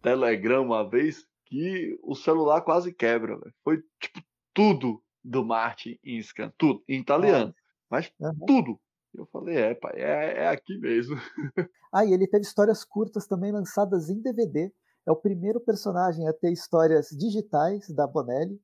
Telegram 0.01 0.63
uma 0.63 0.89
vez 0.89 1.27
que 1.45 1.99
o 2.01 2.15
celular 2.15 2.61
quase 2.61 2.93
quebra. 2.93 3.38
Véio. 3.38 3.53
Foi 3.65 3.84
tipo 3.99 4.21
tudo 4.53 5.03
do 5.21 5.43
Martin 5.43 5.99
em 6.01 6.21
scan, 6.21 6.53
tudo, 6.57 6.81
em 6.88 7.01
italiano. 7.01 7.53
Ah. 7.53 7.63
Mas 7.93 8.11
uhum. 8.19 8.45
tudo, 8.47 8.80
eu 9.14 9.26
falei, 9.27 9.57
é, 9.57 9.76
pai, 9.76 9.94
é, 9.95 10.44
é 10.44 10.48
aqui 10.48 10.77
mesmo. 10.77 11.15
ah, 11.94 12.06
e 12.06 12.14
ele 12.14 12.27
teve 12.27 12.44
histórias 12.44 12.84
curtas 12.84 13.27
também 13.27 13.52
lançadas 13.52 14.10
em 14.10 14.22
DVD. 14.22 14.72
É 15.06 15.11
o 15.11 15.15
primeiro 15.15 15.60
personagem 15.60 16.27
a 16.27 16.34
ter 16.34 16.52
histórias 16.52 17.10
digitais 17.10 17.90
da 17.90 18.07
Bonelli, 18.07 18.60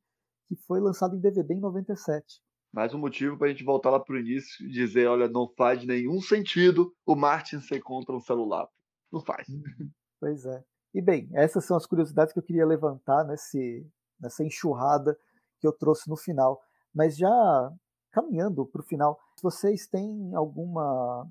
que 0.47 0.55
foi 0.55 0.79
lançado 0.79 1.15
em 1.15 1.19
DVD 1.19 1.53
em 1.53 1.59
97. 1.59 2.41
Mais 2.71 2.93
um 2.93 2.99
motivo 2.99 3.37
para 3.37 3.47
a 3.47 3.49
gente 3.49 3.63
voltar 3.63 3.89
lá 3.89 3.99
para 3.99 4.15
o 4.15 4.19
início 4.19 4.65
e 4.65 4.69
dizer: 4.69 5.07
olha, 5.07 5.27
não 5.27 5.51
faz 5.57 5.83
nenhum 5.85 6.21
sentido 6.21 6.93
o 7.05 7.15
Martin 7.15 7.59
ser 7.59 7.81
contra 7.81 8.15
um 8.15 8.19
celular. 8.19 8.67
Não 9.11 9.21
faz. 9.21 9.47
Pois 10.21 10.45
é. 10.45 10.61
E 10.93 11.01
bem, 11.01 11.29
essas 11.31 11.63
são 11.63 11.77
as 11.77 11.85
curiosidades 11.85 12.33
que 12.33 12.39
eu 12.39 12.43
queria 12.43 12.65
levantar 12.65 13.23
nesse, 13.23 13.89
nessa 14.19 14.43
enxurrada 14.43 15.17
que 15.57 15.65
eu 15.65 15.71
trouxe 15.71 16.09
no 16.09 16.17
final. 16.17 16.61
Mas 16.93 17.15
já 17.15 17.71
caminhando 18.11 18.65
para 18.65 18.81
o 18.81 18.83
final, 18.83 19.17
vocês 19.41 19.87
têm 19.87 20.33
alguma 20.35 21.27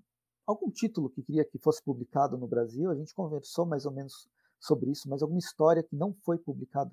algum 0.47 0.71
título 0.71 1.11
que 1.11 1.23
queria 1.23 1.45
que 1.45 1.59
fosse 1.59 1.83
publicado 1.83 2.39
no 2.39 2.49
Brasil? 2.49 2.91
A 2.91 2.95
gente 2.95 3.15
conversou 3.15 3.67
mais 3.67 3.85
ou 3.85 3.93
menos 3.93 4.29
sobre 4.59 4.91
isso, 4.91 5.09
mas 5.09 5.23
alguma 5.23 5.39
história 5.39 5.83
que 5.83 5.95
não 5.95 6.15
foi 6.25 6.39
publicada, 6.39 6.91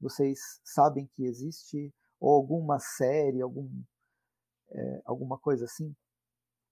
vocês 0.00 0.38
sabem 0.64 1.08
que 1.14 1.24
existe 1.24 1.92
ou 2.18 2.34
alguma 2.34 2.78
série, 2.78 3.42
algum 3.42 3.68
é, 4.70 5.02
alguma 5.04 5.38
coisa 5.38 5.64
assim? 5.66 5.94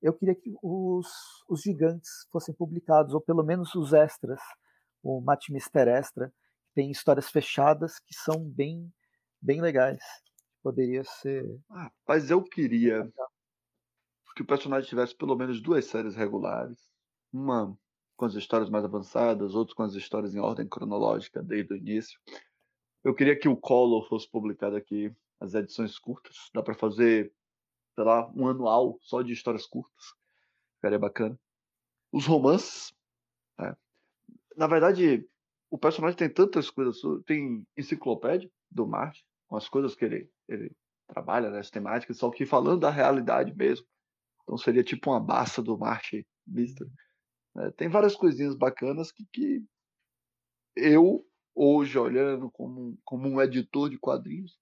Eu 0.03 0.13
queria 0.13 0.35
que 0.35 0.55
os, 0.63 1.09
os 1.49 1.63
gigantes 1.63 2.27
fossem 2.31 2.55
publicados, 2.55 3.15
ou 3.15 3.21
pelo 3.21 3.43
menos 3.43 3.75
os 3.75 3.93
extras, 3.93 4.41
o 5.03 5.21
Matmister 5.21 5.89
Extra, 5.89 6.29
que 6.29 6.75
tem 6.75 6.91
histórias 6.91 7.31
fechadas 7.31 7.99
que 8.01 8.15
são 8.15 8.45
bem, 8.45 8.93
bem 9.41 9.61
legais. 9.61 10.03
Poderia 10.63 11.05
ser. 11.05 11.59
Ah, 11.71 11.91
mas 12.07 12.31
eu 12.31 12.43
queria 12.43 13.11
que 14.35 14.43
o 14.43 14.47
personagem 14.47 14.89
tivesse 14.89 15.15
pelo 15.15 15.37
menos 15.37 15.61
duas 15.61 15.85
séries 15.85 16.17
regulares. 16.17 16.91
Uma 17.33 17.77
com 18.17 18.25
as 18.25 18.35
histórias 18.35 18.71
mais 18.71 18.85
avançadas, 18.85 19.55
outra 19.55 19.75
com 19.75 19.83
as 19.83 19.95
histórias 19.95 20.35
em 20.35 20.41
ordem 20.41 20.67
cronológica 20.67 21.43
desde 21.43 21.75
o 21.75 21.77
início. 21.77 22.19
Eu 23.03 23.15
queria 23.15 23.39
que 23.39 23.49
o 23.49 23.57
Color 23.57 24.09
fosse 24.09 24.29
publicado 24.29 24.77
aqui, 24.77 25.13
as 25.41 25.55
edições 25.55 25.99
curtas. 25.99 26.49
Dá 26.55 26.63
para 26.63 26.75
fazer, 26.75 27.33
sei 27.95 28.05
lá, 28.05 28.31
um 28.35 28.49
anual 28.49 28.99
só 29.03 29.21
de 29.21 29.33
histórias 29.33 29.67
curtas. 29.67 30.15
Ficaria 30.77 30.99
bacana. 30.99 31.39
Os 32.13 32.27
romances. 32.27 32.95
É. 33.59 33.77
Na 34.57 34.67
verdade, 34.67 35.29
o 35.71 35.77
personagem 35.77 36.17
tem 36.17 36.31
tantas 36.31 36.71
coisas. 36.71 37.01
Tem 37.27 37.67
enciclopédia 37.77 38.51
do 38.71 38.87
Marte, 38.87 39.25
com 39.49 39.57
as 39.57 39.69
coisas 39.69 39.95
que 39.95 40.05
ele, 40.05 40.31
ele 40.49 40.73
trabalha, 41.07 41.51
né, 41.51 41.59
as 41.59 41.71
temáticas, 41.71 42.17
só 42.17 42.31
que 42.31 42.47
falando 42.47 42.81
da 42.81 42.91
realidade 42.91 43.55
mesmo. 43.55 43.87
Então 44.45 44.57
seria 44.57 44.85
tipo 44.85 45.11
uma 45.11 45.21
baça 45.21 45.63
do 45.63 45.77
Marte 45.77 46.27
Mister. 46.47 46.87
É, 47.57 47.71
tem 47.73 47.89
várias 47.89 48.15
coisinhas 48.15 48.55
bacanas 48.55 49.11
que, 49.11 49.25
que 49.33 49.65
eu, 50.77 51.25
hoje, 51.55 51.99
olhando 51.99 52.51
como, 52.51 52.99
como 53.05 53.29
um 53.29 53.41
editor 53.41 53.89
de 53.89 53.99
quadrinhos, 53.99 54.59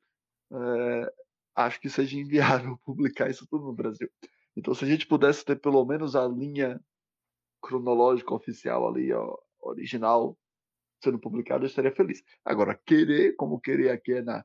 é, 0.52 1.12
acho 1.56 1.80
que 1.80 1.88
seja 1.88 2.18
inviável 2.18 2.78
publicar 2.84 3.30
isso 3.30 3.46
tudo 3.46 3.64
no 3.64 3.72
Brasil. 3.72 4.08
Então, 4.56 4.74
se 4.74 4.84
a 4.84 4.88
gente 4.88 5.06
pudesse 5.06 5.44
ter 5.44 5.56
pelo 5.58 5.84
menos 5.84 6.14
a 6.14 6.26
linha 6.28 6.80
cronológica 7.62 8.34
oficial 8.34 8.86
ali, 8.88 9.12
ó, 9.12 9.38
original, 9.60 10.36
sendo 11.02 11.18
publicada, 11.18 11.64
eu 11.64 11.68
estaria 11.68 11.94
feliz. 11.94 12.22
Agora, 12.44 12.78
querer, 12.86 13.34
como 13.36 13.60
querer 13.60 13.90
aqui 13.90 14.14
é 14.14 14.22
na, 14.22 14.44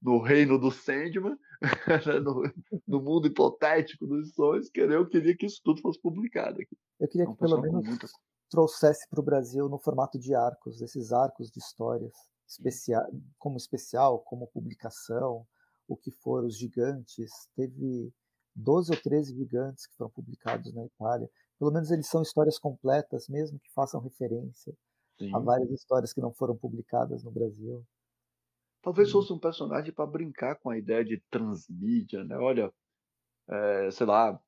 no 0.00 0.20
reino 0.20 0.58
do 0.58 0.70
Sandman, 0.70 1.36
né, 2.06 2.20
no, 2.20 2.42
no, 2.86 3.02
mundo 3.02 3.26
hipotético 3.26 4.06
dos 4.06 4.32
sonhos, 4.32 4.70
querer, 4.70 4.94
eu 4.94 5.08
queria 5.08 5.36
que 5.36 5.46
isso 5.46 5.60
tudo 5.64 5.80
fosse 5.80 6.00
publicado 6.00 6.60
aqui. 6.60 6.76
Eu 7.00 7.08
queria 7.08 7.26
que 7.26 7.34
pelo 7.34 7.60
menos 7.60 7.84
muita... 7.84 8.06
trouxesse 8.48 9.08
para 9.08 9.20
o 9.20 9.24
Brasil 9.24 9.68
no 9.68 9.78
formato 9.78 10.18
de 10.18 10.34
arcos, 10.34 10.80
esses 10.80 11.12
arcos 11.12 11.50
de 11.50 11.58
histórias, 11.58 12.12
especial, 12.46 13.06
como 13.38 13.56
especial, 13.56 14.20
como 14.20 14.46
publicação, 14.46 15.46
o 15.86 15.96
que 15.96 16.10
for, 16.10 16.44
os 16.44 16.56
gigantes. 16.56 17.30
Teve 17.56 18.12
12 18.54 18.92
ou 18.92 19.00
13 19.00 19.34
gigantes 19.34 19.86
que 19.86 19.96
foram 19.96 20.10
publicados 20.10 20.72
na 20.74 20.84
Itália. 20.84 21.28
Pelo 21.58 21.72
menos 21.72 21.90
eles 21.90 22.06
são 22.06 22.22
histórias 22.22 22.58
completas, 22.58 23.28
mesmo 23.28 23.58
que 23.58 23.72
façam 23.72 24.00
referência 24.00 24.72
Sim. 25.18 25.34
a 25.34 25.38
várias 25.38 25.70
histórias 25.70 26.12
que 26.12 26.20
não 26.20 26.32
foram 26.32 26.56
publicadas 26.56 27.24
no 27.24 27.30
Brasil. 27.30 27.84
Talvez 28.82 29.10
fosse 29.10 29.32
um 29.32 29.38
personagem 29.38 29.92
para 29.92 30.06
brincar 30.06 30.56
com 30.56 30.70
a 30.70 30.78
ideia 30.78 31.04
de 31.04 31.20
transmídia, 31.30 32.24
né? 32.24 32.36
Olha, 32.36 32.72
é, 33.48 33.90
sei 33.90 34.06
lá, 34.06 34.40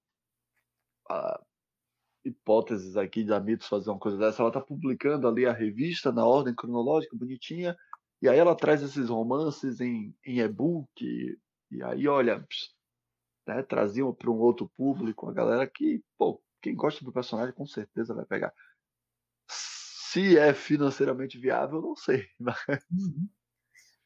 hipóteses 2.25 2.97
aqui 2.97 3.25
de 3.25 3.33
Amitos 3.33 3.67
fazer 3.67 3.91
uma 3.91 3.99
coisa 3.99 4.19
dessa. 4.19 4.43
Ela 4.43 4.51
está 4.51 4.61
publicando 4.61 5.27
ali 5.27 5.47
a 5.47 5.53
revista 5.53 6.13
na 6.13 6.25
ordem 6.25 6.55
cronológica, 6.55 7.17
bonitinha, 7.17 7.77
e 8.23 8.29
aí 8.29 8.39
ela 8.39 8.55
traz 8.55 8.83
esses 8.83 9.09
romances 9.09 9.81
em, 9.81 10.15
em 10.25 10.41
e-book, 10.41 10.89
e 11.71 11.83
aí, 11.83 12.07
olha, 12.07 12.47
né, 13.47 13.63
traziam 13.63 14.13
para 14.13 14.31
um 14.31 14.39
outro 14.39 14.69
público, 14.77 15.29
a 15.29 15.33
galera 15.33 15.67
que, 15.67 16.03
pô, 16.19 16.43
quem 16.61 16.75
gosta 16.75 17.05
do 17.05 17.13
personagem 17.13 17.55
com 17.55 17.67
certeza 17.67 18.15
vai 18.15 18.27
pegar. 18.27 18.53
Se 19.49 20.37
é 20.37 20.53
financeiramente 20.53 21.39
viável, 21.39 21.81
não 21.81 21.97
sei. 21.97 22.27
Mas... 22.39 22.85
Uhum. 22.91 23.29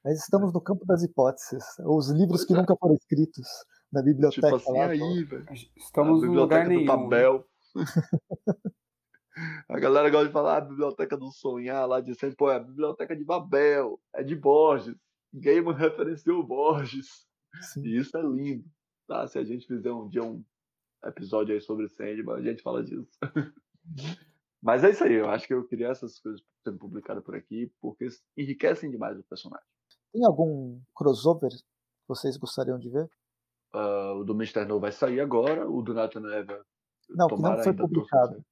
Mas 0.04 0.20
estamos 0.20 0.52
no 0.52 0.60
campo 0.60 0.84
das 0.84 1.02
hipóteses. 1.02 1.64
Os 1.80 2.10
livros 2.10 2.40
pois 2.40 2.44
que 2.44 2.52
é. 2.52 2.56
nunca 2.56 2.76
foram 2.76 2.94
escritos 2.94 3.48
na 3.90 4.02
biblioteca. 4.02 4.46
Tipo 4.46 4.56
assim, 4.56 4.78
lá, 4.78 4.86
aí, 4.88 5.24
velho. 5.24 5.46
Estamos 5.76 6.22
no 6.22 6.32
lugar 6.32 6.66
nenhum. 6.66 6.84
Papel. 6.84 7.48
a 9.68 9.80
galera 9.80 10.10
gosta 10.10 10.26
de 10.26 10.32
falar 10.32 10.54
ah, 10.54 10.58
a 10.58 10.60
biblioteca 10.60 11.16
do 11.16 11.32
sonhar 11.32 11.88
lá 11.88 12.00
de 12.00 12.14
sempre, 12.14 12.36
pô, 12.36 12.50
é 12.50 12.56
a 12.56 12.60
biblioteca 12.60 13.16
de 13.16 13.24
Babel, 13.24 13.98
é 14.12 14.22
de 14.22 14.36
Borges. 14.36 14.94
Gaiman 15.32 15.74
referenciou 15.74 16.46
Borges. 16.46 17.26
Sim. 17.62 17.82
E 17.84 17.96
isso 17.96 18.16
é 18.18 18.22
lindo. 18.22 18.64
Tá? 19.08 19.26
Se 19.26 19.38
a 19.38 19.44
gente 19.44 19.66
fizer 19.66 19.90
um 19.90 20.06
dia 20.08 20.22
um 20.22 20.44
episódio 21.02 21.54
aí 21.54 21.60
sobre 21.60 21.88
Sandman, 21.88 22.36
a 22.36 22.42
gente 22.42 22.62
fala 22.62 22.84
disso. 22.84 23.08
Uhum. 23.22 23.52
Mas 24.62 24.84
é 24.84 24.90
isso 24.90 25.04
aí, 25.04 25.14
eu 25.14 25.28
acho 25.28 25.46
que 25.46 25.52
eu 25.52 25.66
queria 25.66 25.88
essas 25.88 26.18
coisas 26.18 26.42
sendo 26.62 26.78
publicadas 26.78 27.22
por 27.22 27.34
aqui, 27.34 27.70
porque 27.80 28.08
enriquecem 28.36 28.90
demais 28.90 29.18
o 29.18 29.22
personagem. 29.22 29.73
Tem 30.14 30.24
algum 30.24 30.80
crossover 30.94 31.50
que 31.50 32.06
vocês 32.06 32.36
gostariam 32.36 32.78
de 32.78 32.88
ver? 32.88 33.10
Uh, 33.74 34.20
o 34.20 34.24
do 34.24 34.32
Mr. 34.32 34.64
No 34.64 34.78
vai 34.78 34.92
sair 34.92 35.18
agora, 35.20 35.68
o 35.68 35.82
do 35.82 35.92
Nathan 35.92 36.32
Eva 36.32 36.64
Não, 37.10 37.26
que 37.26 37.42
não 37.42 37.58
foi 37.60 37.72
publicado. 37.72 38.44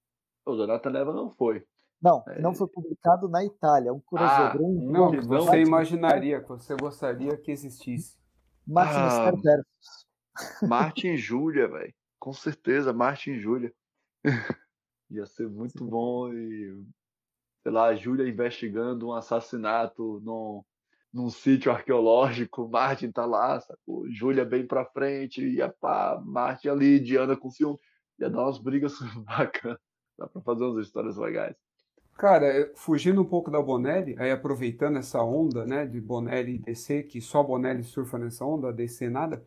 O 0.44 0.56
Jonathan 0.56 0.90
Leva 0.90 1.12
não 1.12 1.30
foi. 1.30 1.64
Não, 2.02 2.24
é... 2.26 2.40
não 2.40 2.52
foi 2.52 2.66
publicado 2.66 3.28
na 3.28 3.44
Itália. 3.44 3.92
Um 3.92 4.00
crossover. 4.00 4.56
Ah, 4.56 4.58
um 4.60 4.90
não, 4.90 5.10
que 5.12 5.20
você 5.20 5.60
imaginaria, 5.60 6.40
que 6.40 6.48
você 6.48 6.74
gostaria 6.74 7.36
que 7.36 7.52
existisse. 7.52 8.18
Martin 8.66 8.98
ah, 8.98 9.30
versus. 9.30 10.68
Martin 10.68 11.08
e 11.10 11.16
Júlia, 11.16 11.68
velho. 11.68 11.94
Com 12.18 12.32
certeza, 12.32 12.92
Martin 12.92 13.30
e 13.30 13.38
Júlia. 13.38 13.72
Ia 15.10 15.26
ser 15.26 15.48
muito 15.48 15.84
bom 15.84 16.32
e 16.32 16.84
sei 17.62 17.70
lá, 17.70 17.86
a 17.86 17.94
Júlia 17.94 18.28
investigando 18.28 19.06
um 19.06 19.12
assassinato 19.12 20.20
num, 20.24 20.64
num 21.12 21.28
sítio 21.28 21.70
arqueológico, 21.70 22.68
Martin 22.68 23.10
tá 23.10 23.26
lá, 23.26 23.60
sacou? 23.60 24.10
Júlia 24.10 24.44
bem 24.44 24.66
pra 24.66 24.84
frente, 24.84 25.44
ia 25.44 25.68
pá, 25.68 26.20
Martin 26.24 26.68
ali, 26.68 26.98
Diana 26.98 27.36
com 27.36 27.50
ciúme, 27.50 27.78
ia 28.18 28.30
dar 28.30 28.44
umas 28.44 28.58
brigas 28.58 28.94
bacanas, 29.26 29.78
dá 30.18 30.26
pra 30.26 30.40
fazer 30.40 30.64
umas 30.64 30.86
histórias 30.86 31.16
legais. 31.16 31.54
Cara, 32.16 32.70
fugindo 32.74 33.20
um 33.20 33.24
pouco 33.24 33.50
da 33.50 33.60
Bonelli, 33.60 34.14
aí 34.18 34.30
aproveitando 34.30 34.98
essa 34.98 35.22
onda, 35.22 35.64
né, 35.64 35.86
de 35.86 36.00
Bonelli 36.00 36.54
e 36.54 36.58
DC, 36.58 37.04
que 37.04 37.20
só 37.20 37.42
Bonelli 37.42 37.82
surfa 37.82 38.18
nessa 38.18 38.44
onda, 38.44 38.72
DC 38.72 39.08
nada, 39.08 39.44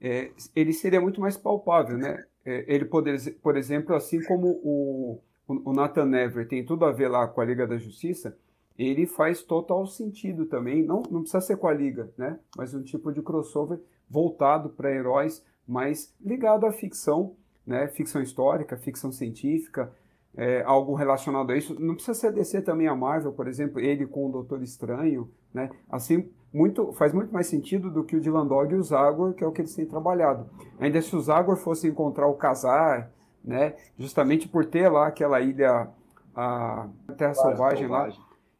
é, 0.00 0.30
ele 0.54 0.72
seria 0.72 1.00
muito 1.00 1.20
mais 1.20 1.36
palpável, 1.36 1.98
né? 1.98 2.24
É, 2.44 2.64
ele 2.72 2.84
poder, 2.84 3.18
por 3.42 3.56
exemplo, 3.56 3.94
assim 3.94 4.22
como 4.22 4.48
o, 4.62 5.20
o 5.46 5.72
Nathan 5.72 6.06
Never 6.06 6.46
tem 6.46 6.64
tudo 6.64 6.84
a 6.84 6.92
ver 6.92 7.08
lá 7.08 7.26
com 7.26 7.40
a 7.40 7.44
Liga 7.44 7.66
da 7.66 7.76
Justiça, 7.76 8.36
ele 8.78 9.06
faz 9.06 9.42
total 9.42 9.86
sentido 9.86 10.46
também. 10.46 10.84
Não, 10.84 11.02
não 11.10 11.22
precisa 11.22 11.40
ser 11.40 11.56
com 11.56 11.66
a 11.66 11.74
Liga, 11.74 12.10
né? 12.16 12.38
Mas 12.56 12.72
um 12.72 12.82
tipo 12.82 13.12
de 13.12 13.20
crossover 13.20 13.80
voltado 14.08 14.70
para 14.70 14.94
heróis, 14.94 15.44
mas 15.66 16.14
ligado 16.20 16.64
à 16.64 16.72
ficção, 16.72 17.34
né? 17.66 17.88
Ficção 17.88 18.22
histórica, 18.22 18.76
ficção 18.76 19.10
científica, 19.10 19.92
é, 20.36 20.62
algo 20.62 20.94
relacionado 20.94 21.50
a 21.50 21.56
isso. 21.56 21.78
Não 21.80 21.94
precisa 21.94 22.14
ser 22.14 22.32
DC 22.32 22.62
também 22.62 22.86
a 22.86 22.94
Marvel, 22.94 23.32
por 23.32 23.48
exemplo, 23.48 23.80
ele 23.80 24.06
com 24.06 24.28
o 24.28 24.32
Doutor 24.32 24.62
Estranho, 24.62 25.28
né? 25.52 25.68
Assim, 25.90 26.30
muito, 26.52 26.92
faz 26.92 27.12
muito 27.12 27.32
mais 27.32 27.48
sentido 27.48 27.90
do 27.90 28.04
que 28.04 28.14
o 28.14 28.20
Dylan 28.20 28.46
Dog 28.46 28.72
e 28.72 28.76
o 28.76 28.82
Zagor, 28.82 29.34
que 29.34 29.42
é 29.42 29.46
o 29.46 29.52
que 29.52 29.60
eles 29.60 29.74
têm 29.74 29.86
trabalhado. 29.86 30.48
Ainda 30.78 31.02
se 31.02 31.14
o 31.16 31.20
Zagor 31.20 31.56
fosse 31.56 31.88
encontrar 31.88 32.28
o 32.28 32.34
Casar, 32.34 33.10
né? 33.44 33.74
Justamente 33.98 34.48
por 34.48 34.64
ter 34.64 34.88
lá 34.88 35.08
aquela 35.08 35.40
ilha, 35.40 35.88
a 36.34 36.88
Terra 37.16 37.34
Selvagem 37.34 37.88
lá, 37.88 38.08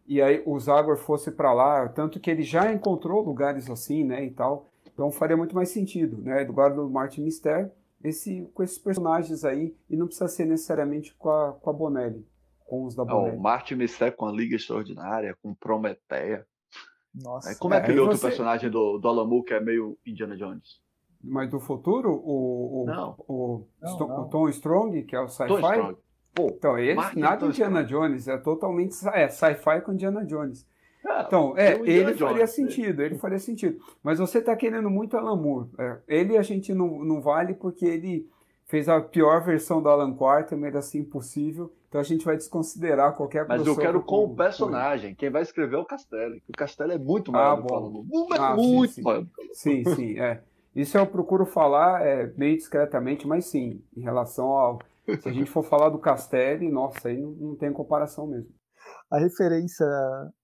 e 0.08 0.22
aí 0.22 0.42
o 0.46 0.58
Zagor 0.58 0.96
fosse 0.96 1.30
para 1.30 1.52
lá, 1.52 1.86
tanto 1.88 2.18
que 2.18 2.30
ele 2.30 2.42
já 2.42 2.72
encontrou 2.72 3.22
lugares 3.22 3.68
assim, 3.68 4.02
né, 4.04 4.24
e 4.24 4.30
tal. 4.30 4.70
Então 4.86 5.12
faria 5.12 5.36
muito 5.36 5.54
mais 5.54 5.68
sentido, 5.68 6.16
né? 6.22 6.42
Lugar 6.44 6.74
do 6.74 6.88
Martin 6.88 7.22
Mister, 7.22 7.70
esse 8.02 8.50
com 8.54 8.62
esses 8.62 8.78
personagens 8.78 9.44
aí 9.44 9.76
e 9.88 9.96
não 9.96 10.06
precisa 10.06 10.26
ser 10.26 10.46
necessariamente 10.46 11.14
com 11.14 11.30
a, 11.30 11.52
com 11.52 11.70
a 11.70 11.72
Bonelli, 11.72 12.26
com 12.64 12.84
os 12.84 12.94
da 12.94 13.04
Bonelli. 13.04 13.36
o 13.36 13.40
Martin 13.40 13.74
Mister 13.74 14.16
com 14.16 14.26
a 14.26 14.32
Liga 14.32 14.56
Extraordinária, 14.56 15.36
com 15.42 15.54
Prometeia. 15.54 16.46
Nossa. 17.14 17.54
Como 17.58 17.74
é 17.74 17.78
aquele 17.78 17.98
é, 17.98 18.00
outro 18.00 18.16
você... 18.16 18.28
personagem 18.28 18.70
do, 18.70 18.98
do 18.98 19.08
Alamu 19.08 19.44
que 19.44 19.52
é 19.52 19.60
meio 19.60 19.98
Indiana 20.06 20.36
Jones? 20.36 20.80
Mas 21.22 21.50
do 21.50 21.60
futuro, 21.60 22.12
o, 22.12 22.82
o, 22.82 22.86
não. 22.86 23.14
o, 23.26 23.66
não, 23.82 23.98
não. 23.98 24.22
o 24.22 24.28
Tom 24.30 24.48
Strong, 24.48 25.02
que 25.02 25.16
é 25.16 25.20
o 25.20 25.28
sci-fi. 25.28 25.96
Então, 26.46 26.78
esse, 26.78 27.18
nada 27.18 27.46
Indiana 27.46 27.84
Jones, 27.84 28.28
é 28.28 28.36
totalmente 28.38 28.94
é, 29.12 29.28
sci-fi 29.28 29.80
com 29.80 29.92
Indiana 29.92 30.24
Jones. 30.24 30.66
É, 31.04 31.22
então, 31.22 31.54
é, 31.56 31.74
ele 31.74 32.12
Jones, 32.12 32.18
faria 32.18 32.46
sentido, 32.46 33.02
ele 33.02 33.16
faria 33.16 33.38
sentido. 33.38 33.78
Mas 34.02 34.18
você 34.18 34.38
está 34.38 34.54
querendo 34.54 34.90
muito 34.90 35.16
Alan 35.16 35.36
Moore. 35.36 35.68
É, 35.78 35.98
ele 36.06 36.36
a 36.36 36.42
gente 36.42 36.74
não, 36.74 37.04
não 37.04 37.20
vale 37.20 37.54
porque 37.54 37.84
ele 37.84 38.28
fez 38.66 38.88
a 38.88 39.00
pior 39.00 39.42
versão 39.42 39.82
do 39.82 39.88
Alan 39.88 40.14
Quarterman, 40.14 40.68
era 40.68 40.78
assim 40.78 41.00
impossível. 41.00 41.72
Então 41.88 42.00
a 42.00 42.04
gente 42.04 42.24
vai 42.24 42.36
desconsiderar 42.36 43.16
qualquer 43.16 43.46
Mas 43.48 43.66
eu 43.66 43.74
quero 43.74 44.02
com, 44.02 44.24
o 44.24 44.36
personagem. 44.36 45.14
Quem 45.14 45.30
vai 45.30 45.40
escrever 45.40 45.76
é 45.76 45.78
o 45.78 45.86
Castelli. 45.86 46.42
O 46.46 46.52
Castelli 46.52 46.92
é 46.92 46.98
muito 46.98 47.32
maior 47.32 47.52
ah, 47.52 47.56
do 47.56 47.66
que 47.66 47.72
o 47.72 47.76
Alan 47.76 47.90
Moore. 47.90 48.06
É 48.32 48.38
ah, 48.38 48.54
muito 48.54 48.92
sim, 48.92 49.02
maior. 49.02 49.26
Sim, 49.52 49.84
sim, 49.94 50.20
é. 50.20 50.42
Isso 50.76 50.98
eu 50.98 51.06
procuro 51.06 51.46
falar 51.46 52.06
é, 52.06 52.30
meio 52.36 52.56
discretamente, 52.56 53.26
mas 53.26 53.46
sim, 53.46 53.82
em 53.96 54.02
relação 54.02 54.48
ao. 54.48 54.78
Se 55.20 55.28
a 55.28 55.32
gente 55.32 55.50
for 55.50 55.62
falar 55.62 55.88
do 55.88 55.98
Castelli, 55.98 56.70
nossa, 56.70 57.08
aí 57.08 57.20
não, 57.20 57.30
não 57.32 57.56
tem 57.56 57.72
comparação 57.72 58.26
mesmo. 58.26 58.54
A 59.10 59.18
referência 59.18 59.86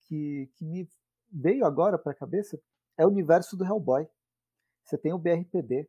que, 0.07 0.51
que 0.57 0.65
me 0.65 0.89
veio 1.31 1.65
agora 1.65 1.99
para 1.99 2.13
a 2.13 2.17
cabeça 2.17 2.59
é 2.99 3.05
o 3.05 3.11
universo 3.11 3.57
do 3.57 3.65
Hellboy. 3.65 4.07
Você 4.85 4.97
tem 4.97 5.13
o 5.13 5.19
BRPD. 5.19 5.89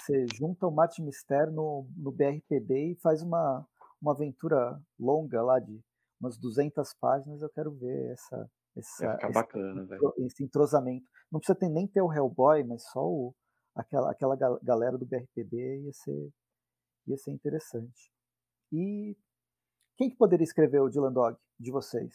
Você 0.00 0.26
junta 0.34 0.66
o 0.66 0.70
Mate 0.70 1.02
Mister 1.02 1.50
no, 1.50 1.88
no 1.96 2.10
BRPD 2.12 2.92
e 2.92 3.00
faz 3.00 3.22
uma, 3.22 3.66
uma 4.00 4.12
aventura 4.12 4.80
longa 4.98 5.42
lá 5.42 5.58
de 5.58 5.80
umas 6.20 6.38
200 6.38 6.94
páginas. 7.00 7.42
Eu 7.42 7.50
quero 7.50 7.72
ver 7.72 8.12
essa, 8.12 8.50
essa 8.76 9.18
esse, 9.20 9.32
bacana, 9.32 9.86
esse 10.18 10.44
entrosamento. 10.44 11.06
Não 11.30 11.38
precisa 11.38 11.58
ter, 11.58 11.68
nem 11.68 11.86
ter 11.86 12.02
o 12.02 12.12
Hellboy, 12.12 12.64
mas 12.64 12.82
só 12.90 13.04
o, 13.04 13.34
aquela, 13.74 14.10
aquela 14.10 14.36
galera 14.62 14.98
do 14.98 15.06
BRPD 15.06 15.82
ia 15.82 15.92
ser, 15.92 16.30
ia 17.10 17.16
ser 17.16 17.30
interessante. 17.30 18.10
E 18.72 19.16
quem 19.96 20.10
que 20.10 20.16
poderia 20.16 20.44
escrever 20.44 20.80
o 20.80 20.88
Dylan 20.88 21.12
Dog 21.12 21.36
de 21.58 21.70
vocês? 21.70 22.14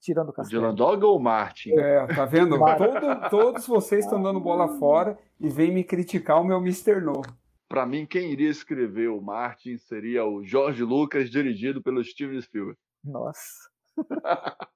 Tirando 0.00 0.28
o 0.28 0.32
Castelo. 0.32 0.62
Dylan 0.62 0.74
Dog 0.74 1.04
ou 1.04 1.16
o 1.16 1.22
Martin? 1.22 1.70
É, 1.78 2.06
tá 2.06 2.24
vendo? 2.24 2.56
Todo, 2.78 3.30
todos 3.30 3.66
vocês 3.66 4.04
estão 4.04 4.22
dando 4.22 4.38
bola 4.38 4.78
fora 4.78 5.18
e 5.40 5.48
vêm 5.48 5.72
me 5.72 5.82
criticar 5.82 6.40
o 6.40 6.44
meu 6.44 6.58
Mr. 6.58 7.00
No. 7.00 7.22
Para 7.68 7.84
mim, 7.84 8.06
quem 8.06 8.30
iria 8.30 8.48
escrever 8.48 9.08
o 9.08 9.20
Martin 9.20 9.76
seria 9.76 10.24
o 10.24 10.44
Jorge 10.44 10.84
Lucas, 10.84 11.28
dirigido 11.28 11.82
pelo 11.82 12.04
Steven 12.04 12.40
Spielberg. 12.40 12.78
Nossa. 13.02 13.70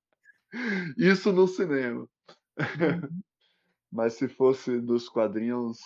Isso 0.99 1.33
no 1.33 1.47
cinema. 1.47 2.09
Uhum. 2.59 3.23
Mas 3.93 4.15
se 4.15 4.29
fosse 4.29 4.81
dos 4.81 5.09
quadrinhos. 5.09 5.79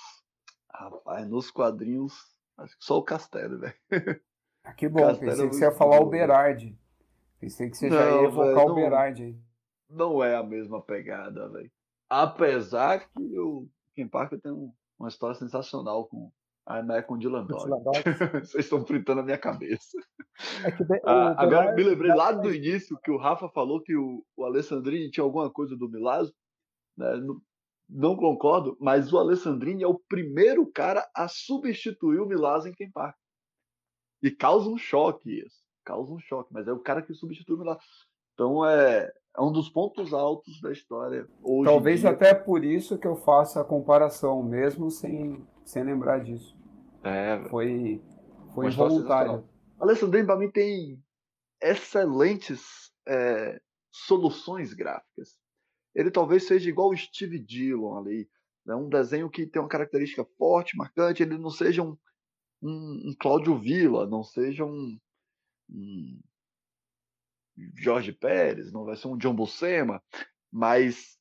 Rapaz, 0.70 1.28
nos 1.28 1.50
quadrinhos. 1.50 2.33
Acho 2.56 2.78
que 2.78 2.84
só 2.84 2.98
o 2.98 3.02
Castelo, 3.02 3.58
velho. 3.58 4.20
Ah, 4.64 4.72
que 4.72 4.88
bom, 4.88 5.00
Castelo 5.00 5.30
pensei 5.30 5.46
é 5.46 5.48
que 5.48 5.54
você 5.56 5.64
ia 5.64 5.72
falar 5.72 6.00
o 6.00 6.06
Berardi. 6.06 6.78
Pensei 7.38 7.68
que 7.68 7.76
você 7.76 7.90
não, 7.90 7.96
já 7.96 8.10
ia 8.10 8.28
evocar 8.28 8.54
véio, 8.54 8.68
o 8.68 8.74
Berardi 8.74 9.22
aí. 9.22 9.38
Não 9.90 10.24
é 10.24 10.36
a 10.36 10.42
mesma 10.42 10.80
pegada, 10.80 11.48
velho. 11.50 11.70
Apesar 12.08 13.00
que 13.10 13.38
o 13.38 13.68
Kim 13.94 14.08
Parker 14.08 14.40
tem 14.40 14.52
um, 14.52 14.72
uma 14.98 15.08
história 15.08 15.34
sensacional 15.34 16.06
com 16.06 16.30
a 16.66 16.82
Né 16.82 17.02
com 17.02 17.18
Dylan 17.18 17.44
Dog. 17.44 17.68
Vocês 18.40 18.64
estão 18.64 18.84
fritando 18.86 19.20
a 19.20 19.24
minha 19.24 19.38
cabeça. 19.38 19.98
É 20.64 21.00
ah, 21.04 21.34
agora 21.36 21.74
me 21.74 21.82
lembrei 21.82 22.14
lá 22.14 22.32
do 22.32 22.52
início 22.52 22.98
que 23.02 23.10
o 23.10 23.18
Rafa 23.18 23.48
falou 23.50 23.82
que 23.82 23.94
o, 23.94 24.24
o 24.36 24.44
Alessandrini 24.44 25.10
tinha 25.10 25.24
alguma 25.24 25.50
coisa 25.50 25.76
do 25.76 25.88
Milazzo. 25.88 26.34
Né? 26.96 27.06
Não 27.88 28.16
concordo, 28.16 28.76
mas 28.80 29.12
o 29.12 29.18
Alessandrini 29.18 29.82
é 29.82 29.86
o 29.86 30.00
primeiro 30.08 30.66
cara 30.66 31.08
a 31.14 31.28
substituir 31.28 32.20
o 32.20 32.26
Milazzo 32.26 32.68
em 32.68 32.90
Park. 32.90 33.16
E 34.22 34.30
causa 34.30 34.68
um 34.68 34.78
choque 34.78 35.40
isso. 35.44 35.62
Causa 35.84 36.12
um 36.12 36.18
choque, 36.18 36.52
mas 36.52 36.66
é 36.66 36.72
o 36.72 36.80
cara 36.80 37.02
que 37.02 37.12
substitui 37.12 37.56
o 37.56 37.58
Milazzo. 37.58 37.82
Então 38.32 38.66
é, 38.66 39.12
é 39.36 39.40
um 39.40 39.52
dos 39.52 39.68
pontos 39.68 40.12
altos 40.14 40.60
da 40.60 40.72
história. 40.72 41.28
Talvez 41.64 42.04
até 42.04 42.34
por 42.34 42.64
isso 42.64 42.98
que 42.98 43.06
eu 43.06 43.16
faça 43.16 43.60
a 43.60 43.64
comparação, 43.64 44.42
mesmo 44.42 44.90
sem, 44.90 45.46
sem 45.64 45.84
lembrar 45.84 46.20
disso. 46.20 46.56
É, 47.02 47.38
foi, 47.50 48.02
foi 48.54 48.68
involuntário. 48.68 49.46
Alessandrini, 49.78 50.26
para 50.26 50.38
mim, 50.38 50.50
tem 50.50 50.98
excelentes 51.60 52.90
é, 53.06 53.60
soluções 53.92 54.72
gráficas 54.72 55.36
ele 55.94 56.10
talvez 56.10 56.46
seja 56.46 56.68
igual 56.68 56.90
o 56.90 56.96
Steve 56.96 57.38
Dillon 57.38 57.96
ali. 57.96 58.28
Né? 58.64 58.74
Um 58.74 58.88
desenho 58.88 59.30
que 59.30 59.46
tem 59.46 59.60
uma 59.60 59.68
característica 59.68 60.24
forte, 60.36 60.76
marcante, 60.76 61.22
ele 61.22 61.38
não 61.38 61.50
seja 61.50 61.82
um, 61.82 61.96
um, 62.62 63.10
um 63.10 63.16
Cláudio 63.18 63.58
Villa, 63.58 64.06
não 64.06 64.22
seja 64.22 64.64
um, 64.64 64.98
um, 65.70 66.20
Jorge 67.76 68.12
Pérez, 68.12 68.72
não 68.72 68.84
vai 68.84 68.96
ser 68.96 69.08
um 69.08 69.16
John 69.16 69.34
Buscema, 69.34 70.02
mas 70.50 71.18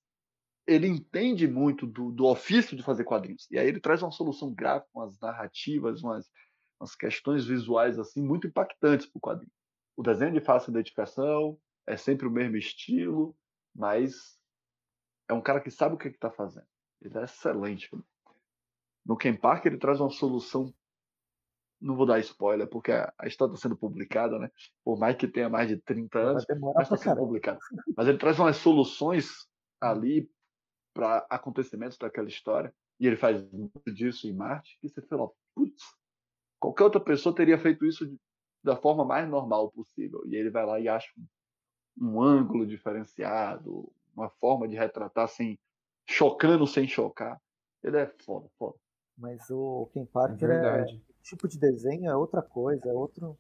ele 0.66 0.88
entende 0.88 1.48
muito 1.48 1.86
do, 1.86 2.12
do 2.12 2.26
ofício 2.26 2.76
de 2.76 2.84
fazer 2.84 3.04
quadrinhos. 3.04 3.48
E 3.52 3.60
aí 3.60 3.68
ele 3.68 3.82
traz 3.82 4.02
uma 4.02 4.12
solução 4.12 4.54
gráfica, 4.54 4.90
umas 4.96 5.20
narrativas, 5.20 6.02
umas, 6.02 6.30
umas 6.80 6.96
questões 6.96 7.46
visuais 7.46 8.00
assim 8.00 8.24
muito 8.24 8.48
impactantes 8.48 9.06
para 9.06 9.18
o 9.18 9.22
quadrinho. 9.22 9.52
O 9.96 10.02
desenho 10.02 10.34
de 10.34 10.40
fácil 10.40 10.72
identificação, 10.72 11.60
é 11.86 11.98
sempre 11.98 12.26
o 12.26 12.32
mesmo 12.32 12.56
estilo, 12.56 13.36
mas 13.76 14.40
é 15.28 15.34
um 15.34 15.42
cara 15.42 15.62
que 15.62 15.72
sabe 15.72 15.96
o 15.96 15.98
que 15.98 16.08
está 16.08 16.32
fazendo. 16.32 16.68
Ele 17.02 17.18
é 17.18 17.24
excelente. 17.24 17.90
No 19.06 19.18
Ken 19.18 19.36
Park 19.36 19.66
ele 19.66 19.78
traz 19.78 20.00
uma 20.00 20.10
solução. 20.10 20.74
Não 21.82 21.96
vou 21.96 22.06
dar 22.06 22.20
spoiler, 22.20 22.68
porque 22.68 22.92
a, 22.94 23.14
história 23.26 23.54
está 23.54 23.64
sendo 23.64 23.76
publicada, 23.76 24.40
né? 24.40 24.50
Por 24.86 24.98
mais 24.98 25.18
que 25.18 25.28
tenha 25.28 25.50
mais 25.50 25.68
de 25.68 25.78
30 25.78 26.18
anos, 26.18 26.46
mas 26.76 26.84
está 26.84 26.96
sendo 26.96 27.18
publicada. 27.18 27.60
Mas 27.96 28.08
ele 28.08 28.18
traz 28.18 28.40
umas 28.40 28.56
soluções 28.56 29.48
ali 29.82 30.32
para 30.94 31.26
acontecimentos 31.30 31.98
daquela 31.98 32.30
história. 32.30 32.74
E 33.00 33.08
ele 33.08 33.18
faz 33.18 33.44
muito 33.52 33.92
disso 33.94 34.28
em 34.28 34.34
Marte, 34.34 34.78
que 34.80 34.88
você 34.88 35.02
fala, 35.02 35.30
putz, 35.54 35.84
Qualquer 36.64 36.86
outra 36.86 37.02
pessoa 37.02 37.36
teria 37.36 37.58
feito 37.58 37.86
isso 37.86 38.18
da 38.64 38.78
forma 38.78 39.04
mais 39.04 39.28
normal 39.28 39.70
possível. 39.70 40.24
E 40.26 40.34
ele 40.34 40.50
vai 40.50 40.66
lá 40.66 40.80
e 40.80 40.88
acha 40.88 41.10
um, 41.18 42.08
um 42.08 42.22
ângulo 42.22 42.66
diferenciado, 42.66 43.92
uma 44.16 44.30
forma 44.30 44.68
de 44.68 44.76
retratar 44.76 45.28
sem 45.28 45.60
chocando 46.06 46.68
sem 46.68 46.88
chocar. 46.88 47.42
Ele 47.84 47.98
é 47.98 48.08
foda, 48.26 48.48
foda. 48.58 48.78
Mas 49.18 49.50
o 49.50 49.90
Ken 49.94 50.06
Parker 50.06 50.50
é, 50.50 50.82
é 50.82 50.86
tipo 51.22 51.48
de 51.48 51.58
desenho 51.58 52.10
é 52.10 52.16
outra 52.16 52.42
coisa, 52.42 52.90
é 52.90 52.94
outro 52.94 53.38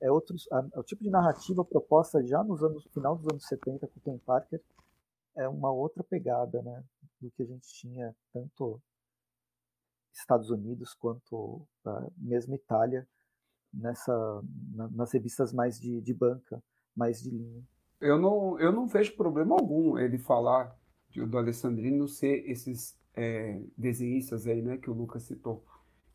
é 0.00 0.10
outro 0.10 0.36
é 0.74 0.78
o 0.78 0.84
tipo 0.84 1.02
de 1.02 1.10
narrativa 1.10 1.64
proposta 1.64 2.22
já 2.24 2.42
nos 2.44 2.62
anos 2.62 2.84
final 2.92 3.16
dos 3.16 3.26
anos 3.28 3.46
70 3.46 3.86
com 3.88 3.98
o 3.98 4.02
Ken 4.02 4.18
Parker 4.18 4.62
é 5.34 5.48
uma 5.48 5.70
outra 5.70 6.02
pegada, 6.02 6.60
né, 6.62 6.84
do 7.20 7.30
que 7.30 7.42
a 7.42 7.46
gente 7.46 7.68
tinha 7.68 8.14
tanto 8.32 8.80
Estados 10.12 10.50
Unidos 10.50 10.94
quanto 10.94 11.66
a 11.84 12.06
mesma 12.16 12.56
Itália 12.56 13.06
nessa 13.72 14.12
na, 14.74 14.88
nas 14.88 15.12
revistas 15.12 15.52
mais 15.52 15.78
de, 15.78 16.00
de 16.00 16.14
banca, 16.14 16.62
mais 16.94 17.22
de 17.22 17.30
linha. 17.30 17.62
Eu 18.00 18.18
não 18.18 18.58
eu 18.60 18.72
não 18.72 18.86
vejo 18.86 19.16
problema 19.16 19.54
algum 19.54 19.98
ele 19.98 20.18
falar 20.18 20.76
do 21.14 21.38
Alessandrino 21.38 22.06
ser 22.06 22.48
esses 22.48 22.96
é, 23.14 23.60
desenhistas 23.76 24.46
aí, 24.46 24.62
né, 24.62 24.76
que 24.76 24.90
o 24.90 24.94
Lucas 24.94 25.24
citou. 25.24 25.64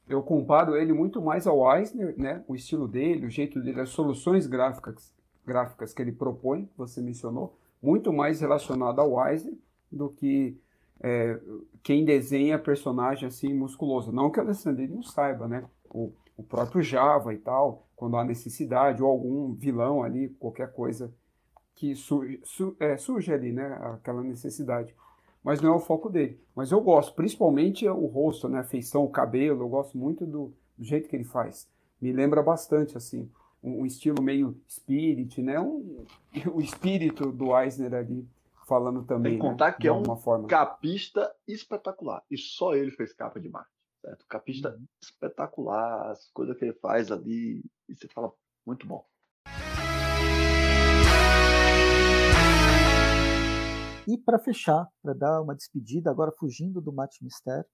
Eu 0.08 0.22
comparo 0.22 0.76
ele 0.76 0.94
muito 0.94 1.22
mais 1.22 1.48
ao 1.48 1.76
Eisner, 1.76 2.18
né, 2.18 2.44
o 2.48 2.56
estilo 2.56 2.88
dele, 2.88 3.26
o 3.26 3.30
jeito 3.30 3.62
dele, 3.62 3.82
as 3.82 3.90
soluções 3.90 4.48
gráficas, 4.48 5.14
gráficas 5.46 5.94
que 5.94 6.02
ele 6.02 6.12
propõe, 6.12 6.66
que 6.66 6.78
você 6.78 7.02
mencionou, 7.02 7.58
muito 7.82 8.14
mais 8.14 8.40
relacionado 8.40 9.00
ao 9.00 9.28
Eisner 9.28 9.58
do 9.92 10.10
que 10.10 10.58
é, 11.02 11.40
quem 11.82 12.06
desenha 12.06 12.58
personagem 12.58 13.28
assim 13.28 13.54
musculoso. 13.54 14.12
Não 14.12 14.30
que 14.30 14.40
o 14.40 14.44
Alessandrino 14.44 14.96
não 14.96 15.04
saiba, 15.04 15.48
né? 15.48 15.66
O, 15.90 16.14
o 16.38 16.44
próprio 16.44 16.82
Java 16.82 17.34
e 17.34 17.38
tal, 17.38 17.88
quando 17.96 18.16
há 18.16 18.24
necessidade, 18.24 19.04
ou 19.04 19.10
algum 19.10 19.54
vilão 19.54 20.02
ali, 20.02 20.30
qualquer 20.40 20.72
coisa 20.72 21.14
que 21.76 21.96
surge, 21.96 22.40
su, 22.44 22.76
é, 22.80 22.98
surge 22.98 23.34
ali, 23.34 23.52
né? 23.52 23.78
Aquela 23.94 24.22
necessidade. 24.22 24.96
Mas 25.44 25.60
não 25.60 25.74
é 25.74 25.76
o 25.76 25.80
foco 25.80 26.10
dele. 26.10 26.40
Mas 26.56 26.72
eu 26.72 26.80
gosto, 26.80 27.14
principalmente 27.14 27.88
o 27.88 28.06
rosto, 28.06 28.48
né? 28.48 28.60
A 28.60 28.64
feição, 28.64 29.04
o 29.04 29.10
cabelo, 29.10 29.64
eu 29.64 29.70
gosto 29.70 29.98
muito 29.98 30.26
do, 30.26 30.54
do 30.78 30.84
jeito 30.84 31.10
que 31.10 31.16
ele 31.16 31.26
faz. 31.26 31.68
Me 32.02 32.12
lembra 32.12 32.42
bastante, 32.42 32.98
assim, 32.98 33.30
um, 33.62 33.82
um 33.82 33.86
estilo 33.86 34.22
meio 34.22 34.58
spirit, 34.68 35.42
né? 35.42 35.60
Um, 35.60 36.06
o 36.54 36.62
espírito 36.62 37.32
do 37.32 37.58
Eisner 37.58 37.94
ali 37.94 38.28
falando 38.66 39.04
também. 39.04 39.34
Tem 39.34 39.42
que 39.42 39.48
contar 39.48 39.72
né? 39.72 39.78
que 39.80 39.88
é 39.88 39.94
um 39.94 40.04
forma. 40.16 40.48
capista 40.48 41.34
espetacular. 41.48 42.24
E 42.30 42.38
só 42.38 42.76
ele 42.76 42.92
fez 42.92 43.14
capa 43.14 43.40
de 43.40 43.50
Marte. 43.50 43.72
Certo? 44.02 44.26
Capista 44.28 44.70
uhum. 44.70 44.86
espetacular, 45.02 46.12
as 46.12 46.30
coisas 46.32 46.58
que 46.58 46.66
ele 46.66 46.74
faz 46.74 47.12
ali. 47.12 47.64
E 47.88 47.96
você 47.96 48.08
fala, 48.08 48.32
muito 48.66 48.86
bom. 48.88 49.06
E 54.08 54.18
para 54.18 54.38
fechar, 54.38 54.88
para 55.02 55.14
dar 55.14 55.42
uma 55.42 55.56
despedida, 55.56 56.12
agora 56.12 56.32
fugindo 56.38 56.82
do 56.82 56.92
Mate 56.92 57.24
Mister, 57.24 57.66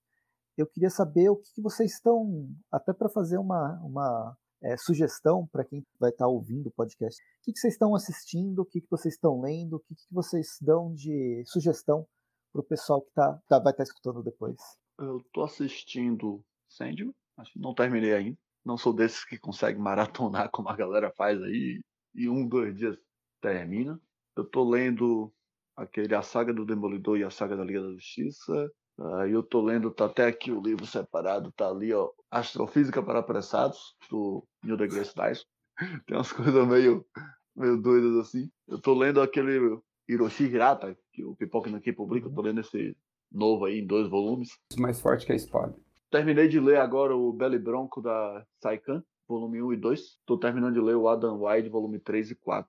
eu 0.56 0.68
queria 0.68 0.90
saber 0.90 1.30
o 1.30 1.38
que, 1.38 1.54
que 1.56 1.62
vocês 1.62 1.94
estão, 1.94 2.48
até 2.72 2.94
para 2.94 3.10
fazer 3.10 3.38
uma, 3.38 3.80
uma 3.82 4.38
é, 4.62 4.78
sugestão 4.78 5.48
para 5.52 5.66
quem 5.66 5.84
vai 6.00 6.12
estar 6.12 6.26
tá 6.26 6.30
ouvindo 6.30 6.68
o 6.68 6.72
podcast, 6.72 7.20
o 7.20 7.44
que, 7.44 7.54
que 7.54 7.60
vocês 7.60 7.74
estão 7.74 7.96
assistindo, 7.96 8.60
o 8.60 8.66
que, 8.66 8.82
que 8.82 8.90
vocês 8.90 9.16
estão 9.16 9.42
lendo, 9.42 9.78
o 9.78 9.80
que, 9.80 9.96
que 9.96 10.06
vocês 10.12 10.58
dão 10.62 10.94
de 10.94 11.44
sugestão 11.48 12.06
para 12.52 12.62
o 12.62 12.66
pessoal 12.66 13.02
que 13.02 13.12
tá, 13.14 13.40
tá 13.48 13.58
vai 13.58 13.72
estar 13.72 13.78
tá 13.78 13.84
escutando 13.84 14.22
depois. 14.22 14.58
Eu 15.00 15.18
estou 15.18 15.46
assistindo 15.46 16.44
Sandman, 16.68 17.14
não 17.56 17.74
terminei 17.74 18.14
ainda. 18.14 18.38
Não 18.64 18.78
sou 18.78 18.94
desses 18.94 19.24
que 19.26 19.38
consegue 19.38 19.80
maratonar 19.80 20.50
como 20.52 20.70
a 20.70 20.76
galera 20.76 21.12
faz 21.12 21.42
aí 21.42 21.80
e 22.14 22.30
um, 22.30 22.48
dois 22.48 22.76
dias 22.76 22.98
termina. 23.42 24.00
Eu 24.36 24.44
estou 24.44 24.70
lendo 24.70 25.34
aquele 25.80 26.14
A 26.14 26.22
Saga 26.22 26.54
do 26.54 26.66
Demolidor 26.66 27.18
e 27.18 27.24
a 27.24 27.30
Saga 27.30 27.56
da 27.56 27.64
Liga 27.64 27.82
da 27.82 27.92
Justiça. 27.94 28.72
Aí 29.20 29.32
eu 29.32 29.42
tô 29.42 29.62
lendo, 29.62 29.92
tá 29.92 30.06
até 30.06 30.28
aqui 30.28 30.52
o 30.52 30.62
livro 30.62 30.86
separado, 30.86 31.52
tá 31.54 31.70
ali, 31.70 31.94
ó, 31.94 32.10
Astrofísica 32.30 33.02
para 33.02 33.20
Apressados, 33.20 33.96
do 34.10 34.46
Neil 34.64 34.76
deGrasse 34.76 35.16
Tyson. 35.16 35.46
Tem 36.06 36.18
umas 36.18 36.34
coisas 36.34 36.68
meio, 36.68 37.06
meio 37.56 37.82
doidas 37.82 38.18
assim. 38.18 38.52
Eu 38.68 38.80
tô 38.80 38.94
lendo 38.94 39.22
aquele 39.22 39.80
Hiroshi 40.08 40.44
Hirata, 40.44 40.98
que 41.14 41.24
o 41.24 41.34
Pipoca 41.36 41.74
aqui 41.76 41.94
publica, 41.94 42.28
eu 42.28 42.34
tô 42.34 42.42
lendo 42.42 42.60
esse 42.60 42.96
novo 43.32 43.66
aí 43.66 43.80
em 43.80 43.88
dois 43.88 44.10
volumes. 44.10 44.50
Mais 44.78 45.00
forte 45.00 45.26
que 45.26 45.32
a 45.32 45.36
espada. 45.36 45.74
Terminei 46.12 46.50
de 46.50 46.60
ler 46.60 46.78
agora 46.78 47.16
o 47.16 47.32
Belly 47.32 47.60
Bronco 47.60 48.02
da 48.02 48.46
Saikan, 48.62 49.02
volume 49.28 49.62
1 49.62 49.74
e 49.74 49.78
2. 49.78 50.20
Tô 50.26 50.38
terminando 50.38 50.74
de 50.74 50.82
ler 50.82 50.96
o 50.96 51.08
Adam 51.08 51.42
Wide, 51.42 51.70
volume 51.70 52.00
3 52.00 52.32
e 52.32 52.36
4. 52.36 52.68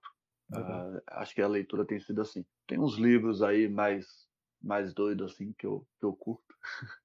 Uh, 0.52 1.00
acho 1.06 1.34
que 1.34 1.42
a 1.42 1.48
leitura 1.48 1.84
tem 1.84 2.00
sido 2.00 2.20
assim. 2.20 2.44
Tem 2.66 2.78
uns 2.78 2.96
livros 2.96 3.42
aí 3.42 3.68
mais 3.68 4.28
mais 4.62 4.92
doidos 4.92 5.32
assim 5.32 5.54
que 5.56 5.66
eu, 5.66 5.86
que 5.98 6.04
eu 6.04 6.12
curto. 6.12 6.54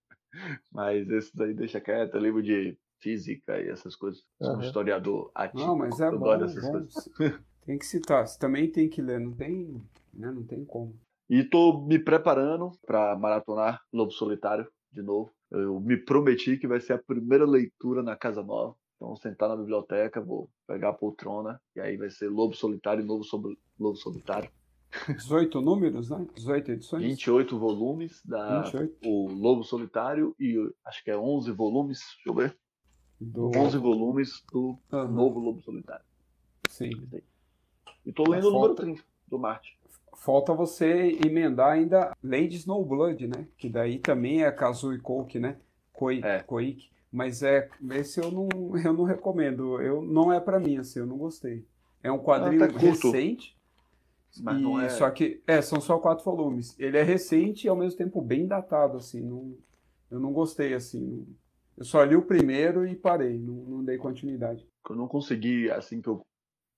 mas 0.72 1.10
esses 1.10 1.40
aí 1.40 1.54
deixa 1.54 1.80
quieto, 1.80 2.18
livro 2.18 2.44
de 2.44 2.78
física 3.00 3.60
e 3.62 3.70
essas 3.70 3.96
coisas. 3.96 4.24
Sou 4.42 4.58
um 4.58 4.62
historiador 4.62 5.32
ativo. 5.34 5.68
Não, 5.68 5.78
mas 5.78 6.00
é 6.00 6.12
bom, 6.12 6.18
bom. 6.20 6.72
coisas. 6.72 7.10
Tem 7.66 7.80
que 7.80 7.86
citar, 7.86 8.28
você 8.28 8.38
também 8.38 8.72
tem 8.72 8.88
que 8.88 9.02
ler, 9.02 9.20
não 9.20 9.34
tem, 9.34 9.82
né, 10.14 10.32
não 10.32 10.44
tem 10.44 10.64
como. 10.64 10.96
E 11.28 11.44
tô 11.44 11.82
me 11.82 11.98
preparando 11.98 12.70
para 12.86 13.18
maratonar 13.18 13.82
Lobo 13.92 14.12
Solitário 14.12 14.72
de 14.92 15.02
novo. 15.02 15.34
Eu 15.50 15.80
me 15.80 15.98
prometi 15.98 16.58
que 16.58 16.68
vai 16.68 16.80
ser 16.80 16.94
a 16.94 17.02
primeira 17.02 17.44
leitura 17.44 18.04
na 18.04 18.16
Casa 18.16 18.44
Nova. 18.44 18.76
Então, 18.96 19.16
sentar 19.16 19.50
na 19.50 19.56
biblioteca, 19.56 20.22
vou 20.22 20.50
pegar 20.66 20.90
a 20.90 20.94
poltrona, 20.94 21.62
e 21.76 21.80
aí 21.80 21.98
vai 21.98 22.10
ser 22.10 22.30
Lobo 22.30 22.56
Solitário 22.56 23.04
e 23.04 23.06
Novo 23.06 23.24
sobre 23.24 23.58
Lobo 23.80 23.98
Solitário. 23.98 24.50
18 25.08 25.62
números, 25.62 26.10
né? 26.10 26.26
18 26.36 26.72
edições? 26.72 27.04
28 27.04 27.60
volumes 27.60 28.22
da 28.24 28.62
28. 28.62 28.98
o 29.06 29.28
Lobo 29.28 29.64
Solitário 29.64 30.36
e 30.40 30.56
acho 30.86 31.04
que 31.04 31.12
é 31.12 31.18
11 31.18 31.52
volumes, 31.52 32.00
deixa 32.00 32.30
eu 32.30 32.34
ver. 32.34 32.58
Do... 33.20 33.52
11 33.58 33.78
volumes 33.78 34.44
do 34.52 34.78
uhum. 34.92 35.12
novo 35.12 35.40
Lobo 35.40 35.62
Solitário. 35.62 36.06
Sim. 36.70 36.90
E 38.06 38.14
tô 38.14 38.24
lendo 38.24 38.44
falta... 38.44 38.48
o 38.48 38.52
número 38.52 38.76
30 38.76 39.04
do 39.28 39.40
Marte. 39.40 39.78
Falta 40.18 40.54
você 40.54 41.18
emendar 41.26 41.74
ainda 41.74 42.16
Lady 42.24 42.56
Snowblood, 42.56 43.28
né? 43.28 43.48
Que 43.58 43.70
daí 43.70 44.00
também 44.00 44.44
é 44.44 44.52
Kazuo 44.52 45.00
Koike, 45.02 45.40
né? 45.40 45.58
Koi, 45.92 46.22
é. 46.24 46.40
Koike. 46.40 46.90
Mas 47.16 47.42
é, 47.42 47.70
esse 47.92 48.20
eu 48.20 48.30
não, 48.30 48.50
eu 48.78 48.92
não 48.92 49.06
recomendo. 49.06 49.82
Eu, 49.82 50.02
não 50.02 50.34
é 50.34 50.40
para 50.40 50.60
mim, 50.60 50.78
assim, 50.78 51.00
eu 51.00 51.06
não 51.06 51.18
gostei. 51.18 51.66
É 52.04 52.12
um 52.12 52.20
quadrinho 52.20 52.62
é 52.62 52.68
recente. 52.68 53.56
Mas 54.42 54.62
e, 54.62 54.86
é... 54.86 54.90
Só 54.90 55.10
que, 55.10 55.42
é, 55.48 55.62
são 55.62 55.80
só 55.80 55.98
quatro 55.98 56.26
volumes. 56.26 56.78
Ele 56.78 56.98
é 56.98 57.04
recente 57.04 57.66
e 57.66 57.70
ao 57.70 57.76
mesmo 57.78 57.98
tempo 57.98 58.22
bem 58.22 58.46
datado, 58.46 58.98
assim. 58.98 59.22
Não, 59.22 59.56
eu 60.12 60.20
não 60.20 60.34
gostei, 60.34 60.74
assim. 60.74 61.26
eu 61.78 61.86
só 61.86 62.04
li 62.04 62.18
o 62.18 62.22
primeiro 62.22 62.86
e 62.86 62.94
parei, 62.94 63.40
não, 63.40 63.54
não 63.54 63.84
dei 63.84 63.98
continuidade. 63.98 64.68
Eu 64.90 64.98
não 64.98 65.08
consegui, 65.08 65.72
assim, 65.72 66.02
que 66.02 66.10
eu 66.10 66.22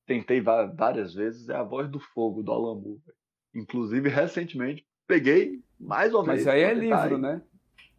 tentei 0.05 0.39
várias 0.39 1.15
vezes, 1.15 1.49
é 1.49 1.55
a 1.55 1.64
voz 1.64 1.89
do 1.89 1.99
fogo 1.99 2.43
do 2.43 2.51
Alambu. 2.51 3.01
Inclusive, 3.55 4.07
recentemente, 4.07 4.85
peguei 5.07 5.64
mais 5.80 6.14
uma 6.14 6.23
vez. 6.23 6.45
Mas 6.45 6.47
aí 6.47 6.61
é 6.61 6.76
livro, 6.76 7.15
aí. 7.15 7.18
né? 7.18 7.41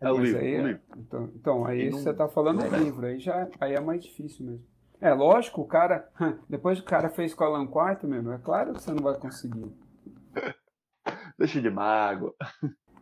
É 0.01 0.11
o 0.11 0.19
livro, 0.19 0.41
aí, 0.41 0.55
é, 0.55 0.63
livro. 0.63 0.83
Então, 0.97 1.31
então 1.35 1.67
aí 1.67 1.91
não, 1.91 1.99
você 1.99 2.11
está 2.11 2.29
falando 2.29 2.63
do 2.63 2.77
livro, 2.77 3.07
aí 3.07 3.19
já 3.19 3.49
aí 3.61 3.75
é 3.75 3.81
mais 3.81 4.03
difícil 4.03 4.47
mesmo. 4.47 4.65
É 5.01 5.13
lógico, 5.13 5.61
o 5.61 5.67
cara, 5.67 6.09
depois 6.49 6.79
que 6.79 6.87
o 6.87 6.89
cara 6.89 7.09
fez 7.09 7.35
com 7.35 7.45
o 7.45 7.47
Alan 7.47 7.67
Quarto, 7.67 8.07
mesmo, 8.07 8.33
é 8.33 8.39
claro 8.39 8.73
que 8.73 8.83
você 8.83 8.93
não 8.93 9.03
vai 9.03 9.15
conseguir. 9.15 9.73
Deixa 11.39 11.61
de 11.61 11.71
mágoa. 11.71 12.35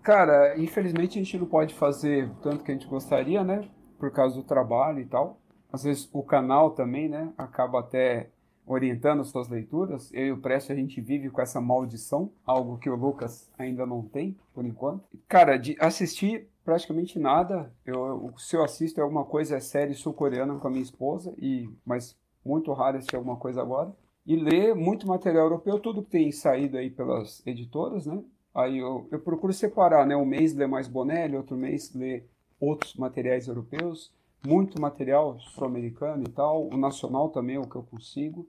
Cara, 0.02 0.59
infelizmente 0.59 1.18
a 1.18 1.23
gente 1.23 1.39
não 1.39 1.47
pode 1.47 1.74
fazer 1.74 2.31
tanto 2.43 2.62
que 2.62 2.70
a 2.70 2.74
gente 2.74 2.86
gostaria, 2.86 3.43
né? 3.43 3.68
Por 3.98 4.10
causa 4.10 4.36
do 4.36 4.43
trabalho 4.43 5.01
e 5.01 5.06
tal. 5.06 5.40
Às 5.73 5.85
vezes 5.85 6.09
o 6.12 6.23
canal 6.23 6.70
também, 6.70 7.09
né? 7.09 7.32
Acaba 7.36 7.81
até 7.81 8.31
orientando 8.66 9.20
as 9.20 9.28
suas 9.28 9.48
leituras. 9.48 10.12
Eu 10.12 10.27
e 10.27 10.32
o 10.32 10.39
Prestes, 10.39 10.73
a 10.73 10.74
gente 10.74 11.01
vive 11.01 11.31
com 11.31 11.40
essa 11.40 11.60
maldição, 11.60 12.31
algo 12.44 12.78
que 12.78 12.90
o 12.90 12.97
Lucas 12.97 13.51
ainda 13.59 13.86
não 13.86 14.02
tem, 14.02 14.36
por 14.52 14.66
enquanto. 14.66 15.05
Cara, 15.28 15.56
de 15.56 15.77
assistir 15.81 16.48
praticamente 16.67 17.17
nada. 17.17 17.73
Eu, 17.87 18.35
se 18.37 18.57
eu 18.57 18.65
assisto 18.65 18.99
é 18.99 19.03
alguma 19.03 19.25
coisa, 19.25 19.57
é 19.57 19.61
série 19.61 19.95
sul-coreana 19.95 20.59
com 20.59 20.67
a 20.67 20.71
minha 20.71 20.83
esposa, 20.83 21.33
e 21.39 21.71
mas 21.87 22.19
muito 22.45 22.73
raro 22.73 22.99
assistir 22.99 23.15
alguma 23.15 23.37
coisa 23.37 23.63
agora. 23.63 23.95
E 24.27 24.35
ler 24.35 24.75
muito 24.75 25.07
material 25.07 25.45
europeu, 25.45 25.79
tudo 25.79 26.03
que 26.03 26.11
tem 26.11 26.33
saído 26.33 26.77
aí 26.77 26.91
pelas 26.91 27.47
editoras, 27.47 28.07
né? 28.07 28.21
Aí 28.53 28.79
eu, 28.79 29.07
eu 29.13 29.21
procuro 29.21 29.53
separar, 29.53 30.05
né? 30.05 30.17
Um 30.17 30.27
mês 30.27 30.55
ler 30.55 30.67
mais 30.67 30.89
Bonelli, 30.89 31.37
outro 31.37 31.57
mês 31.57 31.95
ler 31.95 32.29
outros 32.59 32.97
materiais 32.97 33.47
europeus, 33.47 34.13
muito 34.45 34.81
material 34.81 35.39
sul-americano 35.39 36.25
e 36.27 36.33
tal, 36.33 36.67
o 36.67 36.77
nacional 36.77 37.29
também 37.29 37.57
é 37.57 37.61
o 37.61 37.69
que 37.69 37.77
eu 37.77 37.85
consigo. 37.85 38.49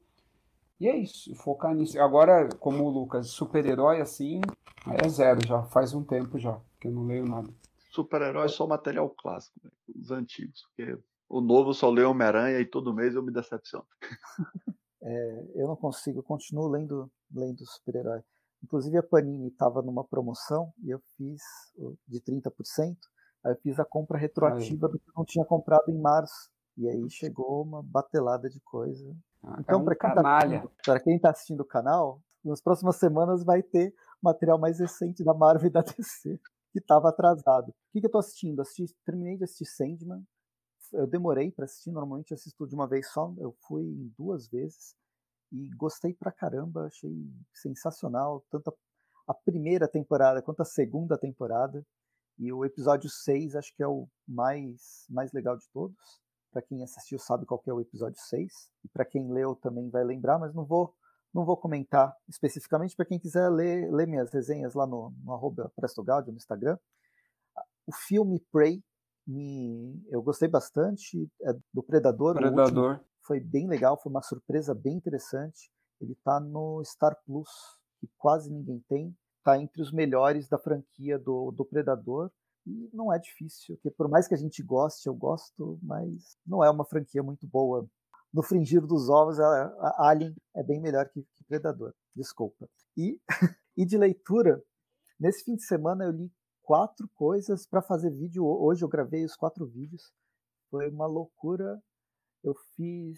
E 0.80 0.88
é 0.88 0.96
isso, 0.98 1.36
focar 1.36 1.76
nisso. 1.76 2.00
Agora, 2.02 2.50
como 2.60 2.84
o 2.84 2.90
Lucas, 2.90 3.28
super-herói 3.28 4.02
assim, 4.02 4.42
é 5.04 5.08
zero 5.08 5.46
já, 5.46 5.64
faz 5.64 5.94
um 5.94 6.04
tempo 6.04 6.40
já, 6.40 6.60
que 6.80 6.88
eu 6.88 6.92
não 6.92 7.06
leio 7.06 7.26
nada 7.26 7.50
super-herói 7.98 8.48
só 8.50 8.68
material 8.68 9.10
clássico, 9.10 9.60
né? 9.64 9.72
os 9.96 10.12
antigos. 10.12 10.64
Porque 10.68 10.98
o 11.28 11.42
novo 11.42 11.74
só 11.74 11.90
lê 11.90 12.04
Homem-Aranha 12.04 12.60
e 12.60 12.66
todo 12.66 12.94
mês 12.94 13.16
eu 13.16 13.24
me 13.24 13.32
decepciono. 13.32 13.86
É, 15.00 15.52
eu 15.56 15.68
não 15.68 15.76
consigo, 15.76 16.20
eu 16.20 16.24
continuo 16.24 16.68
lendo, 16.68 17.10
lendo 17.34 17.64
super-herói. 17.66 18.20
Inclusive 18.62 18.98
a 18.98 19.04
Panini 19.04 19.48
estava 19.48 19.82
numa 19.82 20.04
promoção 20.04 20.74
e 20.84 20.90
eu 20.90 21.00
fiz 21.16 21.40
de 22.06 22.20
30%, 22.20 22.98
aí 23.46 23.54
eu 23.54 23.56
fiz 23.58 23.80
a 23.80 23.86
compra 23.86 24.18
retroativa 24.18 24.90
do 24.90 25.00
que 25.00 25.08
eu 25.08 25.14
não 25.16 25.24
tinha 25.24 25.46
comprado 25.46 25.90
em 25.90 25.98
março. 25.98 26.50
E 26.76 26.90
aí 26.90 27.10
chegou 27.10 27.62
uma 27.62 27.82
batelada 27.82 28.50
de 28.50 28.60
coisa. 28.60 29.16
Ah, 29.44 29.58
então, 29.60 29.86
para 29.86 29.96
quem, 29.96 30.62
tá 30.84 31.00
quem 31.00 31.16
está 31.16 31.30
assistindo 31.30 31.62
o 31.62 31.66
canal, 31.66 32.20
nas 32.44 32.60
próximas 32.60 32.98
semanas 32.98 33.46
vai 33.46 33.64
ter 33.64 33.94
material 34.22 34.60
mais 34.60 34.80
recente 34.80 35.24
da 35.24 35.34
Marvel 35.34 35.68
e 35.70 35.72
da 35.72 35.82
DC, 35.82 36.38
que 36.72 36.80
estava 36.80 37.10
atrasado. 37.10 37.70
O 37.70 37.74
que, 37.92 38.00
que 38.00 38.06
eu 38.06 38.10
estou 38.10 38.20
assistindo? 38.20 38.62
Assisti, 38.62 38.96
terminei 39.06 39.38
de 39.38 39.44
assistir 39.44 39.66
Sandman. 39.66 40.24
Eu 40.94 41.08
demorei 41.08 41.52
para 41.52 41.66
assistir, 41.66 41.92
normalmente 41.92 42.34
assisto 42.34 42.68
de 42.68 42.76
uma 42.76 42.88
vez 42.88 43.12
só. 43.12 43.34
Eu 43.38 43.56
fui 43.68 44.12
duas 44.18 44.48
vezes 44.48 44.96
e 45.52 45.70
gostei 45.76 46.14
pra 46.14 46.32
caramba, 46.32 46.86
achei 46.86 47.12
sensacional, 47.54 48.46
tanto 48.50 48.74
a, 49.28 49.34
primeira 49.34 49.88
temporada 49.88 50.42
quanto 50.42 50.62
a 50.62 50.66
segunda 50.66 51.18
temporada. 51.18 51.86
E 52.38 52.52
o 52.54 52.64
episódio 52.64 53.10
6 53.10 53.56
acho 53.56 53.74
que 53.76 53.84
é 53.84 53.88
o 53.88 54.08
mais, 54.28 55.06
mais 55.10 55.32
legal 55.34 55.58
de 55.58 55.68
todos. 55.74 55.98
Para 56.52 56.62
quem 56.62 56.84
assistiu 56.84 57.20
sabe 57.20 57.46
qual 57.46 57.62
é 57.68 57.74
o 57.74 57.82
episódio 57.82 58.20
6. 58.20 58.72
E 58.86 58.90
para 58.90 59.06
quem 59.06 59.32
leu 59.32 59.56
também 59.56 59.90
vai 59.90 60.04
lembrar, 60.04 60.38
mas 60.38 60.54
não 60.54 60.66
vou 60.66 60.94
não 61.38 61.46
vou 61.46 61.56
comentar 61.56 62.18
especificamente 62.28 62.96
para 62.96 63.06
quem 63.06 63.20
quiser 63.20 63.48
ler, 63.50 63.92
ler 63.94 64.08
minhas 64.08 64.34
resenhas 64.34 64.74
lá 64.74 64.88
no, 64.88 65.14
no 65.24 65.34
arroba 65.34 65.72
no 66.26 66.36
Instagram. 66.36 66.80
O 67.86 67.94
filme 67.94 68.44
Prey, 68.52 68.84
me, 69.26 70.04
eu 70.10 70.20
gostei 70.24 70.48
bastante, 70.48 71.30
é 71.44 71.54
do 71.72 71.84
Predador. 71.84 72.34
Predador. 72.34 73.00
foi 73.22 73.40
bem 73.40 73.68
legal, 73.68 74.02
foi 74.02 74.10
uma 74.10 74.24
surpresa 74.24 74.74
bem 74.74 74.96
interessante. 74.96 75.72
Ele 76.02 76.14
está 76.14 76.40
no 76.40 76.84
Star 76.84 77.16
Plus, 77.24 77.50
que 78.00 78.10
quase 78.18 78.52
ninguém 78.52 78.84
tem. 78.90 79.16
Está 79.38 79.62
entre 79.62 79.84
os 79.84 79.92
melhores 79.92 80.50
da 80.50 80.58
franquia 80.58 81.20
do, 81.20 81.52
do 81.52 81.64
Predador. 81.64 82.32
E 82.66 82.90
não 82.92 83.14
é 83.14 83.20
difícil, 83.20 83.76
porque 83.76 83.92
por 83.92 84.10
mais 84.10 84.28
que 84.28 84.34
a 84.34 84.38
gente 84.38 84.62
goste, 84.64 85.08
eu 85.08 85.14
gosto, 85.14 85.80
mas 85.84 86.36
não 86.46 86.64
é 86.64 86.70
uma 86.70 86.84
franquia 86.84 87.22
muito 87.22 87.48
boa 87.48 87.88
no 88.34 88.44
fringir 88.44 88.86
dos 88.86 89.10
ovos, 89.10 89.40
a, 89.40 89.66
a 89.80 90.10
Alien 90.10 90.36
é 90.56 90.64
bem 90.64 90.80
melhor 90.80 91.08
que, 91.10 91.24
que 91.36 91.44
Predador. 91.46 91.94
Desculpa. 92.16 92.70
E, 92.96 93.20
e 93.76 93.86
de 93.86 93.98
leitura, 93.98 94.62
nesse 95.20 95.44
fim 95.44 95.56
de 95.56 95.64
semana 95.64 96.06
eu 96.06 96.12
li 96.12 96.32
quatro 96.62 97.10
coisas 97.16 97.66
para 97.66 97.82
fazer 97.82 98.12
vídeo. 98.12 98.46
Hoje 98.46 98.84
eu 98.84 98.90
gravei 98.90 99.24
os 99.24 99.36
quatro 99.36 99.66
vídeos. 99.66 100.12
Foi 100.70 100.90
uma 100.90 101.06
loucura. 101.06 101.82
Eu 102.44 102.54
fiz 102.76 103.18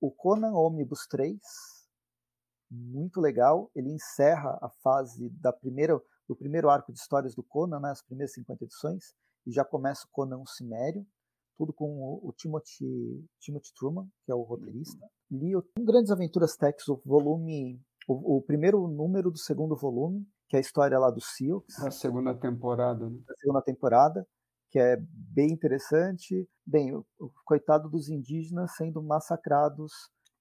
o 0.00 0.10
Conan 0.10 0.52
Omnibus 0.52 1.06
3, 1.06 1.38
muito 2.70 3.20
legal. 3.20 3.70
Ele 3.74 3.90
encerra 3.90 4.58
a 4.60 4.68
fase 4.82 5.30
da 5.30 5.52
primeira, 5.52 6.00
do 6.28 6.34
primeiro 6.34 6.68
arco 6.68 6.92
de 6.92 6.98
histórias 6.98 7.34
do 7.34 7.42
Conan, 7.42 7.78
né, 7.78 7.90
as 7.90 8.02
primeiras 8.02 8.34
50 8.34 8.64
edições, 8.64 9.14
e 9.46 9.52
já 9.52 9.64
começa 9.64 10.04
o 10.06 10.10
Conan 10.10 10.44
Cimério 10.46 11.06
tudo 11.56 11.72
com 11.72 11.86
o, 11.86 12.28
o 12.28 12.32
Timothy, 12.32 13.24
Timothy 13.40 13.72
Truman, 13.74 14.06
que 14.24 14.32
é 14.32 14.34
o 14.34 14.42
roteirista. 14.42 15.06
Li 15.30 15.56
o 15.56 15.64
Grandes 15.78 16.10
Aventuras 16.10 16.56
Tex, 16.56 16.88
o 16.88 17.00
volume, 17.04 17.80
o, 18.06 18.36
o, 18.36 18.42
primeiro 18.42 18.86
número 18.88 19.30
do 19.30 19.38
segundo 19.38 19.76
volume, 19.76 20.26
que 20.48 20.56
é 20.56 20.58
a 20.58 20.60
história 20.60 20.98
lá 20.98 21.10
do 21.10 21.20
Silks. 21.20 21.76
Da 21.82 21.90
segunda 21.90 22.34
temporada, 22.34 23.08
né? 23.08 23.18
Da 23.26 23.34
segunda 23.36 23.62
temporada, 23.62 24.26
que 24.70 24.78
é 24.78 24.96
bem 25.00 25.50
interessante. 25.52 26.48
Bem, 26.66 26.94
o, 26.94 27.06
o 27.18 27.30
coitado 27.44 27.88
dos 27.88 28.08
indígenas 28.08 28.74
sendo 28.76 29.02
massacrados 29.02 29.92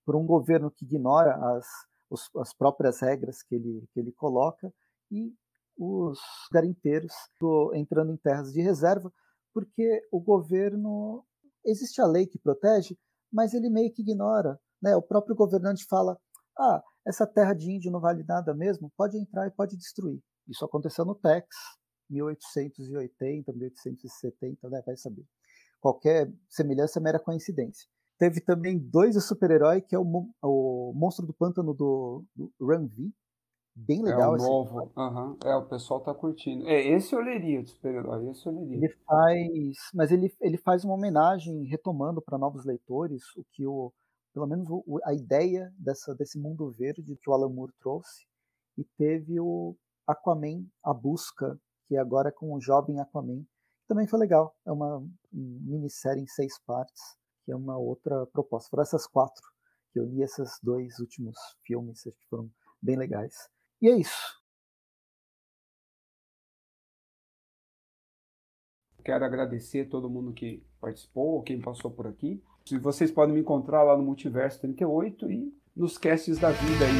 por 0.05 0.15
um 0.15 0.25
governo 0.25 0.71
que 0.71 0.85
ignora 0.85 1.35
as, 1.55 1.65
os, 2.09 2.29
as 2.37 2.53
próprias 2.53 2.99
regras 2.99 3.41
que 3.43 3.55
ele, 3.55 3.87
que 3.93 3.99
ele 3.99 4.11
coloca 4.11 4.73
e 5.09 5.33
os 5.77 6.19
garimpeiros 6.51 7.13
entrando 7.73 8.11
em 8.11 8.17
terras 8.17 8.51
de 8.51 8.61
reserva, 8.61 9.11
porque 9.53 10.01
o 10.11 10.19
governo 10.19 11.25
existe 11.65 12.01
a 12.01 12.05
lei 12.05 12.25
que 12.25 12.39
protege, 12.39 12.97
mas 13.31 13.53
ele 13.53 13.69
meio 13.69 13.91
que 13.91 14.01
ignora. 14.01 14.59
Né? 14.81 14.95
O 14.95 15.01
próprio 15.01 15.35
governante 15.35 15.85
fala: 15.87 16.17
ah, 16.57 16.81
essa 17.05 17.25
terra 17.25 17.53
de 17.53 17.71
índio 17.71 17.91
não 17.91 17.99
vale 17.99 18.23
nada 18.23 18.53
mesmo, 18.53 18.91
pode 18.97 19.17
entrar 19.17 19.47
e 19.47 19.51
pode 19.51 19.77
destruir. 19.77 20.21
Isso 20.47 20.65
aconteceu 20.65 21.05
no 21.05 21.15
Tex, 21.15 21.47
1880, 22.09 23.53
1870, 23.53 24.69
né? 24.69 24.81
vai 24.85 24.97
saber. 24.97 25.25
Qualquer 25.79 26.31
semelhança 26.49 26.99
é 26.99 27.01
mera 27.01 27.19
coincidência. 27.19 27.87
Teve 28.17 28.39
também 28.39 28.77
dois 28.77 29.15
super-heróis, 29.25 29.83
que 29.87 29.95
é 29.95 29.99
o, 29.99 30.03
o 30.43 30.93
Monstro 30.95 31.25
do 31.25 31.33
Pântano 31.33 31.73
do, 31.73 32.23
do 32.35 32.53
Run 32.59 32.87
V, 32.87 33.11
Bem 33.75 34.03
legal. 34.03 34.35
É 34.35 34.39
o 34.39 34.41
novo. 34.41 34.91
Uhum. 34.95 35.37
É, 35.43 35.55
o 35.55 35.65
pessoal 35.65 36.01
tá 36.01 36.13
curtindo. 36.13 36.67
É, 36.67 36.87
esse 36.87 37.13
eu 37.13 37.21
leria 37.21 37.63
de 37.63 37.69
super-herói, 37.69 38.29
esse 38.29 38.45
eu 38.45 38.53
leria. 38.53 38.77
Ele 38.77 38.89
faz. 39.05 39.77
Mas 39.93 40.11
ele, 40.11 40.33
ele 40.41 40.57
faz 40.57 40.83
uma 40.83 40.93
homenagem, 40.93 41.63
retomando 41.65 42.21
para 42.21 42.37
novos 42.37 42.65
leitores, 42.65 43.23
o 43.35 43.43
que 43.51 43.65
o. 43.65 43.93
Pelo 44.33 44.47
menos 44.47 44.67
o, 44.69 44.99
a 45.03 45.13
ideia 45.13 45.73
dessa, 45.77 46.15
desse 46.15 46.39
mundo 46.39 46.71
verde 46.71 47.17
que 47.17 47.29
o 47.29 47.33
Alan 47.33 47.49
Moore 47.49 47.73
trouxe. 47.79 48.25
E 48.77 48.83
teve 48.97 49.39
o 49.39 49.75
Aquaman, 50.07 50.65
A 50.83 50.93
Busca, 50.93 51.59
que 51.85 51.97
agora 51.97 52.29
é 52.29 52.31
com 52.31 52.53
o 52.53 52.61
jovem 52.61 52.99
Aquaman. 52.99 53.43
Também 53.87 54.07
foi 54.07 54.19
legal. 54.19 54.55
É 54.65 54.71
uma 54.71 55.05
minissérie 55.31 56.23
em 56.23 56.27
seis 56.27 56.57
partes, 56.65 57.01
que 57.45 57.51
é 57.51 57.55
uma 57.55 57.77
outra 57.77 58.25
proposta. 58.27 58.69
Foram 58.69 58.83
essas 58.83 59.05
quatro 59.05 59.43
que 59.91 59.99
eu 59.99 60.05
li, 60.05 60.21
esses 60.21 60.57
dois 60.63 60.99
últimos 60.99 61.35
filmes, 61.65 62.03
que 62.03 62.27
foram 62.29 62.49
bem 62.81 62.97
legais. 62.97 63.35
E 63.81 63.89
é 63.89 63.97
isso. 63.97 64.39
Quero 69.03 69.25
agradecer 69.25 69.87
a 69.87 69.89
todo 69.89 70.09
mundo 70.09 70.31
que 70.31 70.63
participou, 70.79 71.41
quem 71.41 71.59
passou 71.59 71.89
por 71.89 72.05
aqui. 72.05 72.41
Vocês 72.79 73.11
podem 73.11 73.33
me 73.33 73.41
encontrar 73.41 73.81
lá 73.81 73.97
no 73.97 74.03
Multiverso 74.03 74.61
38 74.61 75.31
e 75.31 75.51
nos 75.75 75.97
casts 75.97 76.37
da 76.37 76.51
vida 76.51 76.85
aí. 76.85 76.91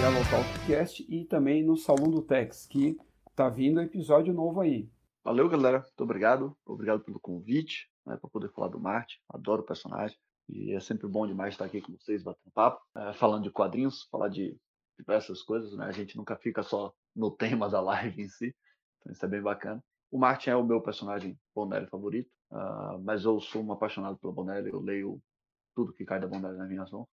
No 0.00 0.30
Talkcast 0.30 1.04
e 1.08 1.24
também 1.24 1.62
no 1.62 1.76
Salão 1.76 2.10
do 2.10 2.22
Tex, 2.22 2.66
que 2.66 2.96
tá 3.34 3.48
vindo 3.48 3.80
episódio 3.80 4.32
novo 4.32 4.60
aí. 4.60 4.88
Valeu, 5.24 5.48
galera. 5.48 5.80
Muito 5.80 6.04
obrigado. 6.04 6.56
Obrigado 6.64 7.00
pelo 7.00 7.20
convite, 7.20 7.90
né, 8.06 8.16
para 8.16 8.30
poder 8.30 8.50
falar 8.50 8.68
do 8.68 8.80
Marte. 8.80 9.20
Adoro 9.28 9.62
o 9.62 9.66
personagem. 9.66 10.16
E 10.52 10.72
é 10.72 10.80
sempre 10.80 11.06
bom 11.06 11.26
demais 11.26 11.54
estar 11.54 11.64
aqui 11.64 11.80
com 11.80 11.92
vocês, 11.92 12.22
batendo 12.22 12.50
papo, 12.52 12.82
é, 12.96 13.12
falando 13.12 13.44
de 13.44 13.50
quadrinhos, 13.50 14.04
falar 14.10 14.28
de 14.28 14.56
diversas 14.98 15.42
coisas, 15.42 15.76
né? 15.76 15.86
A 15.86 15.92
gente 15.92 16.16
nunca 16.16 16.36
fica 16.36 16.62
só 16.62 16.92
no 17.14 17.30
tema 17.36 17.68
da 17.68 17.80
live 17.80 18.22
em 18.22 18.28
si, 18.28 18.54
então 18.98 19.12
isso 19.12 19.24
é 19.24 19.28
bem 19.28 19.40
bacana. 19.40 19.82
O 20.10 20.18
Martin 20.18 20.50
é 20.50 20.56
o 20.56 20.64
meu 20.64 20.80
personagem 20.80 21.38
Bonelli 21.54 21.86
favorito, 21.86 22.28
uh, 22.50 22.98
mas 23.02 23.24
eu 23.24 23.40
sou 23.40 23.62
um 23.62 23.72
apaixonado 23.72 24.18
pelo 24.18 24.32
Bonelli, 24.32 24.70
eu 24.70 24.80
leio 24.80 25.22
tudo 25.74 25.92
que 25.92 26.04
cai 26.04 26.18
da 26.18 26.26
Bonelli 26.26 26.58
nas 26.58 26.68
minhas 26.68 26.90
mãos. 26.90 27.08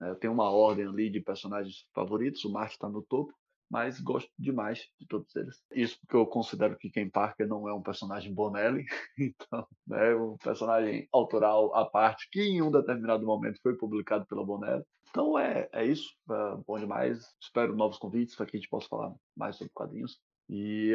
Uh, 0.00 0.06
eu 0.06 0.16
tenho 0.16 0.32
uma 0.32 0.50
ordem 0.50 0.86
ali 0.86 1.08
de 1.08 1.20
personagens 1.20 1.86
favoritos, 1.94 2.44
o 2.44 2.52
Martin 2.52 2.74
está 2.74 2.88
no 2.88 3.02
topo, 3.02 3.32
mas 3.70 4.00
gosto 4.00 4.30
demais 4.38 4.88
de 4.98 5.06
todos 5.06 5.34
eles. 5.36 5.62
Isso 5.72 5.98
porque 6.00 6.16
eu 6.16 6.26
considero 6.26 6.76
que 6.76 6.90
Ken 6.90 7.08
Parker 7.08 7.46
não 7.46 7.68
é 7.68 7.74
um 7.74 7.82
personagem 7.82 8.32
Bonelli, 8.32 8.84
então 9.18 9.66
é 9.92 10.14
um 10.14 10.36
personagem 10.36 11.08
autoral 11.12 11.74
à 11.74 11.84
parte 11.84 12.28
que 12.30 12.40
em 12.40 12.62
um 12.62 12.70
determinado 12.70 13.24
momento 13.24 13.60
foi 13.62 13.76
publicado 13.76 14.26
pela 14.26 14.44
Bonelli. 14.44 14.84
Então 15.08 15.38
é, 15.38 15.68
é 15.72 15.84
isso, 15.84 16.14
é 16.30 16.56
bom 16.66 16.78
demais. 16.78 17.34
Espero 17.40 17.76
novos 17.76 17.98
convites 17.98 18.34
para 18.34 18.46
que 18.46 18.56
a 18.56 18.60
gente 18.60 18.68
possa 18.68 18.88
falar 18.88 19.14
mais 19.36 19.56
sobre 19.56 19.72
quadrinhos. 19.72 20.20
E 20.48 20.92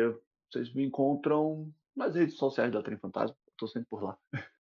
vocês 0.50 0.74
me 0.74 0.86
encontram 0.86 1.72
nas 1.96 2.16
redes 2.16 2.36
sociais 2.36 2.72
da 2.72 2.82
Trem 2.82 2.98
Fantasma, 2.98 3.36
estou 3.52 3.68
sempre 3.68 3.90
por 3.90 4.04
lá. 4.04 4.18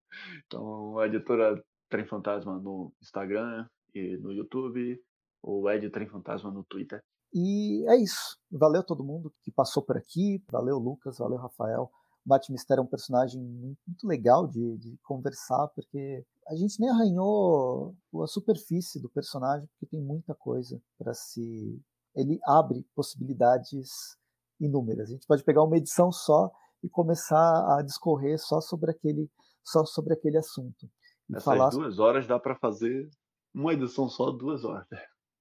Então, 0.47 0.97
a 0.97 1.05
editora 1.05 1.63
Trem 1.89 2.05
Fantasma 2.05 2.57
no 2.57 2.93
Instagram 3.01 3.67
e 3.93 4.17
no 4.17 4.31
YouTube, 4.31 4.99
o 5.41 5.69
Ed 5.69 5.89
Trem 5.89 6.07
Fantasma 6.07 6.49
no 6.49 6.63
Twitter. 6.63 7.03
E 7.33 7.85
é 7.89 7.97
isso. 7.97 8.37
Valeu 8.51 8.83
todo 8.83 9.03
mundo 9.03 9.33
que 9.43 9.51
passou 9.51 9.83
por 9.83 9.97
aqui. 9.97 10.43
Valeu, 10.49 10.77
Lucas. 10.77 11.17
Valeu, 11.17 11.37
Rafael. 11.37 11.91
O 12.25 12.29
Batmistério 12.29 12.81
é 12.81 12.83
um 12.83 12.89
personagem 12.89 13.41
muito 13.41 14.05
legal 14.05 14.47
de, 14.47 14.77
de, 14.77 14.97
conversar, 15.03 15.67
porque 15.69 16.25
a 16.47 16.55
gente 16.55 16.79
nem 16.79 16.89
arranhou 16.89 17.95
a 18.21 18.27
superfície 18.27 19.01
do 19.01 19.09
personagem, 19.09 19.67
porque 19.67 19.85
tem 19.85 20.01
muita 20.01 20.35
coisa 20.35 20.81
para 20.97 21.13
se. 21.13 21.81
Ele 22.15 22.39
abre 22.45 22.85
possibilidades 22.95 24.17
inúmeras. 24.59 25.09
A 25.09 25.13
gente 25.13 25.27
pode 25.27 25.43
pegar 25.43 25.63
uma 25.63 25.77
edição 25.77 26.11
só 26.11 26.51
e 26.83 26.89
começar 26.89 27.77
a 27.77 27.81
discorrer 27.81 28.39
só 28.39 28.59
sobre 28.59 28.91
aquele, 28.91 29.29
só 29.63 29.85
sobre 29.85 30.13
aquele 30.13 30.37
assunto. 30.37 30.89
Essas 31.29 31.43
falar... 31.43 31.69
duas 31.69 31.99
horas 31.99 32.25
dá 32.25 32.39
para 32.39 32.55
fazer 32.55 33.09
uma 33.53 33.73
edição 33.73 34.07
só, 34.07 34.31
duas 34.31 34.63
horas. 34.63 34.87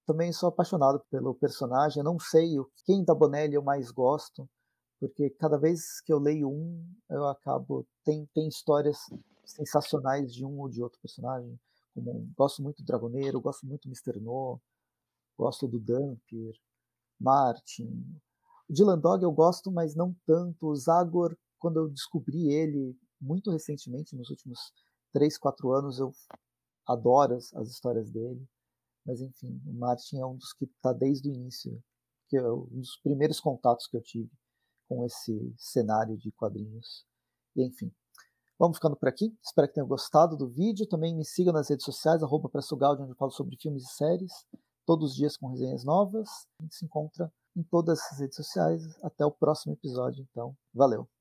Também 0.07 0.33
sou 0.33 0.49
apaixonado 0.49 1.01
pelo 1.11 1.35
personagem. 1.35 2.01
Eu 2.01 2.05
não 2.05 2.19
sei 2.19 2.55
quem 2.85 3.05
da 3.05 3.15
Bonelli 3.15 3.55
eu 3.55 3.63
mais 3.63 3.91
gosto, 3.91 4.49
porque 5.01 5.31
cada 5.31 5.59
vez 5.59 6.01
que 6.01 6.13
eu 6.13 6.19
leio 6.19 6.49
um, 6.49 6.85
eu 7.11 7.27
acabo 7.27 7.87
tem 8.05 8.27
tem 8.33 8.49
histórias 8.49 8.99
sensacionais 9.45 10.33
de 10.33 10.45
um 10.45 10.61
ou 10.61 10.69
de 10.69 10.83
outro 10.83 11.01
personagem. 11.01 11.59
Como 11.95 12.29
gosto 12.37 12.63
muito 12.63 12.83
do 12.83 12.87
Dragoneiro, 12.87 13.41
gosto 13.41 13.67
muito 13.67 13.89
do 13.89 13.89
Mr. 13.89 14.21
No, 14.21 14.61
gosto 15.37 15.67
do 15.67 15.79
Dampier, 15.79 16.55
Martin. 17.19 18.21
O 18.69 18.73
Dylan 18.73 18.99
Dog 18.99 19.23
eu 19.23 19.33
gosto, 19.33 19.71
mas 19.71 19.95
não 19.95 20.15
tanto. 20.27 20.67
O 20.69 20.77
Zagor, 20.77 21.37
quando 21.59 21.79
eu 21.79 21.89
descobri 21.89 22.53
ele 22.53 22.97
muito 23.21 23.51
recentemente, 23.51 24.15
nos 24.15 24.31
últimos 24.31 24.73
3, 25.13 25.39
4 25.39 25.73
anos, 25.73 25.99
eu 25.99 26.13
adoro 26.87 27.35
as, 27.35 27.55
as 27.55 27.69
histórias 27.69 28.11
dele. 28.11 28.47
Mas 29.07 29.21
enfim, 29.21 29.61
o 29.65 29.73
Martin 29.73 30.19
é 30.19 30.27
um 30.27 30.37
dos 30.37 30.53
que 30.53 30.65
está 30.65 30.93
desde 30.93 31.31
o 31.31 31.33
início, 31.33 31.81
que 32.29 32.37
é 32.37 32.43
um 32.43 32.67
dos 32.67 32.97
primeiros 33.03 33.39
contatos 33.39 33.87
que 33.87 33.97
eu 33.97 34.03
tive 34.03 34.31
com 34.89 35.05
esse 35.05 35.55
cenário 35.57 36.17
de 36.17 36.33
quadrinhos. 36.33 37.07
E 37.55 37.65
enfim, 37.65 37.93
vamos 38.59 38.79
ficando 38.79 38.97
por 38.97 39.09
aqui. 39.09 39.37
Espero 39.43 39.69
que 39.69 39.75
tenham 39.75 39.87
gostado 39.87 40.37
do 40.37 40.49
vídeo. 40.49 40.89
Também 40.89 41.15
me 41.15 41.25
sigam 41.25 41.53
nas 41.53 41.69
redes 41.69 41.85
sociais, 41.85 42.23
arroba 42.23 42.51
onde 42.53 43.13
eu 43.13 43.17
falo 43.17 43.31
sobre 43.31 43.57
filmes 43.57 43.85
e 43.85 43.95
séries, 43.95 44.33
todos 44.85 45.13
os 45.13 45.17
dias 45.17 45.37
com 45.37 45.49
resenhas 45.49 45.85
novas. 45.85 46.29
A 46.59 46.65
gente 46.65 46.75
se 46.75 46.85
encontra 46.85 47.33
em 47.57 47.63
todas 47.63 48.01
as 48.13 48.19
redes 48.19 48.37
sociais. 48.37 48.83
Até 49.03 49.25
o 49.25 49.31
próximo 49.31 49.73
episódio, 49.73 50.27
então. 50.31 50.57
Valeu! 50.75 51.16